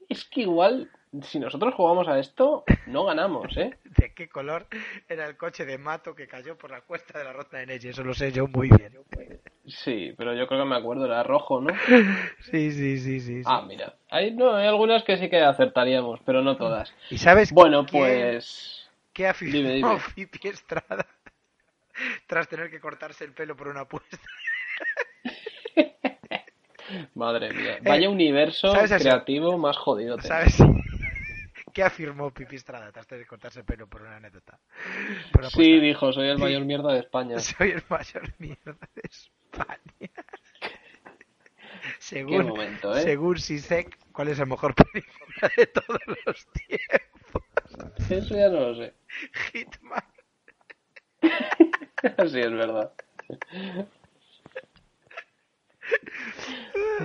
Es 0.09 0.25
que 0.27 0.43
igual, 0.43 0.91
si 1.23 1.39
nosotros 1.39 1.75
jugamos 1.75 2.07
a 2.09 2.19
esto, 2.19 2.65
no 2.87 3.05
ganamos, 3.07 3.57
¿eh? 3.57 3.79
¿De 3.85 4.13
qué 4.13 4.29
color 4.29 4.67
era 5.09 5.27
el 5.27 5.37
coche 5.37 5.65
de 5.65 5.79
Mato 5.79 6.15
que 6.15 6.29
cayó 6.29 6.59
por 6.59 6.71
la 6.71 6.83
cuesta 6.83 7.19
de 7.19 7.25
la 7.25 7.33
Ronda 7.33 7.59
de 7.59 7.67
Neche? 7.67 7.91
Eso 7.91 8.05
lo 8.05 8.13
sé 8.13 8.31
yo 8.31 8.47
muy 8.47 8.69
bien. 8.69 8.93
Sí, 9.67 10.13
pero 10.19 10.35
yo 10.35 10.47
creo 10.49 10.65
que 10.65 10.69
me 10.69 10.77
acuerdo, 10.77 11.07
era 11.07 11.23
rojo, 11.23 11.61
¿no? 11.61 11.73
Sí, 12.41 12.73
sí, 12.73 12.99
sí, 12.99 13.21
sí. 13.21 13.43
sí. 13.43 13.43
Ah, 13.47 13.63
mira. 13.63 13.95
Hay, 14.11 14.33
no, 14.33 14.55
hay 14.55 14.67
algunas 14.67 15.05
que 15.05 15.17
sí 15.17 15.31
que 15.31 15.41
acertaríamos, 15.41 16.21
pero 16.27 16.43
no 16.43 16.57
todas. 16.57 16.93
¿Y 17.09 17.17
sabes 17.19 17.53
Bueno, 17.53 17.87
quién- 17.87 18.03
pues... 18.03 18.91
qué 19.15 19.33
dime. 19.41 19.99
Pipi 20.15 20.49
Estrada 20.49 21.07
tras 22.27 22.49
tener 22.49 22.71
que 22.71 22.81
cortarse 22.81 23.25
el 23.25 23.33
pelo 23.33 23.57
por 23.57 23.69
una 23.69 23.81
apuesta? 23.83 24.19
Madre 27.15 27.53
mía. 27.53 27.79
Vaya 27.83 28.09
universo 28.09 28.69
Eh, 28.69 28.73
¿sabes 28.73 28.91
eso? 28.93 29.01
creativo 29.05 29.59
más 29.59 29.77
jodido. 29.77 30.21
¿Sabes? 30.21 30.57
¿Qué 31.73 31.83
afirmó 31.83 32.31
Pipi 32.33 32.57
Estrada 32.57 32.93
tras 32.93 33.07
tener 33.07 33.25
que 33.25 33.29
cortarse 33.29 33.61
el 33.61 33.65
pelo 33.65 33.87
por 33.87 34.03
una 34.03 34.17
anécdota? 34.17 34.59
Por 35.33 35.51
Sí, 35.51 35.81
dijo, 35.81 36.13
soy 36.13 36.29
el 36.29 36.39
mayor 36.39 36.65
mierda 36.65 36.93
de 36.93 37.01
España. 37.01 37.39
Soy 37.39 37.71
el 37.71 37.83
mayor 37.89 38.29
mierda 38.39 38.89
de 38.95 39.03
España. 39.05 40.11
Según, 41.99 42.49
momento, 42.49 42.95
¿eh? 42.97 43.03
según 43.03 43.39
Sisek, 43.39 43.97
¿cuál 44.13 44.29
es 44.29 44.39
la 44.39 44.45
mejor 44.45 44.75
película 44.75 45.51
de 45.57 45.67
todos 45.67 46.01
los 46.27 46.47
tiempos? 46.53 48.11
Eso 48.11 48.35
ya 48.35 48.49
no 48.49 48.61
lo 48.61 48.75
sé. 48.77 48.95
Hitman. 49.53 50.05
Sí, 51.23 52.41
es 52.41 52.53
verdad. 52.53 52.93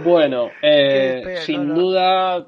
Bueno, 0.03 0.51
eh, 0.61 1.21
pena, 1.23 1.41
sin 1.41 1.67
no. 1.67 1.73
duda 1.75 2.35
ha 2.35 2.47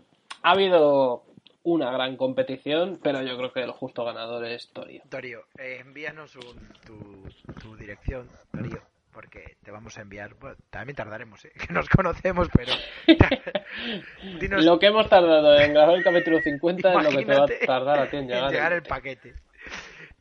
habido 0.52 1.24
una 1.64 1.92
gran 1.92 2.16
competición, 2.16 3.00
pero 3.04 3.22
yo 3.22 3.38
creo 3.38 3.52
que 3.54 3.62
el 3.64 3.72
justo 3.72 4.06
ganador 4.06 4.46
es 4.46 4.70
Torio. 4.72 5.02
Darío, 5.10 5.42
eh, 5.58 5.78
envíanos 5.82 6.36
un- 6.36 6.70
tu, 6.86 7.28
tu 7.62 7.76
dirección, 7.76 8.30
Darío, 8.54 8.82
porque 9.12 9.58
te 9.64 9.72
vamos 9.72 9.98
a 9.98 10.02
enviar. 10.02 10.36
Bueno, 10.36 10.56
también 10.70 10.96
tardaremos, 10.96 11.44
¿eh? 11.46 11.52
que 11.68 11.74
nos 11.74 11.90
conocemos, 11.90 12.48
pero. 12.56 12.74
Dinos, 14.40 14.64
Lo 14.64 14.80
que 14.80 14.88
hemos 14.88 15.10
tardado 15.10 15.60
en 15.60 15.74
grabar 15.74 15.96
el 15.96 16.04
capítulo 16.04 16.40
50 16.42 16.94
es 16.94 17.04
lo 17.04 17.18
que 17.18 17.26
te 17.26 17.36
va 17.36 17.44
a 17.46 17.66
tardar 17.66 18.00
a 18.00 18.10
ti 18.10 18.18
en 18.18 18.28
llegar. 18.28 18.74
el 18.74 18.84
paquete. 18.84 19.34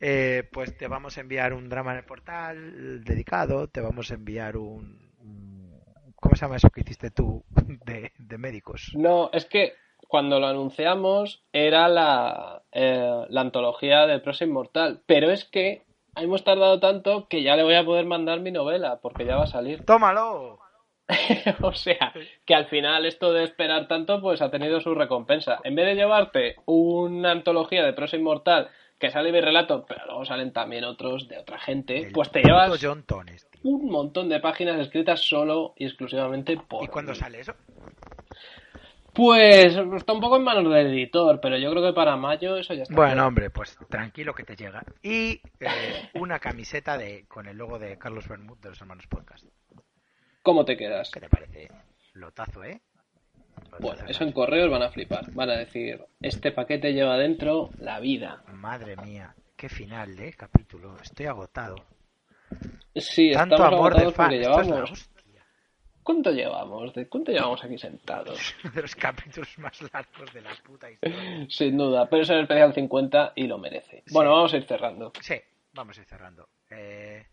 Eh, 0.01 0.47
pues 0.51 0.77
te 0.77 0.87
vamos 0.87 1.17
a 1.17 1.21
enviar 1.21 1.53
un 1.53 1.67
drama 1.69 1.91
en 1.91 1.97
el 1.99 2.05
portal 2.05 3.03
dedicado, 3.03 3.67
te 3.67 3.81
vamos 3.81 4.11
a 4.11 4.15
enviar 4.15 4.55
un- 4.57 5.08
¿Cómo 6.21 6.35
se 6.35 6.41
llama 6.41 6.57
eso 6.57 6.69
que 6.69 6.81
hiciste 6.81 7.11
tú 7.11 7.43
de, 7.85 8.11
de 8.17 8.37
médicos? 8.37 8.91
No, 8.95 9.29
es 9.33 9.45
que 9.45 9.73
cuando 10.07 10.39
lo 10.39 10.47
anunciamos 10.47 11.43
era 11.53 11.87
la, 11.87 12.63
eh, 12.71 13.25
la 13.29 13.41
antología 13.41 14.07
del 14.07 14.21
próximo 14.21 14.49
Inmortal, 14.49 15.01
pero 15.05 15.31
es 15.31 15.45
que 15.45 15.83
hemos 16.15 16.43
tardado 16.43 16.79
tanto 16.79 17.27
que 17.27 17.43
ya 17.43 17.55
le 17.55 17.63
voy 17.63 17.75
a 17.75 17.85
poder 17.85 18.05
mandar 18.05 18.39
mi 18.39 18.51
novela, 18.51 18.99
porque 19.01 19.25
ya 19.25 19.37
va 19.37 19.43
a 19.43 19.47
salir. 19.47 19.85
¡Tómalo! 19.85 20.59
o 21.61 21.73
sea, 21.73 22.13
que 22.45 22.55
al 22.55 22.65
final 22.65 23.05
esto 23.05 23.33
de 23.33 23.43
esperar 23.43 23.87
tanto, 23.87 24.21
pues 24.21 24.41
ha 24.41 24.51
tenido 24.51 24.79
su 24.79 24.93
recompensa. 24.93 25.59
En 25.63 25.75
vez 25.75 25.85
de 25.85 25.95
llevarte 25.95 26.55
una 26.65 27.31
antología 27.31 27.83
de 27.83 27.93
prosa 27.93 28.17
inmortal 28.17 28.69
que 28.99 29.09
sale 29.09 29.31
mi 29.31 29.39
relato, 29.41 29.85
pero 29.87 30.05
luego 30.05 30.25
salen 30.25 30.51
también 30.51 30.83
otros 30.83 31.27
de 31.27 31.37
otra 31.37 31.57
gente, 31.59 31.97
El 32.07 32.11
pues 32.11 32.31
te 32.31 32.41
llevas 32.43 32.77
John 32.81 33.03
Tones, 33.03 33.49
tío. 33.49 33.61
un 33.63 33.89
montón 33.89 34.27
de 34.29 34.39
páginas 34.39 34.79
escritas 34.79 35.21
solo 35.21 35.73
y 35.77 35.85
exclusivamente 35.85 36.57
por 36.57 36.83
¿Y 36.83 36.87
cuándo 36.87 37.13
mí. 37.13 37.17
sale 37.17 37.39
eso? 37.39 37.53
Pues 39.13 39.75
está 39.97 40.13
un 40.13 40.19
poco 40.21 40.37
en 40.37 40.43
manos 40.43 40.71
del 40.71 40.87
editor, 40.87 41.39
pero 41.41 41.57
yo 41.57 41.71
creo 41.71 41.83
que 41.83 41.93
para 41.93 42.15
mayo 42.15 42.57
eso 42.57 42.73
ya 42.73 42.83
está. 42.83 42.93
Bueno, 42.95 43.25
hombre, 43.25 43.49
pues 43.49 43.77
tranquilo 43.89 44.33
que 44.33 44.43
te 44.43 44.55
llega. 44.55 44.83
Y 45.01 45.41
eh, 45.59 46.09
una 46.13 46.39
camiseta 46.39 46.97
de 46.97 47.25
con 47.27 47.47
el 47.47 47.57
logo 47.57 47.79
de 47.79 47.97
Carlos 47.97 48.27
Bermud 48.27 48.57
de 48.59 48.69
los 48.69 48.79
Hermanos 48.79 49.07
Podcast. 49.07 49.45
¿Cómo 50.43 50.63
te 50.63 50.77
quedas? 50.77 51.09
¿Qué 51.11 51.19
te 51.19 51.27
parece? 51.27 51.69
Lotazo, 52.13 52.63
¿eh? 52.63 52.81
Bueno, 53.79 54.05
eso 54.07 54.23
en 54.23 54.31
correos 54.31 54.69
van 54.69 54.83
a 54.83 54.89
flipar. 54.89 55.31
Van 55.31 55.49
a 55.49 55.57
decir, 55.57 56.03
este 56.21 56.51
paquete 56.51 56.93
lleva 56.93 57.17
dentro 57.17 57.69
la 57.79 57.99
vida. 57.99 58.43
Madre 58.53 58.95
mía, 58.97 59.33
qué 59.55 59.69
final 59.69 60.15
de 60.15 60.33
capítulo. 60.33 60.97
Estoy 61.01 61.27
agotado. 61.27 61.75
Sí, 62.95 63.31
Tanto 63.31 63.55
estamos 63.55 63.73
amor 63.73 63.93
de 63.95 64.01
agotados 64.01 64.15
fan. 64.15 64.25
porque 64.27 64.39
llevamos... 64.39 65.09
¿Cuánto 66.01 66.31
llevamos? 66.31 66.93
¿De 66.95 67.07
cuánto 67.07 67.31
llevamos 67.31 67.63
aquí 67.63 67.77
sentados? 67.77 68.55
de 68.73 68.81
los 68.81 68.95
capítulos 68.95 69.59
más 69.59 69.79
largos 69.93 70.33
de 70.33 70.41
la 70.41 70.55
puta 70.63 70.89
historia. 70.89 71.45
Sin 71.49 71.77
duda, 71.77 72.09
pero 72.09 72.23
es 72.23 72.29
el 72.31 72.41
especial 72.41 72.73
50 72.73 73.33
y 73.35 73.45
lo 73.45 73.59
merece. 73.59 74.03
Bueno, 74.11 74.31
vamos 74.31 74.51
a 74.53 74.57
ir 74.57 74.63
cerrando. 74.65 75.11
Sí, 75.21 75.35
vamos 75.73 75.97
a 75.97 76.01
ir 76.01 76.07
cerrando. 76.07 76.49
Eh, 76.71 77.27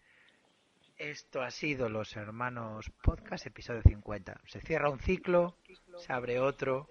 esto 0.98 1.42
ha 1.42 1.50
sido 1.50 1.88
Los 1.88 2.16
Hermanos 2.16 2.90
Podcast, 3.02 3.46
episodio 3.46 3.82
50. 3.82 4.40
Se 4.46 4.60
cierra 4.60 4.90
un 4.90 4.98
ciclo, 5.00 5.56
se 5.98 6.12
abre 6.12 6.40
otro, 6.40 6.88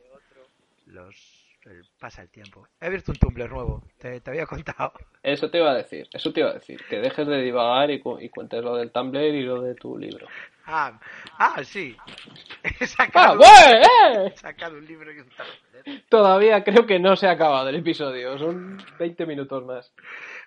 los 0.86 1.42
el- 1.64 1.84
pasa 2.00 2.22
el 2.22 2.30
tiempo. 2.30 2.68
He 2.80 2.86
abierto 2.86 3.12
un 3.12 3.18
Tumblr 3.18 3.50
nuevo, 3.50 3.84
te, 3.98 4.22
te 4.22 4.30
había 4.30 4.46
contado. 4.46 4.94
Eso 5.24 5.50
te 5.50 5.58
iba 5.58 5.72
a 5.72 5.76
decir, 5.76 6.08
eso 6.14 6.32
te 6.32 6.42
iba 6.42 6.52
a 6.52 6.54
decir. 6.54 6.80
Que 6.88 7.00
dejes 7.00 7.26
de 7.28 7.42
divagar 7.42 7.90
y, 7.90 8.00
cu- 8.00 8.20
y 8.20 8.30
cuentes 8.30 8.64
lo 8.64 8.76
del 8.76 8.92
Tumblr 8.92 9.20
y 9.34 9.42
lo 9.42 9.62
de 9.62 9.74
tu 9.76 9.98
libro. 9.98 10.28
Ah, 10.68 11.00
ah 11.40 11.64
sí. 11.64 11.96
He 12.64 12.84
¡Ah, 12.84 12.88
sacado, 12.88 13.38
güey! 13.38 13.50
¡Eh! 13.82 14.32
he 14.34 14.38
sacado 14.38 14.78
un 14.78 14.86
libro 14.86 15.12
y 15.12 15.20
un 15.20 15.30
Tumblr. 15.30 16.04
Todavía 16.10 16.64
creo 16.64 16.86
que 16.86 17.00
no 17.00 17.16
se 17.16 17.28
ha 17.28 17.32
acabado 17.32 17.70
el 17.70 17.76
episodio. 17.78 18.38
Son 18.38 18.78
20 19.00 19.26
minutos 19.26 19.64
más. 19.66 19.92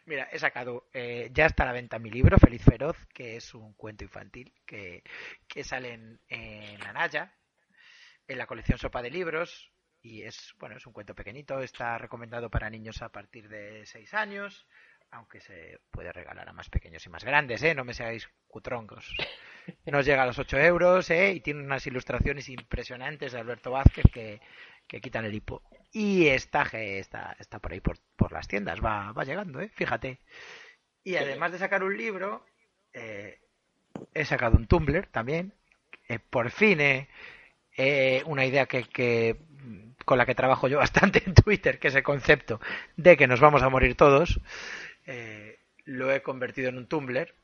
Mira, 0.08 0.26
he 0.32 0.38
sacado, 0.38 0.88
eh, 0.94 1.28
ya 1.34 1.44
está 1.44 1.64
a 1.64 1.66
la 1.66 1.72
venta 1.72 1.98
mi 1.98 2.10
libro, 2.10 2.38
Feliz 2.38 2.62
Feroz, 2.64 2.96
que 3.12 3.36
es 3.36 3.52
un 3.52 3.74
cuento 3.74 4.04
infantil 4.04 4.54
que, 4.64 5.02
que 5.46 5.62
sale 5.62 5.92
en, 5.92 6.82
Anaya, 6.86 7.34
en 8.26 8.38
la 8.38 8.46
colección 8.46 8.78
Sopa 8.78 9.02
de 9.02 9.10
Libros, 9.10 9.70
y 10.00 10.22
es, 10.22 10.54
bueno, 10.58 10.78
es 10.78 10.86
un 10.86 10.94
cuento 10.94 11.14
pequeñito, 11.14 11.60
está 11.60 11.98
recomendado 11.98 12.48
para 12.48 12.70
niños 12.70 13.02
a 13.02 13.10
partir 13.10 13.50
de 13.50 13.84
6 13.84 14.14
años, 14.14 14.66
aunque 15.10 15.40
se 15.42 15.78
puede 15.90 16.10
regalar 16.10 16.48
a 16.48 16.54
más 16.54 16.70
pequeños 16.70 17.04
y 17.04 17.10
más 17.10 17.22
grandes, 17.22 17.62
¿eh? 17.62 17.74
No 17.74 17.84
me 17.84 17.92
seáis 17.92 18.30
cutroncos. 18.46 19.14
Nos 19.84 20.06
llega 20.06 20.22
a 20.22 20.26
los 20.26 20.38
8 20.38 20.56
euros, 20.56 21.10
¿eh? 21.10 21.32
Y 21.32 21.40
tiene 21.40 21.62
unas 21.62 21.86
ilustraciones 21.86 22.48
impresionantes 22.48 23.32
de 23.32 23.40
Alberto 23.40 23.72
Vázquez 23.72 24.06
que, 24.10 24.40
que 24.86 25.02
quitan 25.02 25.26
el 25.26 25.34
hipo. 25.34 25.62
Y 25.92 26.28
está, 26.28 26.62
está, 26.72 27.36
está 27.38 27.58
por 27.58 27.72
ahí 27.72 27.80
por, 27.80 27.98
por 28.16 28.32
las 28.32 28.46
tiendas, 28.46 28.80
va, 28.84 29.12
va 29.12 29.24
llegando, 29.24 29.60
¿eh? 29.60 29.70
Fíjate. 29.74 30.18
Y 31.04 31.16
además 31.16 31.52
de 31.52 31.58
sacar 31.58 31.82
un 31.82 31.96
libro, 31.96 32.44
eh, 32.92 33.38
he 34.14 34.24
sacado 34.24 34.56
un 34.56 34.66
Tumblr 34.66 35.06
también. 35.06 35.54
Eh, 36.08 36.18
por 36.18 36.50
fin, 36.50 36.80
eh, 36.80 37.08
eh, 37.76 38.22
una 38.26 38.44
idea 38.44 38.66
que, 38.66 38.84
que 38.84 39.36
con 40.04 40.18
la 40.18 40.26
que 40.26 40.34
trabajo 40.34 40.68
yo 40.68 40.78
bastante 40.86 41.22
en 41.24 41.34
Twitter, 41.34 41.78
que 41.78 41.88
es 41.88 41.94
el 41.94 42.02
concepto 42.02 42.60
de 42.96 43.16
que 43.16 43.26
nos 43.26 43.40
vamos 43.40 43.62
a 43.62 43.68
morir 43.68 43.94
todos, 43.94 44.40
eh, 45.06 45.58
lo 45.84 46.12
he 46.12 46.22
convertido 46.22 46.68
en 46.68 46.78
un 46.78 46.86
Tumblr 46.86 47.34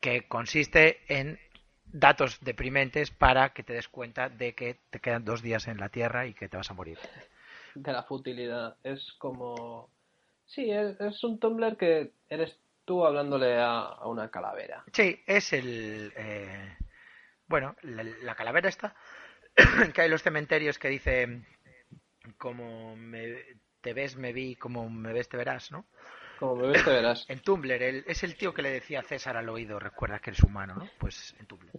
que 0.00 0.28
consiste 0.28 1.00
en 1.08 1.38
datos 1.86 2.40
deprimentes 2.40 3.10
para 3.10 3.50
que 3.50 3.62
te 3.62 3.72
des 3.72 3.88
cuenta 3.88 4.28
de 4.28 4.54
que 4.54 4.76
te 4.90 5.00
quedan 5.00 5.24
dos 5.24 5.42
días 5.42 5.68
en 5.68 5.78
la 5.78 5.88
Tierra 5.88 6.26
y 6.26 6.34
que 6.34 6.48
te 6.48 6.56
vas 6.56 6.70
a 6.70 6.74
morir. 6.74 6.98
De 7.76 7.92
la 7.92 8.02
futilidad. 8.02 8.76
Es 8.82 9.12
como... 9.18 9.90
Sí, 10.46 10.70
es, 10.70 10.98
es 11.00 11.22
un 11.24 11.38
Tumblr 11.38 11.76
que 11.76 12.12
eres 12.28 12.58
tú 12.84 13.04
hablándole 13.04 13.58
a, 13.58 13.80
a 13.80 14.06
una 14.08 14.30
calavera. 14.30 14.84
Sí, 14.92 15.20
es 15.26 15.52
el... 15.52 16.12
eh, 16.16 16.76
bueno, 17.48 17.76
la, 17.82 18.02
la 18.02 18.34
calavera 18.34 18.68
esta, 18.68 18.94
que 19.94 20.00
hay 20.00 20.06
en 20.06 20.10
los 20.12 20.22
cementerios 20.22 20.78
que 20.78 20.88
dice 20.88 21.42
como 22.38 22.96
me, 22.96 23.36
te 23.80 23.92
ves, 23.92 24.16
me 24.16 24.32
vi, 24.32 24.56
como 24.56 24.88
me 24.88 25.12
ves, 25.12 25.28
te 25.28 25.36
verás, 25.36 25.70
¿no? 25.70 25.86
Como 26.38 26.56
me 26.56 26.68
ves 26.68 26.84
te 26.84 26.90
verás. 26.90 27.24
En 27.28 27.40
Tumblr, 27.40 27.82
el- 27.82 28.04
es 28.06 28.22
el 28.24 28.36
tío 28.36 28.54
que 28.54 28.62
le 28.62 28.70
decía 28.70 29.00
a 29.00 29.04
César 29.04 29.36
al 29.36 29.48
oído, 29.48 29.78
recuerda 29.78 30.18
que 30.18 30.30
eres 30.30 30.42
humano, 30.42 30.74
¿no? 30.74 30.88
Pues 30.98 31.34
en 31.38 31.46
Tumblr. 31.46 31.70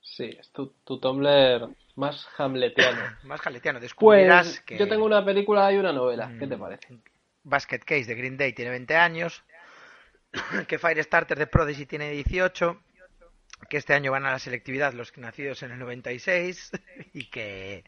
Sí, 0.00 0.36
es 0.38 0.50
tu, 0.50 0.68
tu 0.84 0.98
Tumblr 0.98 1.70
más 1.96 2.26
hamletiano. 2.38 3.00
Más 3.24 3.40
jaletiano, 3.40 3.80
descubrirás 3.80 4.46
Pues 4.46 4.60
que 4.60 4.78
yo 4.78 4.88
tengo 4.88 5.04
una 5.04 5.24
película 5.24 5.72
y 5.72 5.76
una 5.76 5.92
novela. 5.92 6.32
¿Qué 6.38 6.46
te 6.46 6.56
Mm, 6.56 6.60
parece? 6.60 6.88
Basket 7.44 7.80
Case 7.80 8.04
de 8.04 8.14
Green 8.14 8.36
Day 8.36 8.52
tiene 8.52 8.70
20 8.70 8.96
años, 8.96 9.42
que 10.68 10.78
Firestarter 10.78 11.38
de 11.38 11.46
Prodigy 11.46 11.86
tiene 11.86 12.10
18, 12.10 12.80
que 13.68 13.76
este 13.76 13.94
año 13.94 14.12
van 14.12 14.26
a 14.26 14.32
la 14.32 14.38
selectividad 14.38 14.92
los 14.92 15.16
nacidos 15.18 15.62
en 15.62 15.72
el 15.72 15.78
96 15.78 16.72
y 17.12 17.24
que 17.30 17.84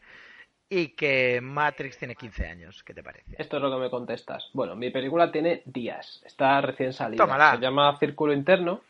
y 0.67 0.89
que 0.89 1.41
Matrix 1.41 1.97
tiene 1.99 2.15
15 2.15 2.47
años. 2.47 2.83
¿Qué 2.83 2.93
te 2.93 3.03
parece? 3.03 3.35
Esto 3.37 3.57
es 3.57 3.63
lo 3.63 3.71
que 3.71 3.77
me 3.83 3.89
contestas. 3.91 4.49
Bueno, 4.53 4.75
mi 4.75 4.89
película 4.89 5.31
tiene 5.31 5.61
días. 5.65 6.21
Está 6.25 6.59
recién 6.61 6.91
salida. 6.91 7.23
Tómala. 7.23 7.51
Se 7.51 7.61
llama 7.61 7.97
Círculo 7.99 8.33
Interno. 8.33 8.81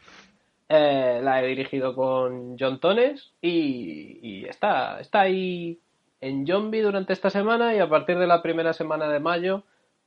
Eh, 0.70 1.20
la 1.22 1.44
he 1.44 1.48
dirigido 1.48 1.94
con 1.96 2.58
John 2.60 2.80
Tones 2.80 3.34
y, 3.42 4.20
y 4.22 4.46
está, 4.46 5.00
está 5.00 5.22
ahí 5.22 5.80
en 6.22 6.48
Zombie 6.48 6.82
durante 6.82 7.14
esta 7.14 7.30
semana 7.30 7.76
y 7.76 7.80
a 7.80 7.88
partir 7.88 8.18
de 8.18 8.26
la 8.26 8.42
primera 8.42 8.74
semana 8.74 9.08
de 9.10 9.20
mayo 9.20 9.64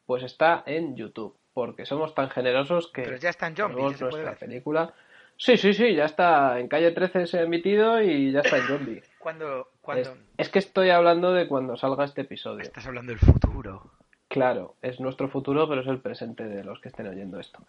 pues 0.07 0.23
está 0.25 0.63
en 0.67 0.97
YouTube. 0.97 1.37
Porque 1.55 1.87
somos 1.87 2.15
tan 2.15 2.31
generosos 2.31 2.89
que 2.93 3.03
Pero 3.03 3.17
ya 3.17 3.31
está 3.31 3.47
en 3.49 3.57
Zombie, 3.57 3.77
puede 3.83 3.99
nuestra 4.01 4.31
ver. 4.31 4.39
película. 4.39 4.93
Sí, 5.37 5.57
sí, 5.57 5.73
sí, 5.75 5.95
ya 5.95 6.05
está. 6.07 6.59
En 6.59 6.67
calle 6.69 6.91
13 6.93 7.27
se 7.27 7.39
ha 7.39 7.43
emitido 7.43 8.03
y 8.03 8.33
ya 8.33 8.41
está 8.41 8.59
en 8.59 8.67
Zombie. 8.67 9.03
Cuando, 9.19 9.69
cuando 9.81 10.03
Es, 10.11 10.17
es 10.39 10.49
que 10.49 10.59
estoy 10.61 10.91
hablando 10.91 11.33
de 11.33 11.47
cuando 11.49 11.77
salga 11.77 12.05
este 12.05 12.23
episodio. 12.23 12.63
estás 12.63 12.87
hablando 12.87 13.11
del 13.11 13.19
futuro. 13.21 13.91
Claro, 14.29 14.75
es 14.83 15.01
nuestro 15.01 15.29
futuro, 15.31 15.67
pero 15.67 15.81
es 15.81 15.87
el 15.87 16.01
presente 16.01 16.45
de 16.45 16.63
los 16.63 16.81
que 16.81 16.89
estén 16.89 17.09
oyendo 17.09 17.41
esto. 17.41 17.61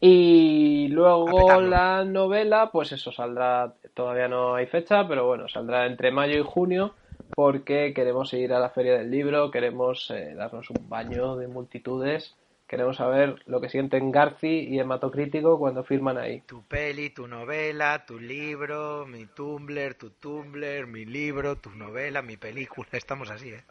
Y 0.00 0.88
luego 0.88 1.60
la 1.60 2.04
novela, 2.04 2.70
pues 2.72 2.90
eso 2.90 3.12
saldrá, 3.12 3.74
todavía 3.94 4.26
no 4.26 4.56
hay 4.56 4.66
fecha, 4.66 5.06
pero 5.06 5.26
bueno, 5.26 5.48
saldrá 5.48 5.86
entre 5.86 6.10
mayo 6.10 6.38
y 6.38 6.42
junio 6.42 6.94
porque 7.34 7.92
queremos 7.94 8.32
ir 8.34 8.52
a 8.52 8.58
la 8.58 8.70
feria 8.70 8.98
del 8.98 9.10
libro, 9.10 9.52
queremos 9.52 10.10
eh, 10.10 10.34
darnos 10.34 10.68
un 10.70 10.88
baño 10.88 11.36
de 11.36 11.46
multitudes, 11.46 12.34
queremos 12.66 12.96
saber 12.96 13.40
lo 13.46 13.60
que 13.60 13.68
sienten 13.68 14.10
Garci 14.10 14.66
y 14.68 14.80
Hematocrítico 14.80 15.58
cuando 15.58 15.84
firman 15.84 16.18
ahí. 16.18 16.40
Tu 16.40 16.62
peli, 16.64 17.10
tu 17.10 17.28
novela, 17.28 18.04
tu 18.04 18.18
libro, 18.18 19.06
mi 19.06 19.26
Tumblr, 19.26 19.94
tu 19.94 20.10
Tumblr, 20.10 20.86
mi 20.88 21.04
libro, 21.04 21.56
tu 21.56 21.70
novela, 21.70 22.20
mi 22.20 22.36
película. 22.36 22.88
Estamos 22.92 23.30
así, 23.30 23.50
¿eh? 23.50 23.62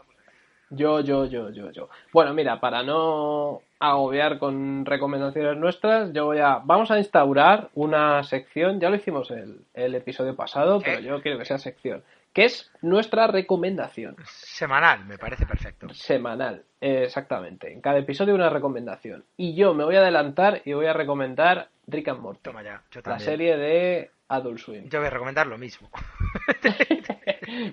Yo, 0.71 0.99
yo, 1.01 1.25
yo, 1.25 1.49
yo, 1.49 1.71
yo. 1.71 1.89
Bueno, 2.13 2.33
mira, 2.33 2.59
para 2.59 2.83
no 2.83 3.61
agobiar 3.79 4.37
con 4.39 4.85
recomendaciones 4.85 5.57
nuestras, 5.57 6.11
yo 6.13 6.25
voy 6.25 6.39
a. 6.39 6.59
Vamos 6.63 6.91
a 6.91 6.97
instaurar 6.99 7.69
una 7.75 8.21
sección, 8.23 8.79
ya 8.79 8.89
lo 8.89 8.95
hicimos 8.97 9.31
el, 9.31 9.61
el 9.73 9.95
episodio 9.95 10.35
pasado, 10.35 10.79
pero 10.83 10.99
yo 10.99 11.21
quiero 11.21 11.39
que 11.39 11.45
sea 11.45 11.57
sección, 11.57 12.03
que 12.33 12.45
es 12.45 12.71
nuestra 12.81 13.25
recomendación 13.27 14.15
Semanal, 14.25 15.05
me 15.05 15.17
parece 15.17 15.45
perfecto. 15.45 15.87
semanal. 15.93 16.63
Exactamente. 16.81 17.71
En 17.73 17.81
cada 17.81 17.97
episodio 17.97 18.35
una 18.35 18.49
recomendación. 18.49 19.23
Y 19.37 19.55
yo 19.55 19.73
me 19.73 19.83
voy 19.83 19.95
a 19.95 19.99
adelantar 20.01 20.61
y 20.65 20.73
voy 20.73 20.85
a 20.85 20.93
recomendar 20.93 21.69
Rick 21.87 22.09
and 22.09 22.19
Morty, 22.21 22.41
Toma 22.43 22.61
ya, 22.63 22.83
yo 22.91 22.99
la 22.99 23.03
también. 23.03 23.25
serie 23.29 23.57
de 23.57 24.11
Adult 24.29 24.59
Swim. 24.59 24.87
Yo 24.89 24.99
voy 24.99 25.07
a 25.07 25.11
recomendar 25.11 25.47
lo 25.47 25.57
mismo. 25.57 25.89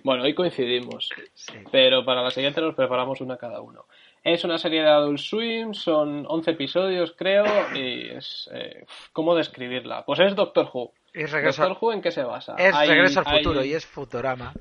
Bueno, 0.05 0.23
hoy 0.23 0.35
coincidimos. 0.35 1.11
Sí. 1.35 1.53
pero 1.70 2.05
para 2.05 2.23
la 2.23 2.31
siguiente 2.31 2.61
nos 2.62 2.74
preparamos 2.74 3.20
una 3.20 3.37
cada 3.37 3.61
uno. 3.61 3.85
Es 4.24 4.43
una 4.45 4.57
serie 4.59 4.81
de 4.83 4.89
Adult 4.89 5.19
Swim, 5.19 5.74
son 5.74 6.24
11 6.27 6.51
episodios 6.53 7.15
creo, 7.16 7.45
y 7.74 8.09
es... 8.09 8.49
eh, 8.55 8.87
¿Cómo 9.12 9.35
describirla? 9.35 10.05
Pues 10.07 10.20
es 10.20 10.35
Doctor 10.35 10.70
Who. 10.73 10.93
Es 11.12 11.31
regreso, 11.31 11.62
¿Doctor 11.62 11.78
Who 11.81 11.93
en 11.93 12.01
qué 12.03 12.11
se 12.11 12.23
basa? 12.24 12.55
es 12.59 12.74
Hay- 12.74 12.89
regreso 12.89 13.20
al 13.20 13.27
hay- 13.28 13.39
futuro 13.45 13.65
y 13.65 13.74
es 13.74 13.85
Futurama. 13.87 14.55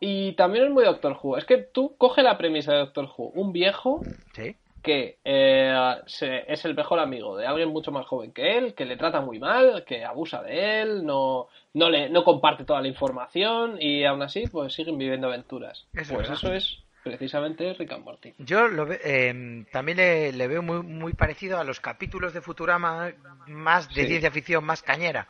Y 0.00 0.32
también 0.34 0.66
es 0.66 0.70
muy 0.70 0.84
Doctor 0.84 1.18
Who. 1.20 1.36
Es 1.36 1.44
que 1.44 1.58
tú 1.58 1.96
coge 1.98 2.22
la 2.22 2.38
premisa 2.38 2.72
de 2.72 2.78
Doctor 2.78 3.10
Who. 3.16 3.30
Un 3.34 3.52
viejo 3.52 4.00
Sí. 4.34 4.54
Que 4.82 5.18
eh, 5.24 5.96
se- 6.06 6.50
es 6.52 6.64
el 6.64 6.74
mejor 6.74 6.98
amigo 7.00 7.36
de 7.36 7.46
alguien 7.46 7.68
mucho 7.68 7.90
más 7.90 8.06
joven 8.06 8.32
que 8.32 8.56
él, 8.56 8.74
que 8.74 8.84
le 8.84 8.96
trata 8.96 9.20
muy 9.20 9.38
mal, 9.38 9.84
que 9.86 10.04
abusa 10.04 10.42
de 10.42 10.82
él, 10.82 11.04
no, 11.04 11.48
no, 11.74 11.90
le, 11.90 12.08
no 12.10 12.24
comparte 12.24 12.64
toda 12.64 12.80
la 12.80 12.88
información 12.88 13.76
y 13.80 14.04
aún 14.04 14.22
así 14.22 14.44
pues 14.50 14.72
siguen 14.74 14.96
viviendo 14.98 15.26
aventuras. 15.28 15.86
Es 15.92 16.08
pues 16.08 16.10
verdad. 16.28 16.34
eso 16.34 16.52
es 16.52 16.78
precisamente 17.02 17.72
Rick 17.74 17.92
and 17.92 18.04
Morty. 18.04 18.34
Yo 18.38 18.68
lo 18.68 18.86
ve- 18.86 19.00
eh, 19.04 19.64
también 19.72 19.96
le, 19.98 20.32
le 20.32 20.46
veo 20.48 20.62
muy, 20.62 20.82
muy 20.82 21.12
parecido 21.14 21.58
a 21.58 21.64
los 21.64 21.80
capítulos 21.80 22.32
de 22.34 22.40
Futurama 22.42 23.10
más 23.46 23.88
de 23.94 24.02
Sí. 24.02 24.08
ciencia 24.08 24.30
ficción, 24.30 24.64
más 24.64 24.82
cañera. 24.82 25.28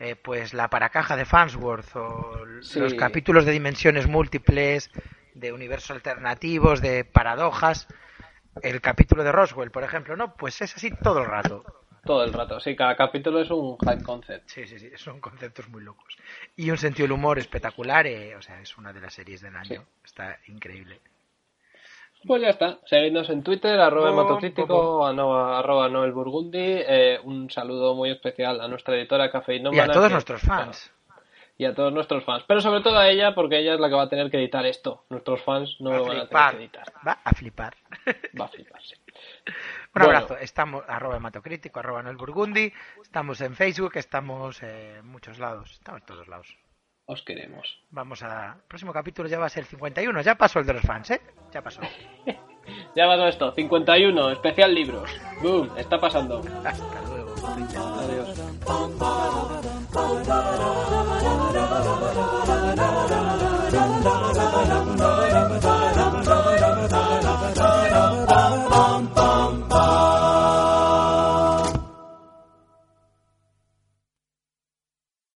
Eh, 0.00 0.14
pues 0.14 0.54
la 0.54 0.68
paracaja 0.68 1.16
de 1.16 1.24
Farnsworth 1.24 1.96
o 1.96 2.44
Sí. 2.62 2.78
los 2.78 2.94
capítulos 2.94 3.44
de 3.44 3.50
dimensiones 3.52 4.06
múltiples, 4.06 4.90
de 5.34 5.52
universos 5.52 5.90
alternativos, 5.90 6.80
de 6.80 7.04
paradojas. 7.04 7.88
El 8.62 8.80
capítulo 8.80 9.22
de 9.22 9.32
Roswell, 9.32 9.70
por 9.70 9.84
ejemplo, 9.84 10.16
¿no? 10.16 10.34
Pues 10.34 10.60
es 10.60 10.74
así 10.76 10.90
todo 11.02 11.20
el 11.20 11.26
rato. 11.26 11.64
Todo 12.04 12.24
el 12.24 12.32
rato, 12.32 12.58
sí, 12.60 12.74
cada 12.74 12.96
capítulo 12.96 13.40
es 13.40 13.50
un 13.50 13.76
high 13.78 14.02
concept. 14.02 14.48
Sí, 14.48 14.66
sí, 14.66 14.78
sí, 14.78 14.90
son 14.96 15.20
conceptos 15.20 15.68
muy 15.68 15.82
locos. 15.82 16.16
Y 16.56 16.70
un 16.70 16.78
sentido 16.78 17.04
del 17.04 17.12
humor 17.12 17.38
espectacular, 17.38 18.06
eh, 18.06 18.34
o 18.36 18.42
sea, 18.42 18.60
es 18.60 18.76
una 18.78 18.92
de 18.92 19.00
las 19.00 19.12
series 19.14 19.40
del 19.42 19.54
año. 19.54 19.82
Sí. 19.82 19.86
Está 20.04 20.38
increíble. 20.48 21.00
Pues 22.26 22.42
ya 22.42 22.48
está. 22.48 22.78
Seguidnos 22.86 23.28
en 23.30 23.42
Twitter, 23.42 23.78
arroba 23.78 24.10
hematocrítico, 24.10 25.06
arroba, 25.06 25.88
Noel 25.88 26.12
Burgundi. 26.12 26.58
Eh, 26.60 27.20
un 27.22 27.48
saludo 27.50 27.94
muy 27.94 28.10
especial 28.10 28.60
a 28.60 28.66
nuestra 28.68 28.96
editora 28.96 29.30
Cafeinómana. 29.30 29.86
Y 29.86 29.88
a 29.88 29.92
todos 29.92 30.08
que- 30.08 30.12
nuestros 30.14 30.40
fans. 30.42 30.90
Y 31.60 31.64
a 31.64 31.74
todos 31.74 31.92
nuestros 31.92 32.24
fans. 32.24 32.44
Pero 32.46 32.60
sobre 32.60 32.80
todo 32.82 32.96
a 32.98 33.08
ella, 33.08 33.34
porque 33.34 33.58
ella 33.58 33.74
es 33.74 33.80
la 33.80 33.88
que 33.88 33.94
va 33.96 34.02
a 34.04 34.08
tener 34.08 34.30
que 34.30 34.36
editar 34.38 34.64
esto. 34.64 35.04
Nuestros 35.10 35.42
fans 35.42 35.76
no 35.80 35.90
Va 35.90 35.96
lo 35.98 36.04
a 36.04 36.08
van 36.08 36.16
a 36.18 36.20
tener 36.20 36.28
flipar. 36.28 36.52
que 36.56 36.62
editar. 36.62 36.92
Va 37.06 37.18
a 37.24 37.30
flipar. 37.34 37.74
Va 38.40 38.44
a 38.44 38.48
flipar, 38.48 38.80
sí. 38.82 38.94
Un 39.46 39.54
Bueno. 39.92 40.06
abrazo. 40.16 40.36
Estamos 40.38 40.84
arroba 40.86 41.16
hematocrítico, 41.16 41.80
arroba 41.80 42.02
Noel 42.04 42.16
Burgundi. 42.16 42.72
Estamos 43.02 43.40
en 43.40 43.56
Facebook, 43.56 43.92
estamos 43.96 44.62
en 44.62 45.04
muchos 45.06 45.38
lados. 45.40 45.72
Estamos 45.72 46.00
en 46.02 46.06
todos 46.06 46.28
lados. 46.28 46.46
Os 47.06 47.22
queremos. 47.22 47.82
Vamos 47.90 48.22
a... 48.22 48.52
El 48.54 48.62
próximo 48.68 48.92
capítulo 48.92 49.28
ya 49.28 49.38
va 49.40 49.46
a 49.46 49.48
ser 49.48 49.64
51. 49.64 50.20
Ya 50.22 50.36
pasó 50.36 50.60
el 50.60 50.66
de 50.66 50.74
los 50.74 50.82
fans, 50.82 51.10
¿eh? 51.10 51.20
Ya 51.50 51.60
pasó. 51.62 51.80
Ya 52.94 53.06
va 53.06 53.16
todo 53.16 53.28
esto. 53.28 53.50
51, 53.52 54.30
especial 54.30 54.72
libros. 54.74 55.10
Boom, 55.42 55.70
está 55.76 55.98
pasando. 55.98 56.40
Hasta 56.64 57.00
luego. 57.08 57.34
Adiós. 57.98 58.38
Oh. 61.80 62.37